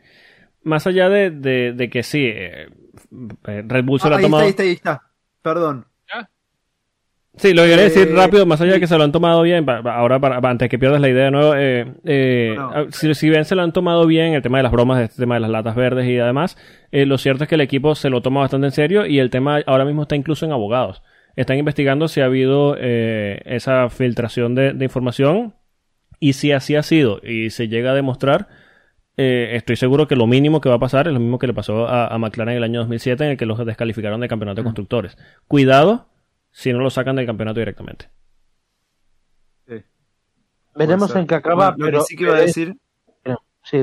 más 0.63 0.87
allá 0.87 1.09
de, 1.09 1.31
de, 1.31 1.73
de 1.73 1.91
que 1.91 2.03
sí, 2.03 2.25
eh, 2.27 2.69
Red 3.45 3.85
Bull 3.85 4.01
se 4.01 4.09
lo 4.09 4.15
Ah, 4.15 4.19
ha 4.19 4.21
ahí 4.21 4.25
está, 4.25 4.27
tomado. 4.27 4.45
ahí 4.45 4.51
está, 4.51 4.63
ahí 4.63 4.73
está. 4.73 5.03
Perdón. 5.43 5.87
Sí, 7.37 7.53
lo 7.53 7.63
que 7.65 7.71
quería 7.71 7.85
decir 7.85 8.09
Eh, 8.09 8.15
rápido, 8.15 8.47
más 8.47 8.61
allá 8.61 8.75
de 8.75 8.81
que 8.81 8.87
se 8.87 8.97
lo 8.97 9.03
han 9.03 9.11
tomado 9.11 9.43
bien, 9.43 9.67
ahora 9.69 10.21
para, 10.21 10.41
pa- 10.41 10.51
antes 10.51 10.69
que 10.69 10.79
pierdas 10.79 11.01
la 11.01 11.09
idea 11.09 11.25
de 11.25 11.31
nuevo, 11.33 11.55
eh, 11.57 11.93
eh, 12.05 12.55
No. 12.57 12.71
ah, 12.73 12.85
si, 12.93 13.13
si 13.13 13.29
bien 13.29 13.45
se 13.45 13.57
lo 13.57 13.63
han 13.63 13.73
tomado 13.73 14.07
bien 14.07 14.35
el 14.35 14.43
tema 14.43 14.59
de 14.59 14.63
las 14.63 14.71
bromas, 14.71 15.01
este 15.03 15.21
tema 15.23 15.35
de 15.35 15.41
las 15.41 15.51
latas 15.51 15.75
verdes 15.75 16.07
y 16.09 16.17
además, 16.21 16.57
eh, 16.93 17.07
lo 17.07 17.19
cierto 17.19 17.43
es 17.43 17.49
que 17.49 17.57
el 17.57 17.61
equipo 17.61 17.97
se 17.97 18.09
lo 18.09 18.23
toma 18.23 18.39
bastante 18.43 18.69
en 18.69 18.73
serio 18.73 19.05
y 19.05 19.19
el 19.19 19.31
tema 19.31 19.59
ahora 19.67 19.85
mismo 19.85 20.03
está 20.03 20.15
incluso 20.15 20.47
en 20.47 20.53
abogados. 20.53 21.03
Están 21.35 21.59
investigando 21.59 22.07
si 22.07 22.21
ha 22.21 22.27
habido 22.27 22.77
eh, 22.79 23.43
esa 23.47 23.89
filtración 23.91 24.55
de, 24.55 24.73
de 24.73 24.85
información 24.85 25.55
y 26.21 26.35
si 26.35 26.53
así 26.53 26.77
ha 26.77 26.85
sido 26.85 27.21
y 27.25 27.51
se 27.51 27.67
llega 27.67 27.91
a 27.91 27.95
demostrar, 27.95 28.47
eh, 29.17 29.51
estoy 29.57 29.77
seguro 29.77 30.09
que 30.09 30.17
lo 30.17 30.27
mínimo 30.27 30.61
que 30.61 30.69
va 30.69 30.75
a 30.77 30.79
pasar 30.81 31.07
es 31.07 31.15
lo 31.15 31.21
mismo 31.21 31.39
que 31.39 31.47
le 31.47 31.55
pasó 31.55 31.87
a, 31.87 32.09
a 32.09 32.19
McLaren 32.19 32.53
en 32.53 32.57
el 32.59 32.65
año 32.65 32.81
2007 32.81 33.25
en 33.25 33.31
el 33.33 33.37
que 33.37 33.47
los 33.47 33.65
descalificaron 33.65 34.21
del 34.21 34.29
campeonato 34.29 34.61
de 34.61 34.65
constructores. 34.65 35.17
Cuidado 35.47 36.09
si 36.51 36.73
no 36.73 36.81
lo 36.81 36.91
sacan 36.91 37.17
del 37.17 37.27
campeonato 37.27 37.59
directamente. 37.61 38.11
Sí, 39.67 39.75
Veremos 40.75 41.15
en 41.17 41.27
qué 41.27 41.35
acaba, 41.37 41.71
Bueno, 41.71 41.77
lo 41.79 41.85
pero 41.87 41.99
que 42.01 42.05
sí 42.07 42.17
que 42.17 42.25
iba 42.25 42.35
a 42.35 42.41
es- 42.41 42.47
decir 42.47 42.77
Sí, 43.63 43.79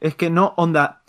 es 0.00 0.14
que 0.16 0.30
no, 0.30 0.54
onda. 0.56 1.02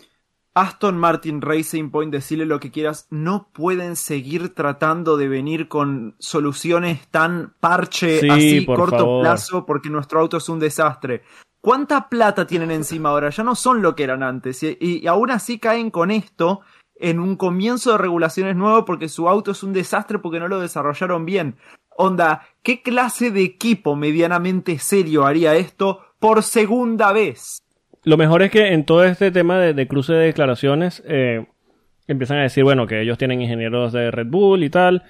Aston 0.56 0.96
Martin 0.96 1.40
Racing 1.42 1.90
Point, 1.90 2.12
decirle 2.12 2.46
lo 2.46 2.60
que 2.60 2.70
quieras, 2.70 3.08
no 3.10 3.48
pueden 3.52 3.96
seguir 3.96 4.54
tratando 4.54 5.16
de 5.16 5.26
venir 5.26 5.66
con 5.66 6.14
soluciones 6.20 7.08
tan 7.08 7.54
parche, 7.58 8.20
Sí, 8.20 8.28
así, 8.30 8.60
por 8.60 8.78
corto 8.78 8.98
favor. 8.98 9.22
plazo, 9.22 9.66
porque 9.66 9.90
nuestro 9.90 10.20
auto 10.20 10.36
es 10.36 10.48
un 10.48 10.60
desastre. 10.60 11.22
¿Cuánta 11.64 12.10
plata 12.10 12.46
tienen 12.46 12.70
encima 12.70 13.08
ahora? 13.08 13.30
Ya 13.30 13.42
no 13.42 13.54
son 13.54 13.80
lo 13.80 13.96
que 13.96 14.04
eran 14.04 14.22
antes. 14.22 14.62
Y, 14.62 15.06
aún 15.06 15.30
así 15.30 15.58
caen 15.58 15.90
con 15.90 16.10
esto 16.10 16.60
en 16.94 17.18
un 17.18 17.36
comienzo 17.36 17.92
de 17.92 17.96
regulaciones 17.96 18.54
nuevo 18.54 18.84
porque 18.84 19.08
su 19.08 19.30
auto 19.30 19.52
es 19.52 19.62
un 19.62 19.72
desastre 19.72 20.18
porque 20.18 20.40
no 20.40 20.46
lo 20.46 20.60
desarrollaron 20.60 21.24
bien. 21.24 21.56
Onda, 21.96 22.42
¿qué 22.62 22.82
clase 22.82 23.30
de 23.30 23.44
equipo 23.44 23.96
medianamente 23.96 24.78
serio 24.78 25.24
haría 25.24 25.54
esto 25.54 26.00
por 26.18 26.42
segunda 26.42 27.14
vez? 27.14 27.62
Lo 28.02 28.18
mejor 28.18 28.42
es 28.42 28.50
que 28.50 28.74
en 28.74 28.84
todo 28.84 29.02
este 29.04 29.30
tema 29.30 29.58
de, 29.58 29.72
de 29.72 29.88
cruce 29.88 30.12
de 30.12 30.26
declaraciones 30.26 31.02
eh, 31.06 31.46
empiezan 32.06 32.40
a 32.40 32.42
decir, 32.42 32.62
bueno, 32.62 32.86
que 32.86 33.00
ellos 33.00 33.16
tienen 33.16 33.40
ingenieros 33.40 33.90
de 33.94 34.10
Red 34.10 34.26
Bull 34.26 34.64
y 34.64 34.68
tal. 34.68 35.04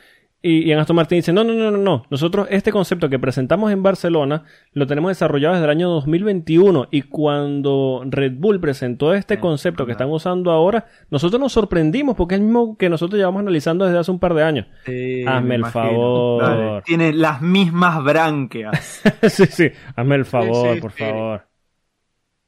Y, 0.46 0.68
y 0.68 0.72
en 0.72 0.78
Aston 0.78 0.94
Martin 0.96 1.16
dicen, 1.16 1.34
no, 1.34 1.42
no, 1.42 1.54
no, 1.54 1.70
no, 1.70 1.78
no. 1.78 2.04
Nosotros 2.10 2.46
este 2.50 2.70
concepto 2.70 3.08
que 3.08 3.18
presentamos 3.18 3.72
en 3.72 3.82
Barcelona 3.82 4.44
lo 4.72 4.86
tenemos 4.86 5.08
desarrollado 5.10 5.54
desde 5.54 5.64
el 5.64 5.70
año 5.70 5.88
2021. 5.88 6.88
Y 6.90 7.00
cuando 7.02 8.02
Red 8.04 8.34
Bull 8.36 8.60
presentó 8.60 9.14
este 9.14 9.34
Eh, 9.34 9.40
concepto 9.40 9.86
que 9.86 9.92
están 9.92 10.10
usando 10.10 10.50
ahora, 10.50 10.84
nosotros 11.08 11.40
nos 11.40 11.52
sorprendimos 11.52 12.14
porque 12.14 12.34
es 12.34 12.40
el 12.42 12.46
mismo 12.46 12.76
que 12.76 12.90
nosotros 12.90 13.18
llevamos 13.18 13.40
analizando 13.40 13.86
desde 13.86 13.98
hace 14.00 14.10
un 14.10 14.18
par 14.18 14.34
de 14.34 14.42
años. 14.42 14.66
Sí, 14.84 15.24
Hazme 15.26 15.48
me 15.48 15.54
el 15.56 15.64
favor. 15.64 16.42
Dale. 16.42 16.82
Tiene 16.82 17.14
las 17.14 17.40
mismas 17.40 18.04
branquias. 18.04 19.02
sí, 19.28 19.46
sí. 19.46 19.70
Hazme 19.96 20.16
el 20.16 20.26
favor, 20.26 20.74
sí, 20.74 20.80
por 20.80 20.90
favor. 20.92 21.42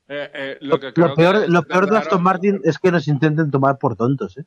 Eh, 0.08 0.30
eh, 0.34 0.58
Lo, 0.60 0.74
lo 0.74 0.80
que 0.80 0.92
creo 0.92 1.08
lo 1.08 1.14
peor, 1.14 1.44
que 1.46 1.48
lo 1.48 1.62
peor 1.62 1.90
de 1.90 1.96
Aston 1.96 2.22
Martin 2.22 2.60
es 2.62 2.78
que 2.78 2.92
nos 2.92 3.08
intenten 3.08 3.50
tomar 3.50 3.78
por 3.78 3.96
tontos, 3.96 4.36
¿eh? 4.38 4.44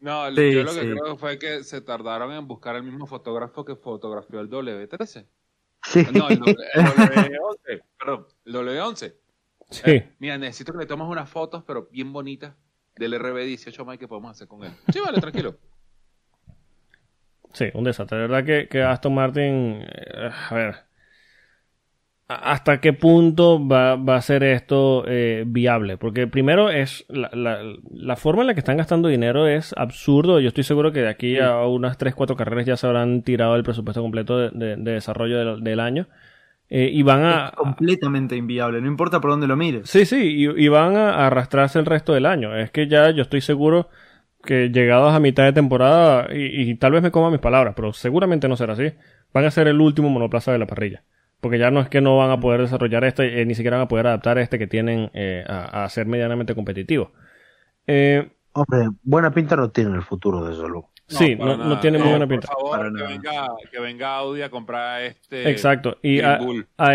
No, 0.00 0.28
Sí, 0.34 0.52
yo 0.54 0.62
lo 0.64 0.72
que 0.72 0.80
sí. 0.80 0.90
creo 0.90 1.16
fue 1.16 1.38
que 1.38 1.62
se 1.62 1.80
tardaron 1.82 2.32
en 2.32 2.48
buscar 2.48 2.74
el 2.76 2.82
mismo 2.82 3.06
fotógrafo 3.06 3.64
que 3.64 3.76
fotografió 3.76 4.40
el 4.40 4.48
W13. 4.48 5.26
Sí. 5.82 6.06
No, 6.12 6.28
el, 6.28 6.38
W- 6.38 6.56
el 6.74 6.84
W11, 6.84 7.82
perdón, 7.98 8.26
el 8.44 8.54
W11. 8.54 9.14
Sí. 9.70 9.82
Eh, 9.90 10.12
mira, 10.18 10.36
necesito 10.38 10.72
que 10.72 10.78
le 10.78 10.86
tomes 10.86 11.06
unas 11.06 11.28
fotos, 11.28 11.62
pero 11.66 11.88
bien 11.92 12.12
bonitas, 12.12 12.54
del 12.96 13.14
RB18 13.14 13.86
Mike 13.86 13.98
que 14.00 14.08
podemos 14.08 14.30
hacer 14.32 14.48
con 14.48 14.64
él. 14.64 14.72
Sí, 14.92 14.98
vale, 15.00 15.20
tranquilo. 15.20 15.56
Sí, 17.52 17.66
un 17.74 17.84
desastre. 17.84 18.18
De 18.18 18.26
verdad 18.26 18.44
que, 18.44 18.68
que 18.68 18.82
Aston 18.82 19.14
Martin, 19.14 19.82
eh, 19.86 20.30
a 20.50 20.54
ver, 20.54 20.66
¿a- 20.74 20.86
¿hasta 22.34 22.80
qué 22.80 22.92
punto 22.92 23.66
va, 23.66 23.96
va 23.96 24.16
a 24.16 24.22
ser 24.22 24.42
esto 24.44 25.04
eh, 25.06 25.44
viable? 25.46 25.96
Porque 25.98 26.26
primero 26.26 26.70
es 26.70 27.04
la, 27.08 27.30
la- 27.32 27.60
la 27.90 28.16
forma 28.16 28.42
en 28.42 28.48
la 28.48 28.54
que 28.54 28.60
están 28.60 28.76
gastando 28.76 29.08
dinero 29.08 29.46
es 29.48 29.74
absurdo. 29.76 30.40
Yo 30.40 30.48
estoy 30.48 30.64
seguro 30.64 30.92
que 30.92 31.00
de 31.02 31.08
aquí 31.08 31.38
a 31.38 31.66
unas 31.66 31.98
3, 31.98 32.14
4 32.14 32.36
carreras 32.36 32.66
ya 32.66 32.76
se 32.76 32.86
habrán 32.86 33.22
tirado 33.22 33.56
el 33.56 33.62
presupuesto 33.64 34.02
completo 34.02 34.38
de, 34.38 34.50
de- 34.50 34.76
de 34.76 34.92
desarrollo 34.92 35.38
del, 35.38 35.64
del 35.64 35.80
año. 35.80 36.08
Eh, 36.68 36.90
y 36.92 37.02
van 37.02 37.24
a... 37.24 37.46
es 37.46 37.50
completamente 37.52 38.36
inviable, 38.36 38.80
no 38.80 38.86
importa 38.86 39.20
por 39.20 39.30
dónde 39.30 39.46
lo 39.48 39.56
mires. 39.56 39.90
Sí, 39.90 40.04
sí, 40.06 40.16
y, 40.46 40.64
y 40.64 40.68
van 40.68 40.96
a 40.96 41.26
arrastrarse 41.26 41.78
el 41.80 41.86
resto 41.86 42.12
del 42.14 42.26
año. 42.26 42.56
Es 42.56 42.70
que 42.70 42.86
ya 42.86 43.10
yo 43.10 43.22
estoy 43.22 43.40
seguro 43.40 43.88
que 44.44 44.70
llegados 44.70 45.12
a 45.14 45.20
mitad 45.20 45.44
de 45.44 45.52
temporada, 45.52 46.28
y, 46.32 46.70
y 46.70 46.74
tal 46.76 46.92
vez 46.92 47.02
me 47.02 47.10
coma 47.10 47.30
mis 47.30 47.40
palabras, 47.40 47.74
pero 47.76 47.92
seguramente 47.92 48.48
no 48.48 48.56
será 48.56 48.74
así, 48.74 48.92
van 49.34 49.44
a 49.44 49.50
ser 49.50 49.66
el 49.68 49.80
último 49.80 50.08
monoplaza 50.10 50.52
de 50.52 50.58
la 50.58 50.66
parrilla. 50.66 51.02
Porque 51.40 51.58
ya 51.58 51.70
no 51.70 51.80
es 51.80 51.88
que 51.88 52.00
no 52.00 52.16
van 52.18 52.30
a 52.30 52.40
poder 52.40 52.60
desarrollar 52.60 53.04
este, 53.04 53.40
eh, 53.40 53.46
ni 53.46 53.54
siquiera 53.54 53.78
van 53.78 53.86
a 53.86 53.88
poder 53.88 54.06
adaptar 54.06 54.38
este 54.38 54.58
que 54.58 54.66
tienen 54.66 55.10
eh, 55.14 55.44
a, 55.48 55.84
a 55.84 55.88
ser 55.88 56.06
medianamente 56.06 56.54
competitivo. 56.54 57.12
Eh, 57.86 58.30
Hombre, 58.52 58.88
buena 59.02 59.30
pinta 59.32 59.56
no 59.56 59.70
tiene 59.70 59.90
en 59.90 59.96
el 59.96 60.02
futuro, 60.02 60.44
desde 60.44 60.68
luego. 60.68 60.90
sí, 61.06 61.36
no, 61.36 61.78
tiene 61.80 61.98
muy 61.98 62.08
buena 62.08 62.26
pinta. 62.26 62.48
Por 62.48 62.56
favor, 62.56 62.78
Para 62.78 62.90
que 62.90 63.12
venga, 63.12 63.46
que 63.70 63.80
venga 63.80 64.16
Audi 64.16 64.42
a 64.42 64.50
comprar 64.50 65.02
este. 65.02 65.48
Exacto, 65.48 65.98
y 66.02 66.20
a, 66.20 66.40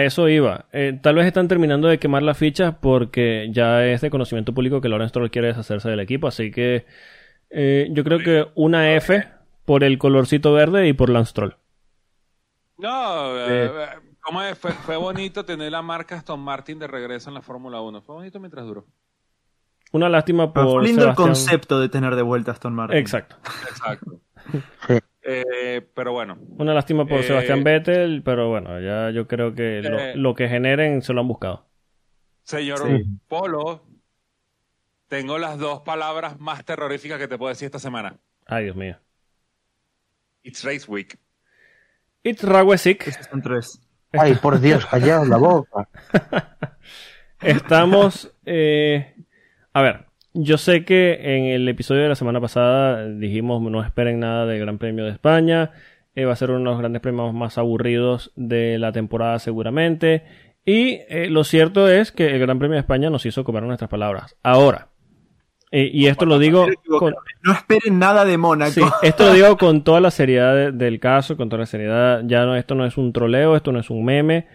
eso 0.03 0.27
iba. 0.27 0.65
Eh, 0.73 0.99
tal 1.01 1.15
vez 1.15 1.25
están 1.25 1.47
terminando 1.47 1.87
de 1.87 1.97
quemar 1.97 2.23
las 2.23 2.37
fichas 2.37 2.75
porque 2.81 3.49
ya 3.51 3.85
es 3.85 4.01
de 4.01 4.09
conocimiento 4.09 4.53
público 4.53 4.81
que 4.81 4.89
Lawrence 4.89 5.09
Stroll 5.11 5.31
quiere 5.31 5.47
deshacerse 5.47 5.89
del 5.89 6.01
equipo, 6.01 6.27
así 6.27 6.51
que 6.51 6.85
eh, 7.49 7.87
yo 7.91 8.03
creo 8.03 8.19
que 8.19 8.47
una 8.55 8.93
F 8.93 9.25
por 9.63 9.83
el 9.85 9.97
colorcito 9.97 10.51
verde 10.53 10.87
y 10.87 10.93
por 10.93 11.09
Lance 11.09 11.31
Stroll. 11.31 11.55
No, 12.77 13.49
eh, 13.49 13.71
¿cómo 14.25 14.41
es? 14.41 14.57
Fue, 14.57 14.71
fue 14.71 14.97
bonito 14.97 15.45
tener 15.45 15.71
la 15.71 15.81
marca 15.81 16.15
Aston 16.15 16.39
Martin 16.39 16.79
de 16.79 16.87
regreso 16.87 17.29
en 17.29 17.35
la 17.35 17.41
Fórmula 17.41 17.79
1. 17.81 18.01
Fue 18.01 18.15
bonito 18.15 18.39
mientras 18.39 18.65
duró. 18.65 18.85
Una 19.91 20.09
lástima 20.09 20.51
por 20.51 20.63
fue 20.65 20.83
lindo 20.83 21.01
el 21.03 21.15
Sebastián- 21.15 21.27
concepto 21.27 21.79
de 21.79 21.89
tener 21.89 22.15
de 22.15 22.21
vuelta 22.21 22.51
Aston 22.51 22.73
Martin. 22.73 22.97
Exacto. 22.97 23.37
Exacto. 23.69 24.19
Eh, 25.27 25.81
pero 25.95 26.11
bueno, 26.13 26.37
Una 26.59 26.71
lástima 26.75 27.03
por 27.07 27.21
Eh, 27.21 27.23
Sebastián 27.23 27.63
Vettel, 27.63 28.21
pero 28.23 28.47
bueno, 28.49 28.79
ya 28.79 29.09
yo 29.09 29.27
creo 29.27 29.55
que 29.55 29.81
lo, 29.81 29.97
Eh. 29.99 30.15
lo 30.15 30.35
que 30.35 30.47
generen 30.47 31.01
se 31.01 31.13
lo 31.13 31.21
han 31.21 31.27
buscado. 31.27 31.65
señor 32.43 32.77
Sí. 32.87 33.03
Polo, 33.27 33.87
tengo 35.07 35.39
las 35.39 35.57
dos 35.57 35.81
palabras 35.81 36.39
más 36.39 36.63
terroríficas 36.63 37.17
que 37.17 37.27
te 37.27 37.39
puedo 37.39 37.49
decir 37.49 37.65
esta 37.65 37.79
semana. 37.79 38.19
Ay, 38.45 38.65
Dios 38.65 38.75
mío. 38.75 38.97
It's 40.43 40.63
Race 40.63 40.85
Week. 40.87 41.17
It's 42.21 42.43
Rawesik. 42.43 43.07
Esos 43.07 43.25
son 43.25 43.41
tres. 43.41 43.81
Ay, 44.19 44.35
por 44.35 44.59
Dios, 44.59 44.85
callaos 44.85 45.27
la 45.27 45.37
boca. 45.37 45.87
Estamos. 47.41 48.31
eh, 48.45 49.13
a 49.73 49.81
ver, 49.81 50.05
yo 50.33 50.57
sé 50.57 50.85
que 50.85 51.37
en 51.37 51.45
el 51.45 51.67
episodio 51.67 52.03
de 52.03 52.09
la 52.09 52.15
semana 52.15 52.41
pasada 52.41 53.07
dijimos 53.07 53.61
no 53.61 53.83
esperen 53.83 54.19
nada 54.19 54.45
del 54.45 54.59
Gran 54.59 54.77
Premio 54.77 55.05
de 55.05 55.11
España. 55.11 55.71
eh, 56.15 56.25
va 56.25 56.33
a 56.33 56.35
ser 56.35 56.49
uno 56.51 56.59
de 56.59 56.65
los 56.65 56.79
grandes 56.79 57.01
premios 57.01 57.33
más 57.33 57.57
aburridos 57.57 58.31
de 58.35 58.77
la 58.79 58.91
temporada, 58.91 59.37
seguramente. 59.39 60.23
Y 60.65 61.01
eh, 61.09 61.27
lo 61.29 61.43
cierto 61.43 61.87
es 61.89 62.11
que 62.11 62.27
el 62.27 62.39
Gran 62.39 62.57
Premio 62.57 62.75
de 62.75 62.79
España 62.81 63.09
nos 63.09 63.25
hizo 63.25 63.43
comer 63.43 63.63
nuestras 63.63 63.89
palabras. 63.89 64.35
Ahora, 64.41 64.87
eh, 65.77 65.89
y 65.93 66.07
esto 66.07 66.25
lo 66.25 66.39
digo 66.39 66.67
con, 66.99 67.13
No 67.43 67.51
esperen 67.51 67.99
nada 67.99 68.23
de 68.23 68.37
Mónaco. 68.37 68.71
Sí, 68.71 68.81
esto 69.03 69.25
lo 69.25 69.33
digo 69.33 69.57
con 69.57 69.83
toda 69.83 69.99
la 69.99 70.11
seriedad 70.11 70.55
de- 70.55 70.71
del 70.71 70.99
caso, 70.99 71.35
con 71.35 71.49
toda 71.49 71.61
la 71.61 71.65
seriedad. 71.65 72.21
Ya 72.25 72.45
no, 72.45 72.55
esto 72.55 72.75
no 72.75 72.85
es 72.85 72.97
un 72.97 73.11
troleo, 73.11 73.55
esto 73.55 73.71
no 73.71 73.79
es 73.79 73.89
un 73.89 74.05
meme. 74.05 74.47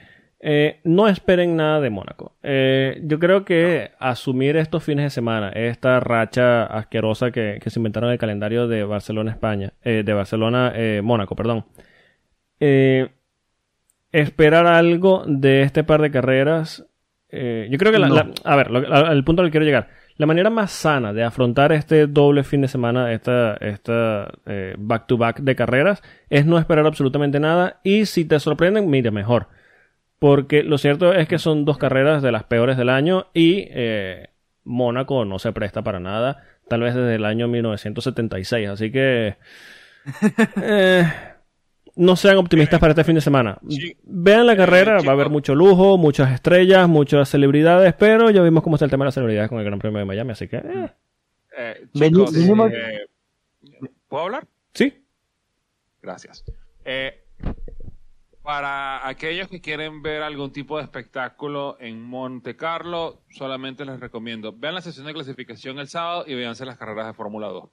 Eh, 0.42 0.80
no 0.84 1.06
esperen 1.06 1.54
nada 1.54 1.80
de 1.80 1.90
Mónaco. 1.90 2.36
Eh, 2.42 3.00
yo 3.04 3.18
creo 3.18 3.44
que 3.44 3.90
asumir 3.98 4.56
estos 4.56 4.82
fines 4.82 5.04
de 5.04 5.10
semana, 5.10 5.50
esta 5.50 6.00
racha 6.00 6.64
asquerosa 6.64 7.30
que, 7.30 7.58
que 7.62 7.68
se 7.68 7.78
inventaron 7.78 8.08
en 8.08 8.12
el 8.14 8.18
calendario 8.18 8.66
de 8.66 8.82
Barcelona-España, 8.84 9.74
eh, 9.84 10.02
de 10.02 10.12
Barcelona-Mónaco, 10.14 11.36
perdón. 11.36 11.66
Eh, 12.58 13.10
esperar 14.12 14.66
algo 14.66 15.24
de 15.26 15.62
este 15.62 15.84
par 15.84 16.00
de 16.02 16.10
carreras. 16.10 16.86
eh, 17.32 17.68
yo 17.70 17.78
creo 17.78 17.92
que 17.92 17.98
la, 18.00 18.08
No. 18.08 18.14
la- 18.16 18.30
a 18.42 18.56
ver, 18.56 18.70
lo- 18.72 18.92
al 18.92 19.22
punto 19.22 19.42
al 19.42 19.48
que 19.48 19.52
quiero 19.52 19.64
llegar. 19.66 19.88
La 20.20 20.26
manera 20.26 20.50
más 20.50 20.70
sana 20.70 21.14
de 21.14 21.24
afrontar 21.24 21.72
este 21.72 22.06
doble 22.06 22.44
fin 22.44 22.60
de 22.60 22.68
semana, 22.68 23.10
esta, 23.10 23.54
esta 23.54 24.30
eh, 24.44 24.74
back-to-back 24.78 25.40
de 25.40 25.56
carreras, 25.56 26.02
es 26.28 26.44
no 26.44 26.58
esperar 26.58 26.84
absolutamente 26.84 27.40
nada. 27.40 27.80
Y 27.84 28.04
si 28.04 28.26
te 28.26 28.38
sorprenden, 28.38 28.90
mira, 28.90 29.10
mejor. 29.10 29.48
Porque 30.18 30.62
lo 30.62 30.76
cierto 30.76 31.14
es 31.14 31.26
que 31.26 31.38
son 31.38 31.64
dos 31.64 31.78
carreras 31.78 32.20
de 32.20 32.32
las 32.32 32.44
peores 32.44 32.76
del 32.76 32.90
año 32.90 33.28
y 33.32 33.68
eh, 33.70 34.28
Mónaco 34.62 35.24
no 35.24 35.38
se 35.38 35.52
presta 35.52 35.80
para 35.80 36.00
nada, 36.00 36.44
tal 36.68 36.82
vez 36.82 36.94
desde 36.94 37.14
el 37.14 37.24
año 37.24 37.48
1976. 37.48 38.68
Así 38.68 38.92
que 38.92 39.38
eh, 40.62 41.04
no 41.96 42.16
sean 42.16 42.36
optimistas 42.38 42.78
para 42.80 42.92
este 42.92 43.04
fin 43.04 43.14
de 43.16 43.20
semana. 43.20 43.58
Sí. 43.68 43.96
Vean 44.04 44.46
la 44.46 44.56
carrera, 44.56 44.98
Eh, 45.00 45.04
va 45.04 45.10
a 45.12 45.14
haber 45.14 45.28
mucho 45.30 45.54
lujo, 45.54 45.98
muchas 45.98 46.32
estrellas, 46.32 46.88
muchas 46.88 47.28
celebridades, 47.28 47.94
pero 47.94 48.30
ya 48.30 48.42
vimos 48.42 48.62
cómo 48.62 48.76
está 48.76 48.84
el 48.84 48.90
tema 48.90 49.04
de 49.04 49.08
las 49.08 49.14
celebridades 49.14 49.48
con 49.48 49.58
el 49.58 49.64
Gran 49.64 49.78
Premio 49.78 49.98
de 49.98 50.04
Miami, 50.04 50.32
así 50.32 50.48
que 50.48 50.56
eh, 50.56 50.90
Eh, 51.56 51.86
chicos, 51.92 52.32
venimos- 52.32 52.70
eh, 52.72 53.06
¿Puedo 54.08 54.24
hablar? 54.24 54.46
sí. 54.72 54.94
Gracias. 56.02 56.44
Eh, 56.84 57.22
para 58.42 59.06
aquellos 59.06 59.48
que 59.48 59.60
quieren 59.60 60.00
ver 60.02 60.22
algún 60.22 60.50
tipo 60.52 60.78
de 60.78 60.84
espectáculo 60.84 61.76
en 61.78 62.02
Monte 62.02 62.56
Carlo, 62.56 63.20
solamente 63.30 63.84
les 63.84 64.00
recomiendo 64.00 64.52
vean 64.56 64.74
la 64.74 64.80
sesión 64.80 65.06
de 65.06 65.12
clasificación 65.12 65.78
el 65.78 65.88
sábado 65.88 66.24
y 66.26 66.34
véanse 66.34 66.64
las 66.64 66.78
carreras 66.78 67.06
de 67.06 67.12
Fórmula 67.12 67.48
2. 67.48 67.68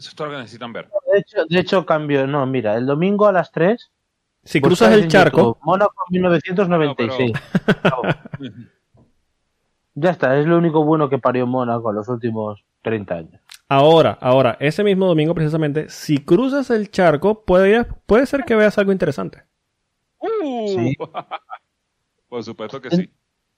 Eso 0.00 0.08
es 0.08 0.14
todo 0.14 0.28
lo 0.28 0.32
que 0.32 0.38
necesitan 0.38 0.72
ver. 0.72 0.88
De 1.12 1.18
hecho, 1.18 1.44
de 1.46 1.58
hecho, 1.58 1.84
cambio. 1.84 2.26
No, 2.26 2.46
mira, 2.46 2.74
el 2.74 2.86
domingo 2.86 3.26
a 3.26 3.32
las 3.32 3.52
3. 3.52 3.90
Si 4.42 4.58
cruzas 4.58 4.94
el 4.94 5.08
charco, 5.08 5.58
Mónaco 5.62 5.92
1996. 6.08 7.32
ya 9.94 10.10
está, 10.10 10.38
es 10.38 10.46
lo 10.46 10.56
único 10.56 10.82
bueno 10.86 11.10
que 11.10 11.18
parió 11.18 11.46
Mónaco 11.46 11.90
en 11.90 11.96
los 11.96 12.08
últimos 12.08 12.64
30 12.80 13.14
años. 13.14 13.42
Ahora, 13.68 14.16
ahora, 14.22 14.56
ese 14.58 14.82
mismo 14.82 15.04
domingo 15.04 15.34
precisamente, 15.34 15.90
si 15.90 16.24
cruzas 16.24 16.70
el 16.70 16.90
charco, 16.90 17.44
puede, 17.44 17.84
puede 18.06 18.24
ser 18.24 18.44
que 18.44 18.54
veas 18.56 18.78
algo 18.78 18.92
interesante. 18.92 19.44
¡Uh! 20.16 20.78
Sí. 20.78 20.96
Por 22.30 22.42
supuesto 22.42 22.80
que 22.80 22.90
sí. 22.90 23.12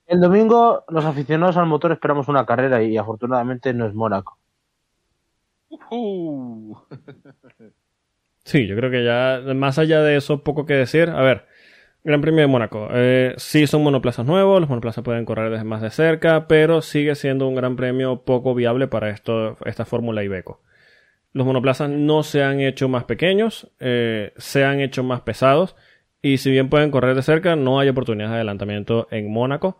El 0.06 0.20
domingo, 0.20 0.82
los 0.88 1.04
aficionados 1.04 1.56
al 1.56 1.66
motor 1.66 1.92
esperamos 1.92 2.26
una 2.26 2.44
carrera 2.44 2.82
y 2.82 2.96
afortunadamente 2.96 3.72
no 3.72 3.86
es 3.86 3.94
Mónaco. 3.94 4.40
¡Uh! 5.90 6.76
Sí, 8.44 8.66
yo 8.66 8.74
creo 8.74 8.90
que 8.90 9.04
ya, 9.04 9.40
más 9.54 9.78
allá 9.78 10.02
de 10.02 10.16
eso, 10.16 10.42
poco 10.42 10.66
que 10.66 10.74
decir. 10.74 11.10
A 11.10 11.22
ver, 11.22 11.46
Gran 12.04 12.20
Premio 12.20 12.40
de 12.40 12.48
Mónaco. 12.48 12.88
Eh, 12.90 13.34
sí 13.36 13.68
son 13.68 13.84
monoplazas 13.84 14.26
nuevos, 14.26 14.60
los 14.60 14.68
monoplazas 14.68 15.04
pueden 15.04 15.24
correr 15.24 15.50
desde 15.50 15.64
más 15.64 15.80
de 15.80 15.90
cerca, 15.90 16.48
pero 16.48 16.82
sigue 16.82 17.14
siendo 17.14 17.46
un 17.46 17.54
gran 17.54 17.76
premio 17.76 18.24
poco 18.24 18.54
viable 18.54 18.88
para 18.88 19.10
esta 19.10 19.84
Fórmula 19.84 20.24
Ibeco. 20.24 20.60
Los 21.32 21.46
monoplazas 21.46 21.88
no 21.88 22.24
se 22.24 22.42
han 22.42 22.60
hecho 22.60 22.88
más 22.88 23.04
pequeños, 23.04 23.70
eh, 23.78 24.32
se 24.36 24.64
han 24.64 24.80
hecho 24.80 25.04
más 25.04 25.20
pesados, 25.20 25.76
y 26.20 26.38
si 26.38 26.50
bien 26.50 26.68
pueden 26.68 26.90
correr 26.90 27.14
de 27.14 27.22
cerca, 27.22 27.54
no 27.54 27.78
hay 27.78 27.88
oportunidades 27.88 28.32
de 28.32 28.36
adelantamiento 28.36 29.06
en 29.10 29.30
Mónaco. 29.32 29.78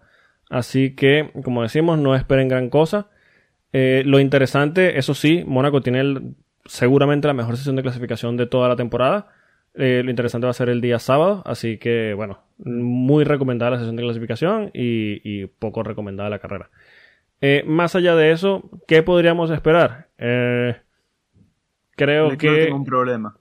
Así 0.48 0.94
que, 0.94 1.30
como 1.44 1.62
decimos, 1.62 1.98
no 1.98 2.14
esperen 2.14 2.48
gran 2.48 2.70
cosa. 2.70 3.10
Eh, 3.72 4.02
lo 4.04 4.20
interesante, 4.20 4.98
eso 4.98 5.14
sí, 5.14 5.44
Mónaco 5.46 5.80
tiene 5.80 6.00
el- 6.00 6.34
seguramente 6.66 7.26
la 7.26 7.34
mejor 7.34 7.56
sesión 7.56 7.76
de 7.76 7.82
clasificación 7.82 8.36
de 8.36 8.46
toda 8.46 8.68
la 8.68 8.76
temporada. 8.76 9.28
Eh, 9.74 10.02
lo 10.04 10.10
interesante 10.10 10.46
va 10.46 10.50
a 10.50 10.54
ser 10.54 10.68
el 10.68 10.80
día 10.82 10.98
sábado, 10.98 11.42
así 11.46 11.78
que 11.78 12.12
bueno, 12.14 12.40
muy 12.58 13.24
recomendada 13.24 13.70
la 13.72 13.78
sesión 13.78 13.96
de 13.96 14.02
clasificación 14.02 14.70
y, 14.74 15.20
y 15.24 15.46
poco 15.46 15.82
recomendada 15.82 16.28
la 16.28 16.38
carrera. 16.38 16.68
Eh, 17.40 17.64
más 17.66 17.96
allá 17.96 18.14
de 18.14 18.30
eso, 18.32 18.70
¿qué 18.86 19.02
podríamos 19.02 19.50
esperar? 19.50 20.08
Eh, 20.18 20.76
creo 21.96 22.30
Leclerc 22.30 22.40
que 22.40 22.60
tiene 22.64 22.76
un 22.76 22.84
problema. 22.84 23.34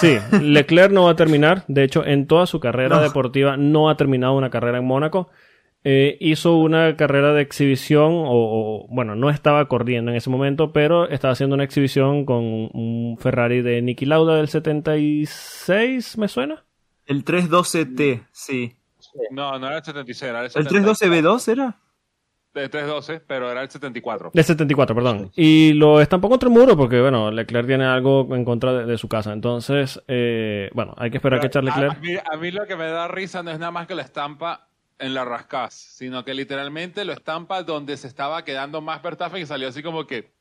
sí, 0.00 0.16
Leclerc 0.42 0.92
no 0.92 1.04
va 1.04 1.10
a 1.12 1.16
terminar. 1.16 1.64
De 1.68 1.84
hecho, 1.84 2.04
en 2.04 2.26
toda 2.26 2.46
su 2.46 2.58
carrera 2.60 2.96
No. 2.96 3.02
deportiva 3.02 3.56
no 3.56 3.88
ha 3.90 3.96
terminado 3.96 4.34
una 4.34 4.50
carrera 4.50 4.78
en 4.78 4.84
Mónaco. 4.86 5.28
Eh, 5.88 6.16
hizo 6.18 6.56
una 6.56 6.96
carrera 6.96 7.32
de 7.32 7.42
exhibición, 7.42 8.10
o, 8.12 8.32
o, 8.32 8.86
bueno, 8.88 9.14
no 9.14 9.30
estaba 9.30 9.68
corriendo 9.68 10.10
en 10.10 10.16
ese 10.16 10.28
momento, 10.28 10.72
pero 10.72 11.08
estaba 11.08 11.30
haciendo 11.30 11.54
una 11.54 11.62
exhibición 11.62 12.24
con 12.24 12.42
un 12.42 13.16
Ferrari 13.20 13.62
de 13.62 13.80
Niki 13.82 14.04
Lauda 14.04 14.34
del 14.34 14.48
76, 14.48 16.18
¿me 16.18 16.26
suena? 16.26 16.64
El 17.06 17.24
312T, 17.24 18.26
sí. 18.32 18.74
No, 19.30 19.60
no 19.60 19.68
era 19.68 19.76
el 19.76 19.84
76, 19.84 20.28
era 20.28 20.40
el 20.40 20.46
¿El 20.46 20.50
74. 20.50 21.06
312B2 21.06 21.52
era? 21.52 21.78
De 22.52 22.68
312, 22.68 23.20
pero 23.20 23.48
era 23.52 23.62
el 23.62 23.70
74. 23.70 24.32
Del 24.34 24.44
74, 24.44 24.92
perdón. 24.92 25.30
Y 25.36 25.72
lo 25.74 26.00
estampó 26.00 26.28
contra 26.28 26.48
el 26.48 26.52
muro 26.52 26.76
porque, 26.76 27.00
bueno, 27.00 27.30
Leclerc 27.30 27.68
tiene 27.68 27.84
algo 27.84 28.26
en 28.34 28.44
contra 28.44 28.72
de, 28.72 28.86
de 28.86 28.98
su 28.98 29.06
casa. 29.06 29.32
Entonces, 29.32 30.02
eh, 30.08 30.68
bueno, 30.74 30.94
hay 30.96 31.12
que 31.12 31.18
esperar 31.18 31.38
que 31.38 31.48
Charles 31.48 31.74
a, 31.74 31.76
a 31.76 31.80
Leclerc... 31.80 32.02
mí, 32.02 32.16
a 32.16 32.36
mí 32.38 32.50
lo 32.50 32.66
que 32.66 32.74
me 32.74 32.86
da 32.86 33.06
risa 33.06 33.44
no 33.44 33.52
es 33.52 33.60
nada 33.60 33.70
más 33.70 33.86
que 33.86 33.94
lo 33.94 34.00
estampa 34.00 34.65
en 34.98 35.14
la 35.14 35.24
rascaz, 35.24 35.74
sino 35.74 36.24
que 36.24 36.34
literalmente 36.34 37.04
lo 37.04 37.12
estampa 37.12 37.62
donde 37.62 37.96
se 37.96 38.06
estaba 38.08 38.44
quedando 38.44 38.80
más 38.80 39.02
Verstappen 39.02 39.42
y 39.42 39.46
salió 39.46 39.68
así 39.68 39.82
como 39.82 40.06
que 40.06 40.34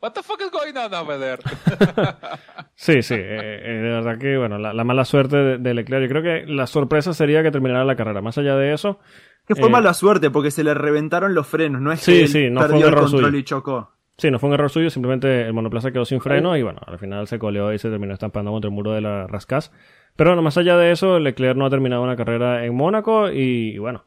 What 0.00 0.12
the 0.12 0.22
fuck 0.22 0.40
is 0.40 0.50
going 0.52 0.76
on 0.76 0.94
over 0.94 1.18
there? 1.18 1.42
Sí, 2.74 3.02
sí, 3.02 3.14
eh, 3.14 3.60
eh, 3.64 3.72
de 3.82 3.88
verdad 3.88 4.16
que, 4.18 4.36
bueno, 4.38 4.56
la, 4.58 4.72
la 4.72 4.84
mala 4.84 5.04
suerte 5.04 5.36
de, 5.36 5.58
de 5.58 5.74
Leclerc. 5.74 6.04
Yo 6.04 6.08
creo 6.08 6.22
que 6.22 6.46
la 6.52 6.68
sorpresa 6.68 7.12
sería 7.12 7.42
que 7.42 7.50
terminara 7.50 7.84
la 7.84 7.96
carrera. 7.96 8.20
Más 8.22 8.38
allá 8.38 8.54
de 8.54 8.72
eso, 8.72 9.00
Que 9.48 9.56
fue 9.56 9.68
Eh, 9.68 9.72
mala 9.72 9.92
suerte 9.94 10.30
porque 10.30 10.52
se 10.52 10.62
le 10.62 10.74
reventaron 10.74 11.34
los 11.34 11.48
frenos, 11.48 11.80
no 11.80 11.90
es 11.90 12.00
Sí, 12.00 12.12
que 12.12 12.20
él 12.22 12.28
sí, 12.28 12.50
no 12.50 12.60
fue 12.60 12.76
un 12.76 12.82
perdió 12.82 12.86
el 12.88 12.92
error 12.92 13.10
control 13.10 13.24
suyo. 13.32 13.38
y 13.38 13.42
chocó. 13.44 13.92
sí, 14.16 14.30
no 14.30 14.38
fue 14.38 14.48
un 14.50 14.54
error 14.54 14.70
suyo, 14.70 14.90
simplemente 14.90 15.42
el 15.42 15.52
monoplaza 15.52 15.90
quedó 15.90 16.04
sin 16.04 16.20
freno 16.20 16.56
y, 16.56 16.62
bueno, 16.62 16.80
al 16.86 17.00
final 17.00 17.26
se 17.26 17.40
coleó 17.40 17.72
y 17.72 17.78
se 17.80 17.90
terminó 17.90 18.12
estampando 18.14 18.52
contra 18.52 18.68
el 18.68 18.74
muro 18.74 18.92
de 18.92 19.00
la 19.00 19.26
Rascaz. 19.26 19.72
Pero 20.18 20.30
bueno, 20.30 20.42
más 20.42 20.58
allá 20.58 20.76
de 20.76 20.90
eso, 20.90 21.20
Leclerc 21.20 21.56
no 21.56 21.64
ha 21.64 21.70
terminado 21.70 22.02
una 22.02 22.16
carrera 22.16 22.64
en 22.64 22.74
Mónaco 22.74 23.30
y, 23.30 23.78
bueno, 23.78 24.04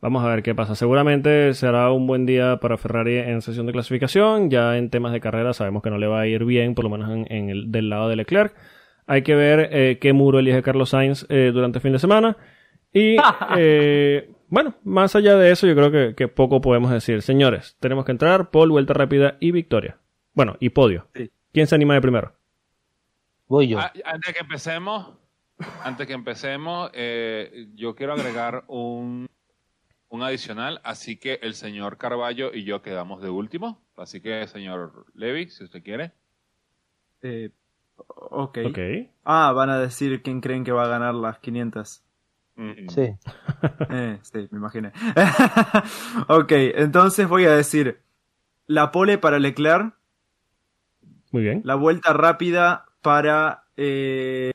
vamos 0.00 0.24
a 0.24 0.28
ver 0.28 0.42
qué 0.42 0.54
pasa. 0.54 0.74
Seguramente 0.74 1.52
será 1.52 1.92
un 1.92 2.06
buen 2.06 2.24
día 2.24 2.56
para 2.62 2.78
Ferrari 2.78 3.18
en 3.18 3.42
sesión 3.42 3.66
de 3.66 3.72
clasificación. 3.72 4.48
Ya 4.48 4.78
en 4.78 4.88
temas 4.88 5.12
de 5.12 5.20
carrera 5.20 5.52
sabemos 5.52 5.82
que 5.82 5.90
no 5.90 5.98
le 5.98 6.06
va 6.06 6.20
a 6.20 6.26
ir 6.26 6.46
bien, 6.46 6.74
por 6.74 6.84
lo 6.84 6.90
menos 6.90 7.10
en, 7.10 7.30
en 7.30 7.50
el, 7.50 7.70
del 7.70 7.90
lado 7.90 8.08
de 8.08 8.16
Leclerc. 8.16 8.54
Hay 9.06 9.20
que 9.20 9.34
ver 9.34 9.68
eh, 9.70 9.98
qué 10.00 10.14
muro 10.14 10.38
elige 10.38 10.62
Carlos 10.62 10.88
Sainz 10.88 11.26
eh, 11.28 11.50
durante 11.52 11.76
el 11.76 11.82
fin 11.82 11.92
de 11.92 11.98
semana. 11.98 12.38
Y 12.90 13.16
eh, 13.58 14.30
bueno, 14.48 14.76
más 14.82 15.14
allá 15.14 15.36
de 15.36 15.50
eso, 15.50 15.66
yo 15.66 15.74
creo 15.74 15.90
que, 15.90 16.14
que 16.14 16.26
poco 16.26 16.62
podemos 16.62 16.90
decir. 16.90 17.20
Señores, 17.20 17.76
tenemos 17.80 18.06
que 18.06 18.12
entrar, 18.12 18.50
Paul, 18.50 18.70
vuelta 18.70 18.94
rápida 18.94 19.36
y 19.40 19.50
victoria. 19.50 19.98
Bueno, 20.32 20.56
y 20.58 20.70
podio. 20.70 21.08
Sí. 21.14 21.30
¿Quién 21.52 21.66
se 21.66 21.74
anima 21.74 21.92
de 21.92 22.00
primero? 22.00 22.32
Voy 23.46 23.68
yo. 23.68 23.78
Ah, 23.78 23.92
antes 24.06 24.32
que 24.32 24.40
empecemos, 24.40 25.19
antes 25.84 26.06
que 26.06 26.12
empecemos, 26.12 26.90
eh, 26.94 27.68
yo 27.74 27.94
quiero 27.94 28.12
agregar 28.14 28.64
un 28.68 29.28
un 30.12 30.22
adicional, 30.24 30.80
así 30.82 31.18
que 31.18 31.38
el 31.40 31.54
señor 31.54 31.96
Carballo 31.96 32.52
y 32.52 32.64
yo 32.64 32.82
quedamos 32.82 33.22
de 33.22 33.30
último. 33.30 33.80
Así 33.96 34.20
que, 34.20 34.44
señor 34.48 35.06
Levy, 35.14 35.48
si 35.50 35.62
usted 35.62 35.84
quiere. 35.84 36.10
Eh, 37.22 37.50
ok. 37.96 38.58
Ok. 38.70 38.78
Ah, 39.24 39.52
van 39.52 39.70
a 39.70 39.78
decir 39.78 40.20
quién 40.22 40.40
creen 40.40 40.64
que 40.64 40.72
va 40.72 40.84
a 40.84 40.88
ganar 40.88 41.14
las 41.14 41.38
500. 41.38 42.02
Mm, 42.56 42.88
Sí. 42.88 43.02
Eh, 43.90 44.18
sí, 44.22 44.48
me 44.50 44.58
imaginé. 44.58 44.90
ok, 46.28 46.52
entonces 46.74 47.28
voy 47.28 47.44
a 47.44 47.54
decir 47.54 48.00
la 48.66 48.90
pole 48.90 49.16
para 49.18 49.38
Leclerc, 49.38 49.94
Muy 51.30 51.42
bien. 51.42 51.60
la 51.64 51.76
vuelta 51.76 52.12
rápida 52.12 52.86
para... 53.00 53.62
eh, 53.76 54.50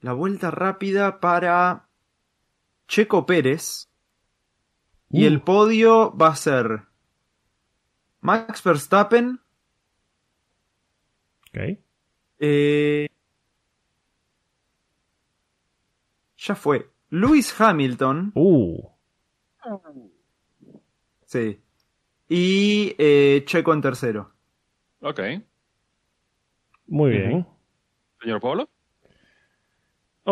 la 0.00 0.12
vuelta 0.12 0.50
rápida 0.50 1.20
para 1.20 1.88
Checo 2.88 3.26
Pérez. 3.26 3.88
Y 5.12 5.24
Uh. 5.24 5.26
el 5.28 5.42
podio 5.42 6.16
va 6.16 6.28
a 6.28 6.36
ser 6.36 6.82
Max 8.20 8.62
Verstappen, 8.62 9.40
Ok. 11.48 11.78
eh, 12.38 13.08
ya 16.36 16.54
fue, 16.54 16.90
Lewis 17.10 17.58
Hamilton, 17.60 18.32
Uh. 18.36 18.88
sí, 21.26 21.60
y 22.28 22.94
eh, 22.98 23.42
Checo 23.46 23.72
en 23.74 23.80
tercero. 23.80 24.32
Ok. 25.00 25.20
Muy 26.86 27.10
bien. 27.10 27.46
Señor 28.20 28.40
Pablo. 28.40 28.68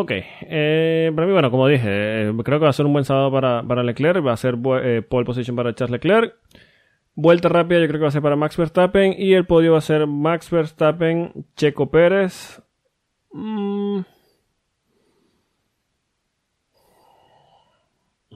Ok, 0.01 0.12
eh, 0.15 1.11
para 1.15 1.27
mí, 1.27 1.33
bueno, 1.33 1.51
como 1.51 1.66
dije, 1.66 1.87
eh, 2.29 2.33
creo 2.45 2.59
que 2.61 2.65
va 2.65 2.70
a 2.70 2.73
ser 2.73 2.87
un 2.87 2.93
buen 2.93 3.05
sábado 3.05 3.33
para, 3.33 3.62
para 3.65 3.83
Leclerc, 3.83 4.25
va 4.25 4.33
a 4.33 4.37
ser 4.37 4.57
eh, 4.83 5.03
pole 5.03 5.25
position 5.27 5.57
para 5.57 5.75
Charles 5.75 5.91
Leclerc, 5.93 6.37
vuelta 7.16 7.49
rápida 7.49 7.81
yo 7.81 7.89
creo 7.89 7.99
que 7.99 8.05
va 8.05 8.09
a 8.09 8.12
ser 8.12 8.23
para 8.23 8.37
Max 8.37 8.57
Verstappen 8.57 9.15
y 9.19 9.33
el 9.35 9.45
podio 9.45 9.73
va 9.73 9.79
a 9.79 9.81
ser 9.81 10.07
Max 10.07 10.51
Verstappen, 10.51 11.47
Checo 11.57 11.91
Pérez. 11.91 12.62
Mm. 13.33 14.01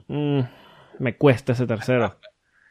Mm, 0.07 0.41
me 0.99 1.17
cuesta 1.17 1.53
ese 1.53 1.65
tercero. 1.65 2.17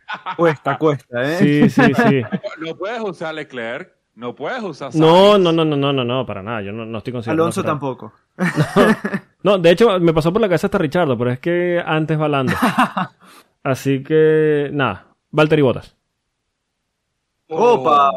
Cuesta, 0.37 0.77
cuesta, 0.77 1.23
¿eh? 1.23 1.37
Sí, 1.39 1.71
sí, 1.71 1.95
sí. 1.95 2.23
No 2.61 2.77
puedes 2.77 3.01
usar 3.01 3.35
Leclerc, 3.35 3.91
no 4.15 4.35
puedes 4.35 4.63
usar 4.63 4.95
No, 4.95 5.39
no, 5.39 5.51
no, 5.51 5.65
no, 5.65 5.75
no, 5.77 5.91
no, 5.95 6.05
no, 6.05 6.27
para 6.27 6.43
nada, 6.43 6.61
yo 6.61 6.73
no, 6.73 6.85
no 6.85 6.99
estoy 6.99 7.15
considerando. 7.15 7.45
Alonso 7.45 7.63
para- 7.63 7.73
tampoco. 7.73 8.13
No, 9.45 9.59
de 9.59 9.73
hecho, 9.73 9.99
me 9.99 10.13
pasó 10.15 10.33
por 10.33 10.41
la 10.41 10.47
cabeza 10.47 10.69
hasta 10.69 10.79
Richardo, 10.79 11.19
pero 11.19 11.33
es 11.33 11.41
que 11.41 11.83
antes 11.85 12.21
va 12.21 12.29
Lando. 12.29 12.53
Así 13.65 14.03
que, 14.05 14.71
nada, 14.73 15.09
Valtteri 15.33 15.63
Bottas. 15.63 15.97
¡Opa! 17.49 18.11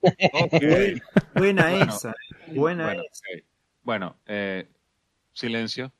Ok. 0.00 0.62
Buena 1.34 1.70
Bueno, 1.70 1.84
esa, 1.92 2.14
buena 2.48 2.84
Bueno, 2.86 3.02
esa. 3.02 3.44
Bueno, 3.84 4.16
eh, 4.26 4.68
silencio, 5.32 5.92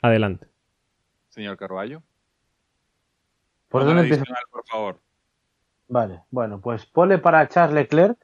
Adelante. 0.00 0.46
señor 1.28 1.56
Carballo. 1.58 2.02
¿Por 3.68 3.84
dónde 3.84 4.00
adicional, 4.00 4.42
por 4.50 4.66
favor. 4.66 5.00
Vale, 5.88 6.22
bueno, 6.30 6.58
pues 6.60 6.86
pole 6.86 7.18
para 7.18 7.46
Charles 7.48 7.74
Leclerc, 7.74 8.18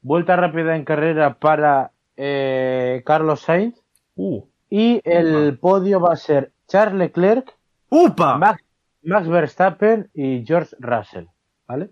vuelta 0.00 0.34
rápida 0.34 0.74
en 0.74 0.84
carrera 0.84 1.34
para 1.38 1.91
eh, 2.16 3.02
Carlos 3.04 3.40
Sainz 3.40 3.82
Uh, 4.14 4.44
y 4.68 5.00
el 5.04 5.58
podio 5.58 6.00
va 6.00 6.12
a 6.12 6.16
ser 6.16 6.52
Charles 6.68 6.98
Leclerc, 6.98 7.56
¡Upa! 7.88 8.38
Max, 8.38 8.62
Max 9.02 9.28
Verstappen 9.28 10.10
y 10.14 10.44
George 10.46 10.74
Russell, 10.78 11.26
¿vale? 11.66 11.90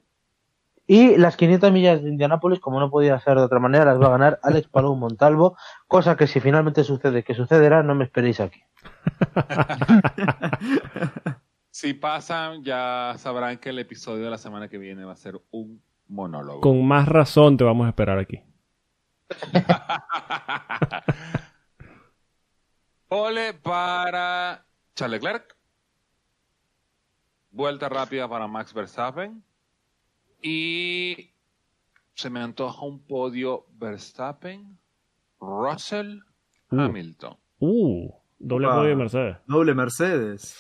Y 0.86 1.16
las 1.16 1.36
500 1.36 1.72
millas 1.72 2.02
de 2.02 2.08
Indianápolis, 2.08 2.58
como 2.58 2.80
no 2.80 2.90
podía 2.90 3.18
ser 3.20 3.36
de 3.36 3.44
otra 3.44 3.60
manera, 3.60 3.84
las 3.84 4.00
va 4.00 4.06
a 4.06 4.10
ganar 4.10 4.40
Alex 4.42 4.68
Palou 4.72 4.96
Montalvo, 4.96 5.56
cosa 5.86 6.16
que 6.16 6.26
si 6.26 6.40
finalmente 6.40 6.84
sucede, 6.84 7.22
que 7.22 7.34
sucederá, 7.34 7.82
no 7.82 7.94
me 7.94 8.04
esperéis 8.04 8.40
aquí. 8.40 8.60
Si 11.72 11.94
pasan, 11.94 12.64
ya 12.64 13.14
sabrán 13.16 13.58
que 13.58 13.70
el 13.70 13.78
episodio 13.78 14.24
de 14.24 14.30
la 14.30 14.38
semana 14.38 14.68
que 14.68 14.76
viene 14.76 15.04
va 15.04 15.12
a 15.12 15.16
ser 15.16 15.40
un 15.52 15.80
monólogo. 16.08 16.60
con 16.60 16.84
más 16.84 17.08
razón 17.08 17.56
te 17.56 17.62
vamos 17.62 17.86
a 17.86 17.90
esperar 17.90 18.18
aquí. 18.18 18.42
Pole 23.08 23.54
para 23.54 24.64
Charles 24.94 25.20
Leclerc. 25.22 25.56
Vuelta 27.50 27.88
rápida 27.88 28.28
para 28.28 28.46
Max 28.46 28.72
Verstappen. 28.72 29.42
Y 30.42 31.32
se 32.14 32.30
me 32.30 32.40
antoja 32.40 32.84
un 32.84 33.04
podio 33.06 33.66
Verstappen, 33.72 34.78
Russell, 35.40 36.20
Uh. 36.72 36.82
Hamilton. 36.82 37.36
Uh, 37.58 38.12
doble 38.38 38.66
Opa. 38.68 38.76
podio 38.76 38.90
de 38.90 38.96
Mercedes. 38.96 39.36
Doble 39.46 39.74
Mercedes. 39.74 40.56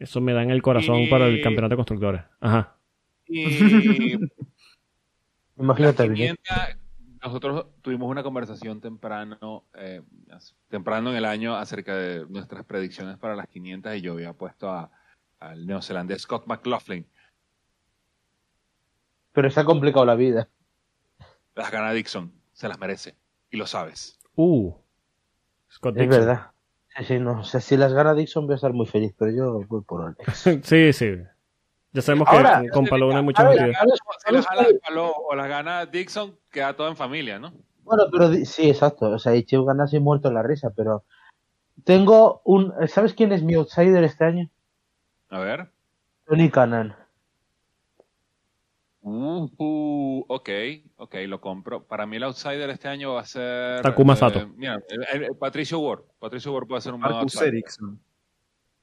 Eso 0.00 0.20
me 0.20 0.32
da 0.32 0.42
en 0.42 0.50
el 0.50 0.62
corazón 0.62 0.96
Y- 0.96 1.06
para 1.08 1.28
el 1.28 1.40
campeonato 1.40 1.70
de 1.70 1.76
constructores. 1.76 2.22
Ajá. 2.40 2.76
Y 3.28 4.18
Imagínate, 5.58 6.06
Las 6.06 6.16
bien. 6.16 6.36
500, 6.44 6.76
nosotros 7.22 7.66
tuvimos 7.82 8.10
una 8.10 8.22
conversación 8.22 8.80
temprano, 8.80 9.64
eh, 9.74 10.02
temprano 10.68 11.10
en 11.10 11.16
el 11.16 11.24
año 11.24 11.56
acerca 11.56 11.96
de 11.96 12.26
nuestras 12.28 12.64
predicciones 12.64 13.16
para 13.18 13.34
las 13.34 13.46
500 13.48 13.94
y 13.96 14.00
yo 14.02 14.12
había 14.12 14.32
puesto 14.34 14.70
a- 14.70 14.90
al 15.40 15.66
neozelandés 15.66 16.22
Scott 16.22 16.46
McLaughlin. 16.46 17.06
Pero 19.32 19.50
se 19.50 19.60
ha 19.60 19.64
complicado 19.64 20.04
la 20.06 20.14
vida. 20.14 20.48
Las 21.54 21.70
gana 21.70 21.92
Dixon, 21.92 22.32
se 22.52 22.68
las 22.68 22.78
merece 22.78 23.16
y 23.50 23.56
lo 23.56 23.66
sabes. 23.66 24.18
Uh. 24.34 24.72
Scott 25.70 25.96
Es 25.96 26.02
Dixon. 26.02 26.20
verdad. 26.26 26.50
Sí, 26.96 27.04
sí, 27.04 27.18
no. 27.18 27.40
O 27.40 27.44
sea, 27.44 27.60
si 27.60 27.76
las 27.76 27.92
gana 27.92 28.14
Dixon 28.14 28.46
voy 28.46 28.52
a 28.54 28.56
estar 28.56 28.72
muy 28.72 28.86
feliz, 28.86 29.14
pero 29.18 29.30
yo 29.30 29.62
voy 29.66 29.82
por 29.82 30.02
Alex. 30.16 30.24
sí, 30.64 30.92
sí. 30.92 31.16
Ya 31.96 32.02
sabemos 32.02 32.28
Ahora, 32.28 32.60
que 32.60 32.68
con 32.68 32.84
Palou 32.84 33.10
no 33.10 33.16
hay 33.20 33.34
a 33.36 33.48
ver, 33.48 33.74
Si 33.74 34.34
o 34.98 35.34
las 35.34 35.48
gana 35.48 35.86
Dixon, 35.86 36.36
queda 36.50 36.76
todo 36.76 36.88
en 36.88 36.96
familia, 36.96 37.38
¿no? 37.38 37.54
Bueno, 37.84 38.02
pero 38.12 38.34
sí, 38.44 38.68
exacto. 38.68 39.08
O 39.12 39.18
sea, 39.18 39.34
Ichigo 39.34 39.64
ganase 39.64 39.98
muerto 39.98 40.28
en 40.28 40.34
la 40.34 40.42
risa, 40.42 40.74
pero 40.76 41.04
tengo 41.84 42.42
un. 42.44 42.74
¿Sabes 42.86 43.14
quién 43.14 43.32
es 43.32 43.42
mi 43.42 43.54
outsider 43.54 44.04
este 44.04 44.26
año? 44.26 44.50
A 45.30 45.38
ver. 45.38 45.70
Tony 46.26 46.50
Cannon. 46.50 46.94
Uh, 49.00 49.48
uh, 49.56 50.24
ok, 50.28 50.50
ok, 50.96 51.14
lo 51.28 51.40
compro. 51.40 51.84
Para 51.84 52.04
mí 52.04 52.16
el 52.18 52.24
outsider 52.24 52.68
este 52.68 52.88
año 52.88 53.14
va 53.14 53.22
a 53.22 53.24
ser... 53.24 53.80
Takuma 53.80 54.12
eh, 54.12 54.16
Sato. 54.16 54.48
mira, 54.48 54.78
el- 55.14 55.22
el 55.24 55.36
Patricio 55.36 55.78
Ward. 55.78 56.02
Patricio 56.18 56.52
Ward 56.52 56.66
puede 56.66 56.82
ser 56.82 56.92
un 56.92 57.00
buen 57.00 57.12
Marcus 57.14 57.36
outsider. 57.36 57.54
Ericsson. 57.54 57.98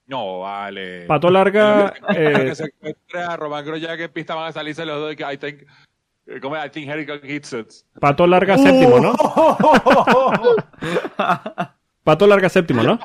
No, 0.05 0.39
vale. 0.41 1.05
Pato 1.05 1.29
larga. 1.29 1.93
que 2.13 2.49
eh, 2.49 2.55
se 2.55 2.65
encuentre 2.65 3.21
a 3.21 3.37
Román 3.37 3.65
Grosjean 3.65 3.97
que 3.97 4.03
en 4.05 4.11
pista 4.11 4.35
van 4.35 4.49
a 4.49 4.51
salirse 4.51 4.85
los 4.85 4.99
dos 4.99 5.13
y 5.13 5.15
que 5.15 5.23
I 5.33 5.37
think, 5.37 5.61
eh, 6.27 6.39
¿cómo 6.41 6.57
es? 6.57 6.65
I 6.65 6.69
think 6.69 6.89
Harry 6.89 7.07
hits 7.23 7.53
it. 7.53 7.71
Pato 7.99 8.27
larga 8.27 8.57
séptimo, 8.57 8.99
¿no? 8.99 9.13
Pato 12.03 12.27
larga 12.27 12.49
séptimo, 12.49 12.83
¿no? 12.83 12.99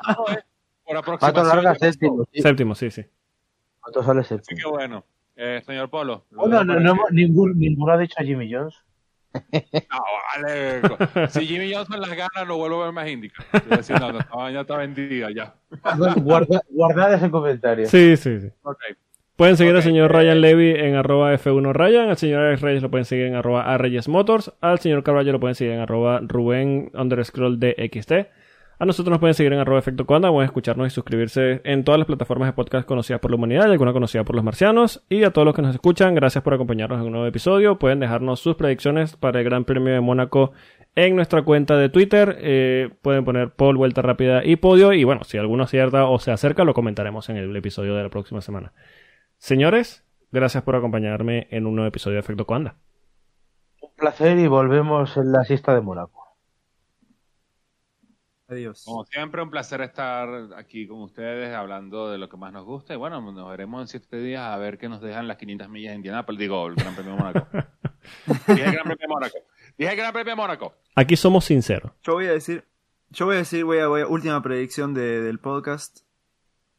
Por 0.85 1.19
Pato 1.19 1.43
larga 1.43 1.75
séptimo. 1.75 2.25
Sí. 2.33 2.41
Séptimo, 2.41 2.75
sí, 2.75 2.91
sí. 2.91 3.03
Pato 3.81 4.03
sale 4.03 4.21
Así 4.21 4.29
séptimo. 4.29 4.59
que 4.61 4.67
bueno, 4.69 5.05
eh, 5.35 5.61
señor 5.65 5.89
Polo. 5.89 6.25
lo 6.31 6.41
Bueno, 6.41 6.63
no, 6.63 6.79
no, 6.79 6.91
hemos- 6.91 7.11
ninguno, 7.11 7.53
ninguno 7.55 7.93
ha 7.93 7.97
dicho 7.97 8.15
a 8.19 8.23
Jimmy 8.23 8.51
Jones. 8.51 8.75
No, 9.33 10.03
vale. 10.35 11.29
Si 11.29 11.45
Jimmy 11.45 11.73
Johnson 11.73 12.01
las 12.01 12.09
gana, 12.09 12.45
no 12.47 12.57
vuelvo 12.57 12.81
a 12.81 12.85
ver 12.85 12.93
más 12.93 13.07
Indica. 13.07 13.43
No, 13.99 14.37
vaina 14.37 14.61
está 14.61 14.77
vendida 14.77 15.29
ya. 15.31 15.53
Guarda, 16.17 16.61
guardad 16.69 17.13
ese 17.13 17.29
comentario. 17.29 17.87
Sí, 17.87 18.17
sí, 18.17 18.39
sí. 18.41 18.47
Ok. 18.63 18.79
Pueden 19.35 19.55
seguir 19.55 19.73
al 19.73 19.83
señor 19.83 20.11
Ryan 20.11 20.41
Levy 20.41 20.71
en 20.71 20.95
arroba 20.95 21.33
F1 21.33 21.71
Ryan, 21.71 22.09
al 22.09 22.17
señor 22.17 22.41
Alex 22.41 22.61
Reyes 22.61 22.83
lo 22.83 22.91
pueden 22.91 23.05
seguir 23.05 23.27
en 23.27 23.35
arroba 23.35 23.73
A 23.73 23.77
Reyes 23.77 24.09
Motors, 24.09 24.51
al 24.59 24.79
señor 24.79 25.01
Carvalho 25.01 25.31
lo 25.31 25.39
pueden 25.39 25.55
seguir 25.55 25.75
en 25.75 25.79
arroba 25.79 26.19
Rubén 26.21 26.91
underscroll 26.93 27.57
DXT. 27.57 28.11
A 28.81 28.85
nosotros 28.85 29.11
nos 29.11 29.19
pueden 29.19 29.33
seguir 29.33 29.51
en 29.51 29.59
arroba 29.59 29.77
efecto 29.77 30.05
Cuanda, 30.05 30.31
pueden 30.31 30.45
escucharnos 30.45 30.87
y 30.87 30.89
suscribirse 30.89 31.59
en 31.65 31.83
todas 31.83 31.99
las 31.99 32.07
plataformas 32.07 32.47
de 32.47 32.53
podcast 32.53 32.87
conocidas 32.87 33.19
por 33.19 33.29
la 33.29 33.35
humanidad 33.35 33.67
y 33.67 33.71
alguna 33.71 33.91
conocida 33.91 34.23
por 34.23 34.37
los 34.37 34.45
marcianos. 34.45 35.03
Y 35.09 35.25
a 35.25 35.31
todos 35.31 35.45
los 35.45 35.53
que 35.53 35.61
nos 35.61 35.75
escuchan, 35.75 36.15
gracias 36.15 36.45
por 36.45 36.53
acompañarnos 36.53 37.01
en 37.01 37.07
un 37.07 37.11
nuevo 37.11 37.27
episodio. 37.27 37.77
Pueden 37.77 37.99
dejarnos 37.99 38.39
sus 38.39 38.55
predicciones 38.55 39.17
para 39.17 39.39
el 39.39 39.43
Gran 39.43 39.65
Premio 39.65 39.93
de 39.93 39.99
Mónaco 39.99 40.53
en 40.95 41.17
nuestra 41.17 41.41
cuenta 41.41 41.75
de 41.75 41.89
Twitter. 41.89 42.37
Eh, 42.39 42.89
pueden 43.01 43.25
poner 43.25 43.51
Paul, 43.51 43.75
Vuelta 43.75 44.01
Rápida 44.01 44.45
y 44.45 44.55
Podio. 44.55 44.93
Y 44.93 45.03
bueno, 45.03 45.25
si 45.25 45.37
alguno 45.37 45.63
acierta 45.63 46.05
o 46.05 46.17
se 46.17 46.31
acerca, 46.31 46.63
lo 46.63 46.73
comentaremos 46.73 47.27
en 47.27 47.35
el 47.35 47.53
episodio 47.57 47.95
de 47.95 48.03
la 48.03 48.09
próxima 48.09 48.39
semana. 48.39 48.71
Señores, 49.39 50.05
gracias 50.31 50.63
por 50.63 50.77
acompañarme 50.77 51.49
en 51.51 51.67
un 51.67 51.75
nuevo 51.75 51.89
episodio 51.89 52.15
de 52.15 52.21
Efecto 52.21 52.45
Cuanda. 52.45 52.75
Un 53.81 53.91
placer 53.97 54.39
y 54.39 54.47
volvemos 54.47 55.17
en 55.17 55.33
la 55.33 55.43
siesta 55.43 55.75
de 55.75 55.81
Mónaco. 55.81 56.18
Adiós. 58.49 58.83
Como 58.85 59.05
siempre, 59.05 59.41
un 59.43 59.49
placer 59.51 59.81
estar 59.81 60.27
aquí 60.57 60.87
con 60.87 61.01
ustedes 61.03 61.53
hablando 61.55 62.09
de 62.09 62.17
lo 62.17 62.27
que 62.29 62.37
más 62.37 62.51
nos 62.51 62.65
gusta. 62.65 62.93
Y 62.93 62.97
bueno, 62.97 63.21
nos 63.21 63.49
veremos 63.49 63.81
en 63.81 63.87
siete 63.87 64.17
días 64.17 64.41
a 64.41 64.57
ver 64.57 64.77
qué 64.79 64.89
nos 64.89 65.01
dejan 65.01 65.27
las 65.27 65.37
500 65.37 65.69
millas 65.69 65.91
de 65.91 65.95
Indianapolis. 65.97 66.39
Digo, 66.39 66.67
el 66.67 66.75
Gran 66.75 66.95
Premio 66.95 67.13
de 67.13 67.17
Mónaco. 67.19 67.47
Dije 68.47 68.63
el 68.65 68.71
Gran 68.71 68.83
Premio 68.85 68.97
de 69.01 69.07
Mónaco. 69.07 69.37
Dije 69.77 69.91
el 69.91 69.97
Gran 69.97 70.13
Premio 70.13 70.31
de 70.31 70.35
Mónaco. 70.35 70.73
Aquí 70.95 71.15
somos 71.15 71.45
sinceros. 71.45 71.91
Yo 72.03 72.13
voy 72.13 72.25
a 72.25 72.31
decir, 72.31 72.65
yo 73.11 73.25
voy 73.27 73.35
a 73.35 73.39
decir, 73.39 73.63
voy 73.65 73.77
a, 73.79 73.87
voy 73.87 74.01
a- 74.01 74.07
última 74.07 74.41
predicción 74.41 74.93
de- 74.95 75.21
del 75.21 75.37
podcast. 75.39 75.99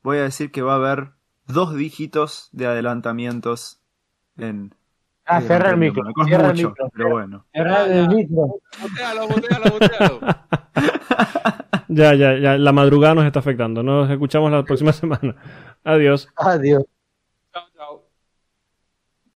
Voy 0.02 0.18
a 0.18 0.22
decir 0.22 0.50
que 0.50 0.62
va 0.62 0.72
a 0.72 0.76
haber 0.76 1.10
dos 1.46 1.74
dígitos 1.74 2.48
de 2.52 2.66
adelantamientos 2.66 3.80
en. 4.36 4.74
Ah, 5.26 5.40
cierra 5.40 5.70
el 5.70 5.76
micro. 5.76 6.02
Cierra 6.26 6.50
el 6.50 6.56
micro. 6.56 6.90
pero 6.92 7.10
bueno. 7.10 7.46
Cierra 7.52 7.84
el 7.86 8.08
micro. 8.08 8.46
Botealo, 8.82 9.28
botealo, 9.28 9.70
botealo. 9.70 10.20
Ya, 11.88 12.14
ya, 12.14 12.38
ya. 12.38 12.58
La 12.58 12.72
madrugada 12.72 13.14
nos 13.14 13.26
está 13.26 13.40
afectando. 13.40 13.82
Nos 13.82 14.10
escuchamos 14.10 14.50
la 14.52 14.64
próxima 14.64 14.92
semana. 15.00 15.34
Adiós. 15.84 16.28
Adiós. 16.36 16.84
Chao, 17.52 17.64
chao. 17.76 17.89